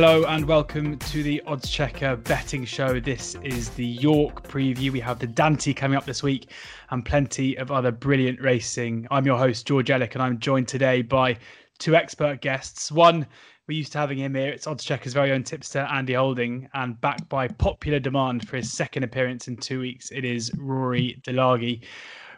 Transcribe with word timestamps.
Hello 0.00 0.22
and 0.26 0.46
welcome 0.46 0.96
to 0.96 1.24
the 1.24 1.42
Odds 1.44 1.68
Checker 1.68 2.14
betting 2.14 2.64
show. 2.64 3.00
This 3.00 3.34
is 3.42 3.70
the 3.70 3.84
York 3.84 4.46
preview. 4.46 4.92
We 4.92 5.00
have 5.00 5.18
the 5.18 5.26
Dante 5.26 5.72
coming 5.72 5.96
up 5.96 6.04
this 6.04 6.22
week 6.22 6.52
and 6.90 7.04
plenty 7.04 7.58
of 7.58 7.72
other 7.72 7.90
brilliant 7.90 8.40
racing. 8.40 9.08
I'm 9.10 9.26
your 9.26 9.36
host, 9.36 9.66
George 9.66 9.88
Elek, 9.88 10.14
and 10.14 10.22
I'm 10.22 10.38
joined 10.38 10.68
today 10.68 11.02
by 11.02 11.36
two 11.80 11.96
expert 11.96 12.42
guests. 12.42 12.92
One, 12.92 13.26
we're 13.66 13.76
used 13.76 13.90
to 13.90 13.98
having 13.98 14.18
him 14.18 14.36
here. 14.36 14.50
It's 14.50 14.68
Odds 14.68 14.84
Checker's 14.84 15.14
very 15.14 15.32
own 15.32 15.42
tipster, 15.42 15.80
Andy 15.80 16.12
Holding, 16.12 16.68
and 16.74 17.00
backed 17.00 17.28
by 17.28 17.48
popular 17.48 17.98
demand 17.98 18.46
for 18.48 18.56
his 18.56 18.72
second 18.72 19.02
appearance 19.02 19.48
in 19.48 19.56
two 19.56 19.80
weeks, 19.80 20.12
it 20.12 20.24
is 20.24 20.52
Rory 20.56 21.20
Delargy. 21.26 21.82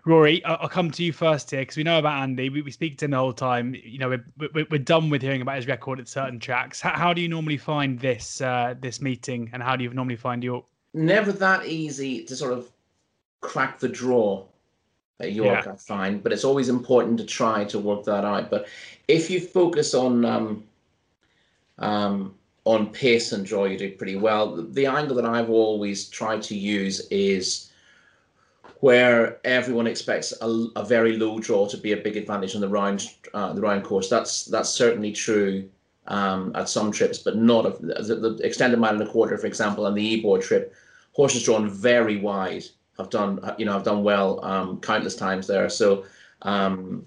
Rory, 0.05 0.45
I'll 0.45 0.69
come 0.69 0.91
to 0.93 1.05
you 1.05 1.13
first 1.13 1.51
here 1.51 1.61
because 1.61 1.77
we 1.77 1.83
know 1.83 1.99
about 1.99 2.23
Andy. 2.23 2.49
We, 2.49 2.63
we 2.63 2.71
speak 2.71 2.97
to 2.99 3.05
him 3.05 3.11
the 3.11 3.19
whole 3.19 3.33
time. 3.33 3.75
You 3.75 3.99
know, 3.99 4.09
we're, 4.09 4.51
we're, 4.55 4.67
we're 4.71 4.79
done 4.79 5.11
with 5.11 5.21
hearing 5.21 5.43
about 5.43 5.57
his 5.57 5.67
record 5.67 6.01
at 6.01 6.09
certain 6.09 6.39
tracks. 6.39 6.81
How, 6.81 6.97
how 6.97 7.13
do 7.13 7.21
you 7.21 7.29
normally 7.29 7.59
find 7.59 7.99
this 7.99 8.41
uh, 8.41 8.75
this 8.81 9.01
meeting, 9.01 9.51
and 9.53 9.63
how 9.63 9.77
do 9.77 9.85
you 9.85 9.93
normally 9.93 10.17
find 10.17 10.43
York? 10.43 10.65
Never 10.95 11.33
that 11.33 11.67
easy 11.67 12.25
to 12.25 12.35
sort 12.35 12.53
of 12.53 12.71
crack 13.41 13.79
the 13.79 13.89
draw 13.89 14.45
at 15.21 15.33
York, 15.33 15.67
yeah. 15.67 15.73
I 15.73 15.77
find, 15.77 16.23
but 16.23 16.33
it's 16.33 16.45
always 16.45 16.69
important 16.69 17.19
to 17.19 17.27
try 17.27 17.65
to 17.65 17.79
work 17.79 18.05
that 18.05 18.25
out. 18.25 18.51
But 18.51 18.69
if 19.07 19.31
you 19.31 19.41
focus 19.41 19.93
on 19.95 20.25
um, 20.25 20.65
um, 21.79 22.35
on 22.65 22.87
pace 22.91 23.33
and 23.33 23.45
draw, 23.45 23.67
you 23.67 23.77
do 23.77 23.93
pretty 23.93 24.17
well. 24.17 24.57
The, 24.57 24.62
the 24.62 24.87
angle 24.87 25.17
that 25.17 25.27
I've 25.27 25.51
always 25.51 26.09
tried 26.09 26.43
to 26.45 26.57
use 26.57 27.01
is 27.09 27.70
where 28.80 29.39
everyone 29.45 29.87
expects 29.87 30.33
a, 30.41 30.66
a, 30.77 30.84
very 30.84 31.16
low 31.16 31.39
draw 31.39 31.67
to 31.69 31.77
be 31.77 31.92
a 31.92 31.97
big 31.97 32.17
advantage 32.17 32.55
on 32.55 32.62
the 32.62 32.69
round 32.69 33.06
uh, 33.34 33.53
the 33.53 33.61
round 33.61 33.84
course. 33.84 34.09
That's 34.09 34.47
that's 34.47 34.70
certainly 34.70 35.12
true 35.12 35.69
um, 36.06 36.53
at 36.55 36.69
some 36.69 36.91
trips, 36.91 37.19
but 37.19 37.36
not 37.36 37.67
of 37.67 37.81
the, 37.81 38.14
the, 38.14 38.41
extended 38.42 38.81
mile 38.81 38.95
and 38.95 39.03
a 39.03 39.11
quarter, 39.11 39.36
for 39.39 39.47
example, 39.47 39.86
and 39.86 39.97
the 39.97 40.19
Ebor 40.19 40.39
trip. 40.39 40.75
Horses 41.12 41.45
drawn 41.45 41.69
very 41.69 42.17
wide 42.17 42.64
have 42.97 43.11
done 43.11 43.41
you 43.58 43.67
know 43.67 43.73
have 43.73 43.83
done 43.83 44.03
well 44.03 44.42
um, 44.45 44.81
countless 44.81 45.14
times 45.14 45.47
there. 45.47 45.69
So 45.69 46.05
um, 46.42 47.05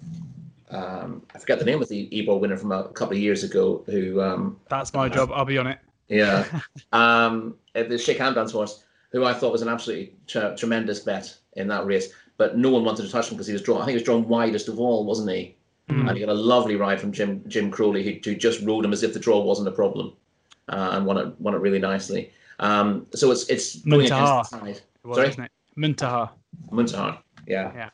um 0.70 1.22
I 1.34 1.38
forget 1.38 1.58
the 1.58 1.64
name 1.64 1.82
of 1.82 1.88
the 1.88 2.08
Ebor 2.16 2.38
winner 2.38 2.56
from 2.56 2.70
a 2.70 2.84
couple 2.88 3.16
of 3.16 3.22
years 3.22 3.42
ago. 3.42 3.82
Who 3.86 4.20
um, 4.20 4.60
that's 4.68 4.94
my 4.94 5.08
job. 5.08 5.30
I'll 5.34 5.44
be 5.44 5.58
on 5.58 5.66
it. 5.66 5.78
Yeah, 6.08 6.46
um, 6.92 7.56
the 7.72 7.98
Sheikh 7.98 8.18
Hamdan's 8.18 8.52
horse, 8.52 8.84
who 9.10 9.24
I 9.24 9.32
thought 9.32 9.50
was 9.50 9.62
an 9.62 9.68
absolutely 9.68 10.14
t- 10.28 10.54
tremendous 10.56 11.00
bet 11.00 11.34
in 11.56 11.68
that 11.68 11.86
race. 11.86 12.08
But 12.36 12.56
no 12.56 12.70
one 12.70 12.84
wanted 12.84 13.04
to 13.04 13.10
touch 13.10 13.30
him 13.30 13.36
because 13.36 13.46
he 13.46 13.52
was 13.52 13.62
drawn. 13.62 13.80
I 13.80 13.84
think 13.84 13.90
he 13.90 13.96
was 13.96 14.02
drawn 14.02 14.26
widest 14.26 14.68
of 14.68 14.80
all, 14.80 15.04
wasn't 15.04 15.30
he? 15.30 15.56
Mm. 15.88 16.08
And 16.08 16.16
he 16.16 16.24
got 16.24 16.32
a 16.32 16.34
lovely 16.34 16.76
ride 16.76 17.00
from 17.00 17.12
Jim 17.12 17.44
Jim 17.46 17.70
Crowley, 17.70 18.02
who, 18.02 18.18
who 18.24 18.36
just 18.36 18.62
rode 18.62 18.84
him 18.84 18.92
as 18.92 19.02
if 19.02 19.12
the 19.12 19.20
draw 19.20 19.40
wasn't 19.40 19.68
a 19.68 19.72
problem, 19.72 20.14
uh, 20.68 20.90
and 20.92 21.06
won 21.06 21.18
it 21.18 21.40
won 21.40 21.54
it 21.54 21.58
really 21.58 21.78
nicely. 21.78 22.32
Um, 22.58 23.06
so 23.14 23.30
it's 23.30 23.48
it's 23.48 23.76
going 23.76 24.06
against 24.06 24.50
the 24.50 24.58
side. 24.58 24.80
Was, 25.04 25.34
Sorry, 25.34 25.48
Muntahaa. 25.76 26.30
Muntahaa. 26.70 27.18
Yeah. 27.46 27.72
Yeah. 27.74 27.90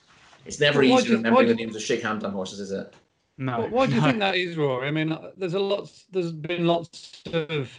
It's 0.47 0.61
never 0.61 0.83
easy 0.83 1.11
remembering 1.11 1.22
remember 1.22 1.48
the 1.48 1.55
names 1.55 1.77
of 1.77 1.83
Sheikh 1.83 2.02
Hamdan 2.02 2.33
horses, 2.33 2.61
is 2.61 2.72
it? 2.72 2.95
No. 3.39 3.67
Why 3.70 3.86
do 3.86 3.95
you 3.95 4.00
no. 4.00 4.06
think 4.06 4.19
that 4.20 4.36
is, 4.36 4.56
Rory? 4.56 4.89
I 4.89 4.91
mean, 4.91 5.17
there's 5.36 5.55
a 5.55 5.58
lot. 5.58 5.91
There's 6.12 6.33
been 6.33 6.67
lots 6.67 7.22
of 7.33 7.70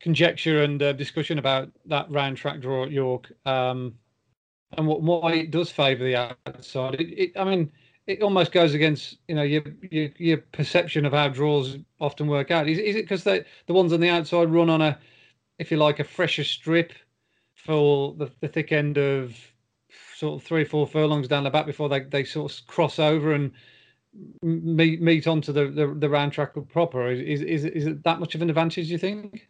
conjecture 0.00 0.62
and 0.62 0.82
uh, 0.82 0.92
discussion 0.92 1.38
about 1.38 1.70
that 1.86 2.10
round 2.10 2.36
track 2.36 2.60
draw 2.60 2.84
at 2.84 2.90
York. 2.90 3.32
Um, 3.46 3.94
and 4.72 4.86
what, 4.86 5.02
why 5.02 5.34
it 5.34 5.50
does 5.50 5.70
favour 5.70 6.04
the 6.04 6.16
outside. 6.16 6.94
It, 7.00 7.08
it, 7.18 7.32
I 7.36 7.44
mean, 7.44 7.72
it 8.06 8.22
almost 8.22 8.52
goes 8.52 8.74
against 8.74 9.18
you 9.28 9.34
know 9.34 9.42
your, 9.42 9.62
your, 9.90 10.10
your 10.16 10.38
perception 10.38 11.04
of 11.04 11.12
how 11.12 11.28
draws 11.28 11.76
often 12.00 12.26
work 12.28 12.50
out. 12.50 12.68
Is, 12.68 12.78
is 12.78 12.96
it 12.96 13.02
because 13.02 13.24
the 13.24 13.44
the 13.66 13.72
ones 13.72 13.92
on 13.92 14.00
the 14.00 14.08
outside 14.08 14.50
run 14.50 14.70
on 14.70 14.82
a, 14.82 14.98
if 15.58 15.70
you 15.70 15.76
like, 15.76 15.98
a 16.00 16.04
fresher 16.04 16.44
strip 16.44 16.92
for 17.54 18.14
the, 18.14 18.30
the 18.40 18.48
thick 18.48 18.72
end 18.72 18.98
of 18.98 19.36
sort 20.14 20.40
of 20.40 20.46
three 20.46 20.64
four 20.64 20.86
furlongs 20.86 21.28
down 21.28 21.44
the 21.44 21.50
back 21.50 21.66
before 21.66 21.88
they, 21.88 22.00
they 22.00 22.24
sort 22.24 22.50
of 22.50 22.66
cross 22.66 22.98
over 22.98 23.32
and 23.32 23.52
meet 24.42 25.02
meet 25.02 25.26
onto 25.26 25.52
the, 25.52 25.66
the, 25.66 25.94
the 25.98 26.08
round 26.08 26.32
track 26.32 26.52
proper? 26.68 27.10
Is, 27.10 27.42
is 27.42 27.64
is 27.64 27.86
it 27.86 28.04
that 28.04 28.20
much 28.20 28.34
of 28.34 28.42
an 28.42 28.50
advantage? 28.50 28.86
Do 28.86 28.92
you 28.92 28.98
think? 28.98 29.48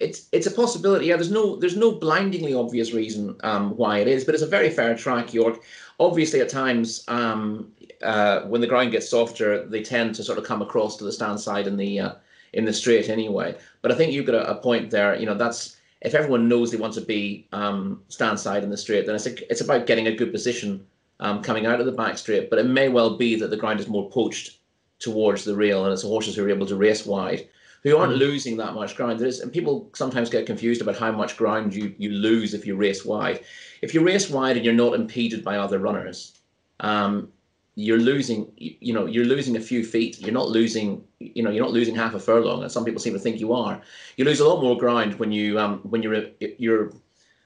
It's 0.00 0.28
it's 0.32 0.46
a 0.46 0.50
possibility. 0.50 1.06
Yeah, 1.06 1.16
there's 1.16 1.30
no 1.30 1.56
there's 1.56 1.76
no 1.76 1.92
blindingly 1.92 2.54
obvious 2.54 2.92
reason 2.92 3.36
um, 3.44 3.76
why 3.76 3.98
it 3.98 4.08
is, 4.08 4.24
but 4.24 4.34
it's 4.34 4.42
a 4.42 4.48
very 4.48 4.70
fair 4.70 4.96
track. 4.96 5.32
York, 5.32 5.60
obviously, 6.00 6.40
at 6.40 6.48
times 6.48 7.04
um, 7.08 7.70
uh, 8.02 8.40
when 8.42 8.62
the 8.62 8.66
ground 8.66 8.92
gets 8.92 9.10
softer, 9.10 9.66
they 9.66 9.82
tend 9.82 10.14
to 10.14 10.24
sort 10.24 10.38
of 10.38 10.44
come 10.44 10.62
across 10.62 10.96
to 10.96 11.04
the 11.04 11.12
stand 11.12 11.38
side 11.38 11.66
in 11.66 11.76
the 11.76 12.00
uh, 12.00 12.12
in 12.54 12.64
the 12.64 12.72
straight 12.72 13.10
anyway. 13.10 13.54
But 13.82 13.92
I 13.92 13.94
think 13.94 14.12
you've 14.12 14.26
got 14.26 14.34
a, 14.34 14.50
a, 14.50 14.54
point 14.56 14.90
there. 14.90 15.14
You 15.14 15.26
know, 15.26 15.34
that's 15.34 15.76
if 16.00 16.14
everyone 16.14 16.48
knows 16.48 16.70
they 16.70 16.78
want 16.78 16.94
to 16.94 17.02
be 17.02 17.46
um, 17.52 18.02
stand 18.08 18.40
side 18.40 18.64
in 18.64 18.70
the 18.70 18.78
straight, 18.78 19.04
then 19.04 19.14
it's 19.14 19.26
a, 19.26 19.50
it's 19.50 19.60
about 19.60 19.86
getting 19.86 20.06
a 20.06 20.16
good 20.16 20.32
position 20.32 20.84
um, 21.20 21.42
coming 21.42 21.66
out 21.66 21.78
of 21.78 21.84
the 21.84 21.92
back 21.92 22.16
straight. 22.16 22.48
But 22.48 22.58
it 22.58 22.66
may 22.66 22.88
well 22.88 23.18
be 23.18 23.36
that 23.36 23.50
the 23.50 23.56
ground 23.58 23.80
is 23.80 23.86
more 23.86 24.08
poached 24.10 24.56
towards 24.98 25.44
the 25.44 25.54
rail, 25.54 25.84
and 25.84 25.92
it's 25.92 26.02
the 26.02 26.08
horses 26.08 26.36
who 26.36 26.44
are 26.46 26.50
able 26.50 26.66
to 26.66 26.76
race 26.76 27.04
wide 27.04 27.46
who 27.82 27.96
aren't 27.96 28.14
mm. 28.14 28.18
losing 28.18 28.56
that 28.58 28.74
much 28.74 28.94
ground. 28.96 29.18
There 29.18 29.28
is, 29.28 29.40
and 29.40 29.52
people 29.52 29.90
sometimes 29.94 30.30
get 30.30 30.46
confused 30.46 30.82
about 30.82 30.98
how 30.98 31.12
much 31.12 31.36
ground 31.36 31.74
you, 31.74 31.94
you 31.98 32.10
lose 32.10 32.54
if 32.54 32.66
you 32.66 32.76
race 32.76 33.04
wide. 33.04 33.40
If 33.82 33.94
you 33.94 34.02
race 34.02 34.28
wide 34.28 34.56
and 34.56 34.64
you're 34.64 34.74
not 34.74 34.94
impeded 34.94 35.42
by 35.42 35.56
other 35.56 35.78
runners, 35.78 36.38
um, 36.80 37.32
you're 37.76 37.98
losing 37.98 38.50
you 38.56 38.92
know 38.92 39.06
you're 39.06 39.24
losing 39.24 39.56
a 39.56 39.60
few 39.60 39.84
feet 39.84 40.20
you're 40.20 40.32
not 40.32 40.48
losing 40.48 41.02
you 41.18 41.42
know 41.42 41.50
you're 41.50 41.62
not 41.62 41.72
losing 41.72 41.94
half 41.94 42.14
a 42.14 42.18
furlong 42.18 42.62
and 42.62 42.70
some 42.70 42.84
people 42.84 43.00
seem 43.00 43.12
to 43.12 43.18
think 43.18 43.38
you 43.38 43.52
are 43.52 43.80
you 44.16 44.24
lose 44.24 44.40
a 44.40 44.48
lot 44.48 44.60
more 44.60 44.76
ground 44.76 45.18
when 45.18 45.30
you 45.30 45.58
um 45.58 45.78
when 45.84 46.02
you're 46.02 46.26
your 46.58 46.92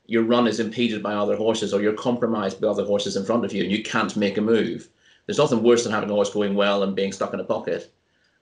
your 0.07 0.23
run 0.23 0.49
is 0.49 0.61
impeded 0.61 1.03
by 1.03 1.15
other 1.15 1.37
horses 1.37 1.73
or 1.73 1.81
you're 1.81 1.93
compromised 1.93 2.61
by 2.61 2.67
other 2.67 2.85
horses 2.85 3.17
in 3.17 3.25
front 3.25 3.45
of 3.45 3.53
you 3.53 3.63
and 3.63 3.71
you 3.71 3.83
can't 3.83 4.17
make 4.17 4.39
a 4.39 4.41
move 4.41 4.89
there's 5.27 5.39
nothing 5.39 5.63
worse 5.63 5.85
than 5.85 5.93
having 5.93 6.11
a 6.11 6.15
horse 6.15 6.33
going 6.33 6.55
well 6.55 6.83
and 6.83 6.97
being 6.97 7.13
stuck 7.13 7.35
in 7.35 7.41
a 7.41 7.45
pocket 7.45 7.93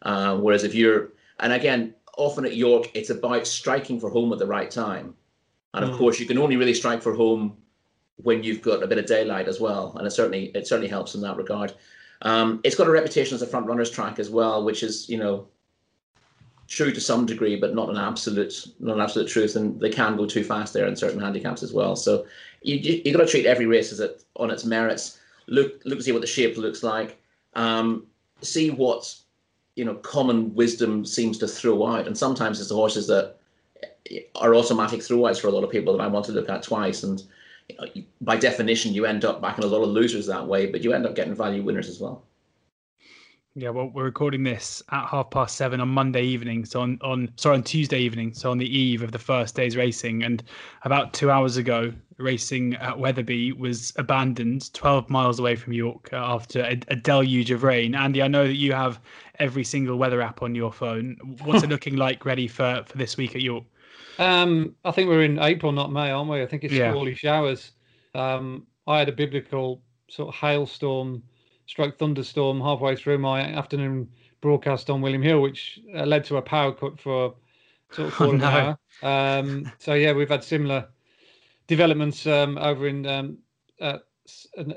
uh, 0.03 0.37
whereas 0.37 0.65
if 0.65 0.75
you're 0.75 1.11
and 1.43 1.53
again, 1.53 1.95
often 2.17 2.47
at 2.47 2.57
York, 2.57 2.91
it's 2.95 3.11
about 3.11 3.47
striking 3.47 4.01
for 4.01 4.09
home 4.09 4.33
at 4.33 4.39
the 4.39 4.47
right 4.47 4.71
time. 4.71 5.15
And 5.75 5.85
of 5.85 5.91
mm. 5.91 5.99
course, 5.99 6.21
you 6.21 6.27
can 6.27 6.39
only 6.39 6.57
really 6.57 6.75
strike 6.75 7.03
for 7.03 7.15
home 7.15 7.57
when 8.17 8.43
you've 8.43 8.63
got 8.63 8.83
a 8.83 8.87
bit 8.87 8.99
of 8.99 9.07
daylight 9.07 9.49
as 9.49 9.61
well, 9.61 9.95
and 9.97 10.07
it 10.07 10.11
certainly 10.11 10.47
it 10.55 10.67
certainly 10.67 10.89
helps 10.89 11.15
in 11.15 11.21
that 11.23 11.37
regard. 11.37 11.75
Um, 12.23 12.61
it's 12.63 12.77
got 12.77 12.87
a 12.87 12.91
reputation 12.91 13.35
as 13.35 13.43
a 13.43 13.47
front 13.47 13.67
runners 13.67 13.91
track 13.91 14.19
as 14.19 14.31
well, 14.31 14.65
which 14.65 14.83
is 14.83 15.09
you 15.09 15.19
know 15.19 15.49
true 16.69 16.93
to 16.93 17.01
some 17.01 17.27
degree, 17.27 17.57
but 17.57 17.75
not 17.75 17.89
an 17.89 17.97
absolute 17.97 18.67
not 18.79 18.97
an 18.97 19.03
absolute 19.03 19.29
truth, 19.29 19.57
and 19.57 19.81
they 19.81 19.91
can 19.91 20.17
go 20.17 20.27
too 20.27 20.45
fast 20.45 20.73
there 20.73 20.87
in 20.87 20.95
certain 20.95 21.21
handicaps 21.21 21.63
as 21.63 21.73
well. 21.73 21.97
So 21.97 22.27
you 22.63 22.77
you, 22.77 23.03
you 23.05 23.13
got 23.13 23.25
to 23.25 23.31
treat 23.31 23.47
every 23.47 23.67
race 23.67 23.93
as 23.93 24.01
it 24.01 24.23
on 24.37 24.51
its 24.51 24.65
merits. 24.65 25.19
Look 25.49 25.83
look 25.85 26.01
see 26.03 26.13
what 26.13 26.21
the 26.21 26.27
shape 26.27 26.57
looks 26.57 26.83
like. 26.83 27.21
Um, 27.55 28.07
see 28.43 28.71
what 28.71 29.15
you 29.77 29.85
know 29.85 29.95
common 29.97 30.55
wisdom 30.55 31.05
seems 31.05 31.39
to 31.39 31.49
throw 31.49 31.87
out, 31.87 32.07
and 32.07 32.17
sometimes 32.17 32.61
it's 32.61 32.69
the 32.69 32.75
horses 32.75 33.07
that 33.07 33.37
are 34.35 34.55
automatic 34.55 35.01
throwouts 35.01 35.41
for 35.41 35.49
a 35.49 35.51
lot 35.51 35.65
of 35.65 35.71
people 35.71 35.97
that 35.97 36.03
I 36.03 36.09
want 36.09 36.27
to 36.27 36.33
look 36.33 36.49
at 36.49 36.63
twice, 36.63 37.03
and 37.03 37.23
you 37.69 37.77
know, 37.79 37.87
by 38.21 38.37
definition, 38.37 38.93
you 38.95 39.07
end 39.07 39.25
up 39.25 39.41
backing 39.41 39.65
a 39.65 39.69
lot 39.69 39.83
of 39.83 39.91
losers 39.91 40.27
that 40.27 40.47
way, 40.47 40.67
but 40.67 40.83
you 40.83 40.93
end 40.93 41.07
up 41.07 41.15
getting 41.15 41.35
value 41.35 41.63
winners 41.63 41.89
as 41.89 42.01
well. 42.01 42.23
Yeah, 43.55 43.69
well, 43.69 43.91
we're 43.93 44.05
recording 44.05 44.45
this 44.45 44.83
at 44.93 45.07
half 45.09 45.29
past 45.29 45.59
seven 45.59 45.79
on 45.83 45.89
Monday 45.89 46.23
evening, 46.23 46.65
so 46.65 46.81
on, 46.81 46.99
on 47.03 47.31
sorry 47.37 47.57
on 47.57 47.63
Tuesday 47.63 47.99
evening, 47.99 48.33
so 48.33 48.51
on 48.51 48.57
the 48.57 48.79
eve 48.79 49.03
of 49.03 49.13
the 49.13 49.19
first 49.19 49.55
day's 49.55 49.77
racing. 49.77 50.23
And 50.23 50.43
about 50.85 51.13
two 51.13 51.31
hours 51.31 51.59
ago, 51.59 51.93
racing 52.17 52.77
at 52.77 52.99
Wetherby 52.99 53.53
was 53.53 53.93
abandoned 53.97 54.73
12 54.73 55.11
miles 55.11 55.39
away 55.39 55.57
from 55.57 55.75
York 55.75 56.09
after 56.15 56.63
a, 56.63 56.81
a 56.89 56.97
deluge 56.97 57.51
of 57.51 57.63
rain. 57.63 57.95
Andy, 57.95 58.23
I 58.23 58.29
know 58.29 58.47
that 58.47 58.55
you 58.55 58.73
have 58.73 58.99
every 59.39 59.65
single 59.65 59.99
weather 59.99 60.23
app 60.23 60.41
on 60.41 60.55
your 60.55 60.73
phone. 60.73 61.19
What's 61.45 61.63
it 61.63 61.69
looking 61.71 61.97
like 61.97 62.25
ready 62.25 62.49
for 62.49 62.83
for 62.87 62.97
this 62.97 63.19
week 63.19 63.35
at 63.35 63.43
York? 63.43 63.65
Um, 64.19 64.75
I 64.87 64.93
think 64.93 65.11
we're 65.11 65.25
in 65.25 65.39
April, 65.39 65.73
not 65.73 65.93
May, 65.93 66.11
aren't 66.11 66.31
we? 66.31 66.41
I 66.41 66.47
think 66.47 66.65
it's 66.65 66.73
yeah. 66.73 66.91
squally 66.91 67.15
showers. 67.15 67.73
Um, 68.15 68.67
I 68.87 68.99
had 68.99 69.11
a 69.11 69.13
biblical 69.13 69.83
sort 70.09 70.31
of 70.31 70.35
hailstorm 70.37 71.23
stroke 71.73 71.99
thunderstorm 71.99 72.61
halfway 72.61 72.95
through 72.95 73.17
my 73.17 73.41
afternoon 73.41 74.07
broadcast 74.43 74.91
on 74.91 75.01
William 75.01 75.23
Hill, 75.23 75.41
which 75.41 75.81
uh, 75.97 76.05
led 76.05 76.23
to 76.25 76.37
a 76.37 76.43
power 76.43 76.71
cut 76.71 77.01
for 77.01 77.35
sort 77.93 78.09
of 78.09 78.15
four 78.15 78.27
oh, 78.29 78.33
no. 78.33 78.47
an 78.47 78.77
hour. 79.03 79.39
Um, 79.39 79.73
so 79.79 79.95
yeah, 79.95 80.13
we've 80.13 80.29
had 80.29 80.45
similar 80.45 80.87
developments 81.69 82.27
um, 82.27 82.59
over 82.59 82.87
in 82.87 83.07
um, 83.07 83.39
uh, 83.81 84.01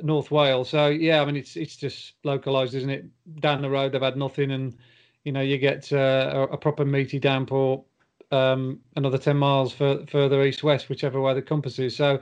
North 0.04 0.32
Wales. 0.32 0.70
So 0.70 0.88
yeah, 0.88 1.22
I 1.22 1.26
mean 1.26 1.36
it's 1.36 1.58
it's 1.58 1.76
just 1.76 2.14
localized, 2.24 2.76
isn't 2.76 2.90
it? 2.90 3.06
Down 3.42 3.62
the 3.62 3.70
road 3.70 3.92
they've 3.92 4.02
had 4.02 4.16
nothing, 4.16 4.52
and 4.52 4.78
you 5.26 5.34
know 5.34 5.42
you 5.42 5.58
get 5.58 5.92
uh, 5.92 6.48
a, 6.50 6.54
a, 6.54 6.58
proper 6.58 6.86
meaty 6.86 7.20
downpour 7.20 7.84
um, 8.32 8.80
another 8.96 9.18
ten 9.18 9.36
miles 9.36 9.74
for, 9.74 10.06
further 10.08 10.42
east 10.46 10.64
west, 10.64 10.88
whichever 10.88 11.20
way 11.20 11.34
the 11.34 11.42
compass 11.42 11.78
is. 11.78 11.94
So 11.94 12.22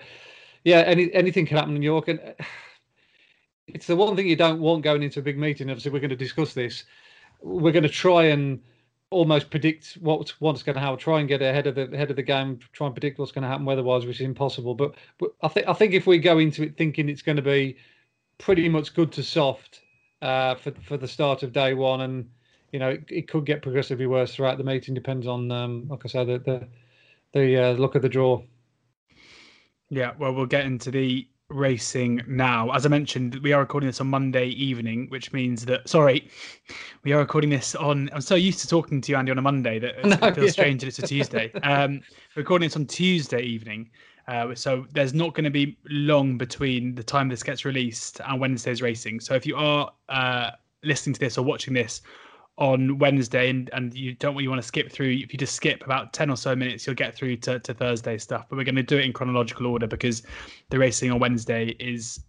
yeah, 0.64 0.80
any 0.80 1.14
anything 1.14 1.46
can 1.46 1.58
happen 1.58 1.75
in 1.75 1.84
York, 1.84 2.08
and 2.08 2.20
it's 3.68 3.88
the 3.88 3.95
one 3.95 4.15
thing 4.15 4.27
you 4.27 4.36
don't 4.36 4.60
want 4.60 4.83
going 4.83 5.04
into 5.04 5.19
a 5.19 5.24
big 5.24 5.38
meeting. 5.38 5.69
Obviously, 5.69 5.92
we're 5.92 6.00
going 6.00 6.10
to 6.10 6.15
discuss 6.15 6.54
this. 6.54 6.83
We're 7.42 7.71
going 7.71 7.83
to 7.83 7.89
try 7.89 8.25
and 8.25 8.62
almost 9.10 9.50
predict 9.50 9.98
what's 10.01 10.42
what's 10.42 10.63
going 10.63 10.75
to 10.75 10.81
happen. 10.81 10.98
Try 10.98 11.19
and 11.19 11.30
get 11.30 11.42
ahead 11.42 11.68
of 11.68 11.75
the 11.75 11.95
head 11.95 12.10
of 12.10 12.15
the 12.15 12.24
game. 12.24 12.60
Try 12.74 12.88
and 12.88 12.95
predict 12.95 13.19
what's 13.19 13.31
going 13.31 13.44
to 13.44 13.48
happen 13.48 13.65
weather-wise, 13.65 14.06
which 14.06 14.19
is 14.19 14.25
impossible. 14.25 14.75
But, 14.75 14.95
but 15.19 15.31
I 15.42 15.48
think 15.48 15.68
I 15.68 15.74
think 15.74 15.94
if 15.94 16.07
we 16.07 16.19
go 16.19 16.39
into 16.39 16.63
it 16.63 16.77
thinking 16.77 17.10
it's 17.10 17.21
going 17.21 17.36
to 17.38 17.42
be 17.42 17.77
pretty 18.38 18.68
much 18.68 18.94
good 18.94 19.12
to 19.13 19.24
soft 19.24 19.81
uh, 20.21 20.56
for 20.56 20.71
for 20.83 20.98
the 20.98 21.07
start 21.07 21.44
of 21.44 21.54
day 21.54 21.74
one, 21.74 22.01
and 22.01 22.30
you 22.71 22.80
know 22.80 22.89
it, 22.89 23.06
it 23.10 23.27
could 23.27 23.45
get 23.45 23.62
progressively 23.62 24.07
worse 24.07 24.36
throughout 24.36 24.57
the 24.57 24.63
meeting. 24.63 24.94
Depends 24.94 25.27
on, 25.27 25.51
um, 25.51 25.88
like 25.88 26.01
I 26.06 26.07
said, 26.07 26.27
the 26.27 26.39
the, 26.39 26.68
the 27.33 27.57
uh, 27.57 27.71
look 27.74 27.95
of 27.95 28.01
the 28.01 28.10
draw. 28.10 28.42
Yeah, 29.89 30.13
well, 30.18 30.33
we'll 30.33 30.48
get 30.48 30.65
into 30.65 30.89
the 30.89 31.27
racing 31.54 32.22
now. 32.28 32.72
As 32.72 32.86
I 32.86 32.90
mentioned, 32.90 33.36
we 33.44 33.54
are 33.54 33.62
recording 33.62 33.88
this 33.88 34.02
on 34.02 34.08
Monday 34.08 34.48
evening, 34.48 35.08
which 35.10 35.32
means 35.32 35.66
that 35.66 35.88
sorry, 35.88 36.30
we 37.04 37.14
are 37.14 37.20
recording 37.20 37.50
this 37.50 37.76
on. 37.76 38.10
I'm 38.14 38.22
so 38.22 38.36
used 38.36 38.60
to 38.60 38.68
talking 38.68 39.02
to 39.02 39.12
you, 39.12 39.18
Andy, 39.18 39.32
on 39.32 39.38
a 39.38 39.42
Monday 39.42 39.80
that 39.80 40.04
no, 40.06 40.28
it 40.28 40.36
feels 40.36 40.46
yeah. 40.48 40.52
strange 40.52 40.82
that 40.82 40.88
it's 40.88 41.00
a 41.00 41.08
Tuesday. 41.08 41.52
um, 41.64 42.02
recording 42.36 42.68
this 42.68 42.76
on 42.76 42.86
Tuesday 42.86 43.42
evening. 43.42 43.90
Uh, 44.28 44.56
so 44.56 44.86
there's 44.94 45.14
not 45.14 45.34
going 45.34 45.44
to 45.44 45.50
be 45.50 45.78
long 45.90 46.38
between 46.38 46.96
the 46.96 47.04
time 47.04 47.28
this 47.28 47.44
gets 47.44 47.66
released 47.66 48.22
and 48.26 48.40
Wednesday's 48.40 48.82
racing. 48.82 49.20
So 49.20 49.36
if 49.36 49.46
you 49.46 49.56
are 49.58 49.92
uh, 50.10 50.52
listening 50.84 51.14
to 51.16 51.20
this 51.20 51.38
or 51.38 51.44
watching 51.44 51.74
this 51.74 52.02
on 52.58 53.00
Wednesday 53.00 53.50
and, 53.50 53.70
and 53.74 53.94
you 53.94 54.14
don't 54.14 54.38
you 54.42 54.50
want 54.50 54.62
to 54.62 54.68
skip 54.68 54.92
through, 54.92 55.10
if 55.10 55.34
you 55.34 55.40
just 55.40 55.56
skip 55.56 55.84
about 55.84 56.14
10 56.14 56.30
or 56.30 56.38
so 56.38 56.56
minutes, 56.56 56.86
you'll 56.86 56.96
get 56.96 57.16
through 57.16 57.38
to, 57.38 57.60
to 57.60 57.74
Thursday 57.74 58.18
stuff. 58.18 58.46
But 58.50 58.58
we're 58.58 58.64
going 58.64 58.76
to 58.76 58.84
do 58.84 58.98
it 58.98 59.06
in 59.06 59.14
chronological 59.14 59.66
order 59.66 59.88
because 59.88 60.24
the 60.70 60.78
racing 60.78 61.12
on 61.12 61.20
Wednesday 61.20 61.76
is 61.80 62.20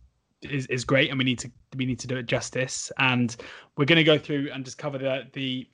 is, 0.43 0.67
is 0.67 0.85
great 0.85 1.09
and 1.09 1.19
we 1.19 1.25
need 1.25 1.38
to 1.38 1.50
we 1.76 1.87
need 1.87 1.99
to 2.00 2.06
do 2.06 2.17
it 2.17 2.26
justice. 2.26 2.91
And 2.99 3.37
we're 3.76 3.85
going 3.85 3.97
to 3.97 4.05
go 4.05 4.19
through 4.19 4.50
and 4.53 4.65
just 4.65 4.79
cover 4.79 4.99
the 4.99 5.25
the 5.32 5.67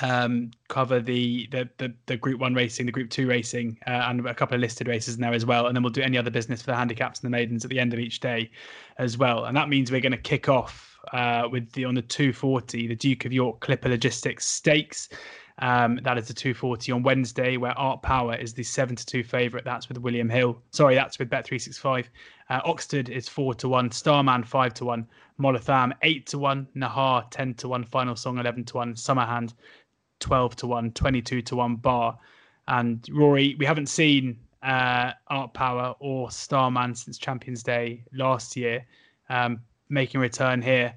um, 0.00 0.50
cover 0.68 1.00
the, 1.00 1.46
the, 1.50 1.68
the 1.78 1.92
the 2.06 2.16
Group 2.16 2.40
One 2.40 2.54
racing, 2.54 2.86
the 2.86 2.92
Group 2.92 3.10
Two 3.10 3.26
racing, 3.26 3.78
uh, 3.86 4.06
and 4.08 4.26
a 4.26 4.34
couple 4.34 4.54
of 4.54 4.60
listed 4.60 4.88
races 4.88 5.14
in 5.14 5.20
there 5.20 5.34
as 5.34 5.46
well. 5.46 5.66
And 5.66 5.76
then 5.76 5.82
we'll 5.82 5.92
do 5.92 6.02
any 6.02 6.18
other 6.18 6.30
business 6.30 6.62
for 6.62 6.66
the 6.66 6.76
handicaps 6.76 7.20
and 7.20 7.26
the 7.26 7.36
maidens 7.36 7.64
at 7.64 7.70
the 7.70 7.78
end 7.78 7.92
of 7.92 8.00
each 8.00 8.20
day, 8.20 8.50
as 8.98 9.16
well. 9.16 9.44
And 9.44 9.56
that 9.56 9.68
means 9.68 9.92
we're 9.92 10.00
going 10.00 10.12
to 10.12 10.18
kick 10.18 10.48
off 10.48 10.98
uh, 11.12 11.48
with 11.50 11.70
the 11.72 11.84
on 11.84 11.94
the 11.94 12.02
240, 12.02 12.88
the 12.88 12.96
Duke 12.96 13.24
of 13.24 13.32
York 13.32 13.60
Clipper 13.60 13.88
Logistics 13.88 14.46
Stakes. 14.46 15.08
Um, 15.58 16.00
that 16.02 16.18
is 16.18 16.26
the 16.26 16.34
240 16.34 16.92
on 16.92 17.02
Wednesday, 17.02 17.56
where 17.56 17.78
Art 17.78 18.02
Power 18.02 18.34
is 18.34 18.54
the 18.54 18.64
seven 18.64 18.96
to 18.96 19.06
two 19.06 19.22
favourite. 19.22 19.64
That's 19.64 19.88
with 19.88 19.98
William 19.98 20.28
Hill. 20.28 20.60
Sorry, 20.72 20.94
that's 20.94 21.18
with 21.18 21.30
Bet365. 21.30 22.06
Uh, 22.50 22.60
Oxted 22.62 23.08
is 23.08 23.28
four 23.28 23.54
to 23.54 23.68
one. 23.68 23.90
Starman 23.90 24.42
five 24.42 24.74
to 24.74 24.84
one. 24.84 25.06
Molatham 25.38 25.92
eight 26.02 26.26
to 26.26 26.38
one. 26.38 26.66
Nahar 26.76 27.30
ten 27.30 27.54
to 27.54 27.68
one. 27.68 27.84
Final 27.84 28.16
Song 28.16 28.38
eleven 28.38 28.64
to 28.64 28.78
one. 28.78 28.94
Summerghand 28.94 29.54
twelve 30.18 30.56
to 30.56 30.66
one. 30.66 30.90
Twenty-two 30.92 31.42
to 31.42 31.56
one. 31.56 31.76
Bar 31.76 32.18
and 32.66 33.06
Rory. 33.12 33.54
We 33.58 33.64
haven't 33.64 33.88
seen 33.88 34.38
uh, 34.62 35.12
Art 35.28 35.54
Power 35.54 35.94
or 36.00 36.32
Starman 36.32 36.96
since 36.96 37.16
Champions 37.16 37.62
Day 37.62 38.04
last 38.12 38.56
year. 38.56 38.84
Um, 39.30 39.60
making 39.88 40.18
a 40.18 40.22
return 40.22 40.62
here. 40.62 40.94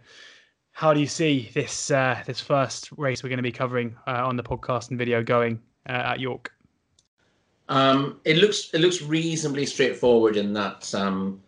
How 0.77 0.93
do 0.93 0.99
you 0.99 1.07
see 1.07 1.49
this 1.55 1.89
uh, 1.89 2.21
this 2.27 2.39
first 2.39 2.91
race 2.97 3.23
we're 3.23 3.29
going 3.29 3.37
to 3.37 3.43
be 3.43 3.51
covering 3.51 3.95
uh, 4.05 4.27
on 4.27 4.35
the 4.35 4.43
podcast 4.43 4.91
and 4.91 4.99
video 4.99 5.23
going 5.23 5.59
uh, 5.89 6.13
at 6.13 6.19
York? 6.19 6.51
Um, 7.67 8.19
it 8.25 8.37
looks 8.37 8.69
it 8.75 8.81
looks 8.81 9.01
reasonably 9.01 9.65
straightforward 9.65 10.37
in 10.37 10.53
that 10.53 10.93
um, 10.93 11.41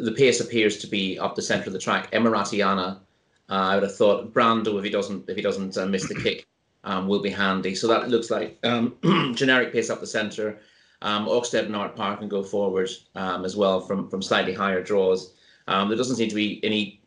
the 0.00 0.12
pace 0.12 0.40
appears 0.40 0.78
to 0.78 0.86
be 0.86 1.18
up 1.18 1.34
the 1.34 1.42
centre 1.42 1.66
of 1.66 1.74
the 1.74 1.78
track. 1.78 2.10
Emaraaty 2.12 2.64
Ana, 2.66 3.02
uh, 3.50 3.52
I 3.52 3.74
would 3.74 3.82
have 3.82 3.94
thought 3.94 4.32
Brando 4.32 4.78
if 4.78 4.84
he 4.84 4.88
doesn't 4.88 5.28
if 5.28 5.36
he 5.36 5.42
doesn't 5.42 5.76
uh, 5.76 5.84
miss 5.84 6.08
the 6.08 6.14
kick 6.14 6.46
um, 6.84 7.06
will 7.06 7.20
be 7.20 7.28
handy. 7.28 7.74
So 7.74 7.86
that 7.88 8.08
looks 8.08 8.30
like 8.30 8.58
um, 8.62 8.96
generic 9.36 9.74
pace 9.74 9.90
up 9.90 10.00
the 10.00 10.06
centre. 10.06 10.58
Um, 11.02 11.26
Oxted 11.26 11.66
and 11.66 11.76
Art 11.76 11.96
Park 11.96 12.20
can 12.20 12.30
go 12.30 12.42
forward 12.42 12.88
um, 13.14 13.44
as 13.44 13.56
well 13.56 13.82
from 13.82 14.08
from 14.08 14.22
slightly 14.22 14.54
higher 14.54 14.82
draws. 14.82 15.34
Um, 15.68 15.88
there 15.88 15.98
doesn't 15.98 16.16
seem 16.16 16.30
to 16.30 16.34
be 16.34 16.64
any 16.64 16.99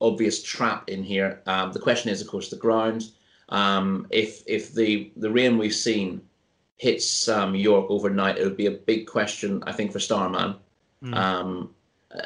obvious 0.00 0.42
trap 0.42 0.88
in 0.88 1.02
here. 1.02 1.42
Um, 1.46 1.72
the 1.72 1.80
question 1.80 2.10
is, 2.10 2.20
of 2.20 2.28
course, 2.28 2.50
the 2.50 2.56
ground. 2.56 3.10
Um, 3.48 4.06
if 4.10 4.42
if 4.46 4.74
the 4.74 5.10
the 5.16 5.30
rain 5.30 5.58
we've 5.58 5.74
seen 5.74 6.20
hits 6.76 7.28
um, 7.28 7.54
York 7.54 7.86
overnight, 7.88 8.38
it 8.38 8.44
would 8.44 8.56
be 8.56 8.66
a 8.66 8.72
big 8.72 9.06
question, 9.06 9.62
I 9.66 9.72
think, 9.72 9.92
for 9.92 10.00
Starman. 10.00 10.56
Mm. 11.02 11.68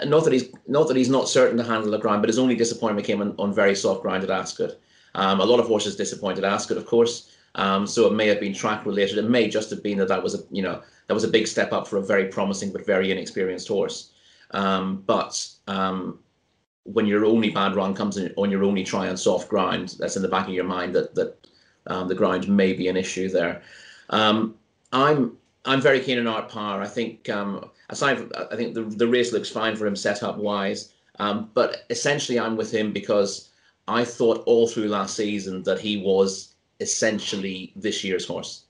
not 0.06 0.24
that 0.24 0.32
he's 0.32 0.48
not 0.66 0.88
that 0.88 0.96
he's 0.96 1.10
not 1.10 1.28
certain 1.28 1.56
to 1.58 1.64
handle 1.64 1.90
the 1.90 1.98
ground, 1.98 2.22
but 2.22 2.28
his 2.28 2.38
only 2.38 2.54
disappointment 2.54 3.06
came 3.06 3.20
on, 3.20 3.34
on 3.38 3.52
very 3.52 3.74
soft 3.74 4.02
ground 4.02 4.24
at 4.24 4.30
Ascot. 4.30 4.76
Um, 5.14 5.40
a 5.40 5.44
lot 5.44 5.60
of 5.60 5.66
horses 5.66 5.96
disappointed 5.96 6.44
Ascot, 6.44 6.76
of 6.76 6.86
course. 6.86 7.36
Um, 7.56 7.86
so 7.86 8.06
it 8.06 8.12
may 8.12 8.28
have 8.28 8.38
been 8.38 8.54
track 8.54 8.86
related. 8.86 9.18
It 9.18 9.28
may 9.28 9.48
just 9.48 9.70
have 9.70 9.82
been 9.82 9.98
that 9.98 10.08
that 10.08 10.22
was 10.22 10.34
a 10.34 10.38
you 10.50 10.62
know 10.62 10.82
that 11.06 11.14
was 11.14 11.24
a 11.24 11.28
big 11.28 11.46
step 11.46 11.72
up 11.72 11.86
for 11.88 11.96
a 11.98 12.02
very 12.02 12.26
promising 12.26 12.72
but 12.72 12.86
very 12.86 13.10
inexperienced 13.10 13.68
horse. 13.68 14.12
Um, 14.52 15.02
but 15.06 15.46
um, 15.66 16.20
when 16.84 17.06
your 17.06 17.24
only 17.24 17.50
bad 17.50 17.74
run 17.74 17.94
comes 17.94 18.16
in 18.16 18.32
on 18.36 18.50
your 18.50 18.64
only 18.64 18.84
try 18.84 19.08
on 19.08 19.16
soft 19.16 19.48
ground, 19.48 19.96
that's 19.98 20.16
in 20.16 20.22
the 20.22 20.28
back 20.28 20.48
of 20.48 20.54
your 20.54 20.64
mind 20.64 20.94
that 20.94 21.14
that 21.14 21.46
um, 21.86 22.08
the 22.08 22.14
ground 22.14 22.48
may 22.48 22.72
be 22.72 22.88
an 22.88 22.96
issue 22.96 23.28
there. 23.28 23.62
Um, 24.10 24.54
I'm 24.92 25.36
I'm 25.64 25.80
very 25.80 26.00
keen 26.00 26.18
on 26.18 26.26
Art 26.26 26.48
Power. 26.48 26.80
I 26.80 26.86
think 26.86 27.28
um, 27.28 27.70
aside 27.90 28.18
from, 28.18 28.32
I 28.50 28.56
think 28.56 28.74
the 28.74 28.82
the 28.82 29.08
race 29.08 29.32
looks 29.32 29.50
fine 29.50 29.76
for 29.76 29.86
him 29.86 29.96
setup 29.96 30.38
wise. 30.38 30.92
Um, 31.18 31.50
but 31.52 31.84
essentially, 31.90 32.38
I'm 32.38 32.56
with 32.56 32.72
him 32.72 32.92
because 32.92 33.50
I 33.86 34.04
thought 34.04 34.42
all 34.46 34.66
through 34.66 34.88
last 34.88 35.16
season 35.16 35.62
that 35.64 35.80
he 35.80 35.98
was 35.98 36.54
essentially 36.80 37.72
this 37.76 38.02
year's 38.02 38.26
horse. 38.26 38.64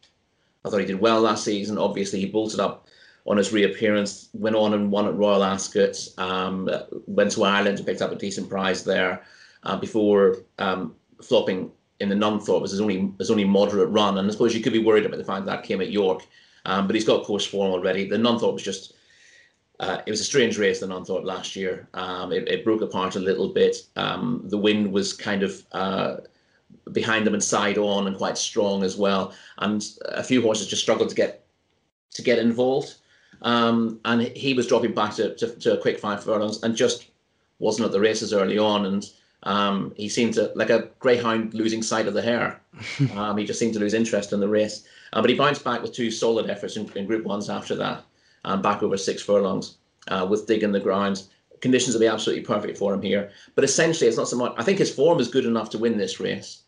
I 0.64 0.68
thought 0.68 0.80
he 0.80 0.86
did 0.86 1.00
well 1.00 1.20
last 1.20 1.44
season. 1.44 1.78
Obviously, 1.78 2.20
he 2.20 2.26
bolted 2.26 2.58
up 2.58 2.88
on 3.26 3.36
his 3.36 3.52
reappearance, 3.52 4.28
went 4.32 4.56
on 4.56 4.74
and 4.74 4.90
won 4.90 5.06
at 5.06 5.14
Royal 5.14 5.44
Ascot, 5.44 5.96
um, 6.18 6.68
went 7.06 7.32
to 7.32 7.44
Ireland 7.44 7.78
and 7.78 7.86
picked 7.86 8.02
up 8.02 8.12
a 8.12 8.16
decent 8.16 8.48
prize 8.48 8.84
there 8.84 9.22
uh, 9.64 9.76
before 9.76 10.38
um, 10.58 10.94
flopping 11.22 11.70
in 12.00 12.08
the 12.08 12.14
Nunthorpe. 12.14 12.58
It 12.58 12.62
was 12.62 12.70
his 12.70 12.80
only 12.80 13.12
his 13.18 13.30
only 13.30 13.44
moderate 13.44 13.90
run, 13.90 14.18
and 14.18 14.26
I 14.26 14.30
suppose 14.30 14.54
you 14.54 14.62
could 14.62 14.72
be 14.72 14.78
worried 14.82 15.06
about 15.06 15.18
the 15.18 15.24
fact 15.24 15.46
that, 15.46 15.62
came 15.62 15.80
at 15.80 15.90
York, 15.90 16.26
um, 16.64 16.86
but 16.86 16.94
he's 16.94 17.04
got 17.04 17.24
course 17.24 17.46
form 17.46 17.72
already. 17.72 18.08
The 18.08 18.16
Nunthorpe 18.16 18.54
was 18.54 18.62
just 18.62 18.94
uh, 19.80 20.02
it 20.04 20.10
was 20.10 20.20
a 20.20 20.24
strange 20.24 20.58
race, 20.58 20.80
the 20.80 20.86
Nunthorpe 20.86 21.24
last 21.24 21.56
year. 21.56 21.88
Um, 21.94 22.32
it, 22.32 22.46
it, 22.48 22.64
broke 22.64 22.82
apart 22.82 23.16
a 23.16 23.20
little 23.20 23.48
bit. 23.48 23.76
Um, 23.96 24.42
the 24.44 24.58
wind 24.58 24.92
was 24.92 25.14
kind 25.14 25.42
of 25.42 25.64
uh, 25.72 26.16
behind 26.92 27.26
them 27.26 27.32
and 27.32 27.42
side 27.42 27.78
on 27.78 28.06
and 28.06 28.16
quite 28.16 28.36
strong 28.36 28.82
as 28.82 28.98
well. 28.98 29.32
And 29.58 29.82
a 30.04 30.22
few 30.22 30.42
horses 30.42 30.66
just 30.66 30.82
struggled 30.82 31.08
to 31.08 31.14
get 31.14 31.46
to 32.12 32.22
get 32.22 32.38
involved. 32.38 32.96
Um, 33.42 34.00
and 34.04 34.22
he 34.22 34.54
was 34.54 34.66
dropping 34.66 34.94
back 34.94 35.14
to, 35.14 35.34
to, 35.36 35.48
to, 35.48 35.78
a 35.78 35.80
quick 35.80 35.98
five 35.98 36.22
furlongs 36.22 36.62
and 36.62 36.76
just 36.76 37.06
wasn't 37.58 37.86
at 37.86 37.92
the 37.92 38.00
races 38.00 38.32
early 38.32 38.58
on. 38.58 38.86
And 38.86 39.10
um, 39.44 39.94
he 39.96 40.08
seemed 40.08 40.34
to, 40.34 40.52
like 40.54 40.70
a 40.70 40.88
greyhound 40.98 41.54
losing 41.54 41.82
sight 41.82 42.06
of 42.06 42.14
the 42.14 42.22
hare, 42.22 42.60
um, 43.14 43.38
he 43.38 43.44
just 43.44 43.58
seemed 43.58 43.74
to 43.74 43.80
lose 43.80 43.94
interest 43.94 44.32
in 44.32 44.40
the 44.40 44.48
race. 44.48 44.84
Uh, 45.12 45.20
but 45.20 45.30
he 45.30 45.36
bounced 45.36 45.64
back 45.64 45.82
with 45.82 45.92
two 45.92 46.10
solid 46.10 46.50
efforts 46.50 46.76
in, 46.76 46.90
in 46.94 47.06
Group 47.06 47.24
1s 47.24 47.52
after 47.52 47.74
that, 47.76 48.04
um, 48.44 48.62
back 48.62 48.82
over 48.82 48.96
six 48.96 49.22
furlongs 49.22 49.76
uh, 50.08 50.26
with 50.28 50.46
digging 50.46 50.72
the 50.72 50.80
ground. 50.80 51.24
Conditions 51.60 51.94
will 51.94 52.00
be 52.00 52.06
absolutely 52.06 52.44
perfect 52.44 52.78
for 52.78 52.94
him 52.94 53.02
here. 53.02 53.30
But 53.54 53.64
essentially, 53.64 54.08
it's 54.08 54.16
not 54.16 54.28
so 54.28 54.36
much. 54.36 54.54
I 54.56 54.62
think 54.62 54.78
his 54.78 54.94
form 54.94 55.18
is 55.18 55.28
good 55.28 55.44
enough 55.46 55.70
to 55.70 55.78
win 55.78 55.98
this 55.98 56.20
race. 56.20 56.62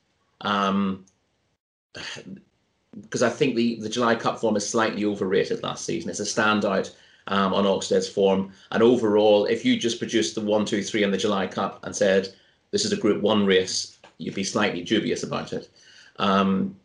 Because 3.00 3.22
I 3.22 3.30
think 3.30 3.56
the, 3.56 3.80
the 3.80 3.88
July 3.88 4.14
Cup 4.14 4.38
form 4.38 4.56
is 4.56 4.68
slightly 4.68 5.04
overrated 5.04 5.62
last 5.62 5.84
season. 5.84 6.10
It's 6.10 6.20
a 6.20 6.24
standout 6.24 6.94
um, 7.28 7.54
on 7.54 7.64
Oxted's 7.64 8.08
form. 8.08 8.52
And 8.70 8.82
overall, 8.82 9.46
if 9.46 9.64
you 9.64 9.78
just 9.78 9.98
produced 9.98 10.34
the 10.34 10.40
one, 10.40 10.64
two, 10.64 10.82
three 10.82 11.02
in 11.02 11.10
the 11.10 11.16
July 11.16 11.46
Cup 11.46 11.80
and 11.84 11.94
said 11.94 12.28
this 12.70 12.84
is 12.84 12.92
a 12.92 12.96
Group 12.96 13.22
One 13.22 13.46
race, 13.46 13.98
you'd 14.18 14.34
be 14.34 14.44
slightly 14.44 14.82
dubious 14.82 15.22
about 15.22 15.52
it. 15.52 15.68
Um, 16.18 16.76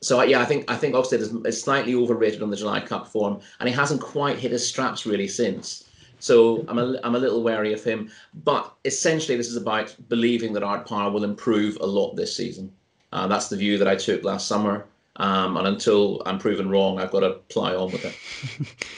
so 0.00 0.20
yeah, 0.22 0.40
I 0.40 0.44
think 0.44 0.70
I 0.70 0.76
think 0.76 0.94
Oxted 0.94 1.20
is, 1.20 1.32
is, 1.32 1.62
slightly 1.62 1.94
overrated 1.94 2.42
on 2.42 2.50
the 2.50 2.56
July 2.56 2.80
Cup 2.80 3.06
form, 3.06 3.40
and 3.60 3.68
he 3.68 3.74
hasn't 3.74 4.00
quite 4.00 4.38
hit 4.38 4.50
his 4.50 4.66
straps 4.66 5.06
really 5.06 5.28
since. 5.28 5.84
So 6.18 6.64
I'm 6.68 6.78
a, 6.78 6.98
I'm 7.04 7.14
a 7.14 7.18
little 7.18 7.42
wary 7.42 7.72
of 7.72 7.82
him. 7.82 8.10
But 8.44 8.72
essentially, 8.84 9.36
this 9.36 9.48
is 9.48 9.56
about 9.56 9.94
believing 10.08 10.52
that 10.54 10.62
Art 10.62 10.88
Power 10.88 11.10
will 11.10 11.24
improve 11.24 11.76
a 11.80 11.86
lot 11.86 12.14
this 12.14 12.34
season. 12.34 12.72
Uh, 13.12 13.26
that's 13.26 13.48
the 13.48 13.56
view 13.56 13.78
that 13.78 13.88
I 13.88 13.94
took 13.94 14.24
last 14.24 14.48
summer. 14.48 14.86
Um, 15.16 15.58
and 15.58 15.66
until 15.66 16.22
I'm 16.24 16.38
proven 16.38 16.70
wrong, 16.70 16.98
I've 16.98 17.10
got 17.10 17.20
to 17.20 17.32
ply 17.48 17.74
on 17.74 17.92
with 17.92 18.04
it. 18.04 18.16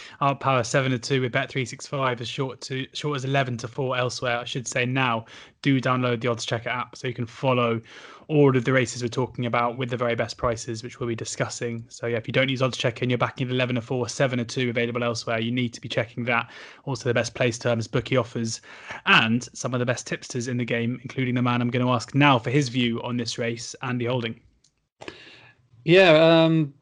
Art 0.20 0.38
Power 0.38 0.62
seven 0.62 0.92
to 0.92 0.98
two 0.98 1.20
with 1.20 1.32
Bet 1.32 1.50
three 1.50 1.64
six 1.64 1.88
five 1.88 2.20
as 2.20 2.28
short 2.28 2.60
to 2.62 2.86
short 2.92 3.16
as 3.16 3.24
eleven 3.24 3.56
to 3.58 3.68
four 3.68 3.96
elsewhere. 3.96 4.38
I 4.38 4.44
should 4.44 4.68
say 4.68 4.86
now 4.86 5.26
do 5.62 5.80
download 5.80 6.20
the 6.20 6.28
Odds 6.28 6.44
Checker 6.44 6.68
app 6.68 6.96
so 6.96 7.08
you 7.08 7.14
can 7.14 7.26
follow 7.26 7.80
all 8.28 8.56
of 8.56 8.64
the 8.64 8.72
races 8.72 9.02
we're 9.02 9.08
talking 9.08 9.46
about 9.46 9.76
with 9.76 9.90
the 9.90 9.96
very 9.96 10.14
best 10.14 10.36
prices, 10.36 10.82
which 10.82 11.00
we'll 11.00 11.08
be 11.08 11.16
discussing. 11.16 11.84
So 11.88 12.06
yeah, 12.06 12.16
if 12.16 12.28
you 12.28 12.32
don't 12.32 12.48
use 12.48 12.62
Odds 12.62 12.78
Checker 12.78 13.02
and 13.02 13.10
you're 13.10 13.18
backing 13.18 13.50
eleven 13.50 13.74
to 13.74 13.82
four, 13.82 14.08
seven 14.08 14.38
to 14.38 14.44
two 14.44 14.70
available 14.70 15.02
elsewhere, 15.02 15.40
you 15.40 15.50
need 15.50 15.74
to 15.74 15.80
be 15.80 15.88
checking 15.88 16.22
that. 16.24 16.48
Also 16.84 17.08
the 17.08 17.14
best 17.14 17.34
place 17.34 17.58
terms, 17.58 17.88
bookie 17.88 18.16
offers, 18.16 18.60
and 19.06 19.48
some 19.52 19.74
of 19.74 19.80
the 19.80 19.86
best 19.86 20.06
tipsters 20.06 20.46
in 20.46 20.58
the 20.58 20.64
game, 20.64 21.00
including 21.02 21.34
the 21.34 21.42
man 21.42 21.60
I'm 21.60 21.70
going 21.70 21.84
to 21.84 21.90
ask 21.92 22.14
now 22.14 22.38
for 22.38 22.50
his 22.50 22.68
view 22.68 23.02
on 23.02 23.16
this 23.16 23.36
race, 23.36 23.74
Andy 23.82 24.04
Holding. 24.04 24.40
Yeah, 25.84 26.44
um, 26.44 26.74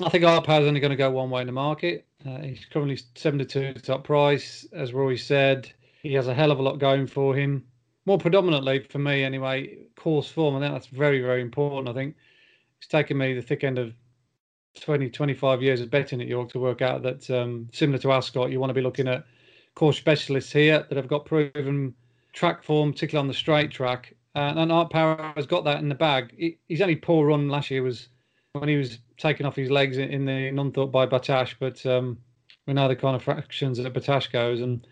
I 0.00 0.08
think 0.08 0.24
Art 0.24 0.44
Power's 0.44 0.66
only 0.66 0.80
going 0.80 0.90
to 0.90 0.96
go 0.96 1.10
one 1.10 1.30
way 1.30 1.40
in 1.40 1.46
the 1.46 1.52
market. 1.52 2.06
Uh, 2.26 2.38
he's 2.38 2.64
currently 2.64 2.98
72 3.14 3.74
top 3.74 4.04
price, 4.04 4.66
as 4.72 4.94
Rory 4.94 5.18
said. 5.18 5.70
He 6.02 6.14
has 6.14 6.28
a 6.28 6.34
hell 6.34 6.50
of 6.50 6.58
a 6.58 6.62
lot 6.62 6.78
going 6.78 7.06
for 7.06 7.34
him. 7.34 7.64
More 8.06 8.18
predominantly 8.18 8.80
for 8.80 8.98
me, 8.98 9.24
anyway, 9.24 9.78
course 9.96 10.28
form. 10.28 10.60
Think 10.60 10.72
that's 10.72 10.86
very, 10.86 11.20
very 11.20 11.42
important. 11.42 11.88
I 11.88 11.98
think 11.98 12.14
it's 12.78 12.86
taken 12.86 13.18
me 13.18 13.34
the 13.34 13.42
thick 13.42 13.64
end 13.64 13.78
of 13.78 13.94
20, 14.80 15.10
25 15.10 15.62
years 15.62 15.80
of 15.80 15.90
betting 15.90 16.20
at 16.20 16.28
York 16.28 16.50
to 16.50 16.58
work 16.58 16.82
out 16.82 17.02
that 17.02 17.28
um, 17.30 17.68
similar 17.72 17.98
to 17.98 18.12
Ascot, 18.12 18.50
you 18.50 18.60
want 18.60 18.70
to 18.70 18.74
be 18.74 18.82
looking 18.82 19.08
at 19.08 19.24
course 19.74 19.96
specialists 19.96 20.52
here 20.52 20.84
that 20.88 20.96
have 20.96 21.08
got 21.08 21.24
proven 21.24 21.94
track 22.32 22.62
form, 22.62 22.92
particularly 22.92 23.24
on 23.24 23.28
the 23.28 23.34
straight 23.34 23.70
track. 23.70 24.14
Uh, 24.34 24.52
and 24.56 24.72
Art 24.72 24.90
Power 24.90 25.32
has 25.36 25.46
got 25.46 25.64
that 25.64 25.78
in 25.78 25.88
the 25.88 25.94
bag. 25.94 26.34
He, 26.36 26.82
only 26.82 26.96
poor 26.96 27.26
run 27.26 27.48
last 27.48 27.70
year 27.70 27.82
was 27.82 28.08
when 28.54 28.68
he 28.68 28.76
was 28.76 28.98
taken 29.18 29.46
off 29.46 29.56
his 29.56 29.70
legs 29.70 29.98
in, 29.98 30.24
the 30.24 30.50
Nunthorpe 30.52 30.92
by 30.92 31.06
Battaash, 31.06 31.54
but 31.58 31.84
um, 31.86 32.16
we 32.66 32.72
know 32.72 32.86
the 32.86 32.96
kind 32.96 33.16
of 33.16 33.22
fractions 33.22 33.78
that 33.78 33.92
Battaash 33.92 34.30
goes, 34.30 34.60
and 34.60 34.86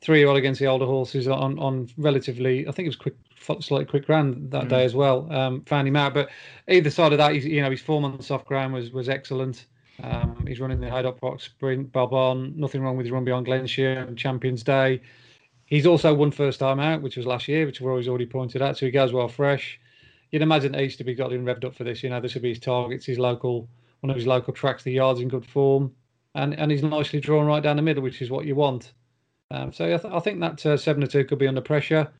three 0.00 0.18
year 0.18 0.28
old 0.28 0.36
against 0.36 0.60
the 0.60 0.66
older 0.66 0.84
horses 0.84 1.26
on 1.26 1.58
on 1.58 1.88
relatively, 1.96 2.68
I 2.68 2.72
think 2.72 2.86
it 2.86 2.90
was 2.90 2.96
quick, 2.96 3.14
slightly 3.60 3.86
quick 3.86 4.06
ground 4.06 4.50
that 4.50 4.64
mm. 4.64 4.68
day 4.68 4.84
as 4.84 4.94
well. 4.94 5.30
Um, 5.32 5.62
found 5.64 5.88
him 5.88 5.96
out, 5.96 6.12
but 6.12 6.28
either 6.68 6.90
side 6.90 7.12
of 7.12 7.18
that, 7.18 7.32
he's, 7.32 7.46
you 7.46 7.62
know, 7.62 7.70
his 7.70 7.80
form 7.80 8.04
on 8.04 8.16
the 8.16 8.22
soft 8.22 8.46
ground 8.46 8.74
was 8.74 8.92
was 8.92 9.08
excellent. 9.08 9.64
Um, 10.02 10.44
he's 10.46 10.60
running 10.60 10.80
the 10.80 10.90
Haydock 10.90 11.20
Park 11.20 11.40
Sprint, 11.40 11.90
Bob 11.90 12.12
on. 12.12 12.52
Nothing 12.60 12.82
wrong 12.82 12.96
with 12.96 13.06
his 13.06 13.10
run 13.10 13.24
beyond 13.24 13.46
Glen 13.46 13.66
Shiel 13.66 13.98
and 13.98 14.16
Champions 14.16 14.62
Day. 14.62 15.00
He's 15.64 15.86
also 15.86 16.14
won 16.14 16.30
first 16.30 16.60
time 16.60 16.78
out, 16.78 17.02
which 17.02 17.16
was 17.16 17.26
last 17.26 17.48
year, 17.48 17.66
which 17.66 17.80
we've 17.80 17.90
always 17.90 18.06
already 18.06 18.26
pointed 18.26 18.62
out. 18.62 18.76
So 18.76 18.86
he 18.86 18.92
goes 18.92 19.12
well 19.12 19.28
fresh. 19.28 19.80
You'd 20.30 20.42
imagine 20.42 20.72
that 20.72 20.82
he's 20.82 20.96
to 20.96 21.04
be 21.04 21.14
got 21.14 21.32
him 21.32 21.44
revved 21.44 21.64
up 21.64 21.74
for 21.74 21.84
this. 21.84 22.02
You 22.02 22.10
know, 22.10 22.20
this 22.20 22.34
would 22.34 22.42
be 22.42 22.50
his 22.50 22.58
targets, 22.58 23.06
his 23.06 23.18
local, 23.18 23.68
one 24.00 24.10
of 24.10 24.16
his 24.16 24.26
local 24.26 24.52
tracks. 24.52 24.82
The 24.82 24.92
yard's 24.92 25.20
in 25.20 25.28
good 25.28 25.46
form, 25.46 25.92
and 26.34 26.54
and 26.54 26.70
he's 26.70 26.82
nicely 26.82 27.20
drawn 27.20 27.46
right 27.46 27.62
down 27.62 27.76
the 27.76 27.82
middle, 27.82 28.02
which 28.02 28.20
is 28.20 28.30
what 28.30 28.44
you 28.44 28.54
want. 28.54 28.92
Um, 29.50 29.72
so 29.72 29.86
I, 29.86 29.96
th- 29.96 30.12
I, 30.12 30.20
think 30.20 30.40
that 30.40 30.66
uh, 30.66 30.76
seven 30.76 31.00
to 31.00 31.08
two 31.08 31.24
could 31.24 31.38
be 31.38 31.48
under 31.48 31.62
pressure. 31.62 32.12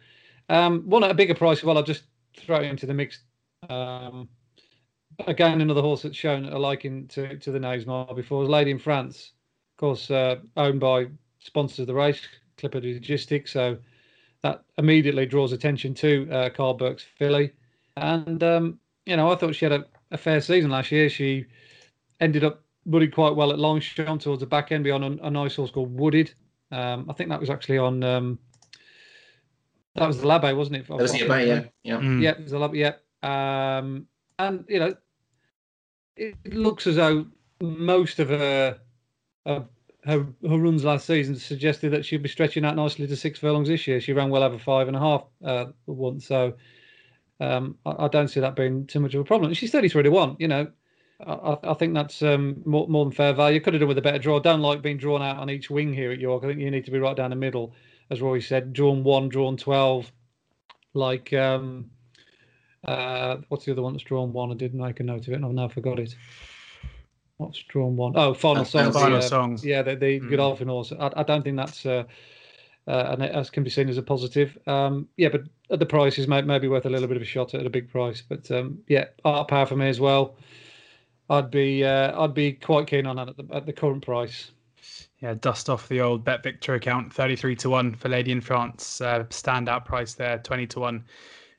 Um, 0.49 0.88
one 0.88 1.05
at 1.05 1.11
a 1.11 1.15
bigger 1.15 1.35
price. 1.35 1.62
Well, 1.62 1.77
I'll 1.77 1.83
just 1.83 2.05
throw 2.35 2.62
into 2.62 2.87
the 2.87 2.95
mix. 2.95 3.21
Um, 3.69 4.31
again, 5.27 5.61
another 5.61 5.83
horse 5.83 6.03
that's 6.03 6.17
shown 6.17 6.47
a 6.47 6.59
liking 6.59 7.07
to 7.09 7.37
to 7.38 7.50
the 7.50 7.59
Knavesmire 7.59 8.15
before 8.17 8.41
was 8.41 8.49
Lady 8.49 8.71
in 8.71 8.79
France, 8.79 9.33
of 9.75 9.81
course, 9.81 10.11
uh, 10.11 10.37
owned 10.57 10.81
by 10.81 11.07
sponsors 11.41 11.81
of 11.81 11.87
the 11.88 11.95
race, 11.95 12.27
Clipper 12.57 12.81
Logistics. 12.81 13.53
So 13.53 13.79
that 14.43 14.65
immediately 14.79 15.27
draws 15.27 15.53
attention 15.53 15.95
to 15.95 16.29
uh, 16.31 16.50
Karl 16.50 16.75
Burke's 16.75 17.05
filly. 17.19 17.53
And 18.00 18.43
um, 18.43 18.78
you 19.07 19.17
know, 19.17 19.31
I 19.31 19.37
thought 19.37 19.55
she 19.55 19.64
had 19.64 19.73
a, 19.73 19.85
a, 20.11 20.19
fair 20.19 20.40
season 20.40 20.71
last 20.71 20.93
year. 20.93 21.09
She 21.09 21.47
ended 22.21 22.45
up 22.45 22.62
running 22.87 23.11
quite 23.11 23.37
well 23.37 23.52
at 23.52 23.59
Longchamp 23.59 24.21
towards 24.21 24.40
the 24.40 24.47
back 24.47 24.73
end 24.73 24.85
beyond 24.85 25.05
a, 25.05 25.26
a 25.26 25.31
nice 25.31 25.57
horse 25.57 25.71
called 25.71 25.99
Wooded. 25.99 26.33
Um, 26.71 27.07
I 27.09 27.12
think 27.14 27.31
that 27.31 27.40
was 27.40 27.50
actually 27.50 27.78
on. 27.78 28.02
Um, 28.02 28.38
that 29.95 30.07
was 30.07 30.21
the 30.21 30.26
Labbe, 30.26 30.57
wasn't 30.57 30.76
it? 30.76 30.88
That 30.88 30.99
was 30.99 31.12
the 31.12 31.21
Labbe, 31.21 31.47
yeah, 31.47 31.64
yeah, 31.83 31.97
mm. 32.00 32.23
yeah. 32.23 32.31
It 32.31 32.43
was 32.43 32.52
the 32.52 32.59
Labbe, 32.59 32.75
yeah. 32.75 32.95
Um, 33.23 34.07
and 34.38 34.64
you 34.69 34.78
know, 34.78 34.95
it 36.17 36.37
looks 36.55 36.87
as 36.87 36.97
though 36.97 37.26
most 37.61 38.19
of 38.21 38.28
her, 38.28 38.78
her 39.47 39.67
her, 40.05 40.26
her 40.49 40.59
runs 40.59 40.85
last 40.85 41.07
season 41.07 41.37
suggested 41.37 41.90
that 41.90 42.05
she'd 42.05 42.23
be 42.23 42.28
stretching 42.28 42.64
out 42.64 42.76
nicely 42.76 43.07
to 43.07 43.17
six 43.17 43.38
furlongs 43.38 43.69
this 43.69 43.87
year. 43.87 44.00
She 44.00 44.12
ran 44.12 44.31
well 44.31 44.43
over 44.43 44.59
five 44.59 44.88
and 44.88 44.97
a 44.97 45.00
half 45.00 45.25
uh, 45.45 45.67
once, 45.87 46.26
so 46.26 46.55
um, 47.40 47.76
I, 47.87 48.04
I, 48.04 48.09
don't 48.09 48.28
see 48.28 48.40
that 48.40 48.57
being 48.57 48.87
too 48.87 49.00
much 49.00 49.14
of 49.14 49.21
a 49.21 49.25
problem. 49.25 49.52
She's 49.54 49.71
33 49.71 50.04
to 50.04 50.11
1, 50.11 50.37
you 50.38 50.49
know. 50.49 50.66
I, 51.26 51.57
I 51.64 51.75
think 51.75 51.95
that's 51.95 52.23
um, 52.23 52.62
more, 52.64 52.87
more 52.88 53.04
than 53.04 53.12
fair 53.12 53.33
value. 53.33 53.61
Could 53.61 53.75
have 53.75 53.80
done 53.80 53.88
with 53.88 53.99
a 53.99 54.02
better 54.02 54.18
draw. 54.18 54.38
Don't 54.38 54.61
like 54.61 54.83
being 54.83 54.99
drawn 54.99 55.23
out 55.23 55.38
on 55.38 55.50
each 55.50 55.71
wing 55.71 55.92
here 55.92 56.12
at 56.12 56.21
York. 56.21 56.45
I 56.45 56.49
think 56.49 56.61
you 56.61 56.71
need 56.71 56.85
to 56.85 56.90
be 56.90 56.99
right 56.99 57.16
down 57.16 57.30
the 57.30 57.37
middle, 57.37 57.75
as 58.11 58.21
Roy 58.21 58.40
said. 58.40 58.73
Drawn 58.73 59.02
one, 59.02 59.28
drawn 59.28 59.57
12. 59.57 60.11
Like, 60.95 61.33
um, 61.33 61.90
uh, 62.85 63.38
what's 63.49 63.64
the 63.64 63.73
other 63.73 63.83
one 63.83 63.92
that's 63.92 64.04
drawn 64.04 64.33
one? 64.33 64.50
I 64.50 64.54
didn't 64.54 64.80
make 64.80 65.00
a 65.00 65.02
note 65.02 65.26
of 65.26 65.33
it 65.33 65.37
and 65.37 65.45
I've 65.45 65.52
now 65.52 65.68
forgot 65.68 65.99
it. 65.99 66.14
What's 67.37 67.62
drawn 67.64 67.97
one? 67.97 68.12
Oh, 68.16 68.35
final 68.35 68.64
song. 68.64 68.92
Final 68.92 69.23
song. 69.23 69.59
Yeah, 69.62 69.83
the, 69.83 69.95
the 69.95 70.21
mm. 70.21 70.30
Godolphin 70.30 70.68
horse. 70.68 70.92
I, 70.99 71.11
I 71.16 71.23
don't 71.23 71.42
think 71.42 71.57
that's. 71.57 71.87
Uh, 71.87 72.04
uh, 72.88 73.11
and 73.11 73.23
as 73.23 73.50
can 73.50 73.62
be 73.62 73.71
seen 73.71 73.88
as 73.88 73.99
a 73.99 74.02
positive. 74.02 74.59
Um, 74.66 75.07
yeah, 75.16 75.28
but 75.28 75.42
at 75.71 75.78
the 75.78 75.87
prices 75.87 76.26
may, 76.26 76.42
may 76.42 76.59
be 76.59 76.68
worth 76.68 76.87
a 76.87 76.90
little 76.90 77.07
bit 77.07 77.16
of 77.16 77.23
a 77.23 77.26
shot 77.26 77.54
at 77.54 77.66
a 77.66 77.71
big 77.71 77.88
price. 77.88 78.23
But 78.26 78.50
um, 78.50 78.78
yeah, 78.88 79.04
art 79.25 79.49
power 79.49 79.66
for 79.66 79.76
me 79.76 79.88
as 79.88 80.00
well. 80.00 80.37
I'd 81.30 81.50
be 81.50 81.85
uh, 81.85 82.18
I'd 82.21 82.35
be 82.35 82.54
quite 82.54 82.87
keen 82.87 83.07
on 83.07 83.16
that 83.16 83.28
at 83.28 83.37
the, 83.37 83.47
at 83.52 83.66
the 83.66 83.73
current 83.73 84.04
price. 84.04 84.50
Yeah, 85.21 85.35
dust 85.35 85.68
off 85.68 85.88
the 85.88 86.00
old 86.00 86.25
Bet 86.25 86.42
Victor 86.42 86.75
account, 86.75 87.12
thirty-three 87.12 87.57
to 87.57 87.71
one 87.71 87.95
for 87.95 88.09
Lady 88.09 88.33
in 88.33 88.40
France. 88.40 89.00
Uh, 89.00 89.25
standout 89.25 89.85
price 89.85 90.14
there, 90.14 90.38
twenty 90.38 90.66
to 90.68 90.80
one. 90.80 91.04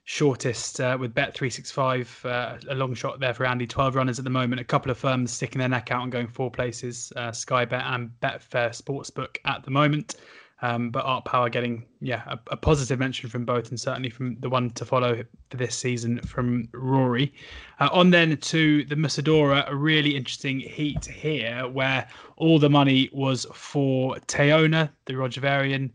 Shortest 0.05 0.81
uh, 0.81 0.97
with 0.99 1.13
Bet 1.13 1.35
three 1.35 1.51
six 1.51 1.69
five, 1.69 2.19
uh, 2.25 2.57
a 2.69 2.73
long 2.73 2.95
shot 2.95 3.19
there 3.19 3.35
for 3.35 3.45
Andy. 3.45 3.67
Twelve 3.67 3.93
runners 3.93 4.17
at 4.17 4.23
the 4.23 4.31
moment. 4.31 4.59
A 4.59 4.63
couple 4.63 4.89
of 4.89 4.97
firms 4.97 5.31
sticking 5.31 5.59
their 5.59 5.69
neck 5.69 5.91
out 5.91 6.01
and 6.01 6.11
going 6.11 6.27
four 6.27 6.49
places. 6.49 7.13
Uh, 7.15 7.31
Sky 7.31 7.63
Bet 7.63 7.83
and 7.85 8.09
Betfair 8.19 8.69
Sportsbook 8.71 9.37
at 9.45 9.63
the 9.63 9.69
moment. 9.69 10.15
Um, 10.61 10.89
but 10.89 11.05
Art 11.05 11.23
Power 11.23 11.49
getting 11.49 11.85
yeah 12.01 12.23
a, 12.27 12.37
a, 12.51 12.57
positive 12.57 12.99
mention 12.99 13.29
from 13.29 13.45
both, 13.45 13.69
and 13.69 13.79
certainly 13.79 14.09
from 14.09 14.37
the 14.41 14.49
one 14.49 14.71
to 14.71 14.83
follow 14.83 15.23
for 15.49 15.57
this 15.57 15.75
season 15.75 16.19
from 16.21 16.67
Rory. 16.73 17.33
Uh, 17.79 17.89
on 17.93 18.11
then 18.11 18.35
to 18.37 18.83
the 18.85 18.95
Musidora, 18.95 19.69
a 19.69 19.75
really 19.75 20.15
interesting 20.15 20.59
heat 20.59 21.05
here 21.05 21.67
where 21.67 22.07
all 22.35 22.59
the 22.59 22.69
money 22.69 23.09
was 23.13 23.45
for 23.53 24.15
Teona, 24.27 24.89
the 25.05 25.15
Roger 25.15 25.39
Varian. 25.39 25.93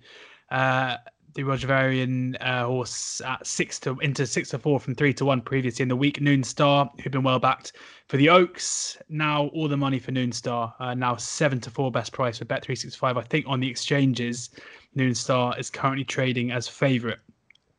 Uh, 0.50 0.96
the 1.34 1.42
Roger 1.42 1.66
Varian 1.66 2.36
uh, 2.36 2.66
horse 2.66 3.20
at 3.20 3.46
six 3.46 3.78
to 3.80 3.98
into 4.00 4.26
six 4.26 4.50
to 4.50 4.58
four 4.58 4.78
from 4.78 4.94
three 4.94 5.12
to 5.14 5.24
one 5.24 5.40
previously 5.40 5.82
in 5.82 5.88
the 5.88 5.96
week. 5.96 6.20
Noon 6.20 6.42
Star, 6.44 6.90
who'd 7.02 7.12
been 7.12 7.24
well 7.24 7.40
backed 7.40 7.72
for 8.08 8.16
the 8.16 8.28
Oaks. 8.28 8.96
Now 9.08 9.46
all 9.48 9.68
the 9.68 9.76
money 9.76 9.98
for 9.98 10.12
Noon 10.12 10.32
Star. 10.32 10.74
Uh, 10.78 10.94
now 10.94 11.16
seven 11.16 11.60
to 11.60 11.70
four 11.70 11.90
best 11.90 12.12
price 12.12 12.38
for 12.38 12.44
Bet 12.44 12.64
three 12.64 12.76
six 12.76 12.94
five. 12.94 13.16
I 13.16 13.22
think 13.22 13.46
on 13.48 13.60
the 13.60 13.68
exchanges, 13.68 14.50
Noon 14.94 15.14
Star 15.14 15.58
is 15.58 15.70
currently 15.70 16.04
trading 16.04 16.52
as 16.52 16.68
favourite. 16.68 17.18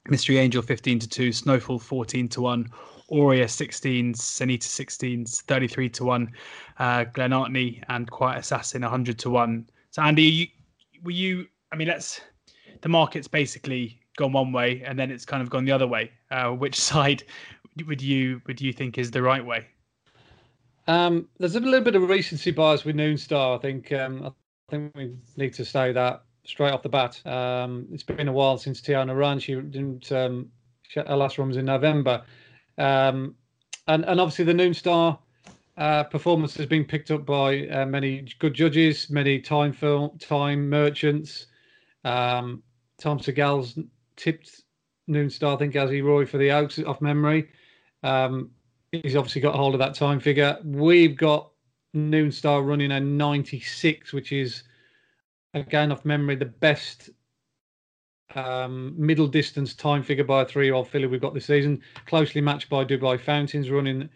Mystery 0.07 0.37
Angel 0.37 0.61
fifteen 0.61 0.99
to 0.99 1.07
two, 1.07 1.31
Snowfall 1.31 1.79
fourteen 1.79 2.27
to 2.29 2.41
one. 2.41 2.69
Aurea 3.09 3.45
16s, 3.45 4.15
Sanita 4.15 4.63
16s, 4.63 5.43
33 5.43 5.89
to 5.89 6.05
1, 6.05 6.31
uh, 6.79 7.03
Glen 7.03 7.29
Artney 7.29 7.83
and 7.87 8.09
Quiet 8.09 8.39
Assassin 8.39 8.81
100 8.81 9.19
to 9.19 9.29
1. 9.29 9.69
So, 9.91 10.01
Andy, 10.01 10.23
you, 10.23 10.47
were 11.03 11.11
you, 11.11 11.45
I 11.71 11.75
mean, 11.75 11.87
let's 11.87 12.19
the 12.85 12.89
market's 12.89 13.27
basically 13.27 13.99
gone 14.15 14.31
one 14.31 14.51
way 14.51 14.83
and 14.85 14.97
then 14.99 15.09
it's 15.09 15.25
kind 15.25 15.41
of 15.41 15.49
gone 15.49 15.65
the 15.65 15.71
other 15.71 15.87
way. 15.87 16.11
Uh, 16.29 16.51
which 16.51 16.79
side 16.91 17.23
would 17.87 17.99
you 17.99 18.39
would 18.45 18.61
you 18.61 18.71
think 18.71 18.99
is 18.99 19.09
the 19.09 19.23
right 19.23 19.43
way? 19.43 19.65
Um, 20.87 21.27
there's 21.39 21.55
a 21.55 21.59
little 21.59 21.81
bit 21.81 21.95
of 21.95 22.07
recency 22.07 22.51
bias 22.51 22.85
with 22.85 22.95
Noonstar. 22.95 23.57
I 23.57 23.59
think 23.59 23.91
um, 23.91 24.27
I 24.27 24.31
think 24.69 24.95
we 24.95 25.15
need 25.35 25.55
to 25.55 25.65
say 25.65 25.93
that 25.93 26.25
straight 26.43 26.73
off 26.73 26.83
the 26.83 26.89
bat. 26.89 27.25
Um, 27.25 27.87
it's 27.91 28.03
been 28.03 28.27
a 28.27 28.31
while 28.31 28.59
since 28.59 28.81
Teona 28.81 29.17
ran. 29.17 29.39
She 29.39 29.55
didn't. 29.55 30.11
Um, 30.11 30.51
she, 30.83 30.99
her 30.99 31.15
last 31.15 31.39
run 31.39 31.47
was 31.47 31.57
in 31.57 31.65
November, 31.65 32.21
um, 32.77 33.33
and 33.87 34.05
and 34.05 34.21
obviously 34.21 34.45
the 34.45 34.53
Noonstar 34.53 35.17
uh, 35.77 36.03
performance 36.03 36.55
has 36.57 36.67
been 36.67 36.85
picked 36.85 37.09
up 37.09 37.25
by 37.25 37.67
uh, 37.69 37.87
many 37.87 38.27
good 38.37 38.53
judges, 38.53 39.09
many 39.09 39.39
time 39.39 39.73
film 39.73 40.19
time 40.19 40.69
merchants. 40.69 41.47
Um, 42.03 42.61
Tom 42.97 43.19
Segal's 43.19 43.77
tipped 44.15 44.61
Noon 45.07 45.29
Star, 45.29 45.55
I 45.55 45.57
think, 45.57 45.75
as 45.75 45.91
he 45.91 46.01
Roy 46.01 46.25
for 46.25 46.37
the 46.37 46.51
Oaks 46.51 46.79
off 46.79 47.01
memory. 47.01 47.49
Um, 48.03 48.51
he's 48.91 49.15
obviously 49.15 49.41
got 49.41 49.55
hold 49.55 49.75
of 49.75 49.79
that 49.79 49.95
time 49.95 50.19
figure. 50.19 50.57
We've 50.63 51.15
got 51.15 51.51
Noon 51.93 52.31
Star 52.31 52.61
running 52.61 52.91
a 52.91 52.99
96, 52.99 54.13
which 54.13 54.31
is 54.31 54.63
again 55.53 55.91
off 55.91 56.05
memory 56.05 56.35
the 56.35 56.45
best 56.45 57.09
um, 58.35 58.93
middle 58.97 59.27
distance 59.27 59.73
time 59.73 60.03
figure 60.03 60.23
by 60.23 60.41
a 60.41 60.45
three-year-old 60.45 60.89
filly 60.89 61.07
we've 61.07 61.21
got 61.21 61.33
this 61.33 61.45
season. 61.45 61.81
Closely 62.05 62.41
matched 62.41 62.69
by 62.69 62.83
Dubai 62.83 63.19
Fountains 63.19 63.69
running 63.69 64.09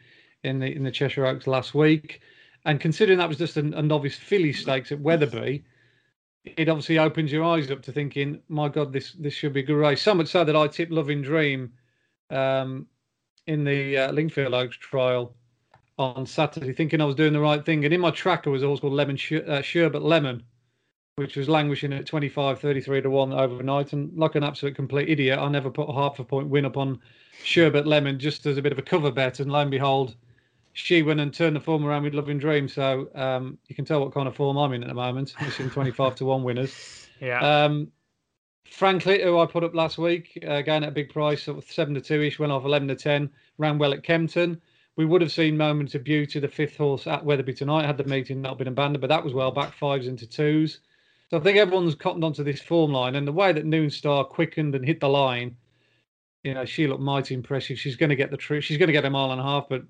in 0.43 0.59
the 0.59 0.67
in 0.67 0.83
the 0.83 0.91
Cheshire 0.91 1.25
Oaks 1.25 1.47
last 1.47 1.73
week. 1.73 2.21
And 2.65 2.79
considering 2.79 3.19
that 3.19 3.29
was 3.29 3.37
just 3.37 3.57
a, 3.57 3.61
a 3.61 3.81
novice 3.81 4.15
filly 4.15 4.51
stakes 4.51 4.91
at 4.91 4.99
Wetherby, 4.99 5.63
it 6.57 6.69
obviously 6.69 6.97
opens 6.97 7.31
your 7.31 7.43
eyes 7.43 7.69
up 7.71 7.81
to 7.83 7.91
thinking, 7.91 8.41
my 8.49 8.69
God, 8.69 8.93
this 8.93 9.13
this 9.13 9.33
should 9.33 9.53
be 9.53 9.61
a 9.61 9.63
good 9.63 9.75
race. 9.75 10.01
So 10.01 10.13
much 10.13 10.27
so 10.27 10.43
that 10.43 10.55
I 10.55 10.67
tipped 10.67 10.91
Loving 10.91 11.21
Dream 11.21 11.73
um, 12.29 12.87
in 13.47 13.63
the 13.63 13.97
uh, 13.97 14.11
Lingfield 14.11 14.53
Oaks 14.53 14.77
trial 14.77 15.35
on 15.97 16.25
Saturday, 16.25 16.71
thinking 16.71 17.01
I 17.01 17.05
was 17.05 17.15
doing 17.15 17.33
the 17.33 17.39
right 17.39 17.63
thing. 17.65 17.83
And 17.83 17.93
in 17.93 17.99
my 17.99 18.11
tracker 18.11 18.49
was 18.49 18.63
always 18.63 18.79
called 18.79 18.93
Lemon 18.93 19.17
Sh- 19.17 19.33
uh, 19.33 19.61
Sherbet 19.61 20.01
Lemon, 20.01 20.43
which 21.17 21.35
was 21.35 21.49
languishing 21.49 21.91
at 21.91 22.05
25, 22.05 22.59
33 22.59 23.01
to 23.01 23.09
1 23.09 23.33
overnight. 23.33 23.91
And 23.91 24.17
like 24.17 24.35
an 24.35 24.43
absolute 24.43 24.75
complete 24.75 25.09
idiot, 25.09 25.39
I 25.39 25.49
never 25.49 25.69
put 25.69 25.89
a 25.89 25.93
half 25.93 26.19
a 26.19 26.23
point 26.23 26.47
win 26.47 26.65
up 26.65 26.77
on 26.77 27.01
Sherbet 27.43 27.85
Lemon 27.85 28.17
just 28.17 28.45
as 28.45 28.57
a 28.57 28.61
bit 28.61 28.71
of 28.71 28.79
a 28.79 28.83
cover 28.83 29.11
bet. 29.11 29.39
And 29.39 29.51
lo 29.51 29.59
and 29.59 29.71
behold, 29.71 30.15
she 30.73 31.01
went 31.01 31.19
and 31.19 31.33
turned 31.33 31.55
the 31.55 31.59
form 31.59 31.85
around 31.85 32.03
with 32.03 32.13
Loving 32.13 32.37
Dream. 32.37 32.67
So 32.67 33.09
um, 33.15 33.57
you 33.67 33.75
can 33.75 33.85
tell 33.85 33.99
what 33.99 34.13
kind 34.13 34.27
of 34.27 34.35
form 34.35 34.57
I'm 34.57 34.73
in 34.73 34.83
at 34.83 34.87
the 34.87 34.93
moment. 34.93 35.33
Missing 35.41 35.69
25 35.71 36.15
to 36.15 36.25
1 36.25 36.43
winners. 36.43 36.95
Yeah. 37.21 37.65
Um, 37.65 37.91
Frankly, 38.71 39.21
who 39.21 39.39
I 39.39 39.45
put 39.45 39.63
up 39.63 39.75
last 39.75 39.97
week, 39.97 40.41
uh, 40.47 40.53
again 40.53 40.83
at 40.83 40.89
a 40.89 40.93
big 40.93 41.09
price, 41.09 41.43
sort 41.43 41.57
of 41.57 41.69
7 41.69 41.95
to 41.95 42.01
2 42.01 42.21
ish, 42.21 42.39
went 42.39 42.51
off 42.51 42.65
11 42.65 42.87
to 42.89 42.95
10, 42.95 43.29
ran 43.57 43.77
well 43.77 43.93
at 43.93 44.03
Kempton. 44.03 44.61
We 44.95 45.05
would 45.05 45.21
have 45.21 45.31
seen 45.31 45.57
moments 45.57 45.95
of 45.95 46.03
beauty. 46.03 46.39
The 46.39 46.47
fifth 46.47 46.77
horse 46.77 47.07
at 47.07 47.25
Wetherby 47.25 47.53
tonight 47.53 47.85
had 47.85 47.97
the 47.97 48.03
meeting 48.03 48.41
not 48.41 48.57
been 48.57 48.67
abandoned, 48.67 49.01
but 49.01 49.07
that 49.07 49.23
was 49.23 49.33
well 49.33 49.51
back 49.51 49.73
fives 49.73 50.07
into 50.07 50.27
twos. 50.27 50.79
So 51.29 51.37
I 51.37 51.39
think 51.41 51.57
everyone's 51.57 51.95
cottoned 51.95 52.23
onto 52.23 52.43
this 52.43 52.61
form 52.61 52.91
line, 52.91 53.15
and 53.15 53.27
the 53.27 53.33
way 53.33 53.51
that 53.51 53.65
Noon 53.65 53.89
Star 53.89 54.23
quickened 54.23 54.75
and 54.75 54.85
hit 54.85 54.99
the 54.99 55.09
line, 55.09 55.55
you 56.43 56.53
know, 56.53 56.65
she 56.65 56.87
looked 56.87 57.01
mighty 57.01 57.33
impressive. 57.33 57.79
She's 57.79 57.95
going 57.95 58.09
to 58.09 58.15
get 58.15 58.31
the 58.31 58.37
trip. 58.37 58.63
She's 58.63 58.77
going 58.77 58.87
to 58.87 58.93
get 58.93 59.05
a 59.05 59.09
mile 59.09 59.31
and 59.31 59.41
a 59.41 59.43
half, 59.43 59.67
but 59.69 59.83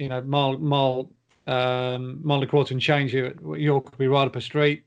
you 0.00 0.08
know, 0.08 0.20
mile 0.22 0.58
mile 0.58 1.10
um, 1.46 2.20
mile 2.22 2.36
and 2.38 2.44
a 2.44 2.46
quarter 2.46 2.74
and 2.74 2.80
change 2.80 3.10
here 3.10 3.26
at 3.26 3.60
York 3.60 3.96
be 3.98 4.08
right 4.08 4.26
up 4.26 4.34
her 4.34 4.40
street. 4.40 4.84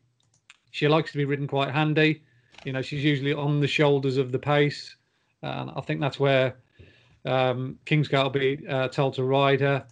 She 0.72 0.88
likes 0.88 1.12
to 1.12 1.18
be 1.18 1.26
ridden 1.26 1.48
quite 1.48 1.72
handy. 1.72 2.24
You 2.66 2.74
know, 2.74 2.82
she's 2.82 3.04
usually 3.04 3.34
on 3.34 3.60
the 3.60 3.68
shoulders 3.68 4.18
of 4.18 4.32
the 4.32 4.40
pace, 4.40 4.96
and 5.42 5.72
I 5.76 5.82
think 5.82 6.02
that's 6.02 6.20
where 6.20 6.56
um, 7.26 7.78
Kingscote 7.86 8.24
will 8.24 8.30
be 8.30 8.68
uh, 8.68 8.88
told 8.88 9.14
to 9.16 9.24
ride 9.24 9.62
her. 9.62 9.86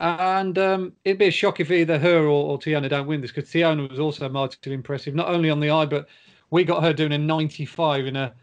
And 0.00 0.58
um, 0.58 0.92
it'd 1.04 1.18
be 1.18 1.28
a 1.28 1.30
shock 1.30 1.60
if 1.60 1.70
either 1.70 1.98
her 1.98 2.24
or, 2.24 2.50
or 2.50 2.58
don't 2.58 3.06
win 3.06 3.22
this 3.22 3.32
because 3.32 3.50
Teona 3.50 3.88
was 3.88 3.98
also 3.98 4.28
mightily 4.28 4.74
impressive, 4.74 5.14
not 5.14 5.28
only 5.28 5.48
on 5.48 5.60
the 5.60 5.70
eye, 5.70 5.86
but 5.86 6.08
we 6.50 6.64
got 6.64 6.82
her 6.82 6.92
doing 6.92 7.12
a 7.12 7.18
95 7.18 8.06
in 8.06 8.16
a 8.16 8.34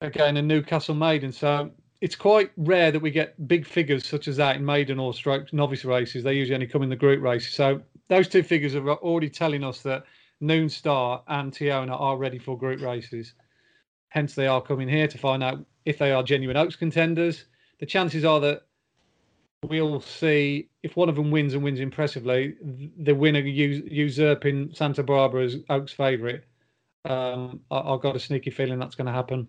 again 0.00 0.38
a 0.38 0.42
Newcastle 0.42 0.94
maiden. 0.94 1.32
So 1.32 1.70
it's 2.00 2.16
quite 2.16 2.50
rare 2.56 2.90
that 2.90 3.00
we 3.00 3.10
get 3.10 3.46
big 3.46 3.66
figures 3.66 4.06
such 4.06 4.26
as 4.26 4.36
that 4.36 4.56
in 4.56 4.64
maiden 4.64 4.98
or 4.98 5.12
stroke 5.12 5.52
novice 5.52 5.84
races. 5.84 6.24
They 6.24 6.34
usually 6.34 6.54
only 6.54 6.66
come 6.66 6.82
in 6.82 6.88
the 6.88 6.96
group 6.96 7.22
races. 7.22 7.52
So 7.52 7.82
those 8.08 8.28
two 8.28 8.42
figures 8.42 8.74
are 8.74 8.88
already 8.88 9.28
telling 9.28 9.62
us 9.62 9.82
that 9.82 10.04
Noon 10.40 10.68
Star 10.68 11.22
and 11.28 11.52
Teona 11.52 12.00
are 12.00 12.16
ready 12.16 12.38
for 12.38 12.56
group 12.56 12.80
races. 12.80 13.34
Hence, 14.08 14.34
they 14.34 14.46
are 14.46 14.62
coming 14.62 14.88
here 14.88 15.06
to 15.06 15.18
find 15.18 15.42
out 15.42 15.64
if 15.84 15.98
they 15.98 16.10
are 16.10 16.22
genuine 16.22 16.56
Oaks 16.56 16.74
contenders. 16.74 17.44
The 17.78 17.86
chances 17.86 18.24
are 18.24 18.40
that 18.40 18.62
we'll 19.62 20.00
see 20.00 20.68
if 20.82 20.96
one 20.96 21.10
of 21.10 21.16
them 21.16 21.30
wins 21.30 21.52
and 21.52 21.62
wins 21.62 21.80
impressively, 21.80 22.54
the 22.98 23.14
winner 23.14 23.40
usurping 23.40 24.72
Santa 24.74 25.02
Barbara 25.02 25.44
as 25.44 25.56
Oaks' 25.68 25.92
favourite. 25.92 26.42
Um, 27.04 27.60
I, 27.70 27.92
have 27.92 28.00
got 28.00 28.16
a 28.16 28.20
sneaky 28.20 28.50
feeling 28.50 28.78
that's 28.78 28.94
going 28.94 29.06
to 29.06 29.12
happen. 29.12 29.48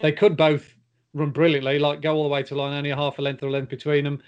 They 0.00 0.12
could 0.12 0.36
both 0.36 0.75
run 1.16 1.30
brilliantly, 1.30 1.78
like 1.78 2.02
go 2.02 2.14
all 2.14 2.22
the 2.22 2.28
way 2.28 2.42
to 2.42 2.54
line, 2.54 2.74
only 2.74 2.90
a 2.90 2.96
half 2.96 3.18
a 3.18 3.22
length 3.22 3.42
or 3.42 3.46
a 3.46 3.50
length 3.50 3.70
between 3.70 4.04
them, 4.04 4.22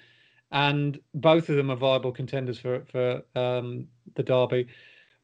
and 0.51 0.99
both 1.15 1.49
of 1.51 1.57
them 1.57 1.71
are 1.71 1.77
viable 1.77 2.11
contenders 2.11 2.59
for 2.59 2.85
for 2.91 3.23
um, 3.37 3.87
the 4.17 4.23
Derby. 4.23 4.67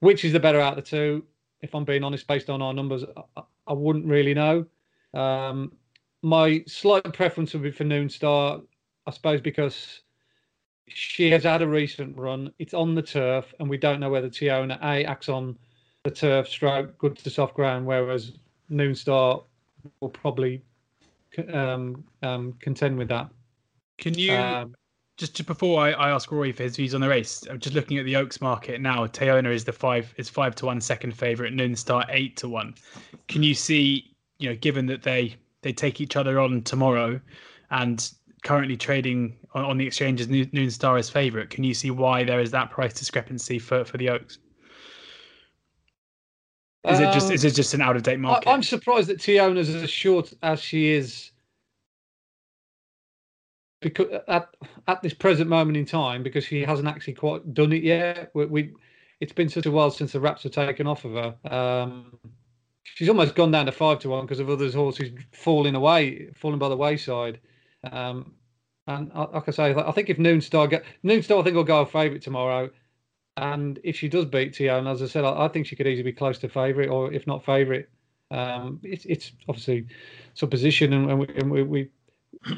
Which 0.01 0.25
is 0.25 0.33
the 0.33 0.41
better 0.41 0.61
out 0.61 0.79
of 0.79 0.85
the 0.85 0.91
two? 0.91 1.25
If 1.63 1.75
I'm 1.75 1.85
being 1.85 2.05
honest, 2.05 2.27
based 2.27 2.51
on 2.51 2.61
our 2.61 2.75
numbers, 2.75 3.05
I, 3.37 3.43
I 3.67 3.73
wouldn't 3.73 4.07
really 4.07 4.35
know. 4.35 4.67
Um, 5.15 5.73
my 6.23 6.63
slight 6.67 7.13
preference 7.15 7.55
would 7.55 7.63
be 7.63 7.71
for 7.71 7.85
Noon 7.85 8.11
Star, 8.11 8.61
I 9.07 9.11
suppose, 9.11 9.41
because 9.41 10.03
she 10.89 11.31
has 11.31 11.45
had 11.45 11.63
a 11.63 11.69
recent 11.69 12.17
run. 12.19 12.53
It's 12.59 12.75
on 12.75 12.95
the 12.95 13.03
turf, 13.03 13.55
and 13.59 13.71
we 13.71 13.79
don't 13.79 14.01
know 14.01 14.11
whether 14.11 14.29
Teona 14.29 14.79
A 14.83 15.05
acts 15.05 15.31
on 15.31 15.57
the 16.03 16.11
turf, 16.11 16.47
stroke, 16.47 16.99
good 16.99 17.17
to 17.17 17.31
soft 17.31 17.55
ground, 17.55 17.87
whereas 17.87 18.33
Noon 18.69 18.95
Star 18.95 19.43
will 20.01 20.11
probably 20.11 20.63
um, 21.53 22.05
um, 22.23 22.55
contend 22.61 22.99
with 22.99 23.09
that. 23.09 23.29
Can 23.99 24.15
you 24.15 24.33
um, 24.33 24.75
just 25.17 25.45
before 25.47 25.81
I, 25.81 25.93
I, 25.93 26.11
ask 26.11 26.31
Rory 26.33 26.53
for 26.53 26.65
his 26.65 26.77
views 26.77 26.95
on 26.95 27.01
the 27.01 27.09
race? 27.09 27.45
I'm 27.49 27.61
just 27.61 27.75
looking 27.75 27.99
at 27.99 28.05
the 28.05 28.17
Oaks 28.17 28.41
market 28.41 28.81
now. 28.81 29.07
Teona 29.07 29.53
is 29.53 29.65
the 29.65 29.73
five 29.73 30.13
is 30.17 30.29
five 30.29 30.55
to 30.57 30.67
one 30.67 30.81
second 30.81 31.13
favorite. 31.13 31.53
Noon 31.53 31.77
Star 31.77 32.05
eight 32.09 32.37
to 32.39 32.49
one. 32.49 32.75
Can 33.29 33.43
you 33.43 33.55
see? 33.55 34.11
You 34.39 34.51
know, 34.51 34.57
given 34.57 34.87
that 34.87 35.03
they 35.03 35.37
they 35.63 35.73
take 35.73 36.01
each 36.01 36.17
other 36.17 36.41
on 36.41 36.63
tomorrow, 36.63 37.21
and 37.71 38.11
currently 38.43 38.77
trading 38.77 39.37
on, 39.55 39.65
on 39.65 39.79
the 39.79 39.87
exchanges, 39.87 40.29
Noon 40.29 40.71
Star 40.71 40.99
is 40.99 41.09
favorite. 41.09 41.51
Can 41.51 41.63
you 41.63 41.75
see 41.75 41.91
why 41.91 42.25
there 42.25 42.41
is 42.41 42.51
that 42.51 42.71
price 42.71 42.93
discrepancy 42.93 43.59
for 43.59 43.85
for 43.85 43.97
the 43.97 44.09
Oaks? 44.09 44.39
Is 46.87 47.01
it 47.01 47.13
just 47.13 47.31
is 47.31 47.45
it 47.45 47.55
just 47.55 47.73
an 47.73 47.81
out 47.81 47.97
of 47.97 48.03
date 48.03 48.21
market? 48.21 48.49
I, 48.49 48.53
am 48.53 48.63
surprised 48.63 49.09
that 49.09 49.19
Teona's 49.19 49.75
as 49.75 49.89
short 49.89 50.33
as 50.43 50.61
she 50.61 50.91
is 50.91 51.31
because 53.81 54.21
at 54.29 54.49
at 54.87 55.03
this 55.03 55.15
present 55.15 55.49
moment 55.49 55.77
in 55.77 55.87
time, 55.87 56.23
because 56.23 56.45
she 56.45 56.63
hasn't 56.63 56.89
actually 56.89 57.15
quite 57.15 57.55
done 57.55 57.73
it 57.73 57.83
yet. 57.83 58.31
We, 58.35 58.47
we 58.47 58.73
it's 59.21 59.33
been 59.33 59.49
such 59.49 59.67
a 59.67 59.71
while 59.71 59.91
since 59.91 60.13
the 60.13 60.21
wraps 60.21 60.43
have 60.43 60.53
taken 60.53 60.87
off 60.87 61.05
of 61.05 61.13
her. 61.13 61.51
Um, 61.51 62.19
she's 62.83 63.09
almost 63.09 63.35
gone 63.35 63.51
down 63.51 63.67
to 63.67 63.73
five 63.73 64.01
to 64.01 64.11
one 64.11 64.27
because 64.27 64.41
of 64.41 64.51
others' 64.51 64.75
horses 64.75 65.11
falling 65.33 65.75
away, 65.75 66.29
falling 66.35 66.59
by 66.59 66.69
the 66.69 66.77
wayside. 66.77 67.41
Um, 67.91 68.35
and 68.87 69.11
like 69.15 69.49
I 69.49 69.53
say, 69.53 69.75
I 69.75 69.93
think 69.93 70.11
if 70.11 70.19
Noon 70.19 70.43
Star 70.43 70.67
get 70.67 70.85
Noon 71.03 71.23
Star, 71.23 71.39
I 71.39 71.43
think 71.43 71.57
will 71.57 71.65
go 71.65 71.81
a 71.81 71.87
favourite 71.87 72.23
tomorrow. 72.23 72.69
And 73.37 73.81
if 73.83 73.97
she 73.97 74.09
does 74.09 74.27
beat 74.27 74.53
Teona, 74.53 74.93
as 74.93 75.03
I 75.03 75.07
said, 75.07 75.25
I, 75.25 75.47
I, 75.47 75.49
think 75.49 75.67
she 75.67 75.75
could 75.75 75.89
easily 75.89 76.05
be 76.05 76.13
close 76.13 76.39
to 76.39 76.49
favourite, 76.49 76.89
or 76.89 77.13
if 77.13 77.27
not 77.27 77.45
favourite. 77.45 77.87
Um, 78.31 78.81
it's, 78.83 79.05
it's 79.07 79.33
obviously 79.49 79.87
supposition, 80.35 80.93
and, 80.93 81.11
and, 81.11 81.19
we, 81.19 81.29
and 81.37 81.51
we, 81.51 81.63
we 81.63 81.91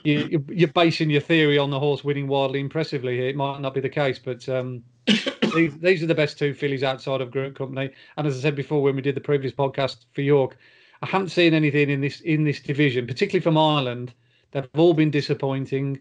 you, 0.05 0.45
you're 0.49 0.69
basing 0.69 1.11
your 1.11 1.21
theory 1.21 1.59
on 1.59 1.71
the 1.71 1.79
horse 1.79 2.05
winning 2.05 2.29
wildly 2.29 2.61
impressively 2.61 3.17
here. 3.17 3.29
It 3.29 3.37
might 3.37 3.61
not 3.61 3.75
be 3.75 3.81
the 3.81 3.89
case, 3.89 4.19
but 4.19 4.47
um, 4.49 4.83
these, 5.55 5.79
these 5.79 6.03
are 6.03 6.07
the 6.07 6.15
best 6.15 6.39
two 6.39 6.55
fillies 6.55 6.83
outside 6.83 7.21
of 7.21 7.31
Group 7.31 7.57
Company. 7.57 7.91
And 8.17 8.27
as 8.27 8.37
I 8.37 8.41
said 8.41 8.57
before, 8.57 8.83
when 8.83 8.97
we 8.97 9.03
did 9.03 9.15
the 9.15 9.21
previous 9.21 9.53
podcast 9.53 10.05
for 10.13 10.21
York, 10.21 10.57
I 11.03 11.07
haven't 11.07 11.29
seen 11.29 11.55
anything 11.55 11.91
in 11.91 12.01
this 12.01 12.21
in 12.21 12.45
this 12.45 12.61
division, 12.61 13.07
particularly 13.07 13.43
from 13.43 13.59
Ireland. 13.59 14.15
They've 14.53 14.69
all 14.77 14.95
been 14.95 15.11
disappointing. 15.11 16.01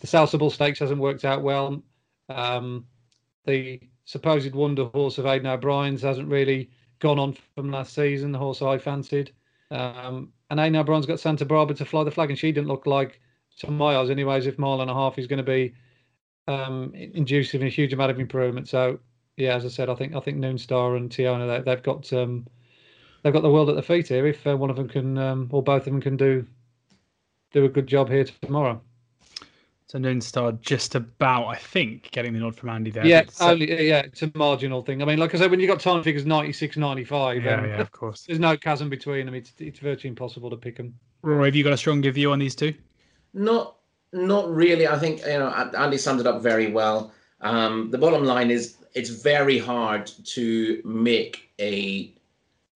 The 0.00 0.06
Salsabil 0.06 0.52
Stakes 0.52 0.78
hasn't 0.78 1.00
worked 1.00 1.24
out 1.24 1.42
well. 1.42 1.82
Um, 2.28 2.86
the 3.44 3.80
supposed 4.06 4.54
wonder 4.54 4.86
horse 4.86 5.18
of 5.18 5.26
Aidan 5.26 5.48
O'Brien's 5.48 6.02
hasn't 6.02 6.28
really 6.28 6.70
gone 7.00 7.18
on 7.18 7.36
from 7.54 7.70
last 7.70 7.94
season, 7.94 8.32
the 8.32 8.38
horse 8.38 8.62
I 8.62 8.78
fancied. 8.78 9.32
Um, 9.70 10.32
and 10.48 10.58
Aidan 10.58 10.76
O'Brien's 10.76 11.06
got 11.06 11.20
Santa 11.20 11.44
Barbara 11.44 11.76
to 11.76 11.84
fly 11.84 12.04
the 12.04 12.10
flag, 12.10 12.30
and 12.30 12.38
she 12.38 12.52
didn't 12.52 12.68
look 12.68 12.86
like, 12.86 13.20
to 13.58 13.70
my 13.70 13.96
eyes, 13.96 14.08
anyways, 14.08 14.46
if 14.46 14.58
mile 14.58 14.80
and 14.80 14.90
a 14.90 14.94
half 14.94 15.18
is 15.18 15.26
going 15.26 15.38
to 15.38 15.42
be 15.42 15.74
um, 16.46 16.92
inducing 16.94 17.62
a 17.62 17.68
huge 17.68 17.92
amount 17.92 18.12
of 18.12 18.20
improvement. 18.20 18.68
So, 18.68 19.00
yeah, 19.36 19.56
as 19.56 19.64
I 19.64 19.68
said, 19.68 19.90
I 19.90 19.94
think 19.94 20.14
I 20.14 20.20
think 20.20 20.38
Noon 20.38 20.56
Star 20.56 20.96
and 20.96 21.10
Teona 21.10 21.64
they, 21.64 21.70
have 21.70 21.82
got 21.82 22.10
um, 22.12 22.46
they've 23.22 23.32
got 23.32 23.42
the 23.42 23.50
world 23.50 23.68
at 23.68 23.74
their 23.74 23.82
feet 23.82 24.08
here. 24.08 24.26
If 24.26 24.46
uh, 24.46 24.56
one 24.56 24.70
of 24.70 24.76
them 24.76 24.88
can, 24.88 25.18
um, 25.18 25.48
or 25.50 25.62
both 25.62 25.86
of 25.86 25.92
them 25.92 26.00
can 26.00 26.16
do 26.16 26.46
do 27.52 27.64
a 27.64 27.68
good 27.68 27.86
job 27.86 28.08
here 28.08 28.24
tomorrow. 28.42 28.80
So 29.88 29.98
Noon 29.98 30.20
Star 30.20 30.50
just 30.52 30.96
about, 30.96 31.46
I 31.46 31.54
think, 31.54 32.10
getting 32.10 32.32
the 32.32 32.40
nod 32.40 32.56
from 32.56 32.70
Andy 32.70 32.90
there. 32.90 33.06
Yeah, 33.06 33.22
only, 33.40 33.86
yeah, 33.86 34.00
it's 34.00 34.20
a 34.22 34.32
marginal 34.34 34.82
thing. 34.82 35.00
I 35.00 35.04
mean, 35.04 35.18
like 35.18 35.32
I 35.32 35.38
said, 35.38 35.48
when 35.48 35.60
you've 35.60 35.70
got 35.70 35.78
time 35.78 36.02
figures 36.02 36.26
96, 36.26 36.76
95, 36.76 37.44
yeah, 37.44 37.54
um, 37.54 37.64
yeah, 37.66 37.80
of 37.80 37.92
course. 37.92 38.22
There's 38.26 38.40
no 38.40 38.56
chasm 38.56 38.88
between 38.88 39.26
them. 39.26 39.36
It's 39.36 39.52
it's 39.58 39.78
virtually 39.78 40.08
impossible 40.08 40.50
to 40.50 40.56
pick 40.56 40.76
them. 40.76 40.94
Rory, 41.22 41.46
have 41.46 41.54
you 41.54 41.62
got 41.62 41.72
a 41.72 41.76
stronger 41.76 42.10
view 42.10 42.32
on 42.32 42.40
these 42.40 42.56
two? 42.56 42.74
Not, 43.32 43.76
not 44.12 44.52
really. 44.52 44.88
I 44.88 44.98
think 44.98 45.20
you 45.20 45.38
know 45.38 45.50
Andy 45.50 45.98
summed 45.98 46.18
it 46.18 46.26
up 46.26 46.42
very 46.42 46.72
well. 46.72 47.12
Um, 47.40 47.92
the 47.92 47.98
bottom 47.98 48.24
line 48.24 48.50
is 48.50 48.78
it's 48.94 49.10
very 49.10 49.58
hard 49.58 50.06
to 50.06 50.82
make 50.84 51.50
a 51.60 52.12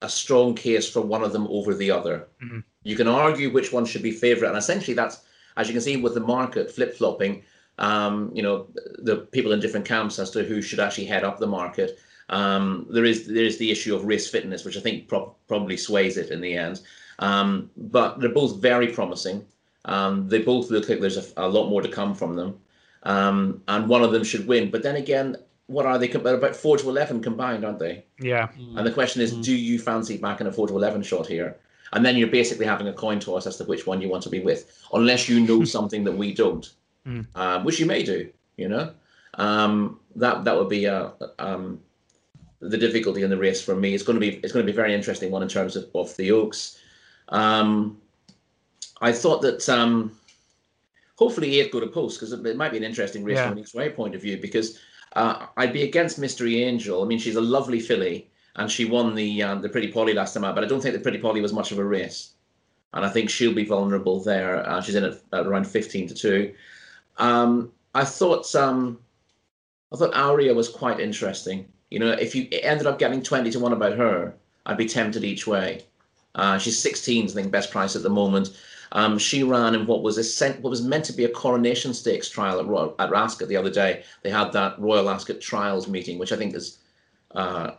a 0.03 0.09
strong 0.09 0.55
case 0.55 0.88
for 0.88 1.01
one 1.01 1.25
of 1.25 1.33
them 1.33 1.49
over 1.49 1.75
the 1.75 1.90
other. 1.90 2.29
Mm-hmm. 2.42 2.61
You 2.85 2.96
can 2.96 3.09
argue 3.09 3.51
which 3.51 3.73
one 3.73 3.85
should 3.85 4.03
be 4.03 4.12
favourite, 4.12 4.51
and 4.51 4.59
essentially 4.59 4.94
that's 4.94 5.23
as 5.61 5.68
you 5.68 5.75
can 5.75 5.83
see 5.83 5.96
with 5.96 6.14
the 6.14 6.20
market 6.20 6.70
flip 6.70 6.96
flopping, 6.96 7.42
um, 7.79 8.31
you 8.35 8.42
know, 8.42 8.66
the 8.99 9.16
people 9.31 9.53
in 9.53 9.61
different 9.61 9.87
camps 9.87 10.18
as 10.18 10.31
to 10.31 10.42
who 10.42 10.62
should 10.62 10.81
actually 10.81 11.07
head 11.07 11.25
up 11.25 11.38
the 11.38 11.46
market. 11.46 11.99
Um, 12.31 12.87
there 12.90 13.05
is 13.05 13.27
there 13.27 13.44
is 13.44 13.59
the 13.59 13.70
issue 13.70 13.94
of 13.94 14.05
race 14.05 14.29
fitness, 14.31 14.64
which 14.64 14.77
I 14.77 14.81
think 14.81 15.09
pro- 15.09 15.35
probably 15.49 15.77
sways 15.77 16.16
it 16.16 16.31
in 16.31 16.40
the 16.40 16.55
end. 16.55 16.81
Um, 17.18 17.70
but 17.77 18.20
they're 18.20 18.31
both 18.42 18.57
very 18.57 18.88
promising. 18.88 19.44
Um, 19.85 20.29
they 20.29 20.40
both 20.40 20.70
look 20.70 20.88
like 20.88 21.01
there's 21.01 21.16
a, 21.16 21.25
a, 21.37 21.49
lot 21.49 21.68
more 21.68 21.83
to 21.83 21.88
come 21.88 22.14
from 22.14 22.37
them, 22.37 22.59
um, 23.03 23.62
and 23.68 23.88
one 23.88 24.03
of 24.03 24.12
them 24.12 24.25
should 24.25 24.46
win. 24.46 24.70
But 24.70 24.83
then 24.83 24.96
again, 24.96 25.37
what 25.66 25.87
are 25.87 25.99
they? 25.99 26.07
They're 26.09 26.35
about 26.35 26.57
four 26.57 26.79
to 26.79 26.88
eleven 26.88 27.20
combined, 27.23 27.64
aren't 27.64 27.79
they? 27.79 28.05
Yeah. 28.18 28.49
And 28.77 28.87
the 28.87 28.92
question 28.92 29.23
is, 29.23 29.35
mm. 29.35 29.42
do 29.42 29.55
you 29.55 29.79
fancy 29.79 30.16
back 30.16 30.40
in 30.40 30.46
a 30.46 30.53
four 30.53 30.68
to 30.68 30.77
eleven 30.77 31.03
shot 31.03 31.27
here? 31.27 31.57
And 31.92 32.05
then 32.05 32.16
you're 32.16 32.29
basically 32.29 32.66
having 32.66 32.88
a 32.88 32.92
coin 32.92 33.18
toss 33.20 33.46
as 33.46 33.57
to 33.57 33.64
which 33.64 33.87
one 33.87 34.00
you 34.00 34.09
want 34.09 34.22
to 34.22 34.31
be 34.31 34.40
with, 34.40 34.81
unless 34.92 35.29
you 35.29 35.40
know 35.40 35.64
something 35.76 36.05
that 36.05 36.16
we 36.16 36.33
don't, 36.33 36.72
mm. 37.07 37.64
which 37.64 37.81
you 37.81 37.87
may 37.87 38.03
do. 38.03 38.31
You 38.57 38.68
know, 38.68 38.92
um, 39.35 40.00
that 40.16 40.44
that 40.44 40.57
would 40.57 40.68
be 40.68 40.87
uh, 40.87 41.11
um, 41.38 41.81
the 42.61 42.76
difficulty 42.76 43.22
in 43.22 43.31
the 43.31 43.37
race 43.37 43.62
for 43.62 43.74
me. 43.74 43.94
It's 43.94 44.05
going 44.05 44.20
to 44.20 44.20
be 44.20 44.37
it's 44.42 44.53
going 44.53 44.64
to 44.64 44.72
be 44.72 44.76
a 44.76 44.83
very 44.83 44.94
interesting 44.94 45.31
one 45.31 45.42
in 45.42 45.48
terms 45.48 45.76
of, 45.76 45.88
of 45.94 46.16
the 46.16 46.31
Oaks. 46.31 46.79
Um, 47.31 48.00
I 49.00 49.12
thought 49.12 49.40
that 49.42 49.68
um, 49.68 50.16
hopefully 51.16 51.59
eight 51.59 51.72
go 51.72 51.81
to 51.81 51.87
post 51.87 52.18
because 52.18 52.33
it, 52.33 52.44
it, 52.44 52.57
might 52.57 52.70
be 52.70 52.76
an 52.76 52.85
interesting 52.85 53.24
race 53.24 53.37
yeah. 53.37 53.48
from 53.48 53.59
an 53.59 53.64
each 53.64 53.74
way 53.74 53.88
point 53.90 54.14
of 54.14 54.20
view. 54.20 54.37
Because 54.37 54.79
uh, 55.14 55.46
I'd 55.57 55.72
be 55.72 55.83
against 55.83 56.18
Mystery 56.18 56.62
Angel. 56.62 57.03
I 57.03 57.07
mean, 57.07 57.18
she's 57.18 57.37
a 57.37 57.40
lovely 57.40 57.81
filly 57.81 58.29
and 58.61 58.70
she 58.70 58.85
won 58.85 59.14
the 59.14 59.42
uh, 59.42 59.55
the 59.55 59.70
Pretty 59.70 59.90
Polly 59.90 60.12
last 60.12 60.35
time 60.35 60.44
out, 60.44 60.55
but 60.55 60.62
I 60.62 60.66
don't 60.66 60.83
think 60.83 60.94
the 60.94 61.01
Pretty 61.01 61.18
Polly 61.18 61.40
was 61.40 61.53
much 61.53 61.73
of 61.73 61.79
a 61.79 61.85
race, 61.85 62.35
and 62.92 63.07
I 63.07 63.09
think 63.09 63.31
she'll 63.31 63.55
be 63.55 63.64
vulnerable 63.64 64.23
there. 64.23 64.68
Uh, 64.68 64.83
she's 64.83 64.94
in 64.94 65.05
at, 65.05 65.14
at, 65.33 65.46
around 65.46 65.66
fifteen 65.66 66.07
to 66.09 66.14
two. 66.14 66.55
Um, 67.16 67.73
I 67.94 68.05
thought 68.05 68.55
um, 68.55 68.99
I 69.92 69.96
thought 69.96 70.14
Aurea 70.14 70.53
was 70.53 70.68
quite 70.68 71.01
interesting. 71.01 71.66
You 71.90 72.01
know, 72.01 72.11
if 72.12 72.35
you 72.35 72.49
ended 72.53 72.87
up 72.87 72.99
getting 72.99 73.23
twenty 73.23 73.51
to 73.51 73.59
one 73.59 73.73
about 73.73 73.96
her, 73.96 74.35
I'd 74.66 74.77
be 74.77 74.87
tempted 74.87 75.25
each 75.25 75.46
way. 75.46 75.85
Uh, 76.37 76.59
she's 76.59 76.79
16, 76.79 77.25
I 77.25 77.29
think, 77.33 77.51
best 77.51 77.73
price 77.73 77.96
at 77.96 78.05
the 78.05 78.09
moment. 78.09 78.57
Um, 78.92 79.18
she 79.18 79.42
ran 79.42 79.75
in 79.75 79.85
what 79.85 80.05
was 80.05 80.16
a, 80.16 80.53
what 80.61 80.70
was 80.70 80.81
meant 80.81 81.05
to 81.07 81.12
be 81.12 81.25
a 81.25 81.29
coronation 81.29 81.92
stakes 81.92 82.29
trial 82.29 82.61
at, 82.61 82.66
Royal, 82.66 82.94
at 83.01 83.12
Ascot 83.12 83.49
the 83.49 83.57
other 83.57 83.68
day. 83.70 84.05
They 84.23 84.31
had 84.31 84.53
that 84.53 84.79
Royal 84.79 85.11
Ascot 85.11 85.40
Trials 85.40 85.88
meeting, 85.88 86.20
which 86.20 86.31
I 86.31 86.37
think 86.37 86.55
is 86.55 86.79
uh, 87.35 87.73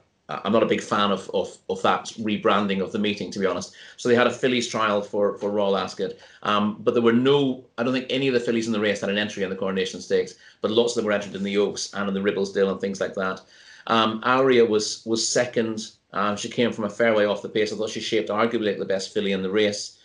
I'm 0.43 0.53
not 0.53 0.63
a 0.63 0.67
big 0.67 0.81
fan 0.81 1.11
of, 1.11 1.29
of, 1.33 1.57
of 1.69 1.81
that 1.81 2.05
rebranding 2.19 2.81
of 2.81 2.91
the 2.91 2.99
meeting, 2.99 3.31
to 3.31 3.39
be 3.39 3.45
honest. 3.45 3.73
So 3.97 4.07
they 4.07 4.15
had 4.15 4.27
a 4.27 4.31
fillies 4.31 4.67
trial 4.67 5.01
for, 5.01 5.37
for 5.37 5.49
Royal 5.49 5.77
Ascot, 5.77 6.13
um, 6.43 6.77
but 6.79 6.93
there 6.93 7.03
were 7.03 7.11
no, 7.13 7.65
I 7.77 7.83
don't 7.83 7.93
think 7.93 8.07
any 8.09 8.27
of 8.27 8.33
the 8.33 8.39
fillies 8.39 8.67
in 8.67 8.73
the 8.73 8.79
race 8.79 9.01
had 9.01 9.09
an 9.09 9.17
entry 9.17 9.43
in 9.43 9.49
the 9.49 9.55
Coronation 9.55 10.01
Stakes, 10.01 10.35
but 10.61 10.71
lots 10.71 10.93
of 10.93 10.97
them 10.97 11.05
were 11.05 11.11
entered 11.11 11.35
in 11.35 11.43
the 11.43 11.57
Oaks 11.57 11.93
and 11.93 12.07
in 12.07 12.13
the 12.13 12.19
Ribblesdale 12.19 12.71
and 12.71 12.79
things 12.79 13.01
like 13.01 13.15
that. 13.15 13.41
Um, 13.87 14.21
Aurea 14.23 14.65
was 14.65 15.03
was 15.05 15.27
second. 15.27 15.91
Um, 16.13 16.35
she 16.37 16.49
came 16.49 16.71
from 16.71 16.85
a 16.85 16.89
fair 16.89 17.15
way 17.15 17.25
off 17.25 17.41
the 17.41 17.49
pace. 17.49 17.73
I 17.73 17.75
thought 17.75 17.89
she 17.89 18.01
shaped 18.01 18.29
arguably 18.29 18.67
like 18.67 18.77
the 18.77 18.85
best 18.85 19.13
filly 19.13 19.31
in 19.31 19.41
the 19.41 19.49
race. 19.49 19.97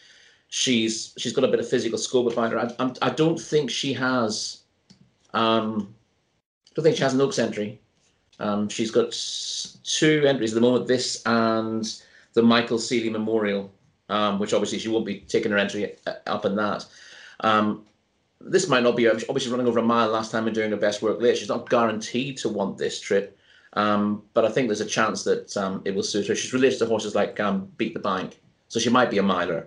She's 0.48 1.12
she's 1.18 1.32
got 1.32 1.44
a 1.44 1.48
bit 1.48 1.60
of 1.60 1.68
physical 1.68 1.98
scope 1.98 2.32
about 2.32 2.52
her. 2.52 2.58
I, 2.58 2.92
I 3.02 3.10
do 3.10 3.30
not 3.30 3.40
think 3.40 3.70
she 3.70 3.92
has. 3.92 4.62
Um, 5.34 5.94
I 6.66 6.72
don't 6.74 6.84
think 6.84 6.96
she 6.96 7.02
has 7.02 7.14
an 7.14 7.20
Oaks 7.20 7.38
entry. 7.38 7.80
Um, 8.38 8.68
she's 8.68 8.90
got 8.90 9.12
two 9.84 10.24
entries 10.26 10.52
at 10.52 10.56
the 10.56 10.60
moment, 10.60 10.86
this 10.86 11.22
and 11.26 12.00
the 12.34 12.42
Michael 12.42 12.78
Seely 12.78 13.10
Memorial, 13.10 13.72
um, 14.08 14.38
which 14.38 14.52
obviously 14.52 14.78
she 14.78 14.88
won't 14.88 15.06
be 15.06 15.20
taking 15.20 15.52
her 15.52 15.58
entry 15.58 15.94
up 16.26 16.44
in 16.44 16.56
that. 16.56 16.84
Um, 17.40 17.84
this 18.40 18.68
might 18.68 18.82
not 18.82 18.96
be, 18.96 19.08
obviously 19.08 19.50
running 19.50 19.66
over 19.66 19.78
a 19.78 19.82
mile 19.82 20.08
last 20.08 20.30
time 20.30 20.46
and 20.46 20.54
doing 20.54 20.70
her 20.70 20.76
best 20.76 21.02
work 21.02 21.20
late. 21.20 21.38
She's 21.38 21.48
not 21.48 21.70
guaranteed 21.70 22.36
to 22.38 22.48
want 22.48 22.76
this 22.76 23.00
trip, 23.00 23.38
um, 23.72 24.22
but 24.34 24.44
I 24.44 24.50
think 24.50 24.68
there's 24.68 24.82
a 24.82 24.86
chance 24.86 25.24
that 25.24 25.56
um, 25.56 25.82
it 25.84 25.94
will 25.94 26.02
suit 26.02 26.26
her. 26.28 26.34
She's 26.34 26.52
related 26.52 26.78
to 26.80 26.86
horses 26.86 27.14
like 27.14 27.40
um, 27.40 27.68
Beat 27.78 27.94
the 27.94 28.00
Bank, 28.00 28.38
so 28.68 28.78
she 28.78 28.90
might 28.90 29.10
be 29.10 29.18
a 29.18 29.22
miler. 29.22 29.66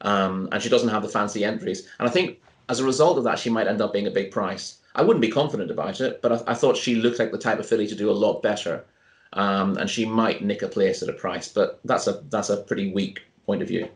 and 0.00 0.62
she 0.62 0.68
doesn't 0.68 0.88
have 0.88 1.02
the 1.02 1.08
fancy 1.08 1.44
entries. 1.44 1.88
And 1.98 2.08
I 2.08 2.12
think 2.12 2.40
as 2.68 2.80
a 2.80 2.84
result 2.84 3.18
of 3.18 3.24
that, 3.24 3.38
she 3.38 3.50
might 3.50 3.66
end 3.66 3.80
up 3.80 3.92
being 3.92 4.06
a 4.06 4.10
big 4.10 4.30
price. 4.30 4.78
I 4.94 5.02
wouldn't 5.02 5.22
be 5.22 5.30
confident 5.30 5.70
about 5.70 6.00
it, 6.00 6.22
but 6.22 6.32
I, 6.32 6.52
I 6.52 6.54
thought 6.54 6.76
she 6.76 6.94
looked 6.94 7.18
like 7.18 7.32
the 7.32 7.38
type 7.38 7.58
of 7.58 7.66
filly 7.66 7.86
to 7.86 7.94
do 7.94 8.10
a 8.10 8.12
lot 8.12 8.42
better, 8.42 8.84
um, 9.32 9.76
and 9.76 9.90
she 9.90 10.04
might 10.04 10.44
nick 10.44 10.62
a 10.62 10.68
place 10.68 11.02
at 11.02 11.08
a 11.08 11.12
price. 11.12 11.48
But 11.48 11.80
that's 11.84 12.06
a 12.06 12.22
that's 12.30 12.50
a 12.50 12.58
pretty 12.58 12.92
weak 12.92 13.22
point 13.46 13.62
of 13.62 13.68
view. 13.68 13.88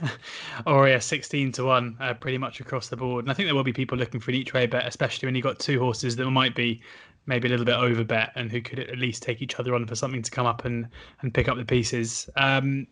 Aurea 0.66 1.00
16 1.00 1.52
to 1.52 1.64
1 1.64 1.96
uh, 2.00 2.14
pretty 2.14 2.38
much 2.38 2.60
across 2.60 2.88
the 2.88 2.96
board. 2.96 3.24
And 3.24 3.30
I 3.30 3.34
think 3.34 3.46
there 3.46 3.54
will 3.54 3.62
be 3.62 3.74
people 3.74 3.98
looking 3.98 4.20
for 4.20 4.30
an 4.30 4.36
each 4.36 4.54
way 4.54 4.66
bet, 4.66 4.86
especially 4.86 5.26
when 5.26 5.34
you've 5.34 5.44
got 5.44 5.58
two 5.58 5.78
horses 5.78 6.16
that 6.16 6.30
might 6.30 6.54
be 6.54 6.80
maybe 7.26 7.46
a 7.46 7.50
little 7.50 7.66
bit 7.66 7.74
over 7.74 8.02
bet 8.02 8.32
and 8.36 8.50
who 8.50 8.62
could 8.62 8.78
at 8.78 8.98
least 8.98 9.22
take 9.22 9.42
each 9.42 9.60
other 9.60 9.74
on 9.74 9.86
for 9.86 9.94
something 9.94 10.22
to 10.22 10.30
come 10.30 10.46
up 10.46 10.64
and, 10.64 10.88
and 11.20 11.34
pick 11.34 11.48
up 11.48 11.58
the 11.58 11.64
pieces. 11.64 12.28
Um, 12.36 12.86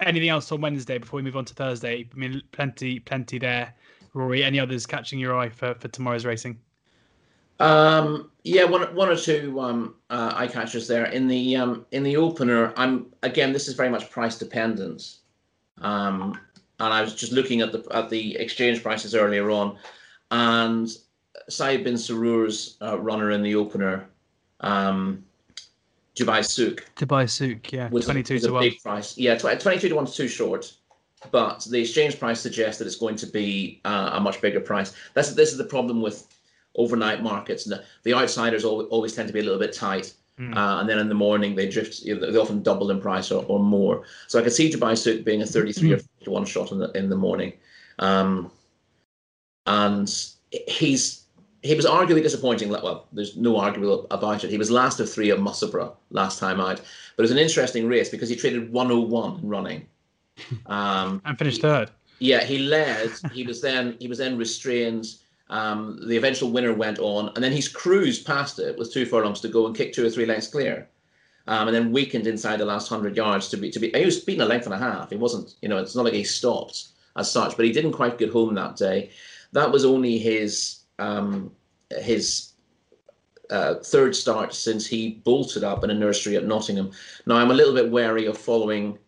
anything 0.00 0.28
else 0.28 0.50
on 0.50 0.60
Wednesday 0.60 0.98
before 0.98 1.18
we 1.18 1.22
move 1.22 1.36
on 1.36 1.44
to 1.44 1.54
Thursday? 1.54 2.08
I 2.12 2.16
mean, 2.16 2.42
plenty, 2.50 2.98
plenty 2.98 3.38
there 3.38 3.74
Rory, 4.18 4.42
any 4.42 4.58
others 4.58 4.84
catching 4.84 5.18
your 5.18 5.38
eye 5.38 5.48
for, 5.48 5.74
for 5.74 5.88
tomorrow's 5.88 6.26
racing? 6.26 6.58
Um, 7.60 8.30
yeah, 8.44 8.64
one 8.64 8.94
one 8.94 9.08
or 9.08 9.16
two 9.16 9.58
um, 9.60 9.94
uh, 10.10 10.32
eye 10.34 10.46
catchers 10.46 10.86
there 10.86 11.06
in 11.06 11.26
the 11.26 11.56
um, 11.56 11.86
in 11.92 12.02
the 12.02 12.16
opener. 12.16 12.72
I'm 12.76 13.06
again, 13.22 13.52
this 13.52 13.66
is 13.68 13.74
very 13.74 13.88
much 13.88 14.10
price 14.10 14.38
dependent, 14.38 15.16
um, 15.80 16.38
and 16.78 16.92
I 16.92 17.00
was 17.00 17.14
just 17.14 17.32
looking 17.32 17.60
at 17.60 17.72
the 17.72 17.84
at 17.90 18.10
the 18.10 18.36
exchange 18.36 18.82
prices 18.82 19.14
earlier 19.14 19.50
on, 19.50 19.76
and 20.30 20.88
Saeed 21.48 21.82
bin 21.82 21.94
Suroor's 21.94 22.76
uh, 22.80 22.98
runner 23.00 23.32
in 23.32 23.42
the 23.42 23.56
opener, 23.56 24.08
um, 24.60 25.24
Dubai 26.14 26.44
Souk. 26.44 26.84
Dubai 26.94 27.28
Souk, 27.28 27.72
yeah, 27.72 27.88
twenty 27.88 28.22
two 28.22 28.38
to 28.38 28.52
one. 28.52 28.62
Big 28.62 28.80
price, 28.80 29.18
yeah, 29.18 29.36
twenty 29.36 29.80
two 29.80 29.88
to 29.88 29.96
one 29.96 30.04
is 30.04 30.14
too 30.14 30.28
short 30.28 30.72
but 31.30 31.66
the 31.70 31.80
exchange 31.80 32.18
price 32.18 32.40
suggests 32.40 32.78
that 32.78 32.86
it's 32.86 32.96
going 32.96 33.16
to 33.16 33.26
be 33.26 33.80
uh, 33.84 34.10
a 34.14 34.20
much 34.20 34.40
bigger 34.40 34.60
price. 34.60 34.92
That's 35.14 35.32
this 35.34 35.52
is 35.52 35.58
the 35.58 35.64
problem 35.64 36.00
with 36.00 36.26
overnight 36.76 37.22
markets. 37.22 37.64
The, 37.64 37.84
the 38.04 38.14
outsiders 38.14 38.64
always, 38.64 39.14
tend 39.14 39.28
to 39.28 39.34
be 39.34 39.40
a 39.40 39.42
little 39.42 39.58
bit 39.58 39.72
tight, 39.72 40.14
mm. 40.38 40.56
uh, 40.56 40.80
and 40.80 40.88
then 40.88 40.98
in 40.98 41.08
the 41.08 41.14
morning 41.14 41.54
they 41.54 41.68
drift. 41.68 42.00
You 42.00 42.18
know, 42.18 42.30
they 42.30 42.38
often 42.38 42.62
double 42.62 42.90
in 42.90 43.00
price 43.00 43.30
or, 43.30 43.44
or 43.46 43.58
more. 43.58 44.04
So 44.28 44.38
I 44.38 44.42
could 44.42 44.52
see 44.52 44.70
Dubai 44.70 44.96
Souk 44.96 45.24
being 45.24 45.42
a 45.42 45.46
33 45.46 45.90
mm. 45.90 46.06
or 46.26 46.30
one 46.30 46.44
shot 46.44 46.72
in 46.72 46.78
the 46.78 46.90
in 46.92 47.08
the 47.08 47.16
morning, 47.16 47.52
um, 47.98 48.50
and 49.66 50.08
he's 50.68 51.24
he 51.62 51.74
was 51.74 51.84
arguably 51.84 52.22
disappointing. 52.22 52.68
Well, 52.68 53.06
there's 53.12 53.36
no 53.36 53.56
argument 53.56 54.06
about 54.12 54.44
it. 54.44 54.50
He 54.50 54.58
was 54.58 54.70
last 54.70 55.00
of 55.00 55.10
three 55.10 55.32
at 55.32 55.40
Musselburgh 55.40 55.92
last 56.10 56.38
time 56.38 56.60
out, 56.60 56.76
but 56.76 57.22
it 57.22 57.22
was 57.22 57.32
an 57.32 57.38
interesting 57.38 57.88
race 57.88 58.08
because 58.08 58.28
he 58.28 58.36
traded 58.36 58.72
101 58.72 59.40
running 59.42 59.86
um, 60.66 61.22
and 61.24 61.38
finished 61.38 61.62
third. 61.62 61.90
Yeah, 62.18 62.42
he 62.44 62.58
led. 62.58 63.12
He 63.32 63.44
was 63.44 63.60
then 63.60 63.96
he 64.00 64.08
was 64.08 64.18
then 64.18 64.36
restrained. 64.36 65.06
Um, 65.50 65.98
the 66.06 66.16
eventual 66.16 66.50
winner 66.50 66.74
went 66.74 66.98
on, 66.98 67.30
and 67.34 67.42
then 67.42 67.52
he's 67.52 67.68
cruised 67.68 68.26
past 68.26 68.58
it 68.58 68.76
with 68.76 68.92
two 68.92 69.06
furlongs 69.06 69.40
to 69.40 69.48
go 69.48 69.66
and 69.66 69.74
kicked 69.74 69.94
two 69.94 70.04
or 70.04 70.10
three 70.10 70.26
lengths 70.26 70.48
clear, 70.48 70.88
um, 71.46 71.68
and 71.68 71.74
then 71.74 71.92
weakened 71.92 72.26
inside 72.26 72.58
the 72.58 72.66
last 72.66 72.88
hundred 72.88 73.16
yards 73.16 73.48
to 73.48 73.56
be 73.56 73.70
to 73.70 73.78
be. 73.78 73.90
He 73.90 74.04
was 74.04 74.20
beaten 74.20 74.42
a 74.42 74.46
length 74.46 74.66
and 74.66 74.74
a 74.74 74.78
half. 74.78 75.10
He 75.10 75.16
wasn't, 75.16 75.54
you 75.62 75.68
know, 75.68 75.78
it's 75.78 75.96
not 75.96 76.04
like 76.04 76.14
he 76.14 76.24
stopped 76.24 76.88
as 77.16 77.30
such, 77.30 77.56
but 77.56 77.64
he 77.64 77.72
didn't 77.72 77.92
quite 77.92 78.18
get 78.18 78.30
home 78.30 78.54
that 78.54 78.76
day. 78.76 79.10
That 79.52 79.70
was 79.72 79.84
only 79.84 80.18
his 80.18 80.80
um, 80.98 81.50
his 81.90 82.52
uh, 83.50 83.76
third 83.76 84.14
start 84.14 84.54
since 84.54 84.86
he 84.86 85.20
bolted 85.24 85.64
up 85.64 85.84
in 85.84 85.90
a 85.90 85.94
nursery 85.94 86.36
at 86.36 86.44
Nottingham. 86.44 86.90
Now 87.26 87.36
I'm 87.36 87.50
a 87.50 87.54
little 87.54 87.74
bit 87.74 87.90
wary 87.90 88.26
of 88.26 88.36
following 88.36 88.98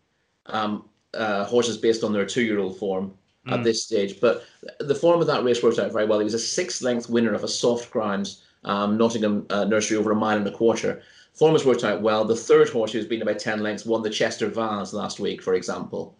um, 0.47 0.85
uh, 1.13 1.45
horses 1.45 1.77
based 1.77 2.03
on 2.03 2.13
their 2.13 2.25
two-year-old 2.25 2.77
form 2.77 3.13
mm. 3.47 3.53
at 3.53 3.63
this 3.63 3.83
stage. 3.83 4.19
But 4.19 4.43
the 4.79 4.95
form 4.95 5.21
of 5.21 5.27
that 5.27 5.43
race 5.43 5.63
worked 5.63 5.79
out 5.79 5.91
very 5.91 6.05
well. 6.05 6.19
He 6.19 6.25
was 6.25 6.33
a 6.33 6.39
six-length 6.39 7.09
winner 7.09 7.33
of 7.33 7.43
a 7.43 7.47
soft 7.47 7.91
ground 7.91 8.35
um, 8.63 8.97
Nottingham 8.97 9.45
uh, 9.49 9.65
Nursery 9.65 9.97
over 9.97 10.11
a 10.11 10.15
mile 10.15 10.37
and 10.37 10.47
a 10.47 10.51
quarter. 10.51 11.01
Form 11.33 11.53
has 11.53 11.65
worked 11.65 11.83
out 11.83 12.01
well. 12.01 12.25
The 12.25 12.35
third 12.35 12.69
horse, 12.69 12.91
who's 12.91 13.07
been 13.07 13.21
about 13.21 13.39
ten 13.39 13.61
lengths, 13.63 13.85
won 13.85 14.03
the 14.03 14.09
Chester 14.09 14.47
Vase 14.47 14.93
last 14.93 15.19
week, 15.19 15.41
for 15.41 15.53
example. 15.53 16.15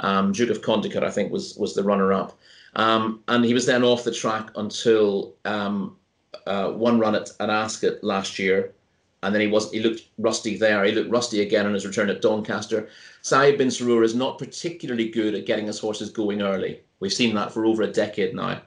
Um, 0.00 0.32
Duke 0.32 0.50
of 0.50 0.62
Condicote, 0.62 1.04
I 1.04 1.10
think, 1.10 1.30
was 1.30 1.54
was 1.56 1.74
the 1.74 1.84
runner-up, 1.84 2.36
um, 2.74 3.22
and 3.28 3.44
he 3.44 3.54
was 3.54 3.66
then 3.66 3.84
off 3.84 4.02
the 4.02 4.10
track 4.10 4.50
until 4.56 5.36
um, 5.44 5.96
uh, 6.46 6.70
one 6.70 6.98
run 6.98 7.14
at, 7.14 7.30
at 7.38 7.50
Ascot 7.50 8.02
last 8.02 8.38
year, 8.38 8.72
and 9.24 9.34
then 9.34 9.40
he 9.40 9.48
was 9.48 9.70
he 9.72 9.80
looked 9.80 10.02
rusty 10.18 10.56
there. 10.56 10.84
He 10.84 10.92
looked 10.92 11.10
rusty 11.10 11.40
again 11.40 11.66
on 11.66 11.72
his 11.72 11.86
return 11.86 12.10
at 12.10 12.20
Doncaster. 12.20 12.88
Saeed 13.22 13.56
bin 13.56 13.68
Suroor 13.68 14.04
is 14.04 14.14
not 14.14 14.38
particularly 14.38 15.08
good 15.08 15.34
at 15.34 15.46
getting 15.46 15.66
his 15.66 15.78
horses 15.78 16.10
going 16.10 16.42
early. 16.42 16.80
We've 17.00 17.12
seen 17.12 17.34
that 17.34 17.50
for 17.50 17.64
over 17.64 17.82
a 17.82 17.90
decade 17.90 18.34
now. 18.34 18.60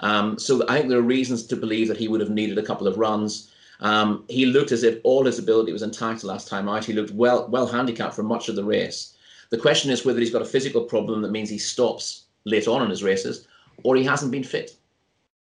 Um, 0.00 0.38
so 0.38 0.64
I 0.66 0.78
think 0.78 0.88
there 0.88 0.98
are 0.98 1.02
reasons 1.02 1.46
to 1.46 1.56
believe 1.56 1.88
that 1.88 1.98
he 1.98 2.08
would 2.08 2.20
have 2.20 2.30
needed 2.30 2.56
a 2.56 2.62
couple 2.62 2.86
of 2.86 2.96
runs. 2.96 3.52
Um, 3.80 4.24
he 4.28 4.46
looked 4.46 4.72
as 4.72 4.82
if 4.82 4.98
all 5.04 5.26
his 5.26 5.38
ability 5.38 5.72
was 5.72 5.82
intact 5.82 6.24
last 6.24 6.48
time 6.48 6.68
out. 6.68 6.86
He 6.86 6.94
looked 6.94 7.12
well 7.12 7.46
well 7.48 7.66
handicapped 7.66 8.14
for 8.14 8.22
much 8.22 8.48
of 8.48 8.56
the 8.56 8.64
race. 8.64 9.14
The 9.50 9.58
question 9.58 9.90
is 9.90 10.04
whether 10.04 10.20
he's 10.20 10.32
got 10.32 10.42
a 10.42 10.54
physical 10.56 10.84
problem 10.84 11.20
that 11.22 11.30
means 11.30 11.50
he 11.50 11.58
stops 11.58 12.24
late 12.44 12.66
on 12.66 12.82
in 12.82 12.90
his 12.90 13.02
races, 13.02 13.46
or 13.82 13.94
he 13.94 14.04
hasn't 14.04 14.32
been 14.32 14.44
fit. 14.44 14.76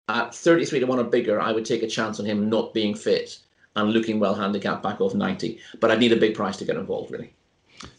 At 0.09 0.33
33 0.33 0.79
to 0.79 0.85
1 0.85 0.99
or 0.99 1.03
bigger, 1.03 1.39
I 1.39 1.51
would 1.51 1.65
take 1.65 1.83
a 1.83 1.87
chance 1.87 2.19
on 2.19 2.25
him 2.25 2.49
not 2.49 2.73
being 2.73 2.95
fit 2.95 3.39
and 3.77 3.93
looking 3.93 4.19
well 4.19 4.33
handicapped 4.33 4.83
back 4.83 4.99
off 4.99 5.13
90. 5.13 5.59
But 5.79 5.91
I'd 5.91 5.99
need 5.99 6.11
a 6.11 6.17
big 6.17 6.35
price 6.35 6.57
to 6.57 6.65
get 6.65 6.75
involved, 6.75 7.11
really. 7.11 7.33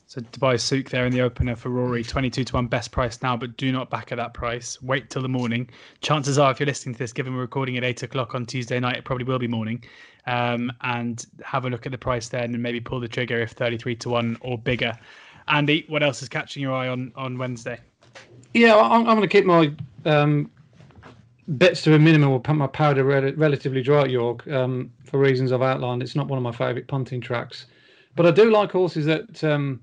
So 0.07 0.23
Dubai 0.23 0.59
Souk 0.59 0.89
there 0.89 1.05
in 1.05 1.13
the 1.13 1.21
opener 1.21 1.55
for 1.55 1.69
Rory, 1.69 2.03
22 2.03 2.43
to 2.45 2.55
1 2.55 2.67
best 2.67 2.91
price 2.91 3.23
now, 3.23 3.37
but 3.37 3.57
do 3.59 3.71
not 3.71 3.91
back 3.91 4.11
at 4.11 4.17
that 4.17 4.33
price. 4.33 4.81
Wait 4.83 5.11
till 5.11 5.23
the 5.23 5.29
morning. 5.29 5.69
Chances 6.01 6.39
are, 6.39 6.51
if 6.51 6.59
you're 6.59 6.67
listening 6.67 6.95
to 6.95 6.99
this, 6.99 7.13
given 7.13 7.35
we're 7.35 7.43
recording 7.43 7.77
at 7.77 7.85
8 7.85 8.05
o'clock 8.05 8.35
on 8.35 8.47
Tuesday 8.47 8.81
night, 8.81 8.97
it 8.97 9.05
probably 9.05 9.25
will 9.25 9.39
be 9.39 9.47
morning. 9.47 9.85
Um, 10.27 10.73
and 10.81 11.25
have 11.43 11.65
a 11.65 11.71
look 11.71 11.87
at 11.87 11.93
the 11.93 11.99
price 11.99 12.29
then 12.29 12.55
and 12.55 12.63
maybe 12.63 12.81
pull 12.81 13.01
the 13.01 13.09
trigger 13.09 13.41
if 13.41 13.53
33 13.53 13.97
to 13.97 14.09
1 14.09 14.39
or 14.41 14.59
bigger. 14.59 14.99
Andy, 15.47 15.85
what 15.89 16.03
else 16.03 16.23
is 16.23 16.29
catching 16.29 16.63
your 16.63 16.73
eye 16.73 16.89
on, 16.89 17.13
on 17.15 17.39
Wednesday? 17.39 17.79
Yeah, 18.55 18.77
I'm, 18.77 19.07
I'm 19.07 19.17
going 19.17 19.21
to 19.21 19.29
keep 19.29 19.45
my 19.45 19.73
um, 20.07 20.51
bets 21.49 21.83
to 21.83 21.95
a 21.95 21.99
minimum 21.99 22.31
or 22.31 22.41
pump 22.41 22.59
my 22.59 22.67
powder 22.67 23.05
re- 23.05 23.33
relatively 23.33 23.83
dry 23.83 24.03
at 24.03 24.11
York 24.11 24.47
um, 24.49 24.93
for 25.05 25.19
reasons 25.19 25.51
I've 25.51 25.63
outlined. 25.63 26.03
It's 26.03 26.15
not 26.15 26.29
one 26.29 26.37
of 26.37 26.43
my 26.43 26.53
favourite 26.53 26.87
punting 26.87 27.21
tracks. 27.21 27.67
But 28.15 28.27
I 28.27 28.31
do 28.31 28.51
like 28.51 28.73
horses 28.73 29.07
that. 29.07 29.43
Um, 29.45 29.81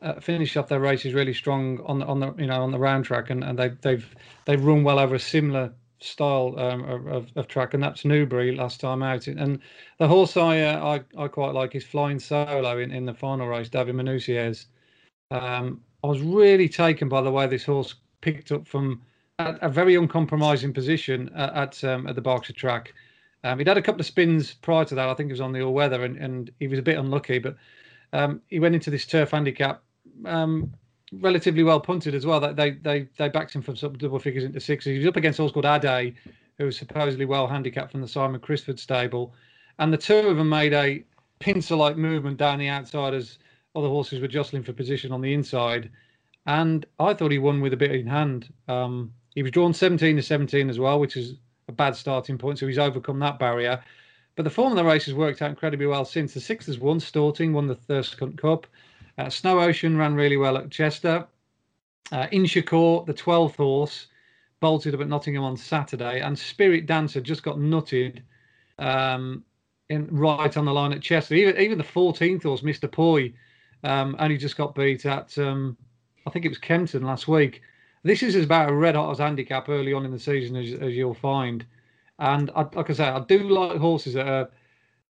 uh, 0.00 0.18
finish 0.18 0.56
off 0.56 0.68
their 0.68 0.80
races 0.80 1.14
really 1.14 1.32
strong 1.32 1.80
on 1.86 2.00
the 2.00 2.06
on 2.06 2.18
the 2.18 2.34
you 2.36 2.46
know 2.46 2.60
on 2.60 2.72
the 2.72 2.78
round 2.78 3.04
track, 3.04 3.30
and, 3.30 3.44
and 3.44 3.56
they 3.56 3.68
they've 3.82 4.14
they've 4.46 4.64
run 4.64 4.82
well 4.82 4.98
over 4.98 5.14
a 5.14 5.20
similar 5.20 5.72
style 6.00 6.54
um, 6.58 6.84
of, 7.08 7.30
of 7.36 7.48
track, 7.48 7.74
and 7.74 7.82
that's 7.82 8.04
Newbury 8.04 8.54
last 8.54 8.80
time 8.80 9.02
out. 9.02 9.26
And 9.28 9.60
the 9.98 10.08
horse 10.08 10.36
I 10.36 10.60
uh, 10.60 11.00
I, 11.16 11.22
I 11.22 11.28
quite 11.28 11.54
like 11.54 11.74
is 11.74 11.84
Flying 11.84 12.18
Solo 12.18 12.78
in, 12.78 12.90
in 12.90 13.06
the 13.06 13.14
final 13.14 13.46
race, 13.46 13.68
David 13.68 13.94
Menuisier. 13.94 14.64
Um, 15.30 15.80
I 16.04 16.08
was 16.08 16.20
really 16.20 16.68
taken 16.68 17.08
by 17.08 17.22
the 17.22 17.30
way 17.30 17.46
this 17.46 17.64
horse 17.64 17.94
picked 18.20 18.50
up 18.50 18.66
from 18.66 19.02
a, 19.60 19.68
very 19.68 19.94
uncompromising 19.94 20.72
position 20.72 21.30
at 21.34 21.54
at, 21.54 21.84
um, 21.84 22.06
at 22.06 22.14
the 22.14 22.20
Berkshire 22.20 22.52
track. 22.52 22.94
Um, 23.44 23.58
he'd 23.58 23.68
had 23.68 23.78
a 23.78 23.82
couple 23.82 24.00
of 24.00 24.06
spins 24.06 24.54
prior 24.54 24.84
to 24.84 24.94
that. 24.94 25.08
I 25.08 25.14
think 25.14 25.28
he 25.28 25.32
was 25.32 25.40
on 25.40 25.52
the 25.52 25.62
all 25.62 25.74
weather, 25.74 26.04
and, 26.04 26.16
and 26.16 26.50
he 26.60 26.68
was 26.68 26.78
a 26.78 26.82
bit 26.82 26.98
unlucky, 26.98 27.38
but 27.38 27.56
um, 28.12 28.40
he 28.48 28.60
went 28.60 28.74
into 28.74 28.90
this 28.90 29.06
turf 29.06 29.30
handicap 29.32 29.82
um, 30.24 30.72
relatively 31.12 31.62
well 31.62 31.80
punted 31.80 32.14
as 32.14 32.24
well. 32.26 32.40
They 32.40 32.70
they 32.70 33.08
they 33.16 33.28
backed 33.28 33.54
him 33.54 33.62
from 33.62 33.76
sort 33.76 33.92
of 33.92 33.98
double 33.98 34.18
figures 34.18 34.44
into 34.44 34.60
sixes. 34.60 34.92
He 34.92 34.98
was 34.98 35.06
up 35.06 35.16
against 35.16 35.38
a 35.38 35.42
horse 35.42 35.52
called 35.52 35.66
Ade, 35.66 36.14
who 36.58 36.64
was 36.64 36.76
supposedly 36.76 37.24
well 37.24 37.46
handicapped 37.46 37.92
from 37.92 38.00
the 38.00 38.08
Simon 38.08 38.40
Crisford 38.40 38.78
stable, 38.78 39.34
and 39.78 39.92
the 39.92 39.98
two 39.98 40.14
of 40.14 40.36
them 40.36 40.48
made 40.48 40.72
a 40.72 41.04
pincer-like 41.40 41.96
movement 41.96 42.36
down 42.36 42.58
the 42.58 42.68
outside 42.68 43.14
as 43.14 43.38
other 43.74 43.88
horses 43.88 44.20
were 44.20 44.28
jostling 44.28 44.62
for 44.62 44.72
position 44.72 45.12
on 45.12 45.20
the 45.20 45.34
inside. 45.34 45.90
And 46.46 46.86
I 46.98 47.14
thought 47.14 47.32
he 47.32 47.38
won 47.38 47.60
with 47.60 47.72
a 47.72 47.76
bit 47.76 47.92
in 47.92 48.06
hand. 48.06 48.52
Um, 48.68 49.12
he 49.34 49.42
was 49.42 49.52
drawn 49.52 49.72
17 49.72 50.16
to 50.16 50.22
17 50.22 50.68
as 50.68 50.78
well, 50.78 51.00
which 51.00 51.16
is 51.16 51.34
a 51.68 51.72
bad 51.72 51.96
starting 51.96 52.38
point. 52.38 52.58
So 52.58 52.66
he's 52.66 52.78
overcome 52.78 53.18
that 53.20 53.38
barrier. 53.38 53.82
But 54.36 54.44
the 54.44 54.50
form 54.50 54.72
of 54.72 54.76
the 54.76 54.84
race 54.84 55.06
has 55.06 55.14
worked 55.14 55.42
out 55.42 55.50
incredibly 55.50 55.86
well 55.86 56.04
since. 56.04 56.34
The 56.34 56.40
Sixers 56.40 56.78
won, 56.78 56.98
Storting 56.98 57.52
won 57.52 57.66
the 57.66 57.74
Thirsk 57.74 58.20
Cup. 58.36 58.66
Uh, 59.18 59.28
Snow 59.28 59.60
Ocean 59.60 59.96
ran 59.96 60.14
really 60.14 60.36
well 60.36 60.56
at 60.56 60.70
Chester. 60.70 61.26
Uh, 62.10 62.26
Inchicore, 62.28 63.04
the 63.06 63.14
12th 63.14 63.56
horse, 63.56 64.06
bolted 64.60 64.94
up 64.94 65.00
at 65.00 65.08
Nottingham 65.08 65.44
on 65.44 65.56
Saturday. 65.56 66.20
And 66.20 66.38
Spirit 66.38 66.86
Dancer 66.86 67.20
just 67.20 67.42
got 67.42 67.56
nutted 67.56 68.22
um, 68.78 69.44
in 69.88 70.08
right 70.10 70.56
on 70.56 70.64
the 70.64 70.72
line 70.72 70.92
at 70.92 71.02
Chester. 71.02 71.34
Even, 71.34 71.58
even 71.58 71.78
the 71.78 71.84
14th 71.84 72.42
horse, 72.42 72.62
Mr. 72.62 72.90
Poi, 72.90 73.32
um, 73.84 74.16
only 74.18 74.38
just 74.38 74.56
got 74.56 74.74
beat 74.74 75.04
at, 75.04 75.36
um, 75.38 75.76
I 76.26 76.30
think 76.30 76.44
it 76.44 76.50
was 76.50 76.58
Kempton 76.58 77.02
last 77.02 77.28
week. 77.28 77.62
This 78.04 78.22
is 78.22 78.34
about 78.34 78.70
a 78.70 78.74
red 78.74 78.96
hot 78.96 79.12
as 79.12 79.18
handicap 79.18 79.68
early 79.68 79.92
on 79.92 80.04
in 80.04 80.10
the 80.10 80.18
season, 80.18 80.56
as, 80.56 80.72
as 80.74 80.94
you'll 80.94 81.14
find. 81.14 81.64
And 82.18 82.50
I, 82.54 82.62
like 82.74 82.90
I 82.90 82.92
say, 82.92 83.04
I 83.04 83.20
do 83.20 83.48
like 83.48 83.78
horses 83.78 84.14
that 84.14 84.26
are 84.26 84.50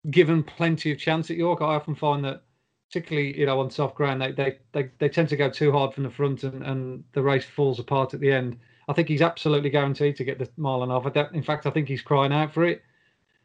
given 0.10 0.44
plenty 0.44 0.92
of 0.92 0.98
chance 0.98 1.30
at 1.30 1.38
York. 1.38 1.62
I 1.62 1.76
often 1.76 1.96
find 1.96 2.24
that, 2.26 2.44
particularly 2.90 3.40
you 3.40 3.46
know 3.46 3.60
on 3.60 3.70
soft 3.70 3.96
ground, 3.96 4.22
they 4.22 4.32
they 4.32 4.58
they, 4.74 4.90
they 5.00 5.10
tend 5.10 5.30
to 5.30 5.38
go 5.38 5.50
too 5.50 5.72
hard 5.72 5.94
from 5.94 6.04
the 6.04 6.10
front, 6.10 6.44
and, 6.44 6.64
and 6.64 7.04
the 7.14 7.22
race 7.22 7.46
falls 7.46 7.80
apart 7.80 8.14
at 8.14 8.20
the 8.20 8.32
end. 8.32 8.58
I 8.88 8.94
think 8.94 9.08
he's 9.08 9.22
absolutely 9.22 9.70
guaranteed 9.70 10.18
to 10.18 10.24
get 10.24 10.40
the 10.40 10.50
mile 10.58 10.84
and 10.84 10.92
a 10.92 11.00
half. 11.00 11.34
In 11.34 11.44
fact, 11.44 11.66
I 11.66 11.70
think 11.70 11.88
he's 11.88 12.02
crying 12.02 12.34
out 12.34 12.54
for 12.54 12.66
it. 12.66 12.82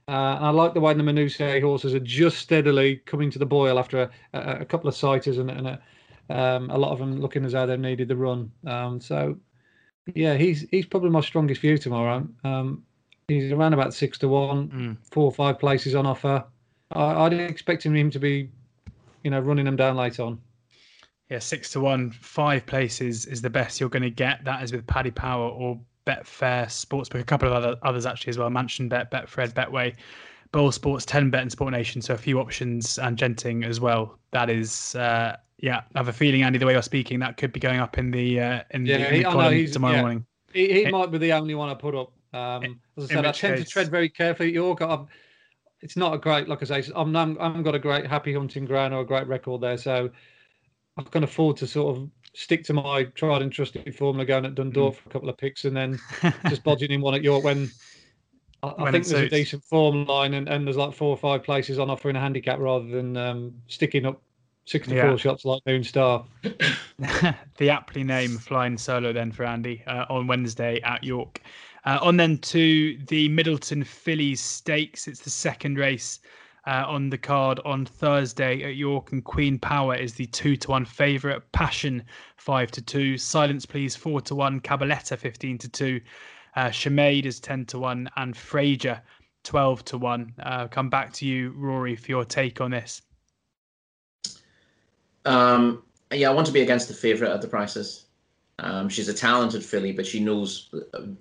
Uh, 0.08 0.36
and 0.36 0.46
I 0.46 0.50
like 0.50 0.72
the 0.72 0.80
way 0.80 0.94
the 0.94 1.02
Menuisier 1.02 1.60
horses 1.60 1.94
are 1.94 2.00
just 2.00 2.38
steadily 2.38 2.96
coming 3.06 3.30
to 3.32 3.38
the 3.40 3.46
boil 3.46 3.78
after 3.78 4.02
a, 4.02 4.10
a, 4.32 4.60
a 4.60 4.64
couple 4.64 4.88
of 4.88 4.94
sighters 4.94 5.38
and, 5.38 5.50
and 5.50 5.66
a, 5.66 5.80
um, 6.30 6.70
a, 6.70 6.78
lot 6.78 6.92
of 6.92 6.98
them 6.98 7.20
looking 7.20 7.44
as 7.44 7.52
though 7.52 7.66
they 7.66 7.76
needed 7.76 8.08
the 8.08 8.16
run. 8.16 8.50
Um, 8.66 9.00
so, 9.00 9.36
yeah, 10.14 10.34
he's 10.34 10.66
he's 10.70 10.86
probably 10.86 11.10
my 11.10 11.20
strongest 11.20 11.60
view 11.60 11.78
tomorrow. 11.78 12.26
Um, 12.44 12.82
He's 13.28 13.50
around 13.50 13.72
about 13.72 13.92
six 13.92 14.18
to 14.18 14.28
one, 14.28 14.68
mm. 14.68 14.96
four 15.10 15.24
or 15.24 15.32
five 15.32 15.58
places 15.58 15.96
on 15.96 16.06
offer. 16.06 16.44
I, 16.92 17.24
I'd 17.24 17.32
expect 17.32 17.84
him 17.84 18.10
to 18.10 18.18
be, 18.20 18.48
you 19.24 19.30
know, 19.32 19.40
running 19.40 19.64
them 19.64 19.74
down 19.74 19.96
late 19.96 20.20
on. 20.20 20.38
Yeah, 21.28 21.40
six 21.40 21.72
to 21.72 21.80
one, 21.80 22.12
five 22.12 22.64
places 22.66 23.26
is 23.26 23.42
the 23.42 23.50
best 23.50 23.80
you're 23.80 23.88
going 23.88 24.04
to 24.04 24.10
get. 24.10 24.44
That 24.44 24.62
is 24.62 24.70
with 24.70 24.86
Paddy 24.86 25.10
Power 25.10 25.48
or 25.48 25.80
Betfair 26.06 26.66
Sportsbook. 26.66 27.18
A 27.18 27.24
couple 27.24 27.48
of 27.48 27.54
other 27.54 27.76
others 27.82 28.06
actually 28.06 28.30
as 28.30 28.38
well. 28.38 28.48
Mansion 28.48 28.88
Bet, 28.88 29.10
Betfred, 29.10 29.52
Betway, 29.54 29.96
BoyleSports, 30.56 31.04
Ten 31.04 31.28
Bet, 31.28 31.42
and 31.42 31.52
Sport 31.52 31.72
Nation. 31.72 32.00
So 32.00 32.14
a 32.14 32.18
few 32.18 32.40
options 32.40 32.98
and 32.98 33.18
Genting 33.18 33.66
as 33.66 33.78
well. 33.78 34.18
That 34.30 34.48
is, 34.48 34.94
uh, 34.94 35.36
yeah. 35.58 35.82
I 35.94 35.98
have 35.98 36.08
a 36.08 36.12
feeling, 36.12 36.42
Andy, 36.42 36.58
the 36.58 36.64
way 36.64 36.72
you're 36.72 36.82
speaking, 36.82 37.18
that 37.20 37.36
could 37.36 37.52
be 37.52 37.60
going 37.60 37.78
up 37.78 37.98
in 37.98 38.10
the 38.10 38.40
uh, 38.40 38.62
in 38.70 38.86
yeah, 38.86 38.98
the, 38.98 39.08
in 39.08 39.22
the 39.22 39.28
column 39.28 39.66
tomorrow 39.66 39.94
yeah. 39.94 40.00
morning. 40.00 40.26
He, 40.54 40.72
he 40.72 40.82
it, 40.84 40.92
might 40.92 41.10
be 41.10 41.18
the 41.18 41.32
only 41.34 41.54
one 41.54 41.68
I 41.68 41.74
put 41.74 41.94
up. 41.94 42.12
Um, 42.32 42.80
as 42.96 43.04
I 43.04 43.14
said, 43.14 43.26
I 43.26 43.32
tend 43.32 43.56
case... 43.56 43.64
to 43.66 43.70
tread 43.70 43.90
very 43.90 44.08
carefully. 44.08 44.50
York, 44.50 44.80
I'm, 44.80 45.06
it's 45.82 45.96
not 45.96 46.14
a 46.14 46.18
great, 46.18 46.48
like 46.48 46.62
I 46.62 46.80
say, 46.80 46.90
I'm, 46.94 47.14
I'm, 47.14 47.38
I 47.38 47.48
haven't 47.48 47.62
got 47.62 47.74
a 47.74 47.78
great 47.78 48.06
happy 48.06 48.32
hunting 48.32 48.64
ground 48.64 48.94
or 48.94 49.02
a 49.02 49.06
great 49.06 49.26
record 49.26 49.60
there, 49.60 49.76
so 49.76 50.08
I 50.96 51.02
can 51.02 51.22
afford 51.22 51.58
to 51.58 51.66
sort 51.66 51.98
of 51.98 52.08
stick 52.32 52.64
to 52.64 52.72
my 52.72 53.04
tried 53.14 53.42
and 53.42 53.52
trusted 53.52 53.94
formula 53.94 54.24
going 54.24 54.46
at 54.46 54.54
Dundalk 54.54 54.94
mm. 54.94 54.96
for 54.96 55.08
a 55.08 55.12
couple 55.12 55.28
of 55.28 55.36
picks 55.36 55.66
and 55.66 55.76
then 55.76 55.98
just 56.48 56.64
bodging 56.64 56.90
in 56.90 57.02
one 57.02 57.14
at 57.14 57.22
York 57.22 57.44
when 57.44 57.70
I, 58.62 58.68
I 58.78 58.90
think 58.90 59.04
there's 59.04 59.08
suits. 59.08 59.32
a 59.32 59.36
decent 59.36 59.64
form 59.64 60.06
line 60.06 60.34
and, 60.34 60.48
and 60.48 60.66
there's 60.66 60.76
like 60.76 60.94
four 60.94 61.10
or 61.10 61.16
five 61.16 61.42
places 61.42 61.78
on 61.78 61.90
offer 61.90 62.10
in 62.10 62.16
a 62.16 62.20
handicap 62.20 62.58
rather 62.58 62.86
than 62.86 63.16
um, 63.16 63.54
sticking 63.68 64.06
up 64.06 64.22
64 64.66 64.96
yeah. 64.96 65.16
shots 65.16 65.44
like 65.44 65.62
Moon 65.66 65.84
Star. 65.84 66.24
the 67.58 67.70
aptly 67.70 68.02
named 68.02 68.42
flying 68.42 68.76
solo 68.76 69.12
then 69.12 69.30
for 69.30 69.44
Andy 69.44 69.82
uh, 69.86 70.06
on 70.10 70.26
Wednesday 70.26 70.80
at 70.82 71.04
York. 71.04 71.40
Uh, 71.84 71.98
on 72.02 72.16
then 72.16 72.38
to 72.38 72.98
the 73.06 73.28
Middleton 73.28 73.84
Fillies 73.84 74.40
Stakes. 74.40 75.06
It's 75.06 75.20
the 75.20 75.30
second 75.30 75.78
race 75.78 76.18
uh, 76.66 76.84
on 76.86 77.08
the 77.08 77.18
card 77.18 77.60
on 77.64 77.86
Thursday 77.86 78.62
at 78.64 78.74
York, 78.74 79.12
and 79.12 79.24
Queen 79.24 79.56
Power 79.56 79.94
is 79.94 80.14
the 80.14 80.26
two 80.26 80.56
to 80.56 80.70
one 80.72 80.84
favourite. 80.84 81.40
Passion 81.52 82.02
five 82.36 82.72
to 82.72 82.82
two. 82.82 83.16
Silence 83.16 83.64
Please 83.64 83.94
four 83.94 84.20
to 84.22 84.34
one. 84.34 84.60
Cabaletta 84.60 85.16
fifteen 85.16 85.58
to 85.58 85.68
two. 85.68 86.00
Uh, 86.56 86.68
Shemade 86.68 87.26
is 87.26 87.38
ten 87.38 87.66
to 87.66 87.78
one, 87.78 88.08
and 88.16 88.34
Fraser 88.34 89.00
twelve 89.44 89.84
to 89.84 89.98
one. 89.98 90.32
Uh, 90.42 90.66
come 90.66 90.88
back 90.88 91.12
to 91.14 91.26
you, 91.26 91.52
Rory, 91.54 91.94
for 91.94 92.10
your 92.10 92.24
take 92.24 92.60
on 92.60 92.70
this. 92.70 93.02
Um, 95.26 95.82
yeah, 96.10 96.30
I 96.30 96.32
want 96.32 96.46
to 96.46 96.52
be 96.52 96.62
against 96.62 96.88
the 96.88 96.94
favourite 96.94 97.32
at 97.32 97.42
the 97.42 97.48
prices. 97.48 98.06
Um, 98.58 98.88
she's 98.88 99.08
a 99.08 99.14
talented 99.14 99.62
filly, 99.62 99.92
but 99.92 100.06
she 100.06 100.18
knows 100.18 100.74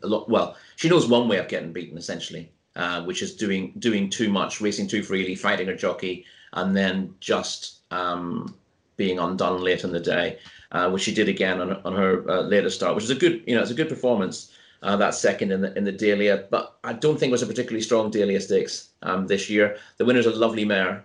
a 0.04 0.08
lot. 0.08 0.30
Well, 0.30 0.56
she 0.78 0.88
knows 0.88 1.08
one 1.08 1.28
way 1.28 1.38
of 1.38 1.50
getting 1.50 1.74
beaten, 1.74 1.98
essentially, 1.98 2.50
uh, 2.78 3.04
which 3.04 3.22
is 3.22 3.36
doing 3.36 3.74
doing 3.80 4.10
too 4.10 4.30
much, 4.30 4.62
racing 4.62 4.88
too 4.88 5.04
freely, 5.04 5.36
fighting 5.36 5.68
her 5.68 5.76
jockey, 5.76 6.24
and 6.54 6.78
then 6.78 7.14
just 7.20 7.80
um, 7.92 8.56
being 8.96 9.20
undone 9.20 9.62
late 9.62 9.84
in 9.84 9.92
the 9.92 10.00
day, 10.00 10.40
uh, 10.72 10.90
which 10.90 11.04
she 11.04 11.14
did 11.14 11.28
again 11.28 11.60
on, 11.60 11.74
on 11.84 11.94
her 11.94 12.30
uh, 12.30 12.42
latest 12.44 12.78
start, 12.78 12.96
which 12.96 13.04
is 13.04 13.10
a 13.10 13.16
good, 13.16 13.44
you 13.46 13.54
know, 13.54 13.62
it's 13.62 13.72
a 13.72 13.76
good 13.76 13.90
performance. 13.90 14.54
Uh, 14.86 14.96
that 14.96 15.16
second 15.16 15.52
in 15.52 15.62
the 15.62 15.76
in 15.76 15.84
the 15.84 15.92
Dahlia, 15.92 16.46
but 16.52 16.78
I 16.84 16.94
don't 16.94 17.20
think 17.20 17.32
it 17.32 17.32
was 17.32 17.42
a 17.42 17.48
particularly 17.48 17.82
strong 17.82 18.12
Dahlia 18.12 18.40
Stakes 18.40 18.90
um, 19.02 19.26
this 19.26 19.50
year. 19.50 19.78
The 19.98 20.06
winner's 20.06 20.28
a 20.28 20.30
lovely 20.30 20.64
mare, 20.64 21.04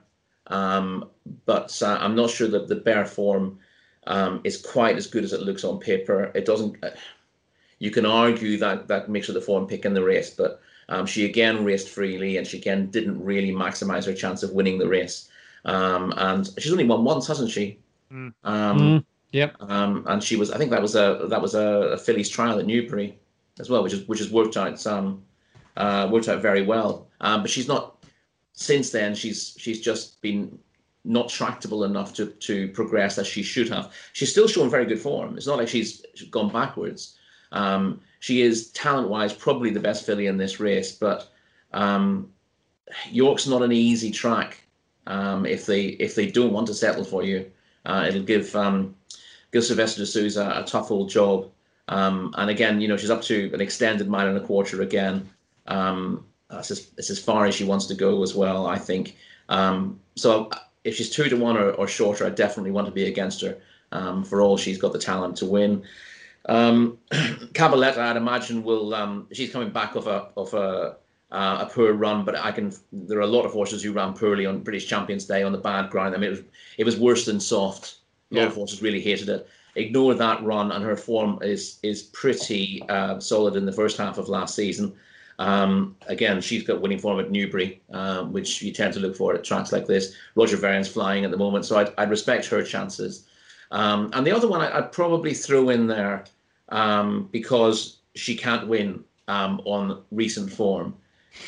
um, 0.48 1.08
but 1.46 1.80
uh, 1.82 1.96
I'm 1.98 2.14
not 2.14 2.28
sure 2.28 2.48
that 2.48 2.68
the 2.68 2.76
bare 2.76 3.06
form 3.06 3.58
um, 4.06 4.42
is 4.44 4.60
quite 4.60 4.98
as 4.98 5.06
good 5.06 5.24
as 5.24 5.32
it 5.32 5.40
looks 5.40 5.64
on 5.64 5.80
paper. 5.80 6.30
It 6.34 6.44
doesn't. 6.44 6.76
Uh, 6.84 6.90
you 7.78 7.90
can 7.90 8.04
argue 8.04 8.58
that 8.58 8.86
that 8.88 9.08
makes 9.08 9.28
her 9.28 9.32
the 9.32 9.40
form 9.40 9.66
pick 9.66 9.86
in 9.86 9.94
the 9.94 10.04
race, 10.04 10.28
but 10.28 10.60
um, 10.90 11.06
she 11.06 11.24
again 11.24 11.64
raced 11.64 11.88
freely 11.88 12.36
and 12.36 12.46
she 12.46 12.58
again 12.58 12.90
didn't 12.90 13.24
really 13.24 13.50
maximize 13.50 14.04
her 14.04 14.12
chance 14.12 14.42
of 14.42 14.50
winning 14.50 14.76
the 14.76 14.88
race. 14.88 15.30
Um, 15.64 16.12
and 16.18 16.50
she's 16.58 16.72
only 16.72 16.84
won 16.84 17.02
once, 17.02 17.26
hasn't 17.26 17.50
she? 17.50 17.78
Mm. 18.12 18.34
Mm. 18.44 19.04
Yep. 19.32 19.56
Um, 19.60 20.04
and 20.06 20.22
she 20.22 20.36
was, 20.36 20.50
I 20.50 20.58
think 20.58 20.70
that 20.70 20.82
was 20.82 20.96
a 20.96 21.24
that 21.30 21.40
was 21.40 21.54
a, 21.54 21.94
a 21.94 21.96
Fillies 21.96 22.28
trial 22.28 22.58
at 22.58 22.66
Newbury 22.66 23.18
as 23.58 23.68
well, 23.68 23.82
which 23.82 23.92
is 23.92 24.06
which 24.08 24.20
has 24.20 24.30
worked 24.30 24.56
out 24.56 24.86
um, 24.86 25.22
uh, 25.76 26.08
worked 26.10 26.28
out 26.28 26.42
very 26.42 26.62
well. 26.62 27.08
Um, 27.20 27.42
but 27.42 27.50
she's 27.50 27.68
not. 27.68 28.04
Since 28.52 28.90
then, 28.90 29.14
she's 29.14 29.54
she's 29.58 29.80
just 29.80 30.20
been 30.22 30.58
not 31.04 31.28
tractable 31.28 31.84
enough 31.84 32.12
to 32.14 32.26
to 32.26 32.68
progress 32.68 33.18
as 33.18 33.26
she 33.26 33.42
should 33.42 33.68
have. 33.68 33.92
She's 34.12 34.30
still 34.30 34.48
showing 34.48 34.70
very 34.70 34.86
good 34.86 35.00
form. 35.00 35.36
It's 35.36 35.46
not 35.46 35.58
like 35.58 35.68
she's 35.68 36.04
gone 36.30 36.52
backwards. 36.52 37.16
Um, 37.52 38.00
she 38.20 38.42
is 38.42 38.70
talent 38.72 39.08
wise 39.08 39.32
probably 39.32 39.70
the 39.70 39.80
best 39.80 40.04
filly 40.04 40.26
in 40.26 40.36
this 40.36 40.60
race, 40.60 40.92
but 40.92 41.28
um, 41.72 42.30
York's 43.10 43.46
not 43.46 43.62
an 43.62 43.72
easy 43.72 44.10
track. 44.10 44.62
Um, 45.06 45.46
if 45.46 45.66
they 45.66 45.86
if 45.86 46.14
they 46.14 46.30
don't 46.30 46.52
want 46.52 46.66
to 46.68 46.74
settle 46.74 47.04
for 47.04 47.22
you, 47.24 47.50
uh, 47.86 48.04
it'll 48.08 48.22
give 48.22 48.54
um, 48.54 48.94
give 49.52 49.64
Silvestre 49.64 50.02
de 50.02 50.06
Sousa 50.06 50.52
a 50.56 50.64
tough 50.64 50.90
old 50.90 51.08
job. 51.08 51.50
Um, 51.90 52.32
and 52.38 52.48
again, 52.48 52.80
you 52.80 52.88
know, 52.88 52.96
she's 52.96 53.10
up 53.10 53.22
to 53.22 53.50
an 53.52 53.60
extended 53.60 54.08
mile 54.08 54.28
and 54.28 54.36
a 54.36 54.40
quarter 54.40 54.80
again. 54.80 55.28
Um, 55.66 56.24
that's 56.48 56.70
as, 56.70 56.90
as 56.98 57.18
far 57.18 57.46
as 57.46 57.54
she 57.54 57.64
wants 57.64 57.86
to 57.86 57.94
go 57.94 58.22
as 58.22 58.34
well, 58.34 58.66
I 58.66 58.78
think. 58.78 59.16
Um, 59.48 60.00
so 60.16 60.50
if 60.84 60.96
she's 60.96 61.10
two 61.10 61.28
to 61.28 61.36
one 61.36 61.56
or, 61.56 61.72
or 61.72 61.88
shorter, 61.88 62.24
I 62.24 62.30
definitely 62.30 62.70
want 62.70 62.86
to 62.86 62.92
be 62.92 63.06
against 63.06 63.42
her. 63.42 63.58
Um, 63.92 64.22
for 64.22 64.40
all 64.40 64.56
she's 64.56 64.78
got 64.78 64.92
the 64.92 65.00
talent 65.00 65.36
to 65.38 65.46
win. 65.46 65.82
Um, 66.48 66.98
Cabaletta, 67.10 67.98
I'd 67.98 68.16
imagine, 68.16 68.62
will. 68.62 68.94
Um, 68.94 69.26
she's 69.32 69.50
coming 69.50 69.70
back 69.70 69.96
off 69.96 70.06
a 70.06 70.28
of 70.36 70.54
a 70.54 70.96
uh, 71.32 71.66
a 71.66 71.70
poor 71.72 71.92
run, 71.92 72.24
but 72.24 72.36
I 72.36 72.52
can. 72.52 72.72
There 72.92 73.18
are 73.18 73.22
a 73.22 73.26
lot 73.26 73.44
of 73.44 73.52
horses 73.52 73.82
who 73.82 73.92
ran 73.92 74.14
poorly 74.14 74.46
on 74.46 74.62
British 74.62 74.86
Champions 74.86 75.24
Day 75.24 75.42
on 75.42 75.50
the 75.50 75.58
bad 75.58 75.90
ground. 75.90 76.14
I 76.14 76.18
mean, 76.18 76.28
it 76.28 76.30
was 76.30 76.42
it 76.78 76.84
was 76.84 76.98
worse 76.98 77.26
than 77.26 77.40
soft 77.40 77.96
A 78.30 78.36
lot 78.36 78.40
yeah. 78.42 78.46
of 78.46 78.54
horses 78.54 78.80
really 78.80 79.00
hated 79.00 79.28
it. 79.28 79.48
Ignore 79.76 80.14
that 80.14 80.42
run, 80.42 80.72
and 80.72 80.84
her 80.84 80.96
form 80.96 81.38
is 81.42 81.78
is 81.82 82.02
pretty 82.02 82.82
uh, 82.88 83.20
solid 83.20 83.56
in 83.56 83.66
the 83.66 83.72
first 83.72 83.96
half 83.96 84.18
of 84.18 84.28
last 84.28 84.54
season. 84.54 84.94
Um, 85.38 85.96
again, 86.06 86.42
she's 86.42 86.62
got 86.62 86.82
winning 86.82 86.98
form 86.98 87.18
at 87.18 87.30
Newbury, 87.30 87.80
uh, 87.92 88.24
which 88.24 88.60
you 88.60 88.72
tend 88.72 88.92
to 88.94 89.00
look 89.00 89.16
for 89.16 89.34
at 89.34 89.42
tracks 89.42 89.72
like 89.72 89.86
this. 89.86 90.14
Roger 90.34 90.58
Varian's 90.58 90.88
flying 90.88 91.24
at 91.24 91.30
the 91.30 91.36
moment, 91.36 91.64
so 91.64 91.78
I'd, 91.78 91.92
I'd 91.96 92.10
respect 92.10 92.44
her 92.46 92.62
chances. 92.62 93.26
Um, 93.70 94.10
and 94.12 94.26
the 94.26 94.32
other 94.32 94.48
one 94.48 94.60
I, 94.60 94.80
would 94.80 94.92
probably 94.92 95.32
throw 95.32 95.70
in 95.70 95.86
there 95.86 96.24
um, 96.68 97.28
because 97.32 97.98
she 98.14 98.36
can't 98.36 98.68
win 98.68 99.02
um, 99.28 99.62
on 99.64 100.02
recent 100.10 100.52
form 100.52 100.94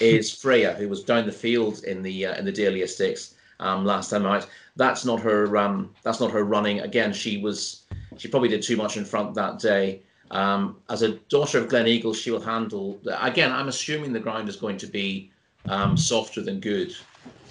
is 0.01 0.33
Freya, 0.41 0.73
who 0.75 0.89
was 0.89 1.03
down 1.03 1.27
the 1.27 1.33
field 1.33 1.85
in 1.85 2.03
the 2.03 2.27
uh, 2.27 2.37
in 2.37 2.45
the 2.45 2.53
Dahlia 2.53 2.89
Stakes 2.89 3.35
um, 3.61 3.85
last 3.85 4.11
time 4.11 4.27
out. 4.27 4.47
That's 4.77 5.05
not 5.05 5.21
her. 5.21 5.57
Um, 5.57 5.95
that's 6.03 6.21
not 6.21 6.31
her 6.31 6.45
running. 6.45 6.81
Again, 6.81 7.13
she 7.13 7.39
was. 7.39 7.83
She 8.18 8.29
probably 8.29 8.48
did 8.48 8.62
too 8.62 8.77
much 8.77 8.96
in 8.96 9.05
front 9.05 9.35
that 9.35 9.59
day. 9.59 10.03
Um, 10.31 10.79
as 10.88 11.03
a 11.03 11.14
daughter 11.29 11.59
of 11.59 11.68
Gleneagles, 11.68 12.16
she 12.16 12.31
will 12.31 12.40
handle. 12.40 12.98
Again, 13.20 13.53
I'm 13.53 13.68
assuming 13.68 14.12
the 14.12 14.20
ground 14.20 14.48
is 14.48 14.57
going 14.57 14.79
to 14.79 14.87
be 14.87 15.31
um, 15.66 15.96
softer 15.96 16.42
than 16.42 16.61
good. 16.61 16.94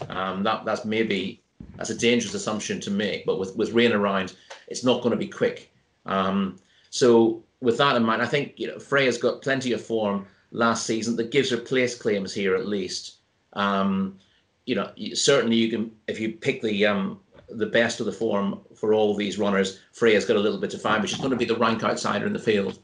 Um, 0.10 0.44
that 0.44 0.66
that's 0.66 0.84
maybe 0.84 1.42
that's 1.78 1.92
a 1.92 1.98
dangerous 1.98 2.34
assumption 2.34 2.80
to 2.82 2.92
make. 2.92 3.26
But 3.26 3.40
with 3.40 3.56
with 3.56 3.72
rain 3.72 3.94
around, 3.94 4.36
it's 4.68 4.84
not 4.84 5.02
going 5.02 5.12
to 5.12 5.18
be 5.18 5.28
quick. 5.28 5.72
Um, 6.06 6.58
so 6.90 7.44
with 7.62 7.78
that 7.78 7.96
in 7.96 8.04
mind, 8.04 8.22
I 8.22 8.26
think 8.26 8.54
you 8.58 8.68
know 8.68 8.80
Freya's 8.80 9.18
got 9.18 9.42
plenty 9.42 9.74
of 9.74 9.86
form 9.86 10.26
last 10.52 10.86
season 10.86 11.16
that 11.16 11.32
gives 11.32 11.50
her 11.52 11.58
place 11.58 11.96
claims 11.96 12.34
here 12.34 12.56
at 12.56 12.68
least. 12.68 13.18
Um, 13.54 14.18
you 14.66 14.76
know, 14.76 14.92
certainly 15.14 15.56
you 15.56 15.70
can 15.70 15.92
if 16.08 16.20
you 16.20 16.34
pick 16.34 16.62
the 16.62 16.86
um, 16.86 17.20
the 17.54 17.66
best 17.66 18.00
of 18.00 18.06
the 18.06 18.12
form 18.12 18.60
for 18.76 18.94
all 18.94 19.16
these 19.16 19.38
runners. 19.38 19.80
Freya's 19.92 20.26
got 20.26 20.38
a 20.38 20.40
little 20.40 20.60
bit 20.60 20.70
to 20.72 20.78
find, 20.78 21.02
but 21.02 21.10
she's 21.10 21.20
going 21.20 21.32
to 21.32 21.38
be 21.38 21.46
the 21.46 21.58
rank 21.58 21.84
outsider 21.84 22.26
in 22.26 22.34
the 22.34 22.40
field. 22.40 22.80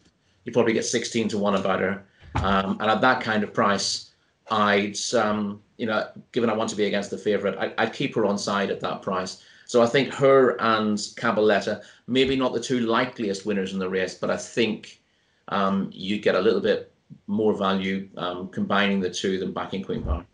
You 0.46 0.52
probably 0.52 0.74
get 0.74 0.86
16 0.86 1.30
to 1.30 1.38
one 1.38 1.56
about 1.56 1.80
her, 1.82 2.06
um, 2.36 2.78
and 2.80 2.90
at 2.90 3.02
that 3.02 3.22
kind 3.22 3.44
of 3.44 3.54
price, 3.54 4.12
I'd 4.50 4.98
um, 5.14 5.62
you 5.78 5.86
know, 5.86 6.08
given 6.32 6.50
I 6.50 6.54
want 6.54 6.70
to 6.72 6.76
be 6.76 6.86
against 6.86 7.12
the 7.12 7.18
favourite, 7.18 7.58
I, 7.58 7.84
I'd 7.84 7.94
keep 7.94 8.16
her 8.16 8.26
on 8.26 8.38
side 8.38 8.70
at 8.72 8.80
that 8.82 9.02
price. 9.02 9.44
So 9.66 9.82
I 9.82 9.86
think 9.86 10.14
her 10.14 10.60
and 10.62 10.98
Cabaletta, 10.98 11.84
maybe 12.08 12.36
not 12.36 12.54
the 12.54 12.60
two 12.60 12.82
likeliest 12.82 13.46
winners 13.46 13.74
in 13.74 13.80
the 13.80 13.90
race, 13.90 14.16
but 14.16 14.30
I 14.30 14.38
think 14.38 15.02
um, 15.50 15.90
you 15.94 16.20
get 16.20 16.36
a 16.36 16.40
little 16.40 16.62
bit 16.62 16.92
more 17.28 17.54
value 17.54 18.08
um, 18.18 18.48
combining 18.50 19.00
the 19.00 19.10
two 19.10 19.38
than 19.38 19.52
backing 19.52 19.84
Queen 19.84 20.04
Power. 20.04 20.26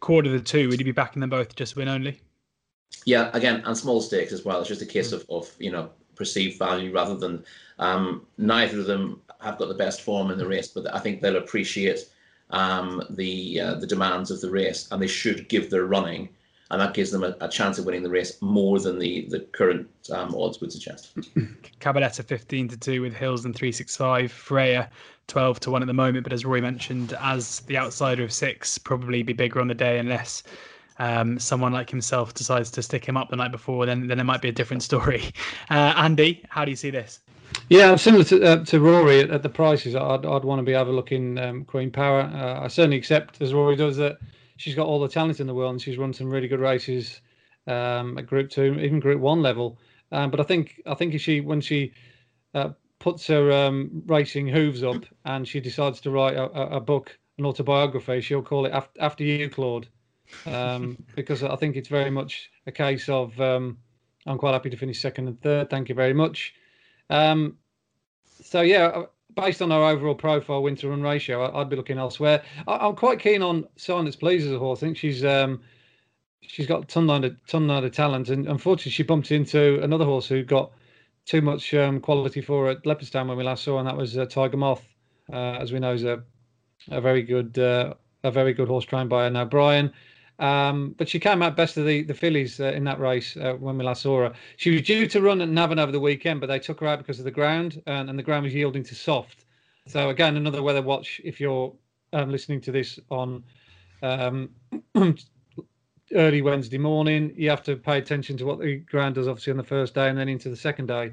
Quarter 0.00 0.28
of 0.28 0.32
the 0.32 0.40
two, 0.40 0.68
would 0.68 0.78
you 0.78 0.84
be 0.84 0.92
backing 0.92 1.20
them 1.20 1.30
both 1.30 1.54
just 1.54 1.76
win 1.76 1.88
only? 1.88 2.20
Yeah, 3.04 3.30
again, 3.32 3.62
and 3.64 3.76
small 3.76 4.00
stakes 4.00 4.32
as 4.32 4.44
well. 4.44 4.60
It's 4.60 4.68
just 4.68 4.82
a 4.82 4.86
case 4.86 5.12
of, 5.12 5.24
of 5.28 5.50
you 5.58 5.70
know 5.70 5.90
perceived 6.14 6.58
value 6.58 6.92
rather 6.92 7.16
than 7.16 7.44
um, 7.78 8.26
neither 8.36 8.80
of 8.80 8.86
them 8.86 9.22
have 9.40 9.58
got 9.58 9.68
the 9.68 9.74
best 9.74 10.02
form 10.02 10.30
in 10.30 10.38
the 10.38 10.46
race, 10.46 10.68
but 10.68 10.94
I 10.94 10.98
think 10.98 11.20
they'll 11.20 11.36
appreciate 11.36 12.00
um, 12.50 13.02
the 13.10 13.60
uh, 13.60 13.74
the 13.76 13.86
demands 13.86 14.30
of 14.30 14.40
the 14.40 14.50
race 14.50 14.88
and 14.90 15.00
they 15.00 15.06
should 15.06 15.48
give 15.48 15.70
their 15.70 15.86
running, 15.86 16.28
and 16.70 16.80
that 16.80 16.94
gives 16.94 17.10
them 17.10 17.24
a, 17.24 17.34
a 17.40 17.48
chance 17.48 17.78
of 17.78 17.86
winning 17.86 18.02
the 18.02 18.10
race 18.10 18.40
more 18.42 18.78
than 18.78 18.98
the 18.98 19.26
the 19.30 19.40
current 19.40 19.88
um, 20.12 20.34
odds 20.34 20.60
would 20.60 20.72
suggest. 20.72 21.16
Cabaletta 21.80 22.22
fifteen 22.24 22.68
to 22.68 22.76
two 22.76 23.00
with 23.00 23.14
Hills 23.14 23.44
and 23.44 23.54
three 23.54 23.72
six 23.72 23.96
five. 23.96 24.30
Freya 24.30 24.90
12 25.30 25.60
to 25.60 25.70
1 25.70 25.82
at 25.82 25.86
the 25.86 25.94
moment, 25.94 26.24
but 26.24 26.32
as 26.32 26.44
Roy 26.44 26.60
mentioned, 26.60 27.16
as 27.20 27.60
the 27.60 27.78
outsider 27.78 28.24
of 28.24 28.32
six, 28.32 28.78
probably 28.78 29.22
be 29.22 29.32
bigger 29.32 29.60
on 29.60 29.68
the 29.68 29.74
day 29.76 30.00
unless 30.00 30.42
um, 31.00 31.38
someone 31.38 31.72
like 31.72 31.88
himself 31.88 32.34
decides 32.34 32.70
to 32.72 32.82
stick 32.82 33.06
him 33.06 33.16
up 33.16 33.30
the 33.30 33.36
night 33.36 33.50
before, 33.50 33.86
then 33.86 34.06
then 34.06 34.20
it 34.20 34.24
might 34.24 34.42
be 34.42 34.50
a 34.50 34.52
different 34.52 34.82
story. 34.82 35.24
Uh, 35.70 35.94
Andy, 35.96 36.44
how 36.48 36.64
do 36.64 36.70
you 36.70 36.76
see 36.76 36.90
this? 36.90 37.20
Yeah, 37.68 37.94
similar 37.96 38.24
to, 38.24 38.42
uh, 38.42 38.64
to 38.64 38.80
Rory 38.80 39.20
at, 39.20 39.30
at, 39.30 39.42
the 39.42 39.48
prices. 39.48 39.94
I'd, 39.94 40.26
I'd 40.26 40.44
want 40.44 40.58
to 40.58 40.64
be 40.64 40.74
overlooking 40.74 41.38
um, 41.38 41.64
Queen 41.64 41.90
Power. 41.90 42.22
Uh, 42.22 42.64
I 42.64 42.68
certainly 42.68 42.96
accept, 42.96 43.40
as 43.40 43.54
Rory 43.54 43.76
does, 43.76 43.96
that 43.98 44.18
she's 44.56 44.74
got 44.74 44.86
all 44.86 45.00
the 45.00 45.08
talent 45.08 45.38
in 45.38 45.46
the 45.46 45.54
world 45.54 45.72
and 45.72 45.82
she's 45.82 45.96
run 45.96 46.12
some 46.12 46.28
really 46.28 46.48
good 46.48 46.58
races 46.58 47.20
um, 47.68 48.18
at 48.18 48.26
Group 48.26 48.50
Two, 48.50 48.74
even 48.80 48.98
Group 48.98 49.20
One 49.20 49.42
level. 49.42 49.78
Um, 50.10 50.30
but 50.30 50.40
I 50.40 50.42
think 50.42 50.82
I 50.86 50.94
think 50.94 51.14
if 51.14 51.20
she 51.20 51.40
when 51.40 51.60
she 51.60 51.92
uh, 52.54 52.70
puts 52.98 53.26
her 53.28 53.52
um, 53.52 54.02
racing 54.06 54.48
hooves 54.48 54.82
up 54.82 55.04
and 55.24 55.46
she 55.46 55.60
decides 55.60 56.00
to 56.00 56.10
write 56.10 56.36
a, 56.36 56.44
a, 56.76 56.80
book, 56.80 57.16
an 57.38 57.46
autobiography, 57.46 58.20
she'll 58.20 58.42
call 58.42 58.66
it 58.66 58.72
After, 58.72 59.00
After 59.00 59.24
You, 59.24 59.48
Claude 59.48 59.88
um, 60.46 60.96
because 61.14 61.42
I 61.42 61.56
think 61.56 61.76
it's 61.76 61.88
very 61.88 62.10
much 62.10 62.50
a 62.66 62.72
case 62.72 63.08
of 63.08 63.38
um, 63.40 63.78
I'm 64.26 64.38
quite 64.38 64.52
happy 64.52 64.70
to 64.70 64.76
finish 64.76 65.00
second 65.00 65.28
and 65.28 65.40
third. 65.40 65.70
Thank 65.70 65.88
you 65.88 65.94
very 65.94 66.14
much. 66.14 66.54
Um, 67.08 67.56
so 68.42 68.60
yeah, 68.60 68.86
uh, 68.86 69.06
based 69.34 69.62
on 69.62 69.72
our 69.72 69.90
overall 69.90 70.14
profile 70.14 70.62
win 70.62 70.76
to 70.76 70.88
run 70.88 71.02
ratio, 71.02 71.42
I, 71.42 71.58
would 71.58 71.68
be 71.68 71.76
looking 71.76 71.98
elsewhere. 71.98 72.42
I, 72.66 72.86
am 72.86 72.96
quite 72.96 73.18
keen 73.18 73.42
on 73.42 73.66
Silence 73.76 74.16
Pleases 74.16 74.52
a 74.52 74.58
horse. 74.58 74.82
I 74.82 74.86
think 74.86 74.96
she's 74.96 75.24
um, 75.24 75.60
she's 76.42 76.66
got 76.66 76.84
a 76.84 76.86
ton 76.86 77.08
of 77.10 77.46
ton 77.46 77.70
of 77.70 77.92
talent, 77.92 78.28
and 78.28 78.46
unfortunately 78.46 78.92
she 78.92 79.02
bumped 79.02 79.30
into 79.30 79.80
another 79.82 80.04
horse 80.04 80.26
who 80.26 80.42
got 80.42 80.72
too 81.26 81.40
much 81.40 81.74
um, 81.74 82.00
quality 82.00 82.40
for 82.40 82.64
her 82.64 82.70
at 82.72 82.84
Leopardstown 82.84 83.28
when 83.28 83.36
we 83.36 83.44
last 83.44 83.64
saw, 83.64 83.78
and 83.78 83.86
that 83.86 83.96
was 83.96 84.16
uh, 84.16 84.26
Tiger 84.26 84.56
Moth. 84.56 84.84
Uh, 85.32 85.58
as 85.60 85.72
we 85.72 85.78
know, 85.78 85.92
is 85.92 86.04
a 86.04 86.22
a 86.88 87.00
very 87.00 87.22
good 87.22 87.58
uh, 87.58 87.94
a 88.24 88.30
very 88.30 88.52
good 88.52 88.68
horse 88.68 88.84
trained 88.84 89.10
by 89.10 89.28
now 89.28 89.42
O'Brien. 89.42 89.92
Um, 90.40 90.94
but 90.96 91.08
she 91.08 91.20
came 91.20 91.42
out 91.42 91.54
best 91.54 91.76
of 91.76 91.84
the, 91.84 92.02
the 92.02 92.14
fillies 92.14 92.60
uh, 92.60 92.72
in 92.72 92.82
that 92.84 92.98
race 92.98 93.36
uh, 93.36 93.52
when 93.54 93.76
we 93.76 93.84
last 93.84 94.02
saw 94.02 94.20
her. 94.20 94.32
She 94.56 94.70
was 94.70 94.82
due 94.82 95.06
to 95.06 95.20
run 95.20 95.42
at 95.42 95.50
Navan 95.50 95.78
over 95.78 95.92
the 95.92 96.00
weekend, 96.00 96.40
but 96.40 96.46
they 96.46 96.58
took 96.58 96.80
her 96.80 96.86
out 96.86 96.98
because 96.98 97.18
of 97.18 97.26
the 97.26 97.30
ground, 97.30 97.82
and, 97.86 98.08
and 98.08 98.18
the 98.18 98.22
ground 98.22 98.44
was 98.44 98.54
yielding 98.54 98.82
to 98.84 98.94
soft. 98.94 99.44
So 99.86 100.08
again, 100.08 100.36
another 100.36 100.62
weather 100.62 100.82
watch 100.82 101.20
if 101.24 101.40
you're 101.40 101.74
um, 102.14 102.30
listening 102.30 102.60
to 102.62 102.72
this 102.72 102.98
on 103.10 103.44
um, 104.02 104.50
early 106.14 106.42
Wednesday 106.42 106.78
morning. 106.78 107.32
You 107.36 107.50
have 107.50 107.62
to 107.64 107.76
pay 107.76 107.98
attention 107.98 108.36
to 108.38 108.46
what 108.46 108.60
the 108.60 108.76
ground 108.76 109.16
does, 109.16 109.28
obviously, 109.28 109.50
on 109.50 109.56
the 109.58 109.64
first 109.64 109.94
day 109.94 110.08
and 110.08 110.16
then 110.16 110.28
into 110.28 110.48
the 110.48 110.56
second 110.56 110.86
day. 110.86 111.12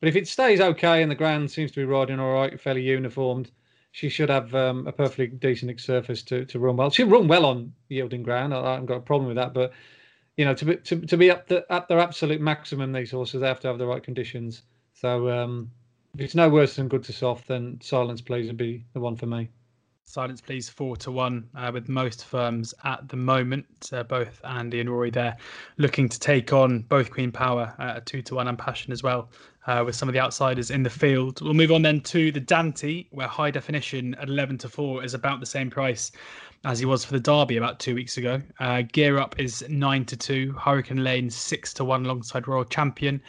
But 0.00 0.08
if 0.08 0.16
it 0.16 0.28
stays 0.28 0.60
okay 0.60 1.02
and 1.02 1.10
the 1.10 1.16
ground 1.16 1.50
seems 1.50 1.70
to 1.72 1.80
be 1.80 1.84
riding 1.84 2.20
all 2.20 2.34
right, 2.34 2.60
fairly 2.60 2.82
uniformed, 2.82 3.50
she 3.96 4.10
should 4.10 4.28
have 4.28 4.54
um, 4.54 4.86
a 4.86 4.92
perfectly 4.92 5.26
decent 5.26 5.80
surface 5.80 6.22
to, 6.22 6.44
to 6.44 6.58
run 6.58 6.76
well. 6.76 6.90
She'll 6.90 7.08
run 7.08 7.28
well 7.28 7.46
on 7.46 7.72
yielding 7.88 8.22
ground. 8.22 8.52
I, 8.52 8.72
haven't 8.72 8.84
got 8.84 8.98
a 8.98 9.00
problem 9.00 9.26
with 9.26 9.36
that. 9.36 9.54
But 9.54 9.72
you 10.36 10.44
know, 10.44 10.52
to 10.52 10.64
be 10.66 10.76
to, 10.76 11.00
to 11.00 11.16
be 11.16 11.30
up 11.30 11.48
the, 11.48 11.64
at 11.70 11.88
their 11.88 11.98
absolute 11.98 12.42
maximum, 12.42 12.92
these 12.92 13.10
horses 13.10 13.40
they 13.40 13.46
have 13.46 13.60
to 13.60 13.68
have 13.68 13.78
the 13.78 13.86
right 13.86 14.02
conditions. 14.02 14.64
So 14.92 15.30
um, 15.30 15.70
if 16.12 16.20
it's 16.20 16.34
no 16.34 16.50
worse 16.50 16.76
than 16.76 16.88
good 16.88 17.04
to 17.04 17.12
soft, 17.14 17.48
then 17.48 17.78
Silence 17.80 18.20
Please 18.20 18.48
would 18.48 18.58
be 18.58 18.84
the 18.92 19.00
one 19.00 19.16
for 19.16 19.24
me. 19.24 19.48
Silence 20.04 20.42
Please 20.42 20.68
four 20.68 20.98
to 20.98 21.10
one 21.10 21.48
uh, 21.54 21.70
with 21.72 21.88
most 21.88 22.26
firms 22.26 22.74
at 22.84 23.08
the 23.08 23.16
moment. 23.16 23.88
Uh, 23.94 24.02
both 24.02 24.42
Andy 24.44 24.80
and 24.80 24.90
Rory 24.90 25.10
there 25.10 25.38
looking 25.78 26.06
to 26.10 26.20
take 26.20 26.52
on 26.52 26.80
both 26.80 27.10
Queen 27.10 27.32
Power 27.32 27.74
uh, 27.78 28.00
two 28.04 28.20
to 28.22 28.34
one 28.34 28.46
and 28.46 28.58
Passion 28.58 28.92
as 28.92 29.02
well 29.02 29.30
uh, 29.66 29.82
with 29.84 29.94
some 29.94 30.08
of 30.08 30.12
the 30.12 30.20
outsiders 30.20 30.70
in 30.70 30.82
the 30.82 30.90
field. 30.90 31.40
We'll 31.40 31.54
move 31.54 31.72
on 31.72 31.82
then 31.82 32.00
to 32.02 32.30
the 32.30 32.40
Dante, 32.40 33.04
where 33.10 33.28
high 33.28 33.50
definition 33.50 34.14
at 34.16 34.28
11 34.28 34.58
to 34.58 34.68
4 34.68 35.04
is 35.04 35.14
about 35.14 35.40
the 35.40 35.46
same 35.46 35.70
price 35.70 36.12
as 36.64 36.78
he 36.78 36.84
was 36.84 37.04
for 37.04 37.12
the 37.12 37.20
Derby 37.20 37.56
about 37.56 37.78
two 37.78 37.94
weeks 37.94 38.16
ago. 38.16 38.40
Uh, 38.58 38.82
Gear 38.82 39.18
Up 39.18 39.38
is 39.38 39.64
9 39.68 40.04
to 40.06 40.16
2, 40.16 40.52
Hurricane 40.52 41.04
Lane 41.04 41.30
6 41.30 41.74
to 41.74 41.84
1 41.84 42.04
alongside 42.04 42.48
Royal 42.48 42.64
Champion. 42.64 43.20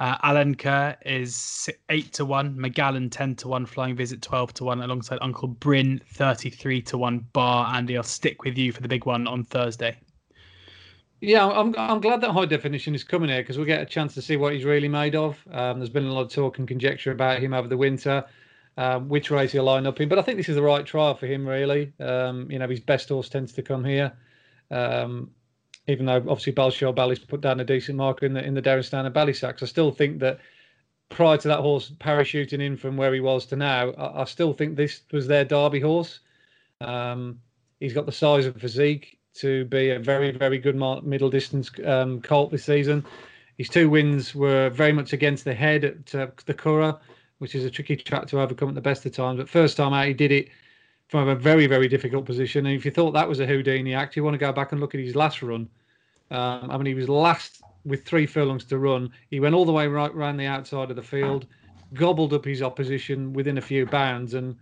Uh, 0.00 0.44
Kerr 0.58 0.96
is 1.06 1.68
8 1.88 2.12
to 2.14 2.24
1, 2.24 2.56
Megallan 2.56 3.10
10 3.10 3.36
to 3.36 3.48
1, 3.48 3.66
Flying 3.66 3.94
Visit 3.94 4.22
12 4.22 4.54
to 4.54 4.64
1 4.64 4.82
alongside 4.82 5.18
Uncle 5.22 5.48
Bryn 5.48 6.00
33 6.12 6.82
to 6.82 6.98
1 6.98 7.26
bar. 7.32 7.74
Andy, 7.74 7.96
I'll 7.96 8.02
stick 8.02 8.42
with 8.42 8.58
you 8.58 8.72
for 8.72 8.82
the 8.82 8.88
big 8.88 9.06
one 9.06 9.26
on 9.26 9.44
Thursday. 9.44 9.96
Yeah, 11.26 11.48
I'm 11.48 11.74
I'm 11.78 12.00
glad 12.00 12.20
that 12.20 12.32
high 12.32 12.44
definition 12.44 12.94
is 12.94 13.02
coming 13.02 13.30
here 13.30 13.40
because 13.40 13.56
we 13.56 13.64
get 13.64 13.80
a 13.80 13.86
chance 13.86 14.12
to 14.12 14.20
see 14.20 14.36
what 14.36 14.52
he's 14.52 14.64
really 14.64 14.88
made 14.88 15.14
of. 15.14 15.38
Um, 15.50 15.78
there's 15.78 15.88
been 15.88 16.04
a 16.04 16.12
lot 16.12 16.22
of 16.26 16.32
talk 16.32 16.58
and 16.58 16.68
conjecture 16.68 17.12
about 17.12 17.40
him 17.40 17.54
over 17.54 17.66
the 17.66 17.78
winter, 17.78 18.26
um, 18.76 19.08
which 19.08 19.30
race 19.30 19.52
he'll 19.52 19.64
line 19.64 19.86
up 19.86 20.00
in. 20.02 20.08
But 20.10 20.18
I 20.18 20.22
think 20.22 20.36
this 20.36 20.50
is 20.50 20.56
the 20.56 20.62
right 20.62 20.84
trial 20.84 21.14
for 21.14 21.26
him, 21.26 21.48
really. 21.48 21.94
Um, 21.98 22.50
you 22.50 22.58
know, 22.58 22.68
his 22.68 22.80
best 22.80 23.08
horse 23.08 23.30
tends 23.30 23.52
to 23.54 23.62
come 23.62 23.84
here. 23.84 24.12
Um, 24.70 25.30
even 25.86 26.04
though 26.04 26.16
obviously 26.16 26.52
Bolshoi 26.52 26.94
Ballet's 26.94 27.24
put 27.24 27.40
down 27.40 27.60
a 27.60 27.64
decent 27.64 27.96
marker 27.96 28.26
in 28.26 28.34
the 28.34 28.44
in 28.44 28.52
the 28.52 28.62
Derrinstown 28.62 29.06
and 29.06 29.14
Ballysax, 29.14 29.62
I 29.62 29.66
still 29.66 29.92
think 29.92 30.18
that 30.18 30.40
prior 31.08 31.38
to 31.38 31.48
that 31.48 31.60
horse 31.60 31.90
parachuting 32.00 32.60
in 32.60 32.76
from 32.76 32.98
where 32.98 33.14
he 33.14 33.20
was 33.20 33.46
to 33.46 33.56
now, 33.56 33.92
I, 33.92 34.22
I 34.22 34.24
still 34.24 34.52
think 34.52 34.76
this 34.76 35.00
was 35.10 35.26
their 35.26 35.46
Derby 35.46 35.80
horse. 35.80 36.20
Um, 36.82 37.40
he's 37.80 37.94
got 37.94 38.04
the 38.04 38.12
size 38.12 38.44
of 38.44 38.60
physique 38.60 39.20
to 39.34 39.64
be 39.66 39.90
a 39.90 39.98
very, 39.98 40.30
very 40.30 40.58
good 40.58 40.76
middle 41.04 41.30
distance 41.30 41.70
um, 41.84 42.20
colt 42.20 42.50
this 42.50 42.64
season. 42.64 43.04
His 43.58 43.68
two 43.68 43.88
wins 43.88 44.34
were 44.34 44.70
very 44.70 44.92
much 44.92 45.12
against 45.12 45.44
the 45.44 45.54
head 45.54 45.84
at 45.84 46.14
uh, 46.14 46.26
the 46.46 46.54
Curragh, 46.54 46.98
which 47.38 47.54
is 47.54 47.64
a 47.64 47.70
tricky 47.70 47.96
track 47.96 48.26
to 48.28 48.40
overcome 48.40 48.68
at 48.68 48.74
the 48.74 48.80
best 48.80 49.06
of 49.06 49.12
times. 49.12 49.38
But 49.38 49.48
first 49.48 49.76
time 49.76 49.92
out, 49.92 50.06
he 50.06 50.14
did 50.14 50.32
it 50.32 50.48
from 51.08 51.28
a 51.28 51.34
very, 51.34 51.66
very 51.66 51.88
difficult 51.88 52.24
position. 52.24 52.66
And 52.66 52.76
if 52.76 52.84
you 52.84 52.90
thought 52.90 53.12
that 53.12 53.28
was 53.28 53.40
a 53.40 53.46
Houdini 53.46 53.94
act, 53.94 54.16
you 54.16 54.24
want 54.24 54.34
to 54.34 54.38
go 54.38 54.52
back 54.52 54.72
and 54.72 54.80
look 54.80 54.94
at 54.94 55.00
his 55.00 55.14
last 55.14 55.42
run. 55.42 55.68
Um, 56.30 56.70
I 56.70 56.76
mean, 56.76 56.86
he 56.86 56.94
was 56.94 57.08
last 57.08 57.62
with 57.84 58.04
three 58.04 58.26
furlongs 58.26 58.64
to 58.64 58.78
run. 58.78 59.10
He 59.30 59.40
went 59.40 59.54
all 59.54 59.64
the 59.64 59.72
way 59.72 59.86
right 59.86 60.10
around 60.10 60.36
the 60.36 60.46
outside 60.46 60.90
of 60.90 60.96
the 60.96 61.02
field, 61.02 61.46
gobbled 61.92 62.32
up 62.32 62.44
his 62.44 62.62
opposition 62.62 63.32
within 63.32 63.58
a 63.58 63.62
few 63.62 63.86
bounds, 63.86 64.34
and 64.34 64.56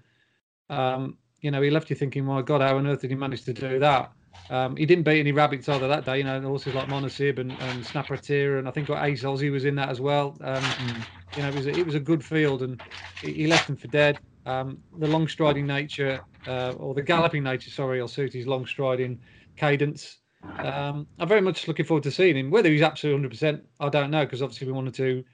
um, 0.69 1.17
you 1.41 1.51
know 1.51 1.63
he 1.63 1.71
left 1.71 1.89
you 1.89 1.97
thinking, 1.97 2.25
"My 2.25 2.43
God, 2.43 2.61
how 2.61 2.77
on 2.77 2.87
earth 2.87 3.03
did 3.03 3.11
he 3.11 3.17
manage 3.17 3.45
to 3.45 3.53
do 3.53 3.79
that?" 3.79 4.13
Um, 4.51 4.77
he 4.77 4.87
didn't 4.87 5.05
beat 5.05 5.21
any 5.21 5.33
rabbits 5.33 5.69
either 5.69 5.89
that 5.89 6.05
day. 6.05 6.19
You 6.19 6.25
know, 6.25 6.41
horses 6.43 6.75
like 6.75 6.89
Monasib 6.89 7.39
and, 7.39 7.53
and 7.53 7.87
Snapper 7.87 8.15
and 8.59 8.69
I 8.69 8.71
think 8.71 8.91
Ace 8.91 9.23
Aussie 9.23 9.51
was 9.51 9.65
in 9.65 9.75
that 9.77 9.89
as 9.89 10.01
well. 10.01 10.37
Um, 10.43 10.63
mm. 10.63 11.05
You 11.37 11.43
know, 11.43 11.49
it 11.49 11.55
was 11.55 11.67
a, 11.67 11.71
it 11.71 11.87
was 11.87 11.95
a 11.95 12.01
good 12.01 12.25
field, 12.25 12.63
and 12.63 12.83
he 13.23 13.47
left 13.47 13.67
them 13.67 13.77
for 13.77 13.89
dead. 13.89 14.19
Um, 14.45 14.83
the 14.99 15.07
long 15.07 15.29
striding 15.29 15.67
nature, 15.67 16.21
uh, 16.47 16.73
or 16.73 16.95
the 16.95 17.03
galloping 17.03 17.45
nature, 17.45 17.71
sorry, 17.71 18.01
will 18.01 18.09
suit 18.09 18.33
his 18.33 18.47
long 18.47 18.67
striding 18.67 19.21
cadence. 19.57 20.19
Um, 20.59 21.07
I'm 21.19 21.29
very 21.29 21.41
much 21.41 21.69
looking 21.69 21.87
forward 21.87 22.03
to 22.05 22.11
seeing 22.11 22.37
him. 22.37 22.51
Whether 22.51 22.69
he's 22.71 22.83
absolutely 22.83 23.29
100%, 23.29 23.63
I 23.81 23.89
don't 23.89 24.11
know, 24.11 24.25
because 24.25 24.43
obviously 24.43 24.67
we 24.67 24.73
wanted 24.73 24.95
to 24.95 25.25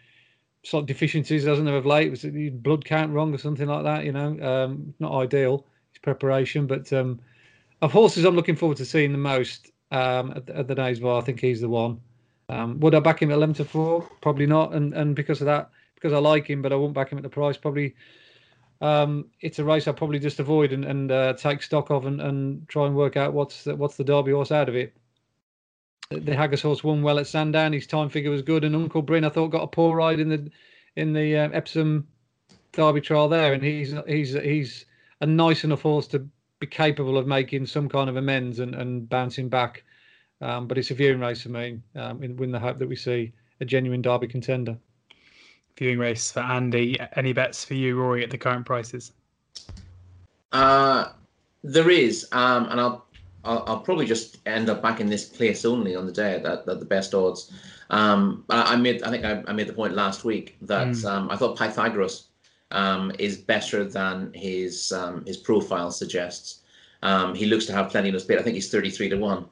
sort 0.63 0.83
of 0.83 0.87
deficiencies, 0.87 1.45
doesn't 1.45 1.67
have 1.67 1.75
of 1.75 1.87
late. 1.87 2.11
Was 2.11 2.23
his 2.23 2.51
blood 2.51 2.85
count 2.85 3.13
wrong 3.13 3.35
or 3.35 3.39
something 3.39 3.67
like 3.67 3.85
that? 3.85 4.05
You 4.05 4.13
know, 4.13 4.39
um, 4.41 4.95
not 4.99 5.13
ideal, 5.13 5.67
his 5.93 5.99
preparation. 5.99 6.67
But 6.67 6.93
um, 6.93 7.21
of 7.83 7.93
horses, 7.93 8.25
I'm 8.25 8.37
looking 8.37 8.57
forward 8.57 8.79
to 8.79 8.85
seeing 8.85 9.13
the 9.13 9.19
most 9.19 9.71
um, 9.91 10.33
at, 10.33 10.49
at, 10.51 10.69
the 10.69 10.75
Knavesmire. 10.75 11.21
I 11.21 11.25
think 11.25 11.41
he's 11.41 11.61
the 11.61 11.69
one. 11.69 12.01
Um, 12.49 12.81
would 12.81 12.95
I 12.95 13.01
back 13.01 13.23
him 13.23 13.31
at 13.31 13.35
11 13.35 13.57
to 13.57 13.65
4? 13.65 14.09
Probably 14.21 14.47
not. 14.47 14.75
And 14.75 14.95
and 14.95 15.15
because 15.15 15.41
of 15.41 15.47
that, 15.47 15.71
because 15.95 16.13
I 16.13 16.19
like 16.19 16.49
him, 16.49 16.63
but 16.63 16.73
I 16.73 16.77
won't 16.77 16.95
back 16.95 17.13
him 17.13 17.19
at 17.19 17.23
the 17.23 17.31
price, 17.31 17.57
probably 17.57 17.95
um, 18.81 19.27
it's 19.41 19.59
a 19.59 19.65
race 19.65 19.89
I'll 19.89 19.95
probably 19.95 20.19
just 20.19 20.39
avoid 20.39 20.73
and, 20.73 20.85
and 20.85 21.11
uh, 21.11 21.33
take 21.35 21.63
stock 21.63 21.91
of 21.91 22.07
and, 22.07 22.21
and 22.21 22.69
try 22.69 22.87
and 22.87 22.95
work 22.95 23.17
out 23.17 23.33
what's 23.33 23.65
the, 23.65 23.75
what's 23.75 23.97
the 23.97 24.05
Derby 24.05 24.33
horse 24.33 24.53
out 24.53 24.69
of 24.69 24.77
it. 24.77 24.97
The 26.11 26.33
Haggas 26.33 26.63
horse 26.63 26.83
won 26.83 27.03
well 27.03 27.19
at 27.19 27.27
Sandown. 27.27 27.73
His 27.73 27.87
time 27.87 28.09
figure 28.09 28.31
was 28.31 28.41
good, 28.41 28.65
and 28.65 28.75
Uncle 28.75 29.03
Bryn 29.03 29.25
I 29.25 29.29
thought 29.29 29.49
got 29.49 29.65
a 29.65 29.67
poor 29.67 29.95
ride 29.95 30.21
in 30.21 30.29
the 30.29 30.51
in 30.97 31.13
the 31.13 31.37
uh, 31.37 31.49
Epsom 31.53 32.07
Derby 32.73 33.03
trial 33.03 33.29
there, 33.29 33.53
and 33.53 33.63
he's 33.63 33.95
he's 34.07 34.33
he's 34.33 34.87
a 35.21 35.27
nice 35.27 35.65
enough 35.65 35.83
horse 35.83 36.07
to 36.09 36.27
be 36.59 36.67
capable 36.67 37.17
of 37.19 37.27
making 37.27 37.67
some 37.67 37.89
kind 37.89 38.11
of 38.11 38.17
amends 38.17 38.59
and, 38.59 38.75
and 38.75 39.09
bouncing 39.09 39.49
back. 39.49 39.85
Um, 40.41 40.69
but 40.69 40.79
it's 40.79 40.91
a 40.91 40.95
viewing 40.95 41.21
race 41.21 41.43
for 41.43 41.49
me, 41.49 41.81
um, 41.97 42.23
in, 42.23 42.41
in 42.43 42.53
the 42.53 42.59
hope 42.59 42.79
that 42.79 42.89
we 42.89 42.97
see 42.97 43.33
a 43.61 43.65
genuine 43.65 44.03
Derby 44.03 44.29
contender 44.29 44.77
viewing 45.79 45.99
race 45.99 46.33
for 46.33 46.41
Andy. 46.41 46.99
Any 47.17 47.33
bets 47.33 47.65
for 47.65 47.75
you, 47.75 47.99
Rory, 47.99 48.25
at 48.25 48.31
the 48.31 48.39
current 48.39 48.67
prices? 48.67 49.13
Uh, 50.53 51.11
there 51.63 51.91
is, 51.91 52.27
um, 52.33 52.69
and 52.71 52.81
I'll, 52.81 53.07
I'll, 53.45 53.65
I'll 53.67 53.81
probably 53.81 54.07
just 54.07 54.39
end 54.47 54.69
up 54.69 54.83
back 54.83 55.01
in 55.01 55.09
this 55.09 55.25
place 55.25 55.65
only 55.65 55.95
on 55.95 56.07
the 56.07 56.13
day 56.13 56.35
at, 56.35 56.45
at, 56.45 56.67
the 56.67 56.85
best 56.85 57.15
odds. 57.15 57.53
Um, 57.91 58.45
I, 58.51 58.75
I, 58.75 58.77
made, 58.77 59.03
I 59.03 59.11
think 59.11 59.25
I, 59.25 59.43
I, 59.47 59.53
made 59.53 59.67
the 59.67 59.73
point 59.73 59.95
last 59.95 60.25
week 60.25 60.57
that 60.63 60.89
mm. 60.89 61.05
um, 61.05 61.31
I 61.31 61.37
thought 61.37 61.57
Pythagoras 61.57 62.28
um, 62.71 63.13
is 63.19 63.37
better 63.37 63.85
than 63.85 64.33
his 64.35 64.93
um, 64.93 65.25
his 65.27 65.37
profile 65.37 65.91
suggests. 65.91 66.61
Um, 67.03 67.35
he 67.35 67.47
looks 67.47 67.67
to 67.67 67.73
have 67.73 67.91
plenty 67.91 68.11
of 68.11 68.21
speed. 68.21 68.39
I 68.39 68.43
think 68.43 68.55
he's 68.55 68.71
thirty 68.71 68.91
three 68.91 69.09
to 69.09 69.17
one. 69.17 69.47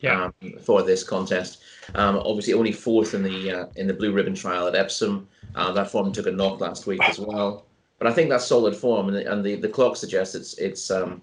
Yeah. 0.00 0.30
for 0.60 0.82
this 0.82 1.04
contest, 1.04 1.62
obviously 1.94 2.54
only 2.54 2.72
fourth 2.72 3.14
in 3.14 3.22
the 3.22 3.50
uh, 3.52 3.66
in 3.76 3.86
the 3.86 3.94
blue 3.94 4.12
ribbon 4.12 4.34
trial 4.34 4.66
at 4.66 4.74
Epsom. 4.74 5.28
Uh, 5.54 5.70
that 5.72 5.90
form 5.92 6.10
took 6.12 6.26
a 6.26 6.32
knock 6.32 6.60
last 6.60 6.86
week 6.86 7.00
as 7.04 7.20
well. 7.20 7.66
But 8.02 8.10
I 8.10 8.14
think 8.14 8.30
that's 8.30 8.46
solid 8.46 8.74
form, 8.74 9.06
and 9.06 9.16
the, 9.16 9.32
and 9.32 9.44
the, 9.44 9.54
the 9.54 9.68
clock 9.68 9.94
suggests 9.96 10.34
it's 10.34 10.58
it's 10.58 10.90
um, 10.90 11.22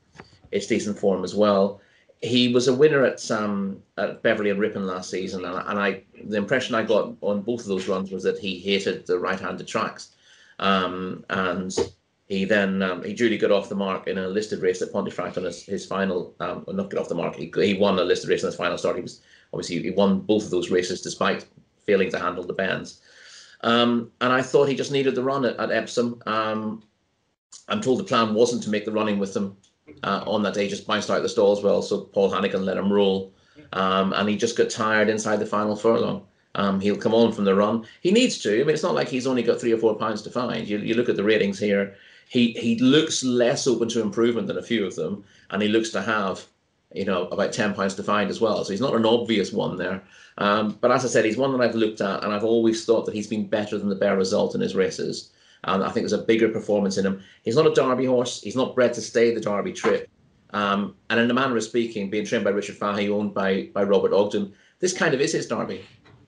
it's 0.53 0.65
decent 0.65 0.97
form 0.97 1.25
as 1.25 1.35
well. 1.35 1.81
He 2.21 2.53
was 2.53 2.69
a 2.69 2.73
winner 2.73 3.03
at 3.03 3.29
um, 3.31 3.83
at 3.97 4.23
Beverley 4.23 4.49
and 4.49 4.61
Ripon 4.61 4.87
last 4.87 5.09
season, 5.09 5.43
and, 5.43 5.57
and 5.67 5.77
I 5.77 6.03
the 6.23 6.37
impression 6.37 6.75
I 6.75 6.83
got 6.83 7.15
on 7.19 7.41
both 7.41 7.59
of 7.59 7.67
those 7.67 7.89
runs 7.89 8.11
was 8.11 8.23
that 8.23 8.39
he 8.39 8.59
hated 8.59 9.05
the 9.05 9.19
right-handed 9.19 9.67
tracks, 9.67 10.11
um, 10.59 11.25
and 11.29 11.75
he 12.27 12.45
then 12.45 12.81
um, 12.83 13.03
he 13.03 13.13
duly 13.13 13.37
got 13.37 13.51
off 13.51 13.69
the 13.69 13.75
mark 13.75 14.07
in 14.07 14.17
a 14.17 14.27
listed 14.27 14.61
race 14.61 14.81
at 14.81 14.91
Pontefract 14.93 15.37
on 15.37 15.43
his, 15.45 15.63
his 15.63 15.85
final, 15.85 16.35
um, 16.39 16.63
not 16.67 16.89
get 16.91 16.99
off 16.99 17.09
the 17.09 17.15
mark. 17.15 17.35
He, 17.35 17.51
he 17.55 17.73
won 17.73 17.97
a 17.97 18.03
listed 18.03 18.29
race 18.29 18.43
on 18.43 18.49
his 18.49 18.55
final 18.55 18.77
start. 18.77 18.97
He 18.97 19.01
was 19.01 19.21
obviously 19.51 19.81
he 19.81 19.89
won 19.89 20.19
both 20.19 20.43
of 20.43 20.51
those 20.51 20.69
races 20.69 21.01
despite 21.01 21.45
failing 21.85 22.11
to 22.11 22.19
handle 22.19 22.43
the 22.43 22.53
bends. 22.53 23.01
Um, 23.61 24.11
and 24.21 24.31
I 24.31 24.41
thought 24.41 24.69
he 24.69 24.75
just 24.75 24.91
needed 24.91 25.15
the 25.15 25.23
run 25.23 25.43
at, 25.43 25.57
at 25.57 25.71
Epsom. 25.71 26.21
Um, 26.27 26.83
I'm 27.67 27.81
told 27.81 27.99
the 27.99 28.03
plan 28.03 28.33
wasn't 28.33 28.63
to 28.63 28.69
make 28.69 28.85
the 28.85 28.91
running 28.91 29.17
with 29.17 29.33
them 29.33 29.57
uh, 30.03 30.23
on 30.27 30.43
that 30.43 30.53
day, 30.53 30.67
just 30.67 30.87
bounced 30.87 31.09
out 31.09 31.23
the 31.23 31.29
stalls 31.29 31.63
well, 31.63 31.81
so 31.81 32.01
Paul 32.01 32.31
Hanagan 32.31 32.63
let 32.63 32.77
him 32.77 32.93
roll. 32.93 33.33
Um, 33.73 34.13
and 34.13 34.29
he 34.29 34.37
just 34.37 34.57
got 34.57 34.69
tired 34.69 35.09
inside 35.09 35.37
the 35.37 35.45
final 35.45 35.75
furlong. 35.75 36.25
Um, 36.55 36.79
he'll 36.79 36.97
come 36.97 37.13
on 37.13 37.31
from 37.31 37.45
the 37.45 37.55
run. 37.55 37.85
He 38.01 38.11
needs 38.11 38.37
to. 38.39 38.55
I 38.55 38.63
mean, 38.63 38.73
it's 38.73 38.83
not 38.83 38.95
like 38.95 39.07
he's 39.07 39.27
only 39.27 39.43
got 39.43 39.59
three 39.59 39.73
or 39.73 39.77
four 39.77 39.95
pounds 39.95 40.21
to 40.23 40.31
find. 40.31 40.67
You, 40.67 40.79
you 40.79 40.95
look 40.95 41.09
at 41.09 41.15
the 41.15 41.23
ratings 41.23 41.59
here. 41.59 41.95
He 42.27 42.51
he 42.53 42.77
looks 42.79 43.23
less 43.23 43.67
open 43.67 43.89
to 43.89 44.01
improvement 44.01 44.47
than 44.47 44.57
a 44.57 44.63
few 44.63 44.85
of 44.85 44.95
them, 44.95 45.23
and 45.49 45.61
he 45.61 45.67
looks 45.67 45.89
to 45.91 46.01
have, 46.01 46.45
you 46.93 47.05
know, 47.05 47.27
about 47.27 47.53
ten 47.53 47.73
pounds 47.73 47.95
to 47.95 48.03
find 48.03 48.29
as 48.29 48.41
well. 48.41 48.63
So 48.63 48.71
he's 48.71 48.81
not 48.81 48.95
an 48.95 49.05
obvious 49.05 49.51
one 49.51 49.77
there. 49.77 50.03
Um, 50.37 50.77
but 50.81 50.91
as 50.91 51.05
I 51.05 51.07
said, 51.07 51.25
he's 51.25 51.37
one 51.37 51.51
that 51.51 51.61
I've 51.61 51.75
looked 51.75 52.01
at, 52.01 52.23
and 52.23 52.33
I've 52.33 52.43
always 52.43 52.85
thought 52.85 53.05
that 53.05 53.15
he's 53.15 53.27
been 53.27 53.47
better 53.47 53.77
than 53.77 53.89
the 53.89 53.95
bare 53.95 54.17
Result 54.17 54.55
in 54.55 54.61
his 54.61 54.75
races. 54.75 55.31
And 55.65 55.83
I 55.83 55.89
think 55.89 56.03
there's 56.03 56.13
a 56.13 56.25
bigger 56.25 56.49
performance 56.49 56.97
in 56.97 57.05
him. 57.05 57.21
He's 57.43 57.57
not 57.57 57.67
a 57.67 57.73
Derby 57.73 58.05
horse. 58.05 58.41
He's 58.41 58.55
not 58.55 58.75
bred 58.75 58.93
to 58.93 59.01
stay 59.01 59.33
the 59.33 59.41
Derby 59.41 59.73
trip. 59.73 60.09
Um, 60.51 60.95
and 61.09 61.19
in 61.19 61.29
a 61.29 61.33
manner 61.33 61.57
of 61.57 61.63
speaking, 61.63 62.09
being 62.09 62.25
trained 62.25 62.45
by 62.45 62.51
Richard 62.51 62.77
Fahey, 62.77 63.09
owned 63.09 63.33
by 63.33 63.69
by 63.73 63.83
Robert 63.83 64.13
Ogden, 64.13 64.53
this 64.79 64.93
kind 64.93 65.13
of 65.13 65.21
is 65.21 65.33
his 65.33 65.47
Derby. 65.47 65.83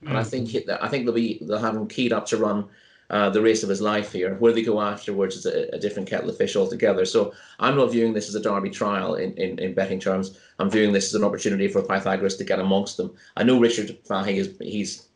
And 0.06 0.18
I 0.18 0.24
think 0.24 0.48
he, 0.48 0.64
I 0.68 0.88
think 0.88 1.04
they'll 1.04 1.14
be 1.14 1.38
they'll 1.42 1.58
have 1.58 1.76
him 1.76 1.86
keyed 1.86 2.12
up 2.12 2.26
to 2.26 2.36
run 2.36 2.68
uh, 3.10 3.30
the 3.30 3.40
race 3.40 3.62
of 3.62 3.68
his 3.68 3.80
life 3.80 4.12
here. 4.12 4.34
Where 4.36 4.52
they 4.52 4.62
go 4.62 4.80
afterwards 4.80 5.36
is 5.36 5.46
a, 5.46 5.74
a, 5.74 5.78
different 5.78 6.08
kettle 6.08 6.30
of 6.30 6.36
fish 6.36 6.56
altogether. 6.56 7.04
So 7.04 7.34
I'm 7.60 7.76
not 7.76 7.92
viewing 7.92 8.14
this 8.14 8.28
as 8.28 8.34
a 8.34 8.40
Derby 8.40 8.70
trial 8.70 9.16
in, 9.16 9.34
in, 9.34 9.58
in 9.58 9.74
betting 9.74 10.00
terms. 10.00 10.38
I'm 10.58 10.70
viewing 10.70 10.92
this 10.92 11.08
as 11.08 11.14
an 11.14 11.24
opportunity 11.24 11.68
for 11.68 11.82
Pythagoras 11.82 12.36
to 12.36 12.44
get 12.44 12.58
amongst 12.58 12.96
them. 12.96 13.14
I 13.36 13.44
know 13.44 13.60
Richard 13.60 13.98
Fahey 14.04 14.38
is 14.38 14.54
he's 14.60 15.08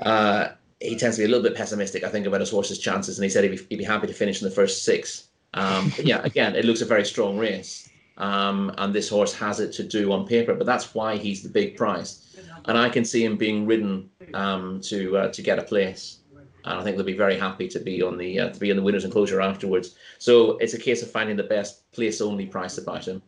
uh, 0.00 0.48
he 0.80 0.96
tends 0.96 1.16
to 1.16 1.22
be 1.22 1.26
a 1.26 1.28
little 1.28 1.42
bit 1.42 1.56
pessimistic, 1.56 2.04
I 2.04 2.10
think, 2.10 2.26
about 2.26 2.40
his 2.40 2.50
horse's 2.50 2.78
chances, 2.78 3.18
and 3.18 3.24
he 3.24 3.30
said 3.30 3.44
he'd 3.44 3.56
be, 3.56 3.66
he'd 3.70 3.78
be 3.78 3.84
happy 3.84 4.06
to 4.06 4.12
finish 4.12 4.42
in 4.42 4.48
the 4.48 4.54
first 4.54 4.84
six. 4.84 5.28
Um, 5.54 5.92
yeah, 5.98 6.20
again, 6.22 6.54
it 6.54 6.64
looks 6.64 6.82
a 6.82 6.84
very 6.84 7.04
strong 7.04 7.38
race, 7.38 7.88
um, 8.18 8.74
and 8.76 8.94
this 8.94 9.08
horse 9.08 9.32
has 9.34 9.60
it 9.60 9.72
to 9.74 9.82
do 9.82 10.12
on 10.12 10.26
paper, 10.26 10.54
but 10.54 10.66
that's 10.66 10.94
why 10.94 11.16
he's 11.16 11.42
the 11.42 11.48
big 11.48 11.76
price, 11.76 12.25
and 12.66 12.76
I 12.76 12.88
can 12.88 13.04
see 13.04 13.24
him 13.24 13.36
being 13.36 13.66
ridden 13.66 14.10
um, 14.34 14.80
to 14.82 15.16
uh, 15.16 15.28
to 15.32 15.42
get 15.42 15.58
a 15.58 15.62
place 15.62 16.20
and 16.66 16.80
I 16.80 16.82
think 16.82 16.96
they'll 16.96 17.06
be 17.06 17.16
very 17.16 17.38
happy 17.38 17.68
to 17.68 17.78
be 17.78 18.02
on 18.02 18.18
the 18.18 18.40
uh, 18.40 18.48
to 18.50 18.60
be 18.60 18.70
in 18.70 18.76
the 18.76 18.82
winners' 18.82 19.04
enclosure 19.04 19.40
afterwards. 19.40 19.94
So 20.18 20.56
it's 20.58 20.74
a 20.74 20.78
case 20.78 21.02
of 21.02 21.10
finding 21.10 21.36
the 21.36 21.44
best 21.44 21.90
place 21.92 22.20
only 22.20 22.46
price 22.46 22.76
about 22.76 23.06
him. 23.06 23.22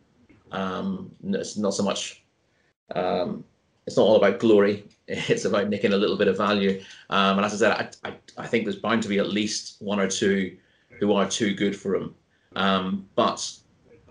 Um, 0.51 1.11
it's 1.23 1.57
not 1.57 1.73
so 1.73 1.83
much. 1.83 2.23
Um, 2.93 3.45
it's 3.87 3.97
not 3.97 4.03
all 4.03 4.17
about 4.17 4.39
glory. 4.39 4.85
It's 5.11 5.45
about 5.45 5.69
nicking 5.69 5.93
a 5.93 5.97
little 5.97 6.17
bit 6.17 6.27
of 6.27 6.37
value. 6.37 6.83
Um, 7.09 7.37
and 7.37 7.45
as 7.45 7.55
I 7.55 7.57
said, 7.57 7.71
I, 8.03 8.09
I, 8.09 8.43
I, 8.43 8.45
think 8.45 8.63
there's 8.63 8.75
bound 8.75 9.01
to 9.01 9.09
be 9.09 9.17
at 9.17 9.29
least 9.29 9.77
one 9.79 9.99
or 9.99 10.07
two 10.07 10.55
who 10.99 11.13
are 11.13 11.27
too 11.27 11.55
good 11.55 11.75
for 11.75 11.95
him. 11.95 12.13
Um, 12.55 13.09
but 13.15 13.51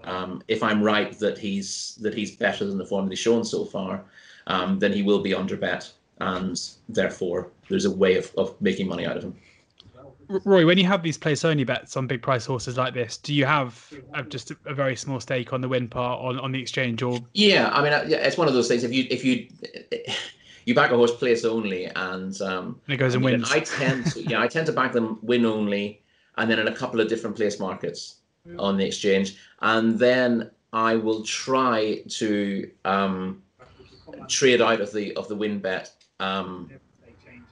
um, 0.02 0.42
if 0.48 0.60
I'm 0.60 0.82
right 0.82 1.16
that 1.20 1.38
he's 1.38 1.96
that 2.02 2.14
he's 2.14 2.34
better 2.34 2.64
than 2.64 2.78
the 2.78 2.84
form 2.84 3.04
that 3.04 3.12
he's 3.12 3.20
shown 3.20 3.44
so 3.44 3.64
far, 3.64 4.04
um, 4.48 4.78
then 4.78 4.92
he 4.92 5.02
will 5.02 5.20
be 5.20 5.32
under 5.32 5.56
bet 5.56 5.90
and 6.20 6.60
therefore 6.88 7.50
there's 7.68 7.84
a 7.84 7.90
way 7.90 8.16
of, 8.16 8.32
of 8.36 8.60
making 8.60 8.88
money 8.88 9.06
out 9.06 9.16
of 9.16 9.22
him. 9.22 9.36
Roy, 10.28 10.66
when 10.66 10.76
you 10.76 10.84
have 10.84 11.02
these 11.02 11.16
place 11.16 11.42
only 11.44 11.64
bets 11.64 11.96
on 11.96 12.06
big 12.06 12.20
price 12.20 12.44
horses 12.44 12.76
like 12.76 12.92
this, 12.92 13.16
do 13.16 13.32
you 13.32 13.46
have 13.46 13.90
uh, 14.12 14.22
just 14.22 14.50
a, 14.50 14.56
a, 14.66 14.74
very 14.74 14.94
small 14.94 15.20
stake 15.20 15.54
on 15.54 15.62
the 15.62 15.68
win 15.68 15.88
part 15.88 16.20
on, 16.20 16.38
on 16.38 16.52
the 16.52 16.60
exchange 16.60 17.02
or? 17.02 17.18
Yeah, 17.32 17.70
I 17.72 17.82
mean, 17.82 17.94
uh, 17.94 18.04
it's 18.06 18.36
one 18.36 18.46
of 18.46 18.52
those 18.52 18.68
things. 18.68 18.84
If 18.84 18.92
you 18.92 19.06
if 19.08 19.24
you 19.24 19.48
you 20.66 20.74
back 20.74 20.90
a 20.90 20.96
horse 20.96 21.14
place 21.14 21.46
only 21.46 21.86
and 21.86 22.38
um, 22.42 22.78
and 22.86 22.94
it 22.94 22.98
goes 22.98 23.14
and 23.14 23.24
mean, 23.24 23.40
wins. 23.40 23.50
I 23.50 23.60
tend 23.60 24.04
to 24.12 24.22
yeah, 24.22 24.42
I 24.42 24.48
tend 24.48 24.66
to 24.66 24.72
back 24.72 24.92
them 24.92 25.18
win 25.22 25.46
only, 25.46 26.02
and 26.36 26.50
then 26.50 26.58
in 26.58 26.68
a 26.68 26.74
couple 26.74 27.00
of 27.00 27.08
different 27.08 27.34
place 27.34 27.58
markets 27.58 28.16
on 28.58 28.76
the 28.76 28.84
exchange, 28.84 29.36
and 29.62 29.98
then 29.98 30.50
I 30.74 30.96
will 30.96 31.22
try 31.22 32.02
to 32.08 32.70
um, 32.84 33.42
trade 34.28 34.60
out 34.60 34.80
of 34.80 34.92
the 34.92 35.14
of 35.16 35.28
the 35.28 35.36
win 35.36 35.58
bet 35.58 35.90
um, 36.20 36.70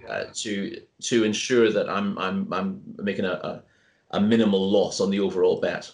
uh, 0.08 0.24
to 0.34 0.80
to 1.00 1.24
ensure 1.24 1.70
that 1.72 1.88
I'm 1.88 2.18
I'm 2.18 2.52
I'm 2.52 2.80
making 2.98 3.24
a, 3.24 3.32
a, 3.32 3.62
a 4.12 4.20
minimal 4.20 4.70
loss 4.70 5.00
on 5.00 5.10
the 5.10 5.20
overall 5.20 5.60
bet, 5.60 5.90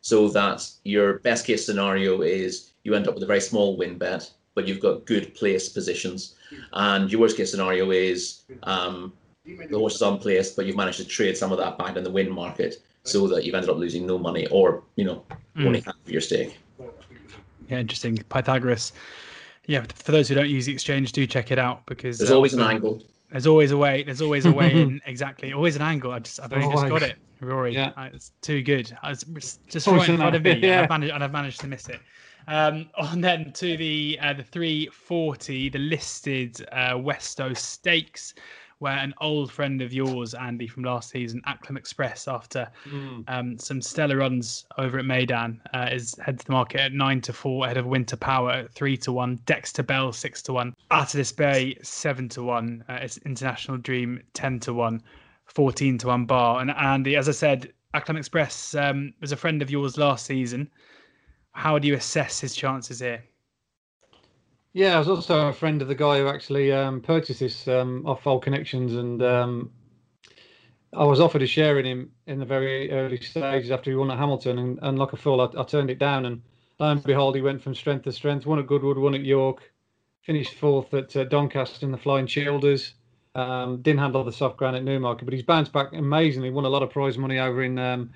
so 0.00 0.28
that 0.28 0.68
your 0.84 1.18
best 1.20 1.46
case 1.46 1.64
scenario 1.64 2.22
is 2.22 2.72
you 2.84 2.94
end 2.94 3.08
up 3.08 3.14
with 3.14 3.22
a 3.22 3.26
very 3.26 3.40
small 3.40 3.76
win 3.76 3.98
bet, 3.98 4.30
but 4.54 4.66
you've 4.66 4.80
got 4.80 5.06
good 5.06 5.34
place 5.34 5.68
positions, 5.68 6.34
and 6.72 7.10
your 7.10 7.20
worst 7.20 7.36
case 7.36 7.50
scenario 7.50 7.90
is 7.90 8.42
um, 8.64 9.12
the 9.44 9.78
horse 9.78 9.96
is 9.96 10.02
on 10.02 10.18
place, 10.18 10.52
but 10.52 10.66
you've 10.66 10.76
managed 10.76 10.98
to 10.98 11.04
trade 11.04 11.36
some 11.36 11.52
of 11.52 11.58
that 11.58 11.78
back 11.78 11.96
in 11.96 12.04
the 12.04 12.10
win 12.10 12.30
market, 12.30 12.82
so 13.04 13.28
that 13.28 13.44
you've 13.44 13.54
ended 13.54 13.70
up 13.70 13.76
losing 13.76 14.06
no 14.06 14.18
money 14.18 14.46
or 14.48 14.82
you 14.96 15.04
know 15.04 15.22
mm. 15.56 15.66
only 15.66 15.80
half 15.80 15.96
of 16.04 16.10
your 16.10 16.20
stake. 16.20 16.58
Yeah, 17.68 17.78
interesting. 17.78 18.16
Pythagoras 18.28 18.92
Yeah, 19.66 19.84
for 19.94 20.12
those 20.12 20.28
who 20.28 20.34
don't 20.34 20.48
use 20.48 20.66
the 20.66 20.72
exchange, 20.72 21.12
do 21.12 21.26
check 21.26 21.50
it 21.50 21.58
out 21.58 21.86
because 21.86 22.18
there's 22.18 22.30
uh, 22.30 22.36
always 22.36 22.54
an 22.54 22.60
angle. 22.60 23.02
There's 23.30 23.46
always 23.46 23.70
a 23.70 23.76
way. 23.76 24.02
There's 24.02 24.20
always 24.20 24.44
a 24.44 24.52
way 24.52 24.72
in. 24.82 25.00
Exactly, 25.06 25.52
always 25.52 25.76
an 25.76 25.82
angle. 25.82 26.12
I 26.12 26.18
just, 26.18 26.40
I've 26.40 26.52
only 26.52 26.68
just 26.68 26.88
got 26.88 27.02
it, 27.02 27.16
Rory. 27.40 27.74
Yeah. 27.74 27.92
It's 28.12 28.32
too 28.42 28.62
good. 28.62 28.96
I 29.02 29.10
was 29.10 29.58
just 29.68 29.86
right 29.86 30.08
in 30.08 30.16
front 30.18 30.36
of 30.36 30.42
me, 30.42 30.56
yeah. 30.56 30.72
and, 30.72 30.84
I've 30.84 30.90
managed, 30.90 31.14
and 31.14 31.24
I've 31.24 31.32
managed 31.32 31.60
to 31.60 31.66
miss 31.66 31.88
it. 31.88 32.00
Um, 32.48 32.90
on 32.98 33.20
then 33.20 33.52
to 33.52 33.76
the 33.76 34.18
uh, 34.20 34.32
the 34.32 34.42
340, 34.42 35.68
the 35.68 35.78
listed 35.78 36.66
uh, 36.72 36.94
Westow 36.94 37.56
Stakes 37.56 38.34
where 38.82 38.98
an 38.98 39.14
old 39.20 39.50
friend 39.50 39.80
of 39.80 39.92
yours, 39.92 40.34
Andy, 40.34 40.66
from 40.66 40.82
last 40.82 41.10
season, 41.10 41.40
Acklam 41.46 41.78
Express, 41.78 42.26
after 42.26 42.68
mm. 42.84 43.24
um, 43.28 43.56
some 43.56 43.80
stellar 43.80 44.16
runs 44.16 44.66
over 44.76 44.98
at 44.98 45.04
Meydan, 45.04 45.60
uh, 45.72 45.88
is 45.90 46.16
head 46.18 46.40
to 46.40 46.46
the 46.46 46.52
market 46.52 46.80
at 46.80 46.92
nine 46.92 47.20
to 47.20 47.32
four, 47.32 47.64
ahead 47.64 47.76
of 47.76 47.86
Winter 47.86 48.16
Power 48.16 48.50
at 48.50 48.72
three 48.72 48.96
to 48.98 49.12
one, 49.12 49.38
Dexter 49.46 49.84
Bell 49.84 50.12
six 50.12 50.42
to 50.42 50.52
one, 50.52 50.74
Artemis 50.90 51.30
Bay 51.30 51.78
seven 51.82 52.28
to 52.30 52.42
one, 52.42 52.84
uh, 52.88 52.98
it's 53.00 53.18
International 53.18 53.76
Dream 53.76 54.20
ten 54.34 54.58
to 54.60 54.74
one, 54.74 55.00
14 55.46 55.98
to 55.98 56.06
one 56.08 56.24
bar. 56.24 56.60
And 56.60 56.70
Andy, 56.72 57.16
as 57.16 57.28
I 57.28 57.32
said, 57.32 57.72
Acklam 57.94 58.18
Express 58.18 58.74
um, 58.74 59.14
was 59.20 59.32
a 59.32 59.36
friend 59.36 59.62
of 59.62 59.70
yours 59.70 59.96
last 59.96 60.26
season. 60.26 60.68
How 61.52 61.78
do 61.78 61.86
you 61.86 61.94
assess 61.94 62.40
his 62.40 62.56
chances 62.56 63.00
here? 63.00 63.22
Yeah, 64.74 64.96
I 64.96 64.98
was 64.98 65.08
also 65.08 65.48
a 65.48 65.52
friend 65.52 65.82
of 65.82 65.88
the 65.88 65.94
guy 65.94 66.18
who 66.18 66.28
actually 66.28 66.72
um, 66.72 67.02
purchased 67.02 67.40
this 67.40 67.68
um, 67.68 68.06
off 68.06 68.26
Old 68.26 68.42
Connections, 68.42 68.94
and 68.94 69.22
um, 69.22 69.70
I 70.94 71.04
was 71.04 71.20
offered 71.20 71.42
a 71.42 71.46
share 71.46 71.78
in 71.78 71.84
him 71.84 72.10
in 72.26 72.38
the 72.38 72.46
very 72.46 72.90
early 72.90 73.18
stages 73.20 73.70
after 73.70 73.90
he 73.90 73.96
won 73.96 74.10
at 74.10 74.18
Hamilton, 74.18 74.58
and, 74.58 74.78
and 74.80 74.98
like 74.98 75.12
a 75.12 75.18
fool, 75.18 75.42
I, 75.42 75.60
I, 75.60 75.64
turned 75.64 75.90
it 75.90 75.98
down. 75.98 76.24
And 76.24 76.40
lo 76.78 76.90
and 76.90 77.02
behold, 77.02 77.36
he 77.36 77.42
went 77.42 77.62
from 77.62 77.74
strength 77.74 78.04
to 78.04 78.12
strength. 78.12 78.46
Won 78.46 78.58
at 78.58 78.66
Goodwood, 78.66 78.96
won 78.96 79.14
at 79.14 79.20
York, 79.20 79.62
finished 80.22 80.54
fourth 80.54 80.94
at 80.94 81.14
uh, 81.16 81.24
Doncaster 81.24 81.84
in 81.84 81.92
the 81.92 81.98
Flying 81.98 82.26
Childers. 82.26 82.94
Um, 83.34 83.82
didn't 83.82 84.00
handle 84.00 84.24
the 84.24 84.32
soft 84.32 84.56
ground 84.56 84.76
at 84.76 84.84
Newmarket, 84.84 85.26
but 85.26 85.34
he's 85.34 85.42
bounced 85.42 85.72
back 85.72 85.92
amazingly. 85.92 86.48
Won 86.48 86.64
a 86.64 86.70
lot 86.70 86.82
of 86.82 86.90
prize 86.90 87.18
money 87.18 87.38
over 87.38 87.62
in 87.62 87.78
um, 87.78 88.10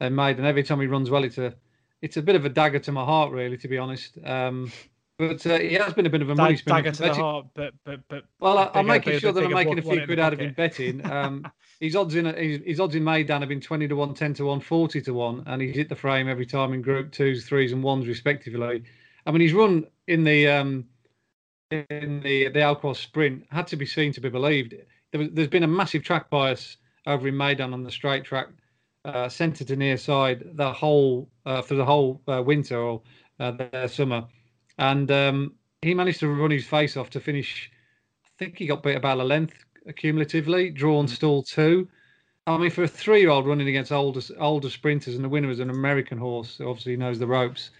in 0.00 0.14
Maid, 0.14 0.38
and 0.38 0.46
every 0.46 0.62
time 0.62 0.80
he 0.80 0.86
runs 0.86 1.10
well, 1.10 1.24
it's 1.24 1.38
a 1.38 1.54
it's 2.00 2.16
a 2.16 2.22
bit 2.22 2.36
of 2.36 2.46
a 2.46 2.48
dagger 2.48 2.78
to 2.78 2.92
my 2.92 3.04
heart, 3.04 3.30
really, 3.30 3.58
to 3.58 3.68
be 3.68 3.76
honest. 3.76 4.16
Um, 4.24 4.72
but 5.18 5.44
uh, 5.46 5.58
he 5.58 5.74
has 5.74 5.92
been 5.94 6.06
a 6.06 6.10
bit 6.10 6.22
of 6.22 6.30
a 6.30 6.34
money 6.34 6.56
spinner. 6.56 6.76
Dagger 6.76 6.92
to 6.92 7.02
the 7.02 7.14
heart, 7.14 7.46
but 7.54 7.74
but 7.84 8.00
but. 8.08 8.24
Well, 8.38 8.56
I, 8.56 8.78
am 8.78 8.86
making 8.86 9.18
sure 9.18 9.32
that 9.32 9.44
I'm 9.44 9.52
making 9.52 9.78
a 9.78 9.82
few 9.82 10.06
quid 10.06 10.20
out 10.20 10.32
of 10.32 10.38
him 10.38 10.54
betting. 10.54 11.02
Um, 11.18 11.50
his 11.80 11.96
odds 11.96 12.14
in 12.14 12.26
his, 12.26 12.60
his 12.64 12.80
odds 12.80 12.94
in 12.94 13.02
Meydan 13.02 13.40
have 13.40 13.48
been 13.48 13.60
20 13.60 13.88
to 13.88 13.96
1, 13.96 14.14
10 14.14 14.34
to 14.34 14.44
1, 14.44 14.60
40 14.60 15.00
to 15.02 15.14
1, 15.14 15.44
and 15.46 15.62
he's 15.62 15.74
hit 15.74 15.88
the 15.88 15.96
frame 15.96 16.28
every 16.28 16.44
time 16.44 16.72
in 16.72 16.82
Group 16.82 17.12
Twos, 17.12 17.46
Threes, 17.46 17.72
and 17.72 17.82
Ones 17.82 18.06
respectively. 18.06 18.82
I 19.26 19.30
mean, 19.30 19.40
he's 19.40 19.52
run 19.52 19.86
in 20.06 20.22
the 20.22 20.48
um, 20.48 20.84
in 21.70 22.20
the 22.20 22.48
the 22.48 22.62
Al 22.62 22.76
Quoz 22.76 22.98
Sprint 22.98 23.44
had 23.50 23.66
to 23.68 23.76
be 23.76 23.86
seen 23.86 24.12
to 24.12 24.20
be 24.20 24.28
believed. 24.28 24.74
There 25.12 25.20
was, 25.20 25.28
there's 25.32 25.48
been 25.48 25.64
a 25.64 25.68
massive 25.68 26.04
track 26.04 26.30
bias 26.30 26.76
over 27.06 27.26
in 27.26 27.34
Meydan 27.34 27.72
on 27.72 27.82
the 27.82 27.90
straight 27.90 28.24
track, 28.24 28.48
uh, 29.04 29.28
centre 29.28 29.64
to 29.64 29.76
near 29.76 29.96
side, 29.96 30.44
the 30.54 30.72
whole 30.72 31.28
uh, 31.46 31.62
for 31.62 31.74
the 31.74 31.84
whole 31.84 32.20
uh, 32.28 32.42
winter 32.44 32.78
or 32.78 33.02
uh, 33.40 33.52
the 33.52 33.88
summer 33.88 34.26
and 34.78 35.10
um, 35.10 35.54
he 35.82 35.94
managed 35.94 36.20
to 36.20 36.28
run 36.28 36.50
his 36.50 36.66
face 36.66 36.96
off 36.96 37.10
to 37.10 37.20
finish. 37.20 37.70
I 38.24 38.28
think 38.38 38.58
he 38.58 38.66
got 38.66 38.82
beat 38.82 38.96
about 38.96 39.18
a 39.18 39.24
length 39.24 39.64
cumulatively, 39.96 40.70
drawn 40.70 41.06
mm. 41.06 41.10
stall 41.10 41.42
two. 41.42 41.88
I 42.46 42.56
mean, 42.56 42.70
for 42.70 42.84
a 42.84 42.88
three-year-old 42.88 43.46
running 43.46 43.68
against 43.68 43.92
older 43.92 44.20
older 44.38 44.70
sprinters, 44.70 45.14
and 45.14 45.24
the 45.24 45.28
winner 45.28 45.48
was 45.48 45.60
an 45.60 45.70
American 45.70 46.16
horse, 46.16 46.56
so 46.56 46.68
obviously 46.68 46.92
he 46.92 46.96
knows 46.96 47.18
the 47.18 47.26
ropes. 47.26 47.70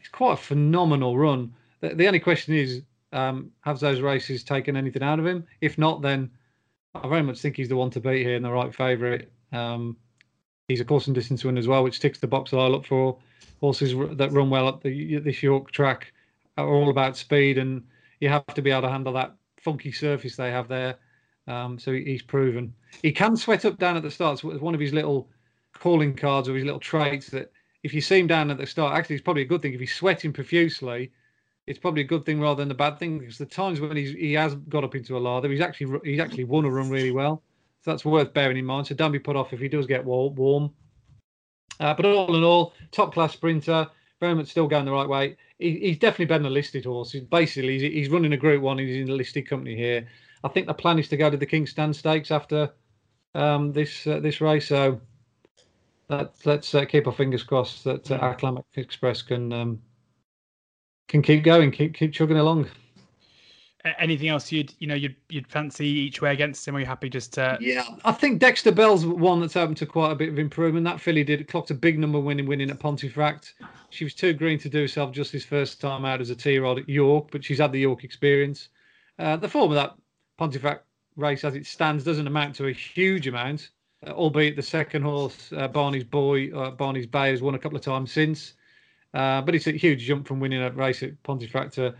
It's 0.00 0.08
quite 0.08 0.34
a 0.34 0.36
phenomenal 0.36 1.18
run. 1.18 1.52
The, 1.80 1.90
the 1.90 2.06
only 2.06 2.20
question 2.20 2.54
is, 2.54 2.82
um, 3.12 3.50
have 3.60 3.78
those 3.78 4.00
races 4.00 4.42
taken 4.42 4.76
anything 4.76 5.02
out 5.02 5.18
of 5.18 5.26
him? 5.26 5.44
If 5.60 5.76
not, 5.76 6.02
then 6.02 6.30
I 6.94 7.06
very 7.08 7.22
much 7.22 7.40
think 7.40 7.56
he's 7.56 7.68
the 7.68 7.76
one 7.76 7.90
to 7.90 8.00
beat 8.00 8.24
here 8.24 8.36
and 8.36 8.44
the 8.44 8.50
right 8.50 8.74
favourite. 8.74 9.28
Um, 9.52 9.96
he's 10.68 10.80
a 10.80 10.84
course 10.84 11.06
and 11.06 11.14
distance 11.14 11.44
winner 11.44 11.58
as 11.58 11.68
well, 11.68 11.84
which 11.84 12.00
ticks 12.00 12.18
the 12.18 12.26
box 12.26 12.50
that 12.50 12.58
I 12.58 12.68
look 12.68 12.86
for. 12.86 13.18
Horses 13.60 13.94
that 14.16 14.32
run 14.32 14.50
well 14.50 14.68
at 14.68 14.80
the 14.82 15.18
this 15.18 15.42
York 15.42 15.70
track 15.72 16.12
are 16.56 16.68
all 16.68 16.90
about 16.90 17.16
speed, 17.16 17.58
and 17.58 17.82
you 18.20 18.28
have 18.28 18.46
to 18.46 18.62
be 18.62 18.70
able 18.70 18.82
to 18.82 18.90
handle 18.90 19.12
that 19.14 19.34
funky 19.60 19.92
surface 19.92 20.36
they 20.36 20.50
have 20.50 20.68
there. 20.68 20.96
Um, 21.48 21.78
so 21.78 21.92
he's 21.92 22.22
proven 22.22 22.74
he 23.02 23.12
can 23.12 23.36
sweat 23.36 23.64
up 23.64 23.78
down 23.78 23.96
at 23.96 24.02
the 24.02 24.10
start. 24.10 24.38
So 24.38 24.50
it's 24.50 24.60
one 24.60 24.74
of 24.74 24.80
his 24.80 24.92
little 24.92 25.28
calling 25.74 26.14
cards 26.14 26.48
or 26.48 26.54
his 26.54 26.64
little 26.64 26.80
traits 26.80 27.28
that 27.28 27.52
if 27.82 27.94
you 27.94 28.00
see 28.00 28.18
him 28.18 28.26
down 28.26 28.50
at 28.50 28.58
the 28.58 28.66
start, 28.66 28.96
actually, 28.96 29.16
it's 29.16 29.24
probably 29.24 29.42
a 29.42 29.46
good 29.46 29.62
thing. 29.62 29.74
If 29.74 29.80
he's 29.80 29.94
sweating 29.94 30.32
profusely, 30.32 31.12
it's 31.66 31.78
probably 31.78 32.02
a 32.02 32.06
good 32.06 32.24
thing 32.24 32.40
rather 32.40 32.62
than 32.62 32.70
a 32.70 32.74
bad 32.74 32.98
thing 32.98 33.18
because 33.18 33.38
the 33.38 33.46
times 33.46 33.80
when 33.80 33.96
he's, 33.96 34.12
he 34.12 34.32
has 34.32 34.54
got 34.54 34.84
up 34.84 34.94
into 34.94 35.16
a 35.16 35.20
lather, 35.20 35.50
he's 35.50 35.60
actually 35.60 35.98
he's 36.04 36.20
actually 36.20 36.44
won 36.44 36.64
a 36.64 36.70
run 36.70 36.90
really 36.90 37.10
well. 37.10 37.42
So 37.82 37.90
that's 37.90 38.04
worth 38.04 38.32
bearing 38.32 38.56
in 38.56 38.64
mind. 38.64 38.86
So 38.86 38.94
don't 38.94 39.12
be 39.12 39.18
put 39.18 39.36
off 39.36 39.52
if 39.52 39.60
he 39.60 39.68
does 39.68 39.86
get 39.86 40.04
warm. 40.04 40.72
Uh, 41.78 41.94
but 41.94 42.06
all 42.06 42.34
in 42.34 42.42
all, 42.42 42.72
top 42.90 43.12
class 43.12 43.34
sprinter, 43.34 43.86
very 44.18 44.34
much 44.34 44.48
still 44.48 44.66
going 44.66 44.86
the 44.86 44.92
right 44.92 45.08
way 45.08 45.36
he, 45.58 45.78
he's 45.80 45.98
definitely 45.98 46.26
been 46.26 46.46
a 46.46 46.50
listed 46.50 46.84
horse. 46.84 47.12
He's 47.12 47.22
basically, 47.22 47.78
he's, 47.78 47.92
he's 47.92 48.08
running 48.08 48.32
a 48.32 48.36
Group 48.36 48.62
One. 48.62 48.78
He's 48.78 48.96
in 48.96 49.08
a 49.08 49.14
listed 49.14 49.48
company 49.48 49.76
here. 49.76 50.06
I 50.44 50.48
think 50.48 50.66
the 50.66 50.74
plan 50.74 50.98
is 50.98 51.08
to 51.08 51.16
go 51.16 51.30
to 51.30 51.36
the 51.36 51.46
King's 51.46 51.70
Stand 51.70 51.96
Stakes 51.96 52.30
after 52.30 52.70
um, 53.34 53.72
this 53.72 54.06
uh, 54.06 54.20
this 54.20 54.40
race. 54.40 54.68
So 54.68 55.00
that, 56.08 56.34
let's 56.44 56.74
uh, 56.74 56.84
keep 56.84 57.06
our 57.06 57.12
fingers 57.12 57.42
crossed 57.42 57.84
that 57.84 58.10
uh, 58.10 58.20
Acklam 58.20 58.62
Express 58.74 59.22
can 59.22 59.52
um, 59.52 59.82
can 61.08 61.22
keep 61.22 61.42
going, 61.42 61.70
keep 61.70 61.94
keep 61.94 62.12
chugging 62.12 62.38
along 62.38 62.68
anything 63.98 64.28
else 64.28 64.50
you'd 64.50 64.72
you 64.78 64.86
know 64.86 64.94
you'd 64.94 65.16
you'd 65.28 65.46
fancy 65.46 65.86
each 65.86 66.20
way 66.20 66.32
against 66.32 66.66
him? 66.66 66.76
Are 66.76 66.80
you 66.80 66.86
happy 66.86 67.08
just 67.08 67.32
to? 67.34 67.58
Yeah, 67.60 67.84
I 68.04 68.12
think 68.12 68.40
Dexter 68.40 68.72
Bell's 68.72 69.06
one 69.06 69.40
that's 69.40 69.56
open 69.56 69.74
to 69.76 69.86
quite 69.86 70.12
a 70.12 70.14
bit 70.14 70.28
of 70.28 70.38
improvement. 70.38 70.84
That 70.84 71.00
filly 71.00 71.24
did 71.24 71.46
clocked 71.48 71.70
a 71.70 71.74
big 71.74 71.98
number 71.98 72.20
winning 72.20 72.46
winning 72.46 72.70
at 72.70 72.78
Pontefract. 72.78 73.54
She 73.90 74.04
was 74.04 74.14
too 74.14 74.32
green 74.32 74.58
to 74.60 74.68
do 74.68 74.80
herself 74.82 75.12
just 75.12 75.32
justice 75.32 75.44
first 75.44 75.80
time 75.80 76.04
out 76.04 76.20
as 76.20 76.30
a 76.30 76.36
T-rod 76.36 76.78
at 76.78 76.88
York, 76.88 77.28
but 77.30 77.44
she's 77.44 77.58
had 77.58 77.72
the 77.72 77.80
York 77.80 78.04
experience. 78.04 78.68
Uh, 79.18 79.36
the 79.36 79.48
form 79.48 79.70
of 79.70 79.76
that 79.76 79.94
Pontefract 80.38 80.84
race 81.16 81.44
as 81.44 81.54
it 81.54 81.66
stands 81.66 82.04
doesn't 82.04 82.26
amount 82.26 82.54
to 82.56 82.66
a 82.66 82.72
huge 82.72 83.26
amount, 83.26 83.70
uh, 84.06 84.10
albeit 84.10 84.56
the 84.56 84.62
second 84.62 85.02
horse, 85.02 85.52
uh, 85.56 85.68
Barney's 85.68 86.04
Boy, 86.04 86.52
uh, 86.52 86.70
Barney's 86.70 87.06
Bay, 87.06 87.30
has 87.30 87.42
won 87.42 87.54
a 87.54 87.58
couple 87.58 87.78
of 87.78 87.84
times 87.84 88.12
since. 88.12 88.54
Uh, 89.14 89.40
but 89.40 89.54
it's 89.54 89.66
a 89.66 89.72
huge 89.72 90.04
jump 90.04 90.28
from 90.28 90.40
winning 90.40 90.62
a 90.62 90.70
race 90.72 91.02
at 91.02 91.22
Pontefract 91.22 91.72
to 91.74 91.94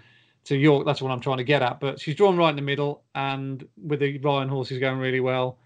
to 0.46 0.56
York. 0.56 0.86
That's 0.86 1.02
what 1.02 1.10
I'm 1.10 1.20
trying 1.20 1.38
to 1.38 1.44
get 1.44 1.62
at. 1.62 1.80
But 1.80 2.00
she's 2.00 2.14
drawn 2.14 2.36
right 2.36 2.50
in 2.50 2.56
the 2.56 2.62
middle, 2.62 3.02
and 3.14 3.66
with 3.76 4.00
the 4.00 4.18
Ryan 4.18 4.48
horses 4.48 4.78
going 4.78 4.98
really 4.98 5.20
well, 5.20 5.58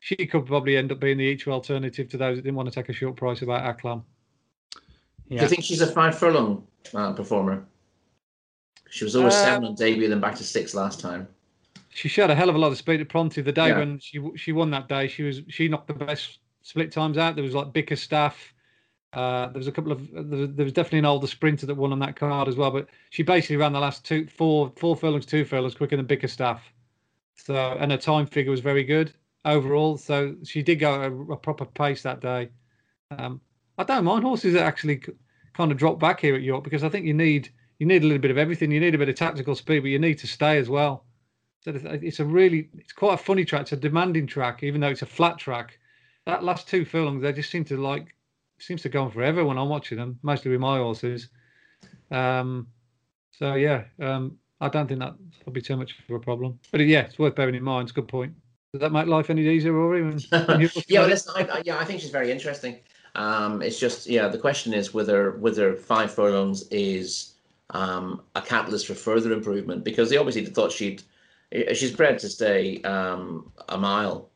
she 0.00 0.16
could 0.16 0.46
probably 0.46 0.76
end 0.76 0.92
up 0.92 1.00
being 1.00 1.18
the 1.18 1.24
each 1.24 1.46
alternative 1.48 2.08
to 2.10 2.16
those 2.16 2.36
that 2.36 2.42
didn't 2.42 2.56
want 2.56 2.68
to 2.68 2.74
take 2.74 2.88
a 2.88 2.92
short 2.92 3.16
price 3.16 3.42
about 3.42 3.62
Acklam. 3.62 4.02
Yeah. 5.28 5.40
Do 5.40 5.44
you 5.44 5.48
think 5.48 5.64
she's 5.64 5.80
a 5.80 5.86
five 5.86 6.16
furlong 6.16 6.66
uh, 6.94 7.12
performer? 7.12 7.66
She 8.90 9.04
was 9.04 9.16
always 9.16 9.34
uh, 9.34 9.44
seven 9.44 9.64
on 9.64 9.74
debut, 9.74 10.08
then 10.08 10.20
back 10.20 10.36
to 10.36 10.44
six 10.44 10.74
last 10.74 11.00
time. 11.00 11.26
She 11.90 12.08
showed 12.08 12.30
a 12.30 12.34
hell 12.34 12.48
of 12.48 12.54
a 12.54 12.58
lot 12.58 12.70
of 12.70 12.78
speed 12.78 13.00
at 13.00 13.08
Pronti 13.08 13.42
the 13.42 13.52
day 13.52 13.68
yeah. 13.68 13.78
when 13.78 13.98
she 13.98 14.20
she 14.36 14.52
won 14.52 14.70
that 14.70 14.88
day. 14.88 15.08
She 15.08 15.22
was 15.22 15.40
she 15.48 15.66
knocked 15.66 15.88
the 15.88 15.94
best 15.94 16.38
split 16.62 16.92
times 16.92 17.18
out. 17.18 17.34
There 17.34 17.44
was 17.44 17.54
like 17.54 17.72
Bickerstaff, 17.72 18.36
uh, 19.16 19.46
there 19.46 19.58
was 19.58 19.66
a 19.66 19.72
couple 19.72 19.92
of 19.92 20.10
there 20.12 20.64
was 20.64 20.74
definitely 20.74 20.98
an 20.98 21.06
older 21.06 21.26
sprinter 21.26 21.64
that 21.64 21.74
won 21.74 21.90
on 21.90 21.98
that 22.00 22.16
card 22.16 22.48
as 22.48 22.56
well, 22.56 22.70
but 22.70 22.86
she 23.08 23.22
basically 23.22 23.56
ran 23.56 23.72
the 23.72 23.80
last 23.80 24.04
two 24.04 24.26
four 24.26 24.70
four 24.76 24.94
furlongs, 24.94 25.24
two 25.24 25.42
furlongs 25.42 25.74
quicker 25.74 25.96
than 25.96 26.04
Bickerstaff. 26.04 26.62
So 27.34 27.54
and 27.80 27.90
her 27.90 27.96
time 27.96 28.26
figure 28.26 28.50
was 28.50 28.60
very 28.60 28.84
good 28.84 29.14
overall. 29.46 29.96
So 29.96 30.36
she 30.44 30.62
did 30.62 30.76
go 30.76 31.00
a, 31.00 31.32
a 31.32 31.36
proper 31.38 31.64
pace 31.64 32.02
that 32.02 32.20
day. 32.20 32.50
Um, 33.10 33.40
I 33.78 33.84
don't 33.84 34.04
mind 34.04 34.22
horses 34.22 34.52
that 34.52 34.64
actually 34.64 35.02
kind 35.54 35.72
of 35.72 35.78
drop 35.78 35.98
back 35.98 36.20
here 36.20 36.34
at 36.34 36.42
York 36.42 36.62
because 36.62 36.84
I 36.84 36.90
think 36.90 37.06
you 37.06 37.14
need 37.14 37.48
you 37.78 37.86
need 37.86 38.02
a 38.02 38.06
little 38.06 38.20
bit 38.20 38.30
of 38.30 38.36
everything. 38.36 38.70
You 38.70 38.80
need 38.80 38.94
a 38.94 38.98
bit 38.98 39.08
of 39.08 39.14
tactical 39.14 39.54
speed, 39.54 39.80
but 39.80 39.88
you 39.88 39.98
need 39.98 40.18
to 40.18 40.26
stay 40.26 40.58
as 40.58 40.68
well. 40.68 41.06
So 41.60 41.72
it's 41.74 42.20
a 42.20 42.24
really 42.26 42.68
it's 42.76 42.92
quite 42.92 43.14
a 43.14 43.24
funny 43.24 43.46
track. 43.46 43.62
It's 43.62 43.72
a 43.72 43.76
demanding 43.76 44.26
track, 44.26 44.62
even 44.62 44.82
though 44.82 44.90
it's 44.90 45.00
a 45.00 45.06
flat 45.06 45.38
track. 45.38 45.78
That 46.26 46.44
last 46.44 46.68
two 46.68 46.84
furlongs, 46.84 47.22
they 47.22 47.32
just 47.32 47.50
seem 47.50 47.64
to 47.66 47.78
like 47.78 48.15
seems 48.58 48.82
to 48.82 48.88
go 48.88 49.02
on 49.04 49.10
forever 49.10 49.44
when 49.44 49.58
I'm 49.58 49.68
watching 49.68 49.98
them, 49.98 50.18
mostly 50.22 50.50
with 50.50 50.60
my 50.60 50.78
horses. 50.78 51.28
Um, 52.10 52.68
so 53.32 53.54
yeah, 53.54 53.84
um, 54.00 54.38
I 54.60 54.68
don't 54.68 54.86
think 54.86 55.00
that 55.00 55.14
will 55.44 55.52
be 55.52 55.60
too 55.60 55.76
much 55.76 55.94
of 56.08 56.14
a 56.14 56.18
problem. 56.18 56.58
But 56.72 56.80
yeah, 56.82 57.02
it's 57.02 57.18
worth 57.18 57.34
bearing 57.34 57.54
in 57.54 57.62
mind. 57.62 57.88
It's 57.88 57.92
a 57.92 58.00
good 58.00 58.08
point. 58.08 58.34
Does 58.72 58.80
that 58.80 58.92
make 58.92 59.06
life 59.06 59.30
any 59.30 59.46
easier, 59.46 59.72
Rory? 59.72 60.02
yeah, 60.32 61.00
well, 61.00 61.08
listen, 61.08 61.32
I, 61.36 61.42
I, 61.44 61.62
yeah, 61.64 61.78
I 61.78 61.84
think 61.84 62.00
she's 62.00 62.10
very 62.10 62.30
interesting. 62.30 62.78
Um, 63.14 63.62
it's 63.62 63.78
just 63.78 64.06
yeah, 64.06 64.28
the 64.28 64.38
question 64.38 64.74
is 64.74 64.92
whether 64.92 65.32
whether 65.38 65.74
five 65.74 66.12
furlongs 66.12 66.68
is 66.68 67.34
um, 67.70 68.22
a 68.34 68.42
catalyst 68.42 68.86
for 68.86 68.94
further 68.94 69.32
improvement 69.32 69.84
because 69.84 70.10
they 70.10 70.16
obviously 70.16 70.44
thought 70.46 70.72
she'd 70.72 71.02
she's 71.72 71.92
bred 71.92 72.18
to 72.18 72.28
stay 72.28 72.82
um, 72.82 73.50
a 73.68 73.78
mile 73.78 74.28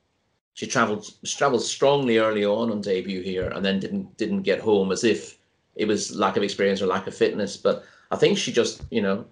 she 0.55 0.67
travelled 0.67 1.07
travelled 1.25 1.63
strongly 1.63 2.19
early 2.19 2.45
on 2.45 2.71
on 2.71 2.81
debut 2.81 3.23
here, 3.23 3.49
and 3.49 3.65
then 3.65 3.81
didn't 3.81 4.17
didn't 4.17 4.43
get 4.43 4.61
home 4.61 4.93
as 4.93 5.05
if 5.05 5.39
it 5.77 5.87
was 5.87 6.15
lack 6.15 6.37
of 6.37 6.43
experience 6.43 6.83
or 6.83 6.87
lack 6.87 7.07
of 7.07 7.15
fitness. 7.15 7.57
But 7.57 7.85
I 8.11 8.17
think 8.17 8.39
she 8.39 8.53
just 8.53 8.83
you 8.91 9.03
know 9.03 9.25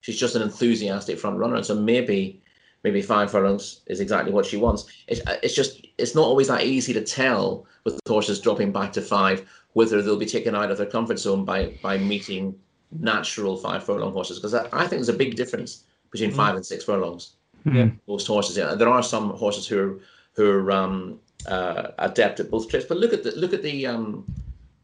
she's 0.00 0.18
just 0.18 0.36
an 0.36 0.42
enthusiastic 0.42 1.18
front 1.18 1.38
runner, 1.38 1.56
and 1.56 1.66
so 1.66 1.74
maybe 1.74 2.42
maybe 2.84 3.02
five 3.02 3.30
furlongs 3.30 3.80
is 3.86 4.00
exactly 4.00 4.32
what 4.32 4.46
she 4.46 4.56
wants. 4.56 4.86
It's 5.06 5.20
it's 5.42 5.54
just 5.54 5.86
it's 5.98 6.14
not 6.14 6.24
always 6.24 6.48
that 6.48 6.64
easy 6.64 6.92
to 6.94 7.02
tell 7.02 7.66
with 7.84 8.00
horses 8.06 8.40
dropping 8.40 8.72
back 8.72 8.92
to 8.94 9.02
five 9.02 9.48
whether 9.74 10.02
they'll 10.02 10.18
be 10.18 10.26
taken 10.26 10.54
out 10.54 10.70
of 10.70 10.78
their 10.78 10.86
comfort 10.86 11.18
zone 11.18 11.44
by 11.44 11.78
by 11.82 11.98
meeting 11.98 12.54
natural 12.98 13.56
five 13.56 13.84
furlong 13.84 14.12
horses 14.12 14.38
because 14.38 14.54
I, 14.54 14.66
I, 14.72 14.80
think 14.80 14.90
there's 14.90 15.08
a 15.08 15.14
big 15.14 15.34
difference 15.34 15.84
between 16.10 16.30
mm. 16.30 16.36
five 16.36 16.56
and 16.56 16.66
six 16.66 16.84
furlongs. 16.84 17.36
Yeah, 17.64 17.90
most 18.06 18.26
horses. 18.26 18.56
Yeah, 18.56 18.74
there 18.74 18.88
are 18.88 19.02
some 19.02 19.30
horses 19.30 19.66
who 19.66 19.78
are 19.78 19.98
who 20.34 20.50
are 20.50 20.70
um, 20.72 21.20
uh, 21.46 21.88
adept 21.98 22.40
at 22.40 22.50
both 22.50 22.68
trips, 22.68 22.86
but 22.86 22.98
look 22.98 23.12
at 23.12 23.22
the 23.22 23.32
look 23.32 23.52
at 23.52 23.62
the 23.62 23.86
um, 23.86 24.24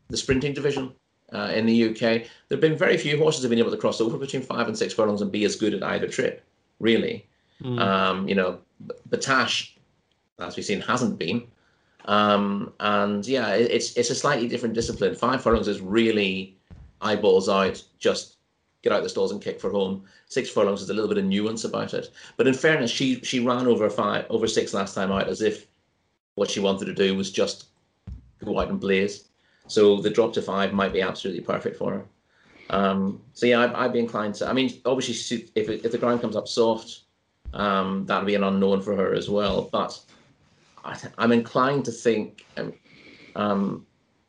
the 0.09 0.17
sprinting 0.17 0.55
division. 0.55 0.93
Uh, 1.31 1.53
in 1.55 1.67
the 1.67 1.91
UK, 1.91 1.99
there 2.01 2.23
have 2.53 2.61
been 2.63 2.75
very 2.75 2.97
few 2.97 3.19
horses 3.19 3.43
have 3.43 3.51
been 3.51 3.59
able 3.59 3.71
to 3.71 3.77
cross 3.77 4.01
over 4.01 4.17
between 4.17 4.41
five 4.41 4.67
and 4.67 4.79
six 4.79 4.95
furlongs 4.95 5.21
and 5.21 5.31
be 5.31 5.45
as 5.45 5.57
good 5.57 5.75
at 5.75 5.83
either 5.83 6.09
trip, 6.09 6.43
really. 6.81 7.27
Mm. 7.63 7.79
Um, 7.79 8.27
you 8.27 8.35
know, 8.35 8.61
Battaash, 9.11 9.73
as 10.39 10.57
we've 10.57 10.65
seen, 10.65 10.81
hasn't 10.81 11.19
been. 11.19 11.47
Um, 12.07 12.73
and 12.81 13.27
yeah, 13.27 13.51
it, 13.51 13.71
it's 13.71 13.95
it's 13.95 14.09
a 14.09 14.15
slightly 14.15 14.49
different 14.49 14.75
discipline. 14.75 15.15
Five 15.15 15.43
furlongs 15.43 15.69
is 15.69 15.83
really 15.83 16.57
eyeballs 17.03 17.51
out, 17.51 17.83
just 17.99 18.38
get 18.83 18.93
out 18.93 19.03
the 19.03 19.09
stalls 19.09 19.33
and 19.33 19.43
kick 19.43 19.61
for 19.61 19.71
home. 19.71 20.05
Six 20.27 20.51
furlongs 20.51 20.83
is 20.83 20.91
a 20.91 20.95
little 20.95 21.09
bit 21.09 21.19
of 21.19 21.25
nuance 21.25 21.65
about 21.65 21.95
it. 21.95 22.11
But 22.37 22.47
in 22.47 22.55
fairness, 22.55 22.91
she 22.91 23.21
she 23.23 23.41
ran 23.41 23.67
over 23.67 23.89
five 23.91 24.27
over 24.31 24.47
six 24.47 24.75
last 24.75 24.95
time 24.95 25.13
out 25.13 25.29
as 25.29 25.43
if 25.43 25.67
what 26.35 26.51
she 26.51 26.61
wanted 26.61 26.87
to 26.87 26.95
do 26.95 27.17
was 27.17 27.31
just 27.31 27.67
go 28.45 28.59
out 28.59 28.69
and 28.69 28.81
blaze. 28.81 29.29
So 29.67 30.01
the 30.01 30.11
drop 30.11 30.33
to 30.35 30.43
five 30.43 30.73
might 30.73 30.93
be 30.93 31.03
absolutely 31.03 31.43
perfect 31.43 31.77
for 31.77 31.93
her. 31.93 32.05
Um, 32.71 33.21
so 33.33 33.47
yeah, 33.47 33.61
I, 33.65 33.85
would 33.85 33.93
be 33.93 33.99
inclined 33.99 34.35
to. 34.37 34.49
I 34.49 34.53
mean, 34.53 34.81
obviously, 34.85 35.49
if 35.55 35.69
it, 35.69 35.85
if 35.85 35.93
the 35.93 35.99
ground 35.99 36.21
comes 36.21 36.37
up 36.37 36.49
soft, 36.49 37.01
um, 37.55 38.07
that'll 38.07 38.27
be 38.27 38.35
an 38.35 38.45
unknown 38.45 38.83
for 38.83 38.95
her 38.95 39.15
as 39.15 39.29
well. 39.29 39.69
But 39.73 39.99
I 40.85 40.99
am 41.19 41.33
inclined 41.33 41.85
to 41.87 41.93
think 41.93 42.45
um, 42.57 42.73
um, 43.37 43.87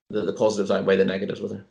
that 0.09 0.25
the 0.25 0.33
positives 0.33 0.71
outweigh 0.71 0.97
the 0.97 1.05
negatives 1.05 1.41
with 1.41 1.51
her. 1.51 1.65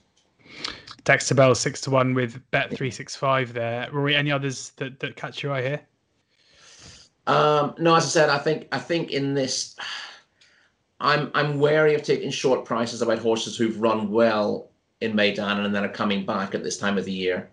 Dexter 1.09 1.35
Bell 1.35 1.55
six 1.55 1.81
to 1.81 1.91
one 1.91 2.13
with 2.13 2.39
Bet 2.51 2.71
three 2.71 2.91
six 2.91 3.17
five 3.17 3.55
there. 3.55 3.89
Rory, 3.91 4.15
any 4.15 4.31
others 4.31 4.73
that, 4.77 5.01
that 5.01 5.17
catch 5.17 5.43
your 5.43 5.53
eye 5.53 5.63
here? 5.63 5.81
Um, 7.27 7.75
no, 7.79 7.95
as 7.95 8.05
I 8.05 8.09
said, 8.09 8.29
I 8.29 8.37
think 8.37 8.69
I 8.73 8.79
think 8.79 9.11
in 9.11 9.33
this, 9.33 9.75
I'm 11.01 11.31
I'm 11.33 11.59
wary 11.59 11.95
of 11.95 12.03
taking 12.03 12.31
short 12.31 12.67
prices 12.67 13.01
about 13.01 13.21
horses 13.21 13.57
who've 13.57 13.81
run 13.81 14.11
well 14.11 14.69
in 15.01 15.15
Meydan 15.15 15.65
and 15.65 15.75
then 15.75 15.83
are 15.83 15.89
coming 15.89 16.27
back 16.27 16.55
at 16.55 16.63
this 16.63 16.77
time 16.77 16.99
of 16.99 17.07
the 17.07 17.13
year. 17.13 17.49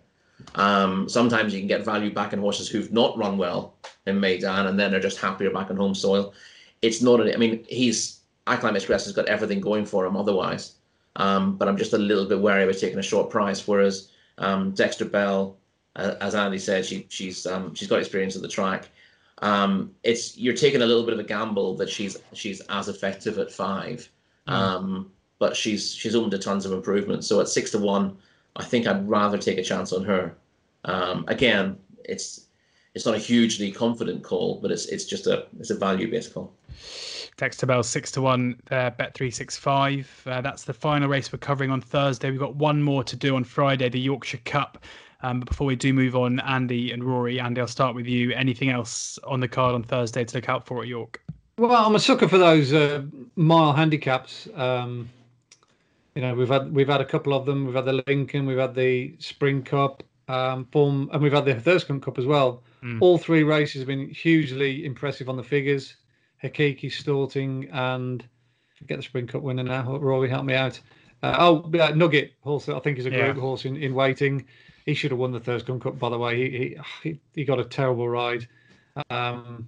Um, 0.56 1.08
sometimes 1.08 1.54
you 1.54 1.60
can 1.62 1.70
get 1.70 1.86
value 1.86 2.14
back 2.14 2.34
in 2.34 2.40
horses 2.40 2.68
who've 2.68 2.92
not 2.92 3.18
run 3.18 3.38
well 3.38 3.76
in 4.06 4.20
Meydan 4.20 4.68
and 4.68 4.78
then 4.78 4.92
they're 4.92 5.00
just 5.00 5.22
happier 5.22 5.50
back 5.50 5.70
on 5.70 5.78
home 5.78 5.96
soil. 5.96 6.34
It's 6.82 7.02
not. 7.02 7.22
I 7.22 7.38
mean, 7.38 7.64
he's 7.70 8.20
Acklam 8.48 8.76
Express 8.76 9.06
has 9.06 9.14
got 9.14 9.28
everything 9.28 9.62
going 9.62 9.86
for 9.86 10.06
him 10.06 10.18
otherwise. 10.18 10.76
Um, 11.18 11.56
but 11.56 11.68
I'm 11.68 11.78
just 11.78 11.94
a 11.94 11.98
little 11.98 12.26
bit 12.26 12.40
wary 12.40 12.64
about 12.64 12.78
taking 12.78 13.00
a 13.00 13.04
short 13.04 13.30
price. 13.30 13.68
Whereas 13.68 14.10
um, 14.38 14.72
Dexter 14.72 15.06
Bell, 15.06 15.58
uh, 15.96 16.16
as 16.22 16.36
Andy 16.36 16.60
said, 16.60 16.86
she 16.86 17.06
she's 17.10 17.46
um, 17.46 17.74
she's 17.74 17.88
got 17.88 18.00
experience 18.00 18.36
at 18.36 18.42
the 18.42 18.48
track. 18.48 18.90
Um, 19.42 19.92
it's 20.04 20.38
you're 20.38 20.54
taking 20.56 20.82
a 20.82 20.86
little 20.86 21.04
bit 21.04 21.14
of 21.14 21.20
a 21.20 21.24
gamble 21.24 21.76
that 21.78 21.90
she's 21.90 22.18
she's 22.34 22.62
as 22.70 22.90
effective 22.90 23.38
at 23.38 23.52
five, 23.52 24.10
mm. 24.48 25.06
but 25.40 25.56
she's 25.56 25.94
she's 25.94 26.16
open 26.16 26.32
to 26.32 26.38
tons 26.38 26.66
of 26.66 26.72
improvement. 26.72 27.24
So 27.24 27.40
at 27.42 27.48
six 27.48 27.72
to 27.72 27.80
one, 27.80 28.18
I 28.56 28.64
think 28.64 28.88
I'd 28.88 29.08
rather 29.08 29.38
take 29.38 29.58
a 29.58 29.64
chance 29.64 29.94
on 29.94 30.04
her. 30.06 30.36
Um, 30.86 31.26
again, 31.28 31.78
it's 32.04 32.45
it's 32.96 33.06
not 33.06 33.14
a 33.14 33.20
hugely 33.20 33.72
confident 33.72 34.24
call, 34.24 34.60
but 34.62 34.72
it's 34.72 34.86
it's 34.88 35.06
just 35.06 35.28
a 35.28 35.46
it's 35.60 35.70
a 35.70 35.76
value 35.76 36.10
based 36.10 36.34
call. 36.34 36.52
Dexter 37.38 37.66
Bell 37.66 37.84
six 37.84 38.12
to 38.12 38.22
one 38.22 38.60
uh, 38.72 38.90
bet 38.92 39.14
three 39.14 39.30
six 39.30 39.58
five. 39.58 40.10
Uh, 40.26 40.42
that's 40.42 40.64
the 40.64 40.74
final 40.74 41.10
race 41.10 41.32
we're 41.32 41.38
covering 41.40 41.70
on 41.70 41.82
Thursday. 41.82 42.32
We've 42.32 42.40
got 42.40 42.56
one 42.56 42.82
more 42.82 43.04
to 43.04 43.16
do 43.16 43.36
on 43.36 43.44
Friday, 43.44 43.90
the 43.90 44.00
Yorkshire 44.00 44.40
Cup. 44.46 44.84
Um, 45.22 45.40
but 45.40 45.50
before 45.50 45.68
we 45.68 45.76
do 45.76 45.92
move 45.92 46.16
on, 46.16 46.40
Andy 46.42 46.92
and 46.92 47.04
Rory, 47.04 47.40
Andy, 47.40 47.60
I'll 47.60 47.68
start 47.68 47.96
with 47.96 48.06
you. 48.06 48.32
Anything 48.32 48.70
else 48.70 49.18
on 49.24 49.40
the 49.40 49.48
card 49.48 49.74
on 49.74 49.84
Thursday 49.84 50.24
to 50.24 50.38
look 50.38 50.50
out 50.50 50.66
for 50.66 50.82
at 50.82 50.88
York? 50.88 51.22
Well, 51.58 51.72
I'm 51.72 51.96
a 51.96 52.00
sucker 52.00 52.28
for 52.28 52.38
those 52.38 52.74
uh, 52.74 53.04
mile 53.36 53.74
handicaps. 53.74 54.48
Um, 54.56 55.10
you 56.14 56.22
know, 56.22 56.34
we've 56.36 56.48
had 56.48 56.74
we've 56.74 56.88
had 56.88 57.02
a 57.02 57.06
couple 57.06 57.34
of 57.34 57.46
them. 57.46 57.66
We've 57.66 57.76
had 57.76 57.86
the 57.86 58.04
Lincoln, 58.08 58.46
we've 58.46 58.58
had 58.58 58.76
the 58.76 59.16
Spring 59.20 59.64
Cup, 59.64 60.04
um, 60.30 60.66
form, 60.72 61.10
and 61.12 61.22
we've 61.22 61.34
had 61.34 61.46
the 61.46 61.56
Thirsk 61.56 61.88
Cup 62.02 62.18
as 62.18 62.26
well. 62.26 62.62
Mm. 62.86 63.00
All 63.02 63.18
three 63.18 63.44
races 63.44 63.82
have 63.82 63.88
been 63.88 64.10
hugely 64.10 64.86
impressive 64.86 65.28
on 65.28 65.38
the 65.38 65.44
figures. 65.44 65.96
Haqeeqy, 66.44 66.86
Storting, 66.86 67.68
and 67.74 68.24
get 68.86 68.98
the 68.98 69.04
Spring 69.04 69.26
Cup 69.26 69.42
winner 69.42 69.64
now. 69.64 69.98
Rory, 69.98 70.30
help 70.30 70.46
me 70.46 70.54
out. 70.54 70.80
Uh, 71.24 71.36
oh, 71.40 71.72
uh, 71.80 71.92
Nugget 71.96 72.34
horse. 72.42 72.70
I 72.70 72.80
think 72.80 73.00
is 73.00 73.08
a 73.08 73.10
great 73.10 73.36
yeah. 73.36 73.42
horse 73.42 73.66
in, 73.66 73.76
in 73.78 73.96
waiting. 73.96 74.46
He 74.86 74.94
should 74.94 75.10
have 75.10 75.20
won 75.20 75.32
the 75.32 75.40
Thirsk 75.40 75.66
Cup, 75.66 75.98
by 75.98 76.10
the 76.10 76.18
way. 76.20 76.50
He 76.50 76.78
he 77.02 77.20
he 77.34 77.44
got 77.44 77.60
a 77.60 77.66
terrible 77.66 78.08
ride. 78.08 78.48
Um, 79.10 79.68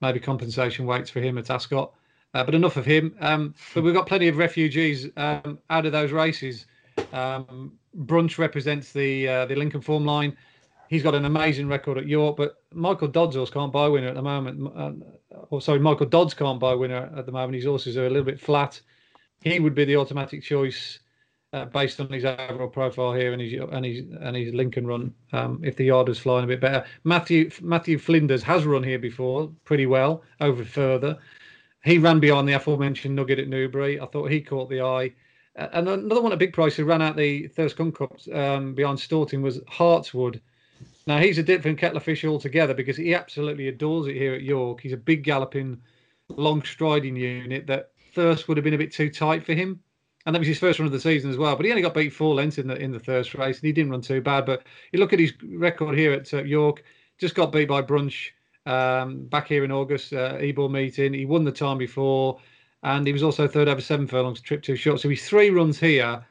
maybe 0.00 0.18
compensation 0.18 0.86
waits 0.86 1.10
for 1.10 1.20
him 1.20 1.38
at 1.38 1.50
Ascot. 1.50 1.92
Uh, 2.34 2.44
but 2.44 2.54
enough 2.54 2.76
of 2.76 2.84
him. 2.84 3.14
Um, 3.20 3.54
but 3.74 3.84
we've 3.84 3.94
got 3.94 4.06
plenty 4.06 4.28
of 4.28 4.36
refugees 4.36 5.08
um, 5.16 5.58
out 5.68 5.86
of 5.86 5.92
those 5.92 6.12
races. 6.12 6.66
Um, 7.12 7.72
Brunch 7.96 8.38
represents 8.38 8.92
the 8.92 9.28
uh, 9.28 9.46
the 9.46 9.54
Lincoln 9.54 9.80
form 9.80 10.04
line 10.04 10.36
he's 10.90 11.04
got 11.04 11.14
an 11.14 11.24
amazing 11.24 11.68
record 11.68 11.96
at 11.96 12.06
York, 12.06 12.36
but 12.36 12.56
Michael 12.74 13.08
Dods 13.08 13.50
can't 13.50 13.72
buy 13.72 13.88
winner 13.88 14.08
at 14.08 14.16
the 14.16 14.22
moment. 14.22 14.70
Uh, 14.76 14.92
or 15.48 15.62
sorry, 15.62 15.78
Michael 15.78 16.06
Dods 16.06 16.34
can't 16.34 16.60
buy 16.60 16.74
winner 16.74 17.10
at 17.16 17.24
the 17.24 17.32
moment. 17.32 17.54
His 17.54 17.64
horses 17.64 17.96
are 17.96 18.06
a 18.06 18.10
little 18.10 18.24
bit 18.24 18.40
flat. 18.40 18.78
He 19.40 19.58
would 19.60 19.74
be 19.74 19.86
the 19.86 19.96
automatic 19.96 20.42
choice 20.42 20.98
uh, 21.52 21.64
based 21.66 22.00
on 22.00 22.08
his 22.08 22.24
overall 22.24 22.68
profile 22.68 23.14
here 23.14 23.32
and 23.32 23.40
his 23.40 23.54
and 23.72 23.84
his 23.84 24.04
and 24.20 24.36
his 24.36 24.52
Lincoln 24.52 24.86
run. 24.86 25.14
Um, 25.32 25.60
if 25.64 25.76
the 25.76 25.84
yard 25.84 26.08
was 26.08 26.18
flying 26.18 26.44
a 26.44 26.48
bit 26.48 26.60
better, 26.60 26.84
Matthew 27.04 27.50
Matthew 27.62 27.96
Flinders 27.96 28.42
has 28.42 28.66
run 28.66 28.82
here 28.82 28.98
before 28.98 29.50
pretty 29.64 29.86
well 29.86 30.22
over 30.40 30.64
further. 30.64 31.16
He 31.84 31.96
ran 31.96 32.20
behind 32.20 32.46
the 32.46 32.52
aforementioned 32.52 33.16
Nugget 33.16 33.38
at 33.38 33.48
Newbury. 33.48 33.98
I 33.98 34.06
thought 34.06 34.30
he 34.30 34.42
caught 34.42 34.68
the 34.68 34.82
eye. 34.82 35.14
And 35.56 35.88
another 35.88 36.20
one 36.20 36.32
at 36.32 36.38
big 36.38 36.52
price 36.52 36.76
who 36.76 36.84
ran 36.84 37.02
out 37.02 37.16
the 37.16 37.48
Thirsk 37.48 37.76
Cup 37.76 38.16
um, 38.32 38.74
behind 38.74 38.98
Storting 38.98 39.42
was 39.42 39.60
Hartswood 39.60 40.40
now 41.10 41.18
he's 41.18 41.38
a 41.38 41.42
different 41.42 41.76
kettle 41.76 41.96
of 41.96 42.04
fish 42.04 42.24
altogether 42.24 42.72
because 42.72 42.96
he 42.96 43.16
absolutely 43.16 43.66
adores 43.66 44.06
it 44.06 44.14
here 44.14 44.32
at 44.32 44.42
York. 44.42 44.80
He's 44.80 44.92
a 44.92 44.96
big 44.96 45.24
galloping, 45.24 45.76
long 46.28 46.62
striding 46.62 47.16
unit 47.16 47.66
that 47.66 47.90
Thirsk 48.14 48.46
would 48.46 48.56
have 48.56 48.62
been 48.62 48.74
a 48.74 48.78
bit 48.78 48.92
too 48.92 49.10
tight 49.10 49.44
for 49.44 49.52
him. 49.52 49.80
And 50.24 50.32
that 50.32 50.38
was 50.38 50.46
his 50.46 50.60
first 50.60 50.78
run 50.78 50.86
of 50.86 50.92
the 50.92 51.00
season 51.00 51.28
as 51.28 51.36
well. 51.36 51.56
But 51.56 51.66
he 51.66 51.72
only 51.72 51.82
got 51.82 51.94
beat 51.94 52.12
four 52.12 52.36
lengths 52.36 52.58
in 52.58 52.68
the 52.68 52.76
in 52.76 52.92
the 52.92 53.00
Thirsk 53.00 53.34
race, 53.34 53.58
and 53.58 53.66
he 53.66 53.72
didn't 53.72 53.90
run 53.90 54.02
too 54.02 54.20
bad. 54.20 54.46
But 54.46 54.62
you 54.92 55.00
look 55.00 55.12
at 55.12 55.18
his 55.18 55.32
record 55.42 55.98
here 55.98 56.12
at 56.12 56.32
uh, 56.32 56.44
York, 56.44 56.84
just 57.18 57.34
got 57.34 57.50
beat 57.50 57.66
by 57.66 57.82
Brunch 57.82 58.28
um, 58.66 59.24
back 59.24 59.48
here 59.48 59.64
in 59.64 59.72
August, 59.72 60.12
uh, 60.12 60.36
Ebor 60.38 60.68
meeting. 60.68 61.12
He 61.12 61.26
won 61.26 61.42
the 61.42 61.50
time 61.50 61.78
before, 61.78 62.38
and 62.84 63.04
he 63.04 63.12
was 63.12 63.24
also 63.24 63.48
third 63.48 63.66
over 63.66 63.80
seven 63.80 64.06
furlongs, 64.06 64.40
trip 64.40 64.62
too 64.62 64.76
short. 64.76 65.00
So 65.00 65.08
he's 65.08 65.28
three 65.28 65.50
runs 65.50 65.80
here 65.80 66.24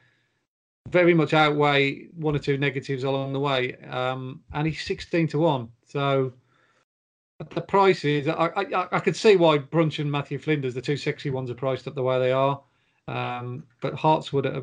very 0.90 1.14
much 1.14 1.34
outweigh 1.34 2.08
one 2.16 2.36
or 2.36 2.40
two 2.40 2.58
negatives 2.58 3.04
along 3.04 3.34
the 3.34 3.40
way. 3.40 3.76
Um, 3.90 4.42
and 4.54 4.68
he's 4.68 4.82
16 4.84 5.28
to 5.30 5.40
1. 5.40 5.70
So 5.86 6.34
the 7.38 7.62
prices, 7.62 8.28
I, 8.28 8.48
I, 8.56 8.88
I 8.98 9.00
could 9.00 9.16
see 9.16 9.36
why 9.36 9.60
Brunch 9.60 10.00
and 10.00 10.12
Matthew 10.12 10.40
Flinders, 10.40 10.74
the 10.74 10.82
two 10.82 10.98
sexy 10.98 11.30
ones, 11.30 11.50
are 11.50 11.56
priced 11.56 11.88
up 11.88 11.96
the 11.96 12.04
way 12.04 12.20
they 12.20 12.32
are. 12.32 12.62
Um, 13.08 13.64
but 13.82 13.96
Hartswood, 13.96 14.46
uh, 14.46 14.62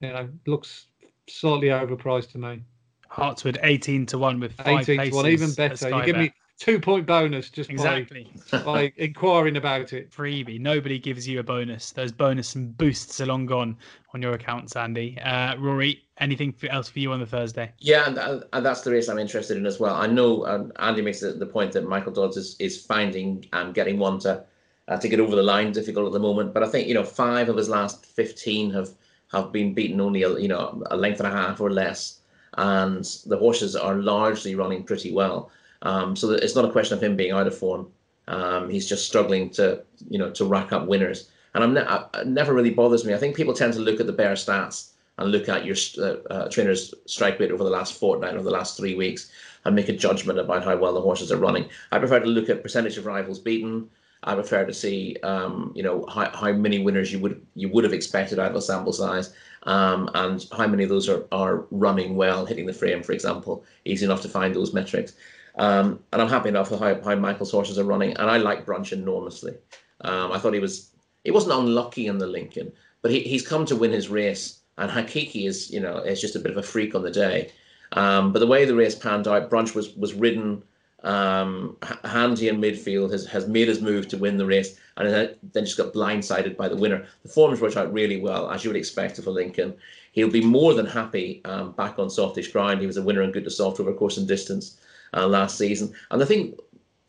you 0.00 0.08
know, 0.08 0.28
looks 0.46 0.86
slightly 1.28 1.68
overpriced 1.68 2.32
to 2.32 2.38
me. 2.38 2.62
Hartswood 3.10 3.58
18 3.62 4.06
to 4.06 4.18
1 4.18 4.40
with 4.40 4.52
five 4.52 4.88
18 4.88 5.10
to 5.10 5.16
1, 5.16 5.26
even 5.26 5.52
better. 5.52 5.90
You 5.90 6.04
give 6.04 6.16
me 6.16 6.32
two 6.62 6.78
point 6.78 7.04
bonus 7.04 7.50
just 7.50 7.70
exactly 7.70 8.30
by, 8.52 8.62
by 8.62 8.92
inquiring 8.96 9.56
about 9.56 9.92
it. 9.92 10.12
Freebie. 10.12 10.60
Nobody 10.60 10.96
gives 10.96 11.26
you 11.26 11.40
a 11.40 11.42
bonus. 11.42 11.90
Those 11.90 12.12
bonus 12.12 12.54
and 12.54 12.76
boosts 12.78 13.20
are 13.20 13.26
long 13.26 13.46
gone 13.46 13.76
on 14.14 14.22
your 14.22 14.34
account, 14.34 14.70
Sandy. 14.70 15.18
Uh, 15.20 15.56
Rory, 15.56 16.04
anything 16.18 16.54
else 16.70 16.88
for 16.88 17.00
you 17.00 17.10
on 17.10 17.18
the 17.18 17.26
Thursday? 17.26 17.72
Yeah, 17.80 18.06
and, 18.06 18.44
and 18.52 18.64
that's 18.64 18.82
the 18.82 18.92
race 18.92 19.08
I'm 19.08 19.18
interested 19.18 19.56
in 19.56 19.66
as 19.66 19.80
well. 19.80 19.96
I 19.96 20.06
know 20.06 20.46
um, 20.46 20.72
Andy 20.78 21.02
makes 21.02 21.18
the, 21.18 21.32
the, 21.32 21.46
point 21.46 21.72
that 21.72 21.88
Michael 21.88 22.12
Dods 22.12 22.36
is, 22.36 22.54
is 22.60 22.80
finding 22.80 23.44
and 23.52 23.68
um, 23.68 23.72
getting 23.72 23.98
one 23.98 24.20
to 24.20 24.44
uh, 24.86 24.96
to 24.98 25.08
get 25.08 25.18
over 25.18 25.34
the 25.34 25.42
line 25.42 25.72
difficult 25.72 26.06
at 26.06 26.12
the 26.12 26.20
moment. 26.20 26.54
But 26.54 26.62
I 26.62 26.68
think 26.68 26.86
you 26.86 26.94
know 26.94 27.04
five 27.04 27.48
of 27.48 27.56
his 27.56 27.68
last 27.68 28.06
fifteen 28.06 28.70
have 28.70 28.90
have 29.32 29.50
been 29.50 29.74
beaten 29.74 30.00
only 30.00 30.22
a, 30.22 30.38
you 30.38 30.48
know 30.48 30.80
a 30.92 30.96
length 30.96 31.18
and 31.18 31.26
a 31.26 31.36
half 31.36 31.60
or 31.60 31.72
less, 31.72 32.20
and 32.56 33.04
the 33.26 33.36
horses 33.36 33.74
are 33.74 33.96
largely 33.96 34.54
running 34.54 34.84
pretty 34.84 35.12
well. 35.12 35.50
Um, 35.82 36.16
so 36.16 36.30
it's 36.30 36.54
not 36.54 36.64
a 36.64 36.72
question 36.72 36.96
of 36.96 37.02
him 37.02 37.16
being 37.16 37.32
out 37.32 37.46
of 37.46 37.56
form. 37.56 37.88
Um, 38.28 38.70
he's 38.70 38.88
just 38.88 39.06
struggling 39.06 39.50
to, 39.50 39.82
you 40.08 40.18
know, 40.18 40.30
to 40.30 40.44
rack 40.44 40.72
up 40.72 40.86
winners. 40.86 41.30
And 41.54 41.62
I'm 41.62 41.74
ne- 41.74 42.20
it 42.20 42.26
never 42.26 42.54
really 42.54 42.70
bothers 42.70 43.04
me. 43.04 43.14
I 43.14 43.18
think 43.18 43.36
people 43.36 43.52
tend 43.52 43.74
to 43.74 43.80
look 43.80 44.00
at 44.00 44.06
the 44.06 44.12
bare 44.12 44.34
stats 44.34 44.90
and 45.18 45.30
look 45.30 45.48
at 45.48 45.64
your 45.64 45.76
uh, 45.98 46.16
uh, 46.32 46.48
trainer's 46.48 46.94
strike 47.06 47.38
rate 47.38 47.50
over 47.50 47.64
the 47.64 47.70
last 47.70 47.98
fortnight 47.98 48.34
or 48.34 48.42
the 48.42 48.50
last 48.50 48.76
three 48.76 48.94
weeks 48.94 49.30
and 49.64 49.76
make 49.76 49.88
a 49.88 49.92
judgment 49.92 50.38
about 50.38 50.64
how 50.64 50.76
well 50.76 50.94
the 50.94 51.00
horses 51.00 51.30
are 51.30 51.36
running. 51.36 51.68
I 51.90 51.98
prefer 51.98 52.20
to 52.20 52.26
look 52.26 52.48
at 52.48 52.62
percentage 52.62 52.96
of 52.96 53.06
rivals 53.06 53.38
beaten. 53.38 53.90
I 54.24 54.34
prefer 54.34 54.64
to 54.64 54.72
see, 54.72 55.16
um, 55.24 55.72
you 55.74 55.82
know, 55.82 56.06
how, 56.06 56.30
how 56.30 56.52
many 56.52 56.78
winners 56.78 57.12
you 57.12 57.18
would 57.18 57.44
you 57.54 57.68
would 57.68 57.84
have 57.84 57.92
expected 57.92 58.38
out 58.38 58.52
of 58.52 58.56
a 58.56 58.62
sample 58.62 58.92
size, 58.92 59.34
um, 59.64 60.08
and 60.14 60.46
how 60.56 60.68
many 60.68 60.84
of 60.84 60.90
those 60.90 61.08
are, 61.08 61.24
are 61.32 61.66
running 61.72 62.14
well, 62.14 62.46
hitting 62.46 62.66
the 62.66 62.72
frame, 62.72 63.02
for 63.02 63.12
example. 63.12 63.64
Easy 63.84 64.04
enough 64.04 64.22
to 64.22 64.28
find 64.28 64.54
those 64.54 64.72
metrics. 64.72 65.14
Um, 65.56 66.00
and 66.12 66.22
I'm 66.22 66.28
happy 66.28 66.48
enough 66.48 66.70
with 66.70 66.80
how, 66.80 67.00
how 67.02 67.14
Michael's 67.14 67.50
horses 67.50 67.78
are 67.78 67.84
running, 67.84 68.16
and 68.16 68.30
I 68.30 68.38
like 68.38 68.64
Brunch 68.64 68.92
enormously. 68.92 69.54
Um, 70.02 70.32
I 70.32 70.38
thought 70.38 70.54
he 70.54 70.60
was 70.60 70.90
he 71.24 71.30
wasn't 71.30 71.54
unlucky 71.54 72.06
in 72.06 72.18
the 72.18 72.26
Lincoln, 72.26 72.72
but 73.02 73.10
he, 73.10 73.20
he's 73.20 73.46
come 73.46 73.66
to 73.66 73.76
win 73.76 73.92
his 73.92 74.08
race, 74.08 74.60
and 74.78 74.90
Haqeeqy 74.90 75.46
is 75.46 75.70
you 75.70 75.80
know 75.80 75.98
is 75.98 76.20
just 76.20 76.36
a 76.36 76.40
bit 76.40 76.52
of 76.52 76.58
a 76.58 76.62
freak 76.62 76.94
on 76.94 77.02
the 77.02 77.10
day. 77.10 77.50
Um, 77.92 78.32
but 78.32 78.38
the 78.38 78.46
way 78.46 78.64
the 78.64 78.74
race 78.74 78.94
panned 78.94 79.28
out, 79.28 79.50
Brunch 79.50 79.74
was 79.74 79.94
was 79.94 80.14
ridden 80.14 80.62
um, 81.04 81.76
handy 82.04 82.48
in 82.48 82.60
midfield, 82.60 83.12
has 83.12 83.26
has 83.26 83.46
made 83.46 83.68
his 83.68 83.82
move 83.82 84.08
to 84.08 84.16
win 84.16 84.38
the 84.38 84.46
race, 84.46 84.78
and 84.96 85.36
then 85.52 85.64
just 85.66 85.76
got 85.76 85.92
blindsided 85.92 86.56
by 86.56 86.68
the 86.68 86.76
winner. 86.76 87.06
The 87.24 87.28
form 87.28 87.50
forms 87.50 87.60
worked 87.60 87.76
out 87.76 87.92
really 87.92 88.20
well, 88.20 88.50
as 88.50 88.64
you 88.64 88.70
would 88.70 88.76
expect 88.78 89.18
of 89.18 89.26
a 89.26 89.30
Lincoln. 89.30 89.74
He'll 90.12 90.30
be 90.30 90.42
more 90.42 90.74
than 90.74 90.86
happy 90.86 91.40
um, 91.44 91.72
back 91.72 91.98
on 91.98 92.10
softish 92.10 92.52
ground. 92.52 92.80
He 92.80 92.86
was 92.86 92.98
a 92.98 93.02
winner 93.02 93.22
in 93.22 93.32
good 93.32 93.44
to 93.44 93.50
soft 93.50 93.80
over 93.80 93.92
course 93.92 94.16
and 94.16 94.28
distance 94.28 94.78
uh, 95.14 95.26
last 95.26 95.58
season, 95.58 95.92
and 96.10 96.22
I 96.22 96.26
think, 96.26 96.58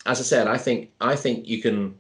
as 0.06 0.20
I 0.20 0.24
said, 0.24 0.48
I 0.48 0.58
think 0.58 0.92
I 1.02 1.16
think 1.16 1.48
you 1.48 1.62
can 1.62 1.96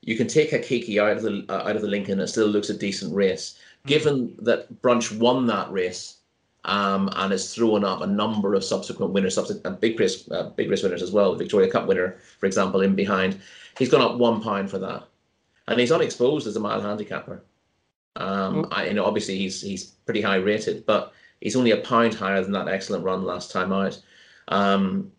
you 0.00 0.16
can 0.16 0.28
take 0.28 0.50
Haqeeqy 0.50 1.00
out 1.00 1.16
of 1.16 1.22
the 1.22 1.44
uh, 1.48 1.68
out 1.68 1.76
of 1.76 1.82
the 1.82 1.88
Lincoln 1.88 2.20
it 2.20 2.28
still 2.28 2.46
looks 2.46 2.70
a 2.70 2.76
decent 2.76 3.14
race. 3.14 3.58
Mm-hmm. 3.58 3.88
Given 3.88 4.36
that 4.40 4.82
Brunch 4.82 5.16
won 5.18 5.46
that 5.46 5.70
race 5.72 6.18
um, 6.64 7.10
and 7.16 7.32
has 7.32 7.54
thrown 7.54 7.84
up 7.84 8.00
a 8.00 8.06
number 8.06 8.54
of 8.54 8.64
subsequent 8.64 9.12
winners, 9.12 9.34
subsequent 9.34 9.80
big 9.80 9.98
race 9.98 10.28
uh, 10.30 10.50
big 10.50 10.70
race 10.70 10.82
winners 10.82 11.02
as 11.02 11.12
well. 11.12 11.32
The 11.32 11.38
Victoria 11.38 11.70
Cup 11.70 11.86
winner, 11.86 12.18
for 12.38 12.46
example, 12.46 12.82
in 12.82 12.94
behind. 12.94 13.40
He's 13.78 13.88
gone 13.88 14.02
up 14.02 14.18
one 14.18 14.40
pound 14.40 14.70
for 14.70 14.78
that, 14.78 15.04
and 15.68 15.80
he's 15.80 15.92
unexposed 15.92 16.46
as 16.46 16.56
a 16.56 16.60
mile 16.60 16.80
handicapper. 16.80 17.42
Um, 18.16 18.68
I, 18.70 18.86
you 18.86 18.94
know, 18.94 19.04
obviously 19.04 19.36
he's 19.38 19.60
he's 19.60 19.84
pretty 19.84 20.20
high 20.22 20.36
rated, 20.36 20.86
but 20.86 21.12
he's 21.40 21.56
only 21.56 21.72
a 21.72 21.78
pound 21.78 22.14
higher 22.14 22.42
than 22.42 22.52
that 22.52 22.68
excellent 22.68 23.04
run 23.04 23.24
last 23.24 23.50
time 23.50 23.72
out. 23.72 24.00
Um, 24.48 25.10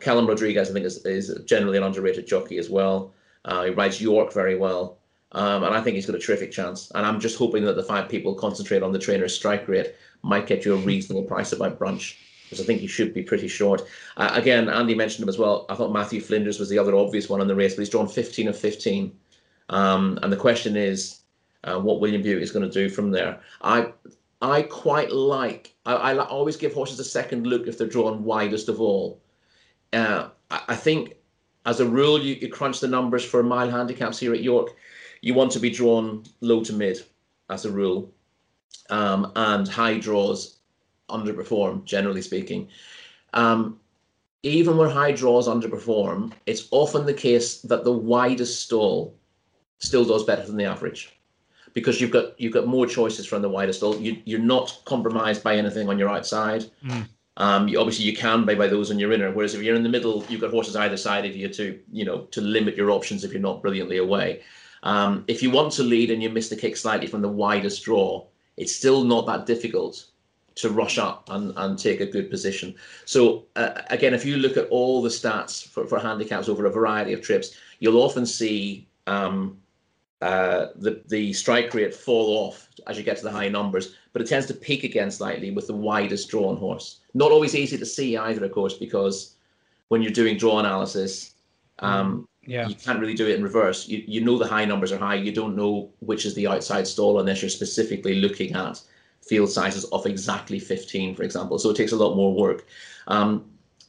Callum 0.00 0.26
Rodriguez, 0.26 0.70
I 0.70 0.72
think, 0.72 0.86
is, 0.86 1.04
is 1.04 1.38
generally 1.44 1.78
an 1.78 1.84
underrated 1.84 2.26
jockey 2.26 2.58
as 2.58 2.70
well. 2.70 3.12
Uh, 3.44 3.64
he 3.64 3.70
rides 3.70 4.00
York 4.00 4.32
very 4.32 4.56
well. 4.56 4.98
Um, 5.32 5.64
and 5.64 5.74
I 5.74 5.80
think 5.80 5.96
he's 5.96 6.06
got 6.06 6.16
a 6.16 6.20
terrific 6.20 6.52
chance. 6.52 6.90
And 6.94 7.04
I'm 7.04 7.20
just 7.20 7.38
hoping 7.38 7.64
that 7.64 7.76
the 7.76 7.82
five 7.82 8.08
people 8.08 8.34
concentrate 8.34 8.82
on 8.82 8.92
the 8.92 8.98
trainer's 8.98 9.34
strike 9.34 9.68
rate 9.68 9.94
might 10.22 10.46
get 10.46 10.64
you 10.64 10.74
a 10.74 10.78
reasonable 10.78 11.24
price 11.24 11.52
about 11.52 11.78
Brunch, 11.78 12.16
because 12.44 12.60
I 12.60 12.64
think 12.64 12.80
he 12.80 12.86
should 12.86 13.12
be 13.12 13.22
pretty 13.22 13.48
short. 13.48 13.82
Uh, 14.16 14.30
again, 14.32 14.68
Andy 14.68 14.94
mentioned 14.94 15.24
him 15.24 15.28
as 15.28 15.38
well. 15.38 15.66
I 15.68 15.74
thought 15.74 15.92
Matthew 15.92 16.20
Flinders 16.20 16.58
was 16.58 16.68
the 16.68 16.78
other 16.78 16.94
obvious 16.94 17.28
one 17.28 17.40
in 17.40 17.48
the 17.48 17.54
race, 17.54 17.74
but 17.74 17.82
he's 17.82 17.90
drawn 17.90 18.08
15 18.08 18.48
of 18.48 18.58
15. 18.58 19.12
Um, 19.68 20.18
and 20.22 20.32
the 20.32 20.36
question 20.36 20.76
is 20.76 21.20
uh, 21.64 21.78
what 21.78 22.00
William 22.00 22.22
Buick 22.22 22.42
is 22.42 22.52
going 22.52 22.68
to 22.68 22.72
do 22.72 22.88
from 22.88 23.10
there. 23.10 23.40
I 23.62 23.92
I 24.42 24.62
quite 24.62 25.10
like, 25.12 25.74
I, 25.86 25.94
I 25.94 26.18
always 26.18 26.56
give 26.56 26.74
horses 26.74 27.00
a 27.00 27.04
second 27.04 27.46
look 27.46 27.66
if 27.66 27.78
they're 27.78 27.86
drawn 27.86 28.22
widest 28.22 28.68
of 28.68 28.80
all. 28.80 29.20
Uh, 29.96 30.28
I, 30.50 30.76
think 30.76 31.14
as 31.64 31.80
a 31.80 31.86
rule, 31.86 32.20
you, 32.20 32.34
you 32.34 32.48
crunch 32.50 32.80
the 32.80 32.86
numbers 32.86 33.24
for 33.24 33.42
mile 33.42 33.70
handicaps 33.70 34.18
here 34.18 34.34
at 34.34 34.42
York. 34.42 34.76
You 35.22 35.32
want 35.32 35.52
to 35.52 35.58
be 35.58 35.70
drawn 35.70 36.24
low 36.42 36.62
to 36.64 36.72
mid 36.74 37.02
as 37.48 37.64
a 37.64 37.70
rule, 37.70 38.12
um, 38.90 39.32
and 39.36 39.66
high 39.66 39.98
draws 39.98 40.58
underperform, 41.08 41.84
generally 41.84 42.20
speaking. 42.20 42.68
Um, 43.32 43.80
even 44.42 44.76
when 44.76 44.90
high 44.90 45.12
draws 45.12 45.48
underperform, 45.48 46.32
it's 46.44 46.68
often 46.72 47.06
the 47.06 47.14
case 47.14 47.62
that 47.62 47.84
the 47.84 47.92
widest 47.92 48.60
stall 48.62 49.14
still 49.78 50.04
does 50.04 50.24
better 50.24 50.44
than 50.44 50.56
the 50.56 50.64
average 50.64 51.18
because 51.72 52.00
you've 52.00 52.10
got 52.10 52.38
you've 52.38 52.52
got 52.52 52.66
more 52.66 52.86
choices 52.86 53.26
from 53.26 53.40
the 53.40 53.48
widest 53.48 53.78
stall. 53.78 53.96
You, 53.96 54.20
you're 54.26 54.40
not 54.40 54.82
compromised 54.84 55.42
by 55.42 55.56
anything 55.56 55.88
on 55.88 55.98
your 55.98 56.10
outside. 56.10 56.66
Mm. 56.84 57.08
Um, 57.38 57.68
you, 57.68 57.78
obviously, 57.78 58.04
you 58.06 58.16
can 58.16 58.44
buy 58.44 58.54
by 58.54 58.66
those 58.66 58.90
on 58.90 58.98
your 58.98 59.12
inner. 59.12 59.30
Whereas 59.30 59.54
if 59.54 59.62
you're 59.62 59.76
in 59.76 59.82
the 59.82 59.88
middle, 59.88 60.24
you've 60.28 60.40
got 60.40 60.50
horses 60.50 60.76
either 60.76 60.96
side 60.96 61.26
of 61.26 61.36
you 61.36 61.48
to, 61.48 61.78
you 61.92 62.04
know, 62.04 62.20
to 62.22 62.40
limit 62.40 62.76
your 62.76 62.90
options 62.90 63.24
if 63.24 63.32
you're 63.32 63.42
not 63.42 63.62
brilliantly 63.62 63.98
away. 63.98 64.42
Um, 64.82 65.24
if 65.26 65.42
you 65.42 65.50
want 65.50 65.72
to 65.74 65.82
lead 65.82 66.10
and 66.10 66.22
you 66.22 66.30
miss 66.30 66.48
the 66.48 66.56
kick 66.56 66.76
slightly 66.76 67.06
from 67.06 67.22
the 67.22 67.28
widest 67.28 67.84
draw, 67.84 68.24
it's 68.56 68.74
still 68.74 69.04
not 69.04 69.26
that 69.26 69.44
difficult 69.46 70.06
to 70.56 70.70
rush 70.70 70.96
up 70.96 71.28
and, 71.30 71.52
and 71.56 71.78
take 71.78 72.00
a 72.00 72.06
good 72.06 72.30
position. 72.30 72.74
So 73.04 73.44
uh, 73.56 73.82
again, 73.90 74.14
if 74.14 74.24
you 74.24 74.36
look 74.36 74.56
at 74.56 74.68
all 74.68 75.02
the 75.02 75.10
stats 75.10 75.66
for, 75.66 75.86
for 75.86 75.98
handicaps 75.98 76.48
over 76.48 76.64
a 76.64 76.70
variety 76.70 77.12
of 77.12 77.20
trips, 77.20 77.54
you'll 77.78 78.02
often 78.02 78.24
see 78.24 78.88
um, 79.06 79.58
uh, 80.22 80.68
the 80.76 81.02
the 81.08 81.32
strike 81.34 81.74
rate 81.74 81.94
fall 81.94 82.46
off 82.46 82.68
as 82.86 82.96
you 82.96 83.04
get 83.04 83.18
to 83.18 83.24
the 83.24 83.30
high 83.30 83.48
numbers, 83.48 83.94
but 84.12 84.22
it 84.22 84.28
tends 84.28 84.46
to 84.46 84.54
peak 84.54 84.82
again 84.82 85.10
slightly 85.10 85.50
with 85.50 85.66
the 85.66 85.74
widest 85.74 86.30
drawn 86.30 86.56
horse. 86.56 87.00
Not 87.16 87.32
always 87.32 87.54
easy 87.54 87.78
to 87.78 87.86
see 87.86 88.16
either, 88.16 88.44
of 88.44 88.52
course, 88.52 88.74
because 88.74 89.36
when 89.88 90.02
you're 90.02 90.12
doing 90.12 90.36
draw 90.36 90.58
analysis, 90.58 91.32
um, 91.78 92.28
yeah. 92.44 92.68
you 92.68 92.74
can't 92.74 93.00
really 93.00 93.14
do 93.14 93.26
it 93.26 93.36
in 93.36 93.42
reverse. 93.42 93.88
You 93.88 94.04
you 94.06 94.20
know 94.22 94.36
the 94.36 94.46
high 94.46 94.66
numbers 94.66 94.92
are 94.92 94.98
high. 94.98 95.14
You 95.14 95.32
don't 95.32 95.56
know 95.56 95.90
which 96.00 96.26
is 96.26 96.34
the 96.34 96.46
outside 96.46 96.86
stall 96.86 97.18
unless 97.18 97.40
you're 97.40 97.48
specifically 97.48 98.16
looking 98.16 98.54
at 98.54 98.82
field 99.26 99.50
sizes 99.50 99.84
of 99.86 100.04
exactly 100.04 100.58
15, 100.58 101.14
for 101.14 101.22
example. 101.22 101.58
So 101.58 101.70
it 101.70 101.76
takes 101.76 101.92
a 101.92 101.96
lot 101.96 102.16
more 102.16 102.34
work. 102.34 102.66
Um, 103.06 103.46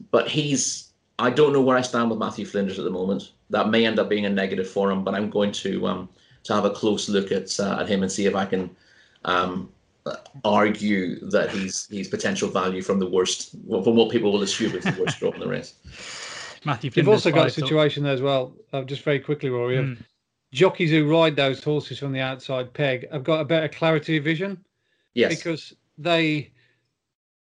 but 0.10 0.30
he's 0.30 0.92
I 1.20 1.30
don't 1.30 1.52
know 1.52 1.62
where 1.62 1.78
I 1.78 1.82
stand 1.82 2.10
with 2.10 2.20
Matthew 2.20 2.46
Flinders 2.46 2.80
at 2.80 2.86
the 2.86 2.92
moment. 2.92 3.32
That 3.50 3.70
may 3.70 3.86
end 3.86 4.00
up 4.00 4.08
being 4.08 4.26
a 4.26 4.30
negative 4.30 4.70
for 4.70 4.90
him, 4.90 5.04
but 5.04 5.16
I'm 5.16 5.30
going 5.30 5.52
to 5.64 5.86
um, 5.86 6.10
to 6.44 6.54
have 6.54 6.64
a 6.64 6.72
close 6.72 7.10
look 7.10 7.32
at 7.34 7.60
uh, 7.60 7.80
at 7.82 7.90
him 7.90 8.04
and 8.04 8.12
see 8.12 8.26
if 8.26 8.36
I 8.36 8.46
can 8.46 8.70
um, 9.26 9.70
argue 10.44 11.20
that 11.30 11.50
he's 11.50 11.88
he's 11.90 12.08
potential 12.08 12.50
value 12.50 12.82
from 12.82 13.00
the 13.00 13.10
worst 13.10 13.52
from 13.52 13.96
what 13.96 14.10
people 14.12 14.32
will 14.32 14.44
assume 14.44 14.76
is 14.76 14.84
the 14.84 14.96
worst 15.00 15.20
drop 15.20 15.36
in 15.36 15.40
the 15.40 15.48
race. 15.48 15.74
Matthew, 16.66 16.92
you've 16.94 17.08
also 17.08 17.32
got 17.32 17.48
a 17.48 17.52
situation 17.52 18.04
there 18.04 18.14
as 18.14 18.22
well. 18.22 18.54
Uh, 18.74 18.84
just 18.84 19.04
very 19.04 19.20
quickly, 19.20 19.50
Rory. 19.50 19.78
Mm. 19.78 19.98
Jockeys 20.52 20.90
who 20.90 21.10
ride 21.10 21.36
those 21.36 21.64
horses 21.64 22.00
from 22.00 22.12
the 22.12 22.20
outside 22.20 22.74
peg 22.74 23.10
have 23.12 23.24
got 23.24 23.40
a 23.42 23.46
better 23.46 23.68
clarity 23.68 24.18
of 24.18 24.24
vision. 24.24 24.64
Yes, 25.14 25.36
because 25.36 25.74
they 25.98 26.52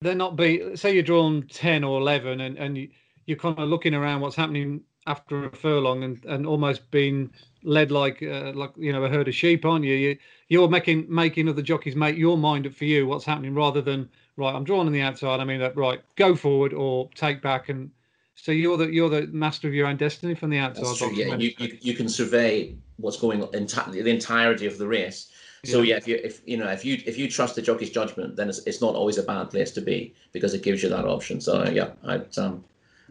they're 0.02 0.16
not 0.16 0.36
be 0.36 0.76
say 0.76 0.94
you're 0.94 1.04
drawn 1.04 1.44
ten 1.48 1.84
or 1.84 2.00
eleven 2.00 2.42
and 2.42 2.58
and 2.58 2.78
you, 2.78 2.90
you're 3.26 3.38
kind 3.38 3.58
of 3.60 3.70
looking 3.70 3.94
around 3.94 4.22
what's 4.22 4.36
happening 4.36 4.82
after 5.08 5.46
a 5.46 5.56
furlong 5.56 6.04
and, 6.04 6.24
and 6.26 6.46
almost 6.46 6.90
being 6.92 7.30
led 7.64 7.92
like 7.92 8.22
uh, 8.24 8.52
like 8.54 8.72
you 8.78 8.92
know 8.92 9.04
a 9.04 9.10
herd 9.10 9.28
of 9.28 9.36
sheep, 9.36 9.66
aren't 9.66 9.86
you? 9.86 9.96
you? 9.96 10.18
You're 10.54 10.70
making 10.70 11.08
making 11.10 11.50
other 11.50 11.64
jockeys 11.64 11.96
make 11.96 12.16
your 12.16 12.38
mind 12.38 12.68
up 12.68 12.74
for 12.74 12.86
you 12.86 13.08
what's 13.08 13.26
happening 13.26 13.56
rather 13.56 13.82
than 13.82 14.08
right. 14.38 14.54
I'm 14.54 14.64
drawn 14.64 14.86
on 14.86 14.94
the 14.94 15.02
outside. 15.02 15.40
I 15.40 15.46
mean 15.46 15.60
that 15.60 15.76
right. 15.76 16.00
Go 16.16 16.36
forward 16.36 16.74
or 16.74 17.10
take 17.16 17.42
back 17.42 17.70
and. 17.70 17.90
So 18.36 18.52
you're 18.52 18.78
the 18.78 18.92
you're 18.92 19.10
the 19.10 19.28
master 19.28 19.68
of 19.68 19.74
your 19.74 19.88
own 19.88 19.98
destiny 19.98 20.36
from 20.36 20.50
the 20.50 20.60
outside. 20.60 20.86
That's 20.86 20.98
true, 20.98 21.14
yeah, 21.14 21.36
you, 21.36 21.52
you, 21.58 21.78
you 21.82 21.94
can 21.94 22.10
survey 22.10 22.76
what's 22.98 23.18
going 23.18 23.44
on 23.44 23.50
the 23.52 24.10
entirety 24.10 24.66
of 24.66 24.78
the 24.78 24.88
race. 24.88 25.32
So 25.66 25.82
yeah. 25.82 25.94
yeah, 25.94 25.98
if 25.98 26.08
you 26.08 26.20
if 26.24 26.42
you 26.46 26.58
know 26.58 26.68
if 26.68 26.84
you 26.84 27.02
if 27.06 27.18
you 27.18 27.30
trust 27.30 27.56
the 27.56 27.62
jockey's 27.62 27.90
judgment, 27.90 28.36
then 28.36 28.50
it's, 28.50 28.60
it's 28.66 28.82
not 28.82 28.96
always 28.96 29.18
a 29.18 29.24
bad 29.24 29.50
place 29.50 29.72
to 29.72 29.82
be 29.82 30.14
because 30.34 30.54
it 30.54 30.62
gives 30.62 30.84
you 30.84 30.90
that 30.90 31.06
option. 31.06 31.42
So 31.42 31.68
yeah, 31.70 31.92
I'd 32.04 32.38
um 32.38 32.64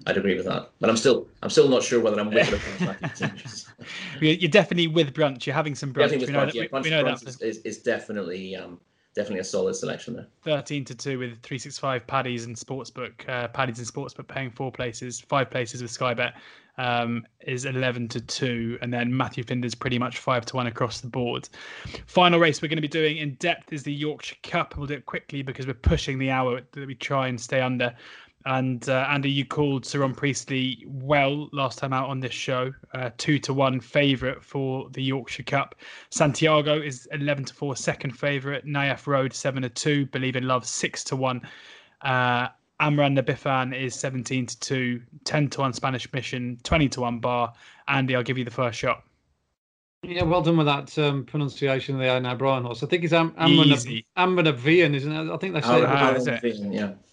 I'd 0.06 0.16
agree 0.16 0.36
with 0.36 0.46
that. 0.46 0.70
But 0.80 0.90
I'm 0.90 0.96
still 0.96 1.26
I'm 1.42 1.50
still 1.50 1.68
not 1.68 1.82
sure 1.82 2.00
whether 2.00 2.20
I'm 2.20 2.30
with 2.30 2.48
Brunch. 2.48 3.66
You're 4.20 4.50
definitely 4.50 4.88
with 4.88 5.14
Brunch. 5.14 5.46
You're 5.46 5.54
having 5.54 5.74
some 5.74 5.92
Brunch. 5.92 6.10
Definitely 6.10 6.26
with 6.26 6.34
Brunch. 6.34 6.54
Yeah, 6.54 6.64
Brunch, 6.64 6.84
we, 6.84 6.90
know 6.90 7.04
Brunch 7.04 7.20
that. 7.20 7.46
Is, 7.46 7.58
is, 7.58 7.78
definitely 7.78 8.56
um, 8.56 8.80
definitely 9.14 9.40
a 9.40 9.44
solid 9.44 9.74
selection 9.74 10.14
there. 10.14 10.26
13 10.44 10.84
to 10.86 10.94
2 10.94 11.18
with 11.18 11.42
365 11.42 12.06
paddies 12.06 12.46
and 12.46 12.56
sportsbook. 12.56 13.28
Uh, 13.28 13.48
paddies 13.48 13.78
and 13.78 13.86
sportsbook 13.86 14.28
paying 14.28 14.50
four 14.50 14.72
places, 14.72 15.20
five 15.20 15.50
places 15.50 15.82
with 15.82 15.90
Sky 15.90 16.14
Bet 16.14 16.34
um, 16.78 17.26
is 17.46 17.64
11 17.64 18.08
to 18.08 18.20
2. 18.20 18.78
And 18.80 18.92
then 18.92 19.14
Matthew 19.14 19.44
Flinders 19.44 19.74
pretty 19.74 19.98
much 19.98 20.18
5 20.18 20.46
to 20.46 20.56
1 20.56 20.66
across 20.66 21.00
the 21.00 21.08
board. 21.08 21.48
Final 22.06 22.38
race 22.38 22.62
we're 22.62 22.68
going 22.68 22.76
to 22.76 22.82
be 22.82 22.88
doing 22.88 23.18
in 23.18 23.34
depth 23.34 23.72
is 23.72 23.82
the 23.82 23.92
Yorkshire 23.92 24.36
Cup. 24.42 24.76
We'll 24.76 24.86
do 24.86 24.94
it 24.94 25.06
quickly 25.06 25.42
because 25.42 25.66
we're 25.66 25.74
pushing 25.74 26.18
the 26.18 26.30
hour 26.30 26.60
that 26.72 26.86
we 26.86 26.94
try 26.94 27.28
and 27.28 27.40
stay 27.40 27.60
under. 27.60 27.94
And 28.46 28.88
uh, 28.88 29.06
Andy, 29.08 29.30
you 29.30 29.44
called 29.44 29.86
Sir 29.86 30.00
Ron 30.00 30.14
Priestley 30.14 30.84
well 30.86 31.48
last 31.52 31.78
time 31.78 31.92
out 31.92 32.08
on 32.08 32.20
this 32.20 32.32
show. 32.32 32.72
Uh, 32.94 33.10
two 33.18 33.38
to 33.40 33.54
one 33.54 33.80
favourite 33.80 34.42
for 34.42 34.88
the 34.90 35.02
Yorkshire 35.02 35.44
Cup. 35.44 35.74
Santiago 36.10 36.80
is 36.80 37.08
eleven 37.12 37.44
to 37.44 37.54
four 37.54 37.76
second 37.76 38.10
favourite. 38.10 38.66
Nayef 38.66 39.06
Road 39.06 39.32
seven 39.32 39.62
to 39.62 39.68
two. 39.68 40.06
Believe 40.06 40.36
in 40.36 40.46
Love 40.46 40.66
six 40.66 41.04
to 41.04 41.16
one. 41.16 41.40
Uh, 42.00 42.48
Amran 42.80 43.14
Nabifan 43.16 43.80
is 43.80 43.94
17 43.94 44.46
to 44.46 44.58
2, 44.58 45.02
10 45.22 45.50
to 45.50 45.60
1 45.60 45.72
Spanish 45.72 46.12
Mission, 46.12 46.58
20 46.64 46.88
to 46.88 47.02
1 47.02 47.20
bar. 47.20 47.52
Andy, 47.86 48.16
I'll 48.16 48.24
give 48.24 48.36
you 48.36 48.44
the 48.44 48.50
first 48.50 48.76
shot. 48.76 49.04
Yeah, 50.02 50.24
well 50.24 50.42
done 50.42 50.56
with 50.56 50.66
that 50.66 50.98
um, 50.98 51.24
pronunciation 51.24 51.94
of 51.94 52.00
the 52.00 52.06
Aidan 52.06 52.26
O'Brien 52.26 52.64
horse. 52.64 52.82
I 52.82 52.86
think 52.88 53.04
it's 53.04 53.12
Am- 53.12 53.30
Ammanavavian, 54.18 54.94
isn't 54.96 55.12
it? 55.12 55.32
I 55.32 55.36
think 55.36 55.54
they 55.54 55.60
say 55.60 55.68
oh, 55.68 56.08
it. 56.08 56.14
Was 56.14 56.26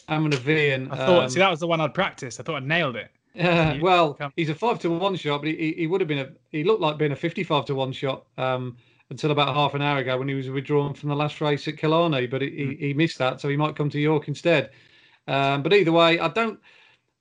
it? 0.10 0.14
Yeah. 0.14 0.20
Ammanavavian. 0.20 0.92
I 0.92 0.96
thought, 0.96 1.24
um, 1.24 1.30
see, 1.30 1.40
that 1.40 1.50
was 1.50 1.60
the 1.60 1.68
one 1.68 1.82
I'd 1.82 1.94
practiced. 1.94 2.40
I 2.40 2.44
thought 2.44 2.62
I 2.62 2.66
nailed 2.66 2.96
it. 2.96 3.12
Yeah, 3.36 3.80
well, 3.80 4.18
he's 4.36 4.50
a 4.50 4.56
five 4.56 4.80
to 4.80 4.90
one 4.90 5.16
shot, 5.16 5.42
but 5.42 5.50
he, 5.50 5.74
he 5.78 5.88
would 5.88 6.02
have 6.02 6.08
been 6.08 6.20
a 6.20 6.30
he 6.52 6.64
looked 6.64 6.82
like 6.82 6.98
being 6.98 7.12
a 7.12 7.16
fifty-five 7.16 7.64
to 7.66 7.76
one 7.76 7.92
shot 7.92 8.26
um, 8.38 8.76
until 9.12 9.32
about 9.32 9.54
half 9.56 9.76
an 9.76 9.82
hour 9.82 10.00
ago 10.00 10.18
when 10.18 10.28
he 10.28 10.34
was 10.34 10.50
withdrawn 10.50 10.94
from 10.94 11.10
the 11.10 11.16
last 11.16 11.40
race 11.40 11.68
at 11.68 11.78
Killarney, 11.78 12.26
but 12.26 12.42
he, 12.42 12.50
mm. 12.50 12.80
he 12.80 12.94
missed 12.94 13.20
that, 13.20 13.40
so 13.40 13.48
he 13.48 13.56
might 13.56 13.76
come 13.76 13.90
to 13.92 14.00
York 14.00 14.28
instead. 14.28 14.72
Um, 15.28 15.62
but 15.62 15.74
either 15.74 15.92
way, 15.92 16.20
I 16.20 16.28
don't. 16.30 16.60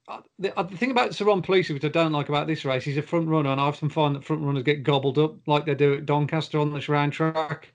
I, 0.09 0.21
The, 0.39 0.53
the, 0.57 0.77
thing 0.77 0.91
about 0.91 1.15
Sir 1.15 1.27
Ron 1.27 1.43
Priestley, 1.43 1.75
which 1.75 1.85
I 1.85 1.89
don't 1.89 2.13
like 2.13 2.31
about 2.31 2.47
this 2.47 2.65
race, 2.65 2.85
he's 2.85 2.97
a 2.97 3.03
front 3.03 3.29
runner, 3.29 3.51
and 3.51 3.61
I 3.61 3.65
often 3.65 3.91
find 3.91 4.17
that 4.17 4.25
front 4.25 4.43
runners 4.43 4.63
get 4.63 4.83
gobbled 4.83 5.19
up 5.19 5.37
like 5.47 5.67
they 5.67 5.75
do 5.75 5.95
at 5.95 6.07
Doncaster 6.07 6.59
on 6.59 6.73
this 6.73 6.89
round 6.89 7.13
track. 7.13 7.71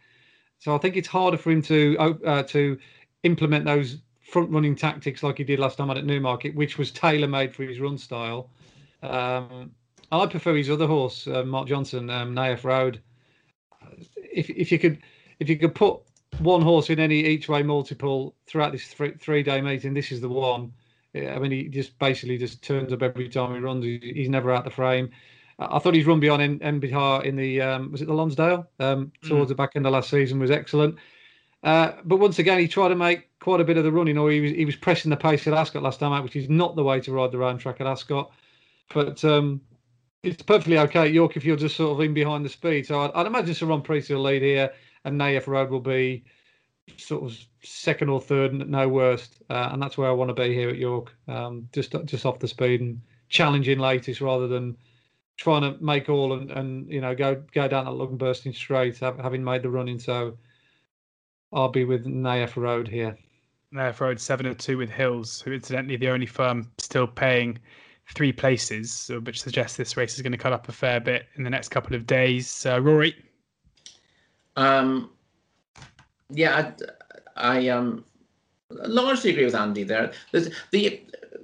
So 0.57 0.73
I 0.73 0.79
think 0.79 0.97
it's 0.97 1.07
harder 1.07 1.37
for 1.37 1.51
him 1.51 1.61
to 1.63 1.97
uh, 2.25 2.43
to 2.43 2.79
implement 3.23 3.65
those 3.65 3.99
front 4.33 4.49
running 4.49 4.75
tactics 4.75 5.21
like 5.21 5.37
he 5.37 5.43
did 5.43 5.59
last 5.59 5.77
time 5.77 5.91
out 5.91 5.97
at 5.97 6.05
Newmarket, 6.05 6.55
which 6.55 6.79
was 6.79 6.89
tailor 6.89 7.27
made 7.27 7.53
for 7.53 7.61
his 7.61 7.79
run 7.79 7.99
style. 7.99 8.49
Um, 9.03 9.69
I 10.11 10.25
prefer 10.25 10.55
his 10.55 10.71
other 10.71 10.87
horse, 10.87 11.27
uh, 11.27 11.43
Mark 11.43 11.67
Johnston, 11.67 12.09
um, 12.09 12.35
Nayef 12.35 12.63
Road. 12.63 12.99
If 14.15 14.49
if 14.49 14.71
you 14.71 14.79
could 14.79 14.97
if 15.39 15.49
you 15.49 15.57
could 15.57 15.75
put 15.75 15.99
one 16.39 16.63
horse 16.63 16.89
in 16.89 16.99
any 16.99 17.23
each 17.23 17.47
way 17.47 17.61
multiple 17.61 18.33
throughout 18.47 18.71
this 18.71 18.87
three, 18.87 19.13
three 19.19 19.43
day 19.43 19.61
meeting, 19.61 19.93
this 19.93 20.11
is 20.11 20.19
the 20.19 20.29
one. 20.29 20.73
I 21.15 21.37
mean, 21.37 21.51
he 21.51 21.65
just 21.65 21.99
basically 21.99 22.39
just 22.39 22.63
turns 22.63 22.91
up 22.91 23.03
every 23.03 23.29
time 23.29 23.53
he 23.53 23.59
runs. 23.59 23.85
He's 23.85 24.29
never 24.29 24.51
out 24.51 24.63
the 24.63 24.71
frame. 24.71 25.11
I 25.59 25.77
thought 25.77 25.93
his 25.93 26.07
run 26.07 26.19
beyond 26.19 26.59
Enbihaar 26.61 27.23
in 27.23 27.35
the 27.35 27.61
um, 27.61 27.91
was 27.91 28.01
it 28.01 28.07
the 28.07 28.15
Lonsdale 28.15 28.67
um, 28.79 29.11
towards 29.21 29.45
mm. 29.45 29.49
the 29.49 29.55
back 29.55 29.73
end 29.75 29.85
of 29.85 29.93
last 29.93 30.09
season 30.09 30.39
was 30.39 30.49
excellent. 30.49 30.95
Uh, 31.63 31.93
but 32.03 32.17
once 32.17 32.39
again, 32.39 32.59
he 32.59 32.67
tried 32.67 32.89
to 32.89 32.95
make 32.95 33.29
quite 33.39 33.61
a 33.61 33.63
bit 33.63 33.77
of 33.77 33.83
the 33.83 33.91
running, 33.91 34.17
or 34.17 34.29
he 34.31 34.41
was 34.41 34.51
he 34.51 34.65
was 34.65 34.75
pressing 34.75 35.09
the 35.09 35.17
pace 35.17 35.47
at 35.47 35.53
Ascot 35.53 35.81
last 35.81 35.99
time 35.99 36.11
out, 36.11 36.23
which 36.23 36.35
is 36.35 36.49
not 36.49 36.75
the 36.75 36.83
way 36.83 36.99
to 36.99 37.11
ride 37.11 37.31
the 37.31 37.37
round 37.37 37.59
track 37.59 37.79
at 37.79 37.87
Ascot. 37.87 38.31
But 38.93 39.23
um, 39.23 39.61
it's 40.23 40.43
perfectly 40.43 40.77
okay 40.79 41.05
at 41.05 41.13
York 41.13 41.37
if 41.37 41.45
you're 41.45 41.55
just 41.55 41.77
sort 41.77 41.93
of 41.93 42.05
in 42.05 42.13
behind 42.13 42.43
the 42.43 42.49
speed. 42.49 42.85
So 42.85 43.01
I'd, 43.01 43.11
I'd 43.11 43.27
imagine 43.27 43.53
Sir 43.53 43.65
Ron 43.65 43.81
Priestley 43.81 44.15
will 44.15 44.23
lead 44.23 44.41
here, 44.41 44.71
and 45.05 45.19
Nayef 45.19 45.47
Road 45.47 45.69
will 45.69 45.79
be 45.79 46.25
sort 46.97 47.23
of 47.23 47.37
second 47.63 48.09
or 48.09 48.19
third, 48.19 48.53
no 48.53 48.89
worst, 48.89 49.41
uh, 49.49 49.69
and 49.71 49.81
that's 49.81 49.97
where 49.97 50.09
I 50.09 50.13
want 50.13 50.35
to 50.35 50.41
be 50.41 50.53
here 50.53 50.69
at 50.69 50.77
York, 50.77 51.15
um, 51.29 51.69
just 51.71 51.95
just 52.05 52.25
off 52.25 52.39
the 52.39 52.47
speed 52.47 52.81
and 52.81 53.01
challenging 53.29 53.79
latest 53.79 54.19
rather 54.19 54.47
than 54.47 54.75
trying 55.37 55.61
to 55.61 55.81
make 55.83 56.09
all 56.09 56.33
and, 56.33 56.51
and 56.51 56.91
you 56.91 57.01
know 57.01 57.15
go 57.15 57.41
go 57.53 57.67
down 57.69 57.85
that 57.85 57.91
looking 57.91 58.17
bursting 58.17 58.53
straight, 58.53 58.97
having 58.97 59.43
made 59.43 59.63
the 59.63 59.69
running. 59.69 59.97
So 59.97 60.37
I'll 61.53 61.69
be 61.69 61.85
with 61.85 62.05
Nayef 62.05 62.55
Road 62.55 62.87
here. 62.87 63.17
Nayef 63.73 63.99
Road 63.99 64.19
seven 64.19 64.45
and 64.45 64.59
two 64.59 64.77
with 64.77 64.89
Hills, 64.89 65.41
who 65.41 65.51
incidentally 65.51 65.97
the 65.97 66.09
only 66.09 66.25
firm 66.25 66.69
still 66.77 67.07
paying 67.07 67.59
three 68.13 68.33
places, 68.33 69.09
which 69.23 69.41
suggests 69.41 69.77
this 69.77 69.95
race 69.97 70.15
is 70.15 70.21
going 70.21 70.31
to 70.31 70.37
cut 70.37 70.53
up 70.53 70.67
a 70.67 70.71
fair 70.71 70.99
bit 70.99 71.27
in 71.35 71.43
the 71.43 71.49
next 71.49 71.69
couple 71.69 71.95
of 71.95 72.05
days. 72.05 72.65
Uh, 72.65 72.81
Rory. 72.81 73.15
Um, 74.55 75.11
yeah, 76.29 76.73
I, 77.37 77.55
I 77.57 77.67
um 77.69 78.03
largely 78.69 79.31
agree 79.31 79.45
with 79.45 79.55
Andy 79.55 79.83
there. 79.83 80.11
There's, 80.31 80.49
the 80.71 81.01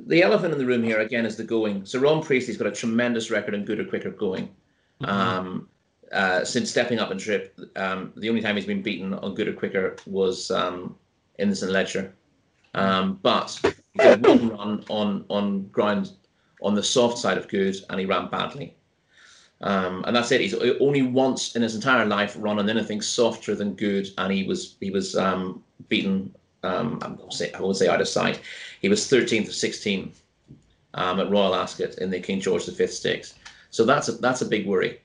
the 0.07 0.21
elephant 0.21 0.53
in 0.53 0.59
the 0.59 0.65
room 0.65 0.83
here 0.83 0.99
again 0.99 1.25
is 1.25 1.35
the 1.35 1.43
going. 1.43 1.85
So 1.85 1.99
Ron 1.99 2.21
Priestley's 2.21 2.57
got 2.57 2.67
a 2.67 2.71
tremendous 2.71 3.29
record 3.29 3.53
in 3.53 3.65
good 3.65 3.79
or 3.79 3.85
quicker 3.85 4.11
going. 4.11 4.49
Mm-hmm. 5.01 5.05
Um, 5.05 5.69
uh, 6.11 6.43
since 6.43 6.69
stepping 6.69 6.99
up 6.99 7.11
in 7.11 7.17
trip, 7.17 7.59
um, 7.75 8.13
the 8.17 8.29
only 8.29 8.41
time 8.41 8.55
he's 8.55 8.65
been 8.65 8.81
beaten 8.81 9.13
on 9.13 9.35
good 9.35 9.47
or 9.47 9.53
quicker 9.53 9.95
was 10.05 10.49
um, 10.51 10.95
in 11.37 11.49
the 11.49 11.55
St 11.55 11.71
Leger. 11.71 12.13
Um, 12.75 13.19
but 13.21 13.59
he 13.93 13.99
did 13.99 14.25
one 14.25 14.49
run 14.49 14.85
on 14.89 15.25
on 15.29 15.67
ground 15.67 16.11
on 16.61 16.75
the 16.75 16.83
soft 16.83 17.17
side 17.17 17.37
of 17.37 17.47
good, 17.47 17.75
and 17.89 17.99
he 17.99 18.05
ran 18.05 18.29
badly. 18.29 18.75
Um, 19.61 20.03
and 20.07 20.15
that's 20.15 20.31
it. 20.31 20.41
He's 20.41 20.53
only 20.53 21.01
once 21.01 21.55
in 21.55 21.61
his 21.61 21.75
entire 21.75 22.05
life 22.05 22.35
run 22.39 22.59
on 22.59 22.69
anything 22.69 23.01
softer 23.01 23.55
than 23.55 23.73
good, 23.73 24.07
and 24.17 24.31
he 24.31 24.43
was 24.43 24.75
he 24.79 24.91
was 24.91 25.15
um, 25.15 25.63
beaten. 25.87 26.33
Um, 26.63 26.99
I 27.01 27.07
won't 27.07 27.33
say 27.33 27.51
I 27.53 27.61
won't 27.61 27.77
say 27.77 27.87
out 27.87 28.01
of 28.01 28.07
sight. 28.07 28.41
He 28.81 28.89
was 28.89 29.01
13th 29.01 29.47
of 29.47 29.53
16 29.53 30.11
um, 30.93 31.19
at 31.19 31.29
Royal 31.29 31.55
Ascot 31.55 31.95
in 31.99 32.09
the 32.09 32.19
King 32.19 32.39
George 32.39 32.65
V 32.65 32.87
Stakes. 32.87 33.35
So 33.71 33.85
that's 33.85 34.09
a, 34.09 34.13
that's 34.13 34.41
a 34.41 34.45
big 34.45 34.65
worry. 34.65 34.99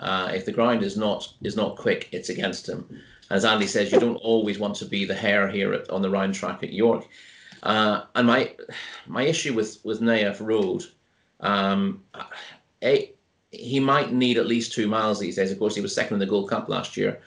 Uh, 0.00 0.32
if 0.34 0.44
the 0.46 0.52
ground 0.52 0.82
is 0.82 0.96
not 0.96 1.32
is 1.42 1.56
not 1.56 1.76
quick, 1.76 2.08
it's 2.10 2.30
against 2.30 2.68
him. 2.68 3.00
As 3.30 3.44
Andy 3.44 3.66
says, 3.66 3.92
you 3.92 4.00
don't 4.00 4.16
always 4.16 4.58
want 4.58 4.74
to 4.76 4.86
be 4.86 5.04
the 5.04 5.14
hare 5.14 5.48
here 5.48 5.72
at, 5.72 5.88
on 5.90 6.02
the 6.02 6.10
round 6.10 6.34
track 6.34 6.62
at 6.62 6.72
York. 6.72 7.06
Uh, 7.62 8.02
and 8.14 8.26
my 8.26 8.54
my 9.06 9.22
issue 9.22 9.54
with 9.54 9.78
with 9.84 10.00
Nayef 10.00 10.40
Road, 10.40 10.84
um, 11.40 12.02
he 13.50 13.80
might 13.80 14.12
need 14.12 14.38
at 14.38 14.46
least 14.46 14.72
two 14.72 14.88
miles 14.88 15.20
these 15.20 15.36
days. 15.36 15.52
Of 15.52 15.58
course, 15.58 15.74
he 15.74 15.82
was 15.82 15.94
second 15.94 16.14
in 16.14 16.20
the 16.20 16.26
Gold 16.26 16.48
Cup 16.48 16.68
last 16.68 16.96
year, 16.96 17.20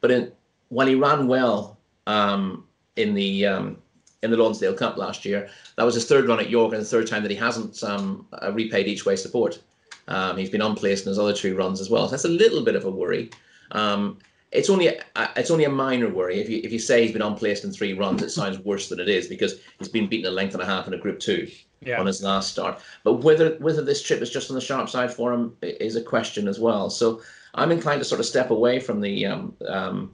but 0.00 0.10
in, 0.10 0.32
when 0.68 0.88
he 0.88 0.96
ran 0.96 1.28
well 1.28 1.78
um, 2.08 2.64
in 2.96 3.14
the 3.14 3.46
um, 3.46 3.78
in 4.24 4.32
the 4.32 4.36
Lonsdale 4.36 4.74
Cup 4.74 4.96
last 4.96 5.24
year, 5.24 5.48
that 5.76 5.84
was 5.84 5.94
his 5.94 6.06
third 6.06 6.26
run 6.26 6.40
at 6.40 6.50
York 6.50 6.72
and 6.72 6.82
the 6.82 6.86
third 6.86 7.06
time 7.06 7.22
that 7.22 7.30
he 7.30 7.36
hasn't 7.36 7.82
um, 7.84 8.26
uh, 8.42 8.52
repaid 8.52 8.88
each 8.88 9.06
way 9.06 9.14
support. 9.14 9.60
Um, 10.08 10.36
he's 10.36 10.50
been 10.50 10.62
unplaced 10.62 11.04
in 11.04 11.10
his 11.10 11.18
other 11.18 11.32
two 11.32 11.56
runs 11.56 11.80
as 11.80 11.90
well. 11.90 12.06
So 12.06 12.12
that's 12.12 12.24
a 12.24 12.28
little 12.28 12.62
bit 12.62 12.76
of 12.76 12.84
a 12.84 12.90
worry. 12.90 13.30
Um, 13.72 14.18
it's 14.52 14.70
only 14.70 14.86
a, 14.88 15.02
it's 15.36 15.50
only 15.50 15.64
a 15.64 15.70
minor 15.70 16.08
worry. 16.08 16.40
If 16.40 16.48
you 16.48 16.60
if 16.62 16.72
you 16.72 16.78
say 16.78 17.02
he's 17.02 17.12
been 17.12 17.22
unplaced 17.22 17.64
in 17.64 17.72
three 17.72 17.92
runs, 17.92 18.22
it 18.22 18.30
sounds 18.30 18.58
worse 18.60 18.88
than 18.88 19.00
it 19.00 19.08
is 19.08 19.26
because 19.26 19.60
he's 19.78 19.88
been 19.88 20.08
beaten 20.08 20.30
a 20.30 20.34
length 20.34 20.54
and 20.54 20.62
a 20.62 20.66
half 20.66 20.86
in 20.86 20.94
a 20.94 20.98
Group 20.98 21.18
Two 21.18 21.48
yeah. 21.80 21.98
on 21.98 22.06
his 22.06 22.22
last 22.22 22.52
start. 22.52 22.80
But 23.04 23.14
whether 23.14 23.56
whether 23.56 23.82
this 23.82 24.02
trip 24.02 24.22
is 24.22 24.30
just 24.30 24.50
on 24.50 24.54
the 24.54 24.60
sharp 24.60 24.88
side 24.88 25.12
for 25.12 25.32
him 25.32 25.56
is 25.62 25.96
a 25.96 26.02
question 26.02 26.48
as 26.48 26.58
well. 26.58 26.90
So 26.90 27.22
I'm 27.54 27.72
inclined 27.72 28.00
to 28.00 28.04
sort 28.04 28.20
of 28.20 28.26
step 28.26 28.50
away 28.50 28.80
from 28.80 29.00
the 29.00 29.26
um, 29.26 29.56
um, 29.66 30.12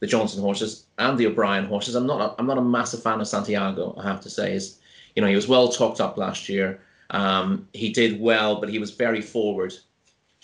the 0.00 0.06
Johnston 0.06 0.42
horses 0.42 0.86
and 0.98 1.18
the 1.18 1.26
O'Brien 1.26 1.66
horses. 1.66 1.94
I'm 1.94 2.06
not 2.06 2.20
a, 2.20 2.34
I'm 2.38 2.46
not 2.46 2.58
a 2.58 2.62
massive 2.62 3.02
fan 3.02 3.20
of 3.20 3.28
Santiago. 3.28 3.94
I 3.98 4.04
have 4.04 4.20
to 4.22 4.30
say, 4.30 4.54
is 4.54 4.78
you 5.14 5.22
know 5.22 5.28
he 5.28 5.36
was 5.36 5.48
well 5.48 5.68
talked 5.68 6.00
up 6.00 6.16
last 6.16 6.48
year. 6.48 6.80
Um, 7.10 7.68
he 7.72 7.90
did 7.90 8.20
well, 8.20 8.60
but 8.60 8.68
he 8.68 8.78
was 8.78 8.90
very 8.90 9.20
forward. 9.20 9.74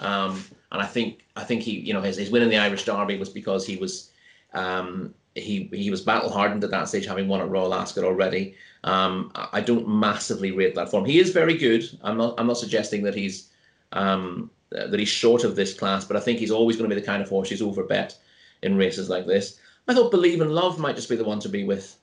Um, 0.00 0.44
and 0.72 0.80
I 0.80 0.86
think 0.86 1.24
I 1.36 1.44
think 1.44 1.62
he, 1.62 1.78
you 1.80 1.92
know, 1.92 2.00
his, 2.00 2.16
his 2.16 2.30
win 2.30 2.42
in 2.42 2.48
the 2.48 2.56
Irish 2.56 2.84
Derby 2.84 3.18
was 3.18 3.28
because 3.28 3.66
he 3.66 3.76
was 3.76 4.11
um, 4.54 5.14
he 5.34 5.68
he 5.72 5.90
was 5.90 6.00
battle 6.00 6.30
hardened 6.30 6.64
at 6.64 6.70
that 6.70 6.88
stage, 6.88 7.06
having 7.06 7.28
won 7.28 7.40
at 7.40 7.48
Royal 7.48 7.74
Ascot 7.74 8.04
already. 8.04 8.54
Um, 8.84 9.30
I 9.34 9.61
don't 9.61 9.88
massively 9.88 10.52
rate 10.52 10.74
that 10.74 10.90
form. 10.90 11.04
He 11.04 11.18
is 11.18 11.30
very 11.30 11.56
good. 11.56 11.84
I'm 12.02 12.16
not 12.16 12.34
I'm 12.38 12.46
not 12.46 12.58
suggesting 12.58 13.02
that 13.04 13.14
he's 13.14 13.50
um, 13.92 14.50
that 14.70 14.98
he's 14.98 15.08
short 15.08 15.44
of 15.44 15.56
this 15.56 15.74
class, 15.74 16.04
but 16.04 16.16
I 16.16 16.20
think 16.20 16.38
he's 16.38 16.50
always 16.50 16.76
going 16.76 16.88
to 16.88 16.94
be 16.94 17.00
the 17.00 17.06
kind 17.06 17.22
of 17.22 17.28
horse 17.28 17.50
who's 17.50 17.62
overbet 17.62 18.14
in 18.62 18.76
races 18.76 19.08
like 19.08 19.26
this. 19.26 19.58
I 19.88 19.94
thought 19.94 20.11
Believe 20.11 20.40
in 20.40 20.50
Love 20.50 20.78
might 20.78 20.96
just 20.96 21.08
be 21.08 21.16
the 21.16 21.24
one 21.24 21.40
to 21.40 21.48
be 21.48 21.64
with, 21.64 21.96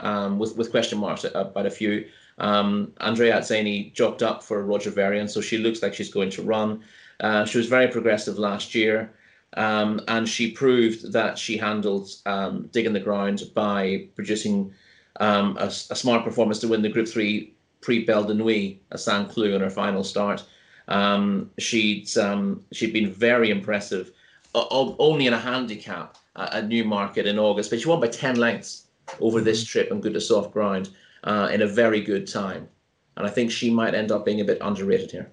um, 0.00 0.38
with 0.38 0.56
with 0.56 0.70
question 0.70 0.98
marks 0.98 1.24
about 1.24 1.66
a 1.66 1.70
few. 1.70 2.06
Um, 2.38 2.92
Andrea 3.00 3.38
Atzeni 3.38 3.92
jocked 3.92 4.22
up 4.22 4.42
for 4.42 4.64
Roger 4.64 4.90
Varian, 4.90 5.28
so 5.28 5.40
she 5.40 5.58
looks 5.58 5.82
like 5.82 5.94
she's 5.94 6.12
going 6.12 6.30
to 6.30 6.42
run. 6.42 6.82
Uh, 7.20 7.44
she 7.44 7.58
was 7.58 7.66
very 7.66 7.88
progressive 7.88 8.38
last 8.38 8.74
year, 8.74 9.12
um, 9.56 10.00
and 10.08 10.28
she 10.28 10.50
proved 10.50 11.12
that 11.12 11.38
she 11.38 11.56
handled 11.56 12.08
um, 12.26 12.68
digging 12.72 12.92
the 12.92 13.00
ground 13.00 13.42
by 13.54 14.06
producing 14.16 14.72
um, 15.20 15.56
a, 15.60 15.66
a, 15.66 15.70
smart 15.70 16.24
performance 16.24 16.58
to 16.60 16.68
win 16.68 16.82
the 16.82 16.88
Group 16.88 17.06
3 17.06 17.52
Prix 17.82 18.04
Belle 18.04 18.24
de 18.24 18.34
Nuit 18.34 18.78
at 18.90 19.00
Saint 19.00 19.28
Cloud 19.28 19.52
in 19.52 19.60
her 19.60 19.70
final 19.70 20.02
start. 20.02 20.42
Um, 20.88 21.50
she'd, 21.58 22.16
um, 22.16 22.64
she'd 22.72 22.94
been 22.94 23.12
very 23.12 23.50
impressive, 23.50 24.10
o- 24.54 24.96
only 24.98 25.26
in 25.26 25.34
a 25.34 25.38
handicap 25.38 26.16
at 26.34 26.66
Newmarket 26.66 27.26
in 27.26 27.38
August, 27.38 27.70
but 27.70 27.80
she 27.80 27.88
won 27.88 28.00
by 28.00 28.08
10 28.08 28.36
lengths 28.36 28.86
over 29.20 29.40
this 29.40 29.62
mm-hmm. 29.62 29.70
trip 29.70 29.90
and 29.90 30.02
good 30.02 30.14
to 30.14 30.20
soft 30.20 30.52
ground 30.52 30.88
uh, 31.24 31.48
in 31.52 31.62
a 31.62 31.66
very 31.66 32.00
good 32.00 32.26
time. 32.26 32.68
And 33.16 33.26
I 33.26 33.30
think 33.30 33.50
she 33.50 33.70
might 33.70 33.94
end 33.94 34.10
up 34.10 34.24
being 34.24 34.40
a 34.40 34.44
bit 34.44 34.58
underrated 34.60 35.10
here. 35.10 35.30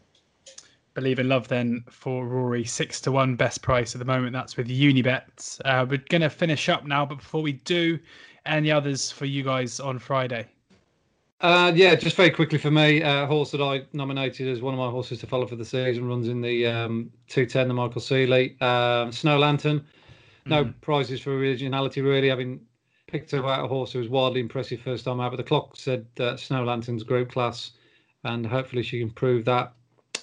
Believe 0.94 1.20
in 1.20 1.30
Love 1.30 1.48
then 1.48 1.84
for 1.90 2.26
Rory, 2.28 2.66
six 2.66 3.00
to 3.02 3.12
one 3.12 3.36
best 3.36 3.62
price 3.62 3.96
at 3.96 4.00
the 4.00 4.06
moment. 4.06 4.34
That's 4.34 4.58
with 4.58 4.68
Unibet. 4.68 5.62
Uh, 5.64 5.86
we're 5.90 6.04
going 6.10 6.22
to 6.22 6.30
finish 6.30 6.68
up 6.68 6.86
now, 6.86 7.06
but 7.06 7.20
before 7.20 7.42
we 7.42 7.54
do, 7.54 7.98
any 8.46 8.72
others 8.72 9.10
for 9.10 9.26
you 9.26 9.44
guys 9.44 9.80
on 9.80 9.98
Friday? 10.00 10.46
Uh, 11.42 11.72
yeah, 11.74 11.96
just 11.96 12.18
very 12.18 12.30
quickly 12.30 12.58
for 12.58 12.70
me, 12.70 13.02
uh, 13.02 13.26
horse 13.26 13.52
that 13.52 13.62
I 13.62 13.84
nominated 13.94 14.50
as 14.50 14.62
one 14.62 14.74
of 14.74 14.78
my 14.78 14.90
horses 14.90 15.20
to 15.20 15.28
follow 15.28 15.48
for 15.48 15.56
the 15.56 15.64
season 15.64 16.06
runs 16.06 16.28
in 16.28 16.42
the 16.42 16.68
um, 16.68 17.10
210, 17.30 17.70
the 17.70 17.74
Michael 17.74 18.02
Seely. 18.02 18.60
Um, 18.60 19.12
Snow 19.14 19.38
Lantern. 19.38 19.86
No 20.46 20.66
mm. 20.66 20.74
prizes 20.82 21.22
for 21.22 21.38
originality, 21.38 22.02
really, 22.02 22.28
having 22.28 22.60
picked 23.10 23.34
out 23.34 23.66
a 23.66 23.68
horse 23.68 23.92
who 23.92 24.00
was 24.00 24.10
wildly 24.10 24.40
impressive 24.40 24.82
first 24.82 25.06
time 25.06 25.20
out, 25.20 25.32
but 25.32 25.38
the 25.38 25.44
clock 25.44 25.76
said 25.76 26.06
uh, 26.20 26.38
Snow 26.38 26.64
Lantern's 26.64 27.04
group 27.04 27.32
class, 27.32 27.72
and 28.24 28.46
hopefully 28.46 28.84
she 28.84 29.00
can 29.00 29.10
prove 29.10 29.46
that 29.46 29.74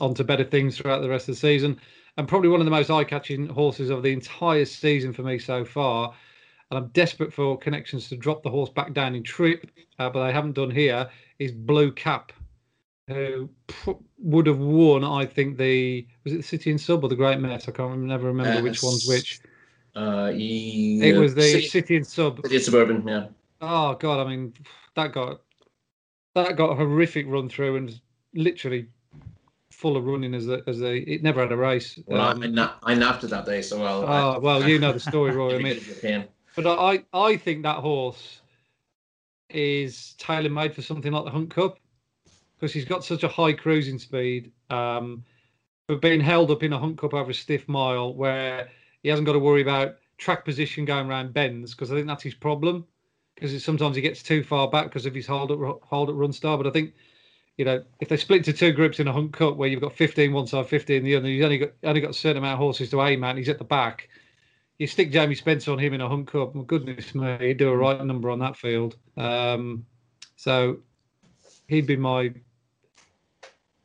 onto 0.01 0.25
better 0.25 0.45
things 0.45 0.77
throughout 0.77 1.01
the 1.01 1.09
rest 1.09 1.29
of 1.29 1.35
the 1.35 1.41
season. 1.41 1.81
and 2.17 2.29
probably 2.29 2.49
one 2.49 2.61
of 2.61 2.65
the 2.65 2.71
most 2.71 2.91
eye-catching 2.91 3.47
horses 3.49 3.91
of 3.91 4.03
the 4.03 4.13
entire 4.13 4.65
season 4.65 5.13
for 5.13 5.23
me 5.23 5.39
so 5.39 5.65
far. 5.65 6.15
And 6.71 6.79
I'm 6.79 6.89
desperate 6.89 7.33
for 7.33 7.57
connections 7.57 8.09
to 8.09 8.17
drop 8.17 8.43
the 8.43 8.51
horse 8.51 8.71
back 8.71 8.93
down 8.93 9.15
in 9.15 9.23
trip, 9.23 9.71
uh, 9.99 10.11
but 10.11 10.27
they 10.27 10.33
haven't 10.33 10.55
done 10.55 10.71
here. 10.71 11.09
Is 11.39 11.53
Blue 11.53 11.93
Cap, 11.93 12.33
who 13.09 13.49
would 14.19 14.47
have 14.47 14.59
won, 14.59 15.05
I 15.05 15.27
think 15.27 15.59
the 15.59 16.07
was 16.25 16.33
it 16.33 16.39
the 16.39 16.43
City 16.43 16.71
and 16.71 16.81
Sub 16.81 17.05
or 17.05 17.09
the 17.09 17.17
Great 17.17 17.39
Met? 17.39 17.69
I 17.69 17.73
can't 17.73 17.99
never 18.01 18.27
remember 18.27 18.59
uh, 18.59 18.63
which 18.63 18.83
one's 18.83 19.07
which. 19.07 19.41
Uh, 19.97 20.31
yeah. 20.35 21.07
It 21.07 21.19
was 21.19 21.35
the 21.35 21.41
City, 21.41 21.69
City 21.69 21.97
and 21.97 22.07
Sub. 22.07 22.43
City 22.43 22.57
and 22.57 22.65
Suburban, 22.65 23.09
yeah. 23.09 23.27
Oh 23.63 23.95
god, 23.95 24.25
I 24.25 24.29
mean 24.29 24.53
that 24.95 25.13
got 25.13 25.41
that 26.35 26.57
got 26.57 26.71
a 26.71 26.75
horrific 26.75 27.27
run 27.27 27.49
through 27.49 27.77
and 27.77 27.99
literally 28.35 28.89
full 29.71 29.97
of 29.97 30.05
running 30.05 30.35
as 30.35 30.49
a, 30.49 30.63
as 30.67 30.83
a 30.83 30.99
it 31.11 31.23
never 31.23 31.41
had 31.41 31.51
a 31.51 31.57
race. 31.57 31.99
Well, 32.07 32.21
um, 32.21 32.43
I, 32.43 32.47
na- 32.47 32.75
I 32.83 32.95
napped 32.95 33.25
it 33.25 33.29
that 33.29 33.47
day, 33.47 33.63
so 33.63 33.81
well. 33.81 34.03
Oh 34.03 34.33
I, 34.33 34.39
well, 34.39 34.69
you 34.69 34.79
know 34.79 34.93
the 34.93 35.01
story, 35.13 35.33
Roy. 35.33 35.57
I 35.57 35.59
mean, 35.59 35.81
but 36.55 36.67
I 36.67 37.03
I 37.15 37.37
think 37.39 37.63
that 37.63 37.77
horse 37.77 38.43
is 39.49 40.15
tailor 40.19 40.51
made 40.51 40.75
for 40.75 40.83
something 40.83 41.11
like 41.11 41.25
the 41.25 41.31
Hunt 41.31 41.49
Cup 41.49 41.79
because 42.57 42.75
he's 42.75 42.85
got 42.85 43.03
such 43.03 43.23
a 43.23 43.29
high 43.29 43.55
cruising 43.55 43.99
speed. 43.99 44.53
Um, 44.69 45.25
but 45.89 46.03
being 46.03 46.21
held 46.21 46.51
up 46.51 46.63
in 46.63 46.75
a 46.75 46.79
Hunt 46.79 46.99
Cup 46.99 47.15
over 47.15 47.31
a 47.31 47.35
stiff 47.35 47.67
mile 47.67 48.13
where 48.13 48.69
he 49.07 49.11
hasn't 49.11 49.25
got 49.25 49.35
to 49.35 49.39
worry 49.39 49.63
about 49.63 49.99
track 50.19 50.45
position 50.45 50.85
going 50.85 51.09
around 51.09 51.33
bends 51.33 51.73
because 51.73 51.93
I 51.93 51.95
think 51.95 52.09
that's 52.09 52.25
his 52.25 52.35
problem 52.35 52.85
because 53.37 53.63
sometimes 53.63 53.95
he 53.95 54.03
gets 54.03 54.21
too 54.21 54.43
far 54.43 54.69
back 54.69 54.87
because 54.87 55.07
of 55.07 55.15
his 55.15 55.29
hold 55.29 55.53
up 55.53 55.81
hold 55.85 56.11
run 56.11 56.33
star. 56.33 56.57
But 56.57 56.67
I 56.67 56.71
think 56.71 56.93
you 57.57 57.65
know 57.65 57.85
if 58.01 58.09
they 58.09 58.17
split 58.17 58.43
to 58.47 58.53
two 58.53 58.73
groups 58.73 58.99
in 58.99 59.07
a 59.07 59.13
hunt 59.13 59.33
cup 59.33 59.59
where 59.59 59.69
you've 59.69 59.81
got 59.81 59.95
15 59.95 60.33
one 60.33 60.49
side, 60.49 60.67
15 60.67 61.05
the 61.05 61.15
other, 61.15 61.29
you've 61.29 61.45
only 61.45 61.59
got 61.59 61.71
only 61.85 62.01
got 62.01 62.11
a 62.11 62.15
certain 62.15 62.39
amount 62.39 62.55
of 62.55 62.59
horses 62.59 62.91
to 62.91 63.01
aim 63.03 63.23
at. 63.23 63.37
He's 63.37 63.49
at 63.49 63.59
the 63.59 63.65
back. 63.65 64.09
You 64.81 64.89
stick 64.89 65.13
Jamie 65.13 65.37
Spencer 65.37 65.71
on 65.71 65.79
him 65.79 65.95
in 65.95 66.01
a 66.01 66.09
hunt 66.09 66.27
cup. 66.27 66.57
My 66.57 66.65
goodness 66.65 67.15
me, 67.15 67.37
he'd 67.39 67.59
do 67.59 67.69
a 67.69 67.77
right 67.77 68.05
number 68.05 68.29
on 68.29 68.41
that 68.41 68.57
field. 68.57 68.97
Um, 69.17 69.87
so 70.35 70.79
he'd 71.69 71.87
be 71.87 71.95
my 71.95 72.35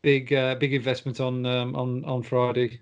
big 0.02 0.34
uh, 0.34 0.56
big 0.56 0.74
investment 0.74 1.20
on 1.20 1.46
um, 1.46 1.76
on 1.76 2.04
on 2.06 2.24
Friday. 2.24 2.80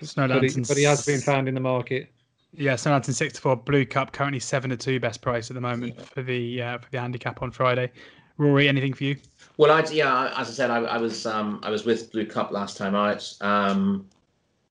But 0.00 0.42
he, 0.42 0.60
but 0.60 0.76
he 0.76 0.82
has 0.84 1.04
been 1.04 1.20
found 1.20 1.48
in 1.48 1.54
the 1.54 1.60
market. 1.60 2.10
Yeah, 2.52 2.74
Snowdownton 2.74 3.14
64 3.14 3.56
Blue 3.56 3.86
Cup 3.86 4.12
currently 4.12 4.40
seven 4.40 4.70
to 4.70 4.76
two 4.76 4.98
best 4.98 5.22
price 5.22 5.50
at 5.50 5.54
the 5.54 5.60
moment 5.60 5.94
yeah. 5.96 6.04
for 6.04 6.22
the 6.22 6.62
uh, 6.62 6.78
for 6.78 6.90
the 6.90 7.00
handicap 7.00 7.42
on 7.42 7.50
Friday. 7.50 7.90
Rory, 8.38 8.68
anything 8.68 8.94
for 8.94 9.04
you? 9.04 9.16
Well, 9.58 9.70
I 9.70 9.86
yeah, 9.90 10.32
as 10.36 10.48
I 10.48 10.52
said, 10.52 10.70
I, 10.70 10.78
I 10.78 10.98
was 10.98 11.26
um, 11.26 11.60
I 11.62 11.70
was 11.70 11.84
with 11.84 12.10
Blue 12.10 12.26
Cup 12.26 12.50
last 12.50 12.76
time 12.76 12.94
out. 12.94 13.32
Um, 13.40 14.06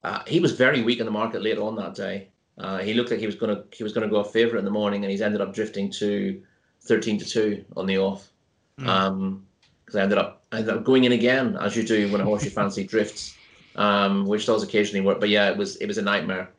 uh, 0.04 0.24
he 0.28 0.40
was 0.40 0.54
very 0.54 0.82
weak 0.82 1.00
in 1.00 1.06
the 1.06 1.12
market 1.12 1.42
later 1.42 1.62
on 1.62 1.76
that 1.76 1.94
day. 1.94 2.30
Uh, 2.58 2.80
he 2.80 2.94
looked 2.94 3.12
like 3.12 3.20
he 3.20 3.26
was 3.26 3.36
gonna 3.36 3.64
he 3.72 3.84
was 3.84 3.94
gonna 3.94 4.08
go 4.08 4.18
a 4.18 4.26
favourite 4.26 4.60
in 4.60 4.66
the 4.66 4.72
morning, 4.72 5.04
and 5.04 5.12
he's 5.12 5.22
ended 5.22 5.40
up 5.40 5.54
drifting 5.54 5.90
to 5.92 6.42
thirteen 6.82 7.18
to 7.20 7.26
two 7.26 7.64
on 7.78 7.86
the 7.86 7.98
off. 7.98 8.30
Mm. 8.80 8.88
Um, 8.88 9.46
because 9.86 10.00
I 10.00 10.04
ended 10.04 10.18
up 10.18 10.44
I 10.52 10.60
ended 10.60 10.76
up 10.76 10.84
going 10.84 11.06
in 11.06 11.14
again, 11.14 11.58
as 11.60 11.76
you 11.76 11.84
do 11.84 12.12
when 12.12 12.22
a 12.22 12.24
horse 12.24 12.44
you 12.44 12.52
fancy 12.52 12.84
drifts, 12.88 13.36
um, 13.80 14.28
which 14.28 14.46
does 14.46 14.62
occasionally 14.62 15.04
work. 15.04 15.20
But 15.20 15.30
yeah, 15.30 15.50
it 15.50 15.58
was 15.58 15.78
it 15.78 15.88
was 15.88 15.98
a 15.98 16.04
nightmare. 16.04 16.52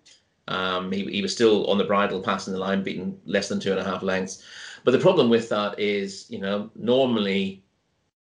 Um, 0.49 0.91
he, 0.91 1.05
he 1.05 1.23
was 1.23 1.33
still 1.33 1.67
on 1.67 1.79
the 1.79 1.85
bridle, 1.85 2.21
passing 2.21 2.53
the 2.53 2.59
line, 2.59 2.83
beating 2.83 3.21
less 3.25 3.49
than 3.49 3.61
two 3.61 3.71
and 3.71 3.79
a 3.79 3.85
half 3.85 4.03
lengths. 4.03 4.43
But 4.83 4.93
the 4.93 4.99
problem 4.99 5.31
with 5.31 5.49
that 5.51 5.79
is, 5.79 6.27
you 6.29 6.41
know, 6.41 6.71
normally 6.75 7.63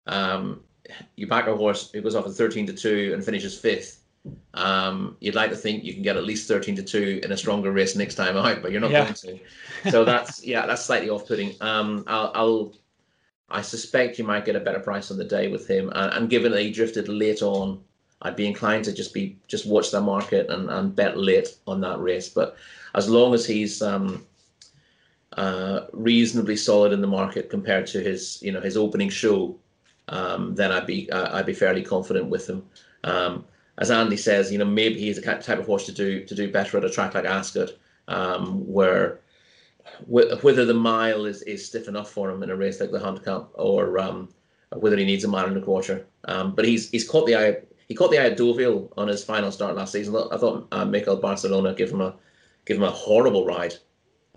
um, 0.06 0.62
you 1.16 1.26
back 1.26 1.48
a 1.48 1.56
horse 1.56 1.90
who 1.92 2.02
goes 2.02 2.16
off 2.16 2.28
at 2.28 2.34
13 2.34 2.68
to 2.68 2.74
2 2.74 3.12
and 3.14 3.24
finishes 3.24 3.58
fifth. 3.58 4.04
Um, 4.54 5.16
you'd 5.22 5.34
like 5.34 5.50
to 5.52 5.56
think 5.56 5.84
you 5.84 5.94
can 5.94 6.04
get 6.04 6.18
at 6.18 6.26
least 6.26 6.48
13 6.48 6.76
to 6.76 6.84
2 6.84 7.22
in 7.24 7.32
a 7.32 7.38
stronger 7.38 7.72
race 7.72 7.96
next 7.96 8.16
time 8.16 8.38
out, 8.38 8.62
but 8.62 8.72
you're 8.72 8.82
not 8.82 8.92
yeah. 8.92 9.04
going 9.06 9.14
to. 9.14 9.40
So 9.90 10.04
that's, 10.04 10.44
yeah, 10.46 10.68
that's 10.68 10.86
slightly 10.86 11.10
off 11.10 11.28
putting. 11.28 11.56
Um, 11.62 12.04
I'll, 12.06 12.32
I'll, 12.36 12.74
I 13.50 13.62
suspect 13.62 14.20
you 14.20 14.26
might 14.26 14.46
get 14.46 14.56
a 14.56 14.60
better 14.60 14.80
price 14.80 15.10
on 15.10 15.18
the 15.18 15.24
day 15.24 15.48
with 15.48 15.68
him. 15.68 15.90
And, 15.96 16.14
and 16.14 16.30
given 16.30 16.52
that 16.52 16.62
he 16.62 16.70
drifted 16.70 17.08
late 17.08 17.42
on, 17.42 17.82
I'd 18.22 18.36
be 18.36 18.48
inclined 18.48 18.86
to 18.86 18.94
just 18.94 19.14
be 19.14 19.38
just 19.48 19.66
watch 19.66 19.92
the 19.92 20.02
market 20.02 20.50
and, 20.50 20.70
and 20.70 20.96
bet 20.96 21.18
late 21.18 21.56
on 21.68 21.82
that 21.82 22.00
race. 22.00 22.30
But 22.30 22.58
as 22.96 23.10
long 23.10 23.34
as 23.34 23.46
he's 23.46 23.82
um, 23.82 24.26
uh, 25.34 25.82
reasonably 25.94 26.58
solid 26.58 26.92
in 26.92 27.02
the 27.02 27.08
market 27.08 27.50
compared 27.50 27.88
to 27.88 28.02
his 28.02 28.42
you 28.42 28.52
know 28.52 28.62
his 28.62 28.76
opening 28.76 29.10
show, 29.10 29.56
um, 30.10 30.56
then 30.56 30.72
I'd 30.72 30.88
be 30.88 31.10
uh, 31.12 31.38
I'd 31.38 31.46
be 31.46 31.54
fairly 31.54 31.84
confident 31.84 32.28
with 32.28 32.50
him. 32.50 32.64
Um, 33.04 33.46
as 33.78 33.92
Andy 33.92 34.18
says, 34.18 34.52
you 34.52 34.58
know 34.58 34.66
maybe 34.66 35.00
he's 35.00 35.16
the 35.16 35.22
type 35.22 35.60
of 35.60 35.66
horse 35.66 35.86
to 35.86 35.94
do 35.94 36.26
to 36.26 36.36
do 36.36 36.52
better 36.52 36.78
at 36.78 36.84
a 36.84 36.90
track 36.90 37.14
like 37.14 37.26
Ascot, 37.26 37.72
um, 38.10 38.68
where 38.68 39.22
whether 40.08 40.66
the 40.66 40.74
mile 40.74 41.26
is, 41.26 41.42
is 41.44 41.66
stiff 41.66 41.88
enough 41.88 42.12
for 42.12 42.30
him 42.30 42.44
in 42.44 42.50
a 42.50 42.56
race 42.56 42.80
like 42.80 42.92
the 42.92 43.00
Hunt 43.00 43.24
Cup 43.24 43.52
or 43.56 43.98
um, 44.00 44.30
whether 44.74 44.98
he 44.98 45.06
needs 45.06 45.24
a 45.24 45.28
mile 45.28 45.48
and 45.48 45.58
a 45.58 45.62
quarter. 45.62 46.06
Um, 46.26 46.54
but 46.54 46.66
he's 46.66 46.90
he's 46.90 47.08
caught 47.08 47.26
the 47.26 47.36
eye 47.36 47.58
he 47.90 47.96
caught 47.96 48.12
the 48.12 48.20
eye 48.20 48.26
of 48.26 48.38
Deauville 48.38 48.94
on 48.96 49.08
his 49.08 49.24
final 49.24 49.52
start 49.52 49.76
last 49.76 49.92
season. 49.92 50.16
I 50.16 50.38
thought 50.38 50.68
uh, 50.72 50.86
Mickael 50.86 51.20
Barzalona 51.20 51.76
gave 51.76 51.92
him 51.92 52.02
a 52.02 52.16
gave 52.66 52.78
him 52.78 52.84
a 52.84 52.92
horrible 52.92 53.46
ride, 53.46 53.74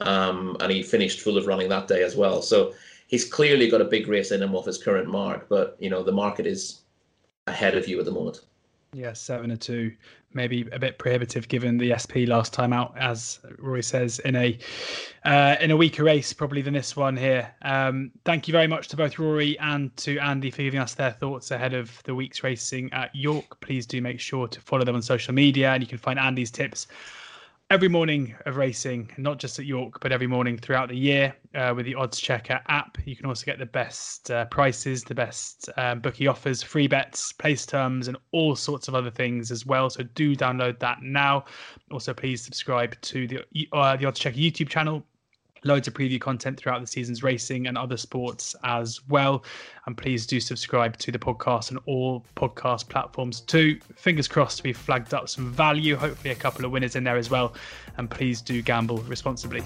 um, 0.00 0.56
and 0.60 0.72
he 0.72 0.82
finished 0.82 1.20
full 1.20 1.36
of 1.36 1.46
running 1.46 1.68
that 1.68 1.86
day 1.86 2.02
as 2.02 2.16
well. 2.16 2.40
So 2.40 2.72
he's 3.08 3.26
clearly 3.26 3.70
got 3.70 3.82
a 3.82 3.84
big 3.84 4.08
race 4.08 4.32
in 4.32 4.42
him 4.42 4.54
off 4.54 4.64
his 4.64 4.82
current 4.82 5.08
mark. 5.08 5.48
But 5.50 5.76
you 5.78 5.90
know 5.90 6.02
the 6.02 6.12
market 6.12 6.46
is 6.46 6.80
ahead 7.46 7.76
of 7.76 7.86
you 7.86 7.98
at 7.98 8.06
the 8.06 8.10
moment. 8.10 8.40
Yeah, 8.94 9.14
seven 9.14 9.50
or 9.50 9.56
two, 9.56 9.94
maybe 10.34 10.68
a 10.70 10.78
bit 10.78 10.98
prohibitive 10.98 11.48
given 11.48 11.78
the 11.78 11.94
SP 11.96 12.28
last 12.28 12.52
time 12.52 12.74
out, 12.74 12.94
as 12.98 13.40
Rory 13.58 13.82
says, 13.82 14.18
in 14.18 14.36
a 14.36 14.58
uh, 15.24 15.56
in 15.62 15.70
a 15.70 15.76
weaker 15.78 16.04
race 16.04 16.34
probably 16.34 16.60
than 16.60 16.74
this 16.74 16.94
one 16.94 17.16
here. 17.16 17.50
Um, 17.62 18.10
thank 18.26 18.48
you 18.48 18.52
very 18.52 18.66
much 18.66 18.88
to 18.88 18.96
both 18.98 19.18
Rory 19.18 19.58
and 19.60 19.96
to 19.96 20.18
Andy 20.18 20.50
for 20.50 20.60
giving 20.60 20.78
us 20.78 20.92
their 20.92 21.12
thoughts 21.12 21.50
ahead 21.52 21.72
of 21.72 22.02
the 22.02 22.14
week's 22.14 22.44
racing 22.44 22.92
at 22.92 23.14
York. 23.14 23.58
Please 23.62 23.86
do 23.86 24.02
make 24.02 24.20
sure 24.20 24.46
to 24.46 24.60
follow 24.60 24.84
them 24.84 24.94
on 24.94 25.00
social 25.00 25.32
media, 25.32 25.72
and 25.72 25.82
you 25.82 25.86
can 25.86 25.96
find 25.96 26.18
Andy's 26.18 26.50
tips 26.50 26.86
every 27.72 27.88
morning 27.88 28.34
of 28.44 28.58
racing, 28.58 29.10
not 29.16 29.38
just 29.38 29.58
at 29.58 29.64
York, 29.64 29.98
but 30.02 30.12
every 30.12 30.26
morning 30.26 30.58
throughout 30.58 30.90
the 30.90 30.94
year 30.94 31.34
uh, 31.54 31.72
with 31.74 31.86
the 31.86 31.94
oddschecker 31.94 32.60
app. 32.68 32.98
You 33.06 33.16
can 33.16 33.24
also 33.24 33.46
get 33.46 33.58
the 33.58 33.64
best 33.64 34.30
uh, 34.30 34.44
prices, 34.44 35.02
the 35.04 35.14
best 35.14 35.70
um, 35.78 36.00
bookie 36.00 36.26
offers, 36.26 36.62
free 36.62 36.86
bets, 36.86 37.32
place 37.32 37.64
terms, 37.64 38.08
and 38.08 38.18
all 38.32 38.54
sorts 38.54 38.88
of 38.88 38.94
other 38.94 39.10
things 39.10 39.50
as 39.50 39.64
well. 39.64 39.88
So 39.88 40.02
do 40.02 40.36
download 40.36 40.80
that 40.80 40.98
now. 41.00 41.46
Also, 41.90 42.12
please 42.12 42.44
subscribe 42.44 42.94
to 43.00 43.26
the 43.26 43.38
uh, 43.72 43.96
the 43.96 44.04
oddschecker 44.04 44.36
YouTube 44.36 44.68
channel 44.68 45.02
loads 45.64 45.88
of 45.88 45.94
preview 45.94 46.20
content 46.20 46.58
throughout 46.58 46.80
the 46.80 46.86
season's 46.86 47.22
racing 47.22 47.66
and 47.66 47.78
other 47.78 47.96
sports 47.96 48.54
as 48.64 49.00
well. 49.08 49.44
And 49.86 49.96
please 49.96 50.26
do 50.26 50.40
subscribe 50.40 50.96
to 50.98 51.12
the 51.12 51.18
podcast 51.18 51.70
and 51.70 51.80
all 51.86 52.24
podcast 52.36 52.88
platforms 52.88 53.40
too. 53.40 53.78
Fingers 53.96 54.28
crossed 54.28 54.62
we've 54.64 54.76
flagged 54.76 55.14
up 55.14 55.28
some 55.28 55.52
value, 55.52 55.96
hopefully 55.96 56.32
a 56.32 56.36
couple 56.36 56.64
of 56.64 56.70
winners 56.70 56.96
in 56.96 57.04
there 57.04 57.16
as 57.16 57.30
well. 57.30 57.54
And 57.96 58.10
please 58.10 58.40
do 58.40 58.62
gamble 58.62 58.98
responsibly. 58.98 59.62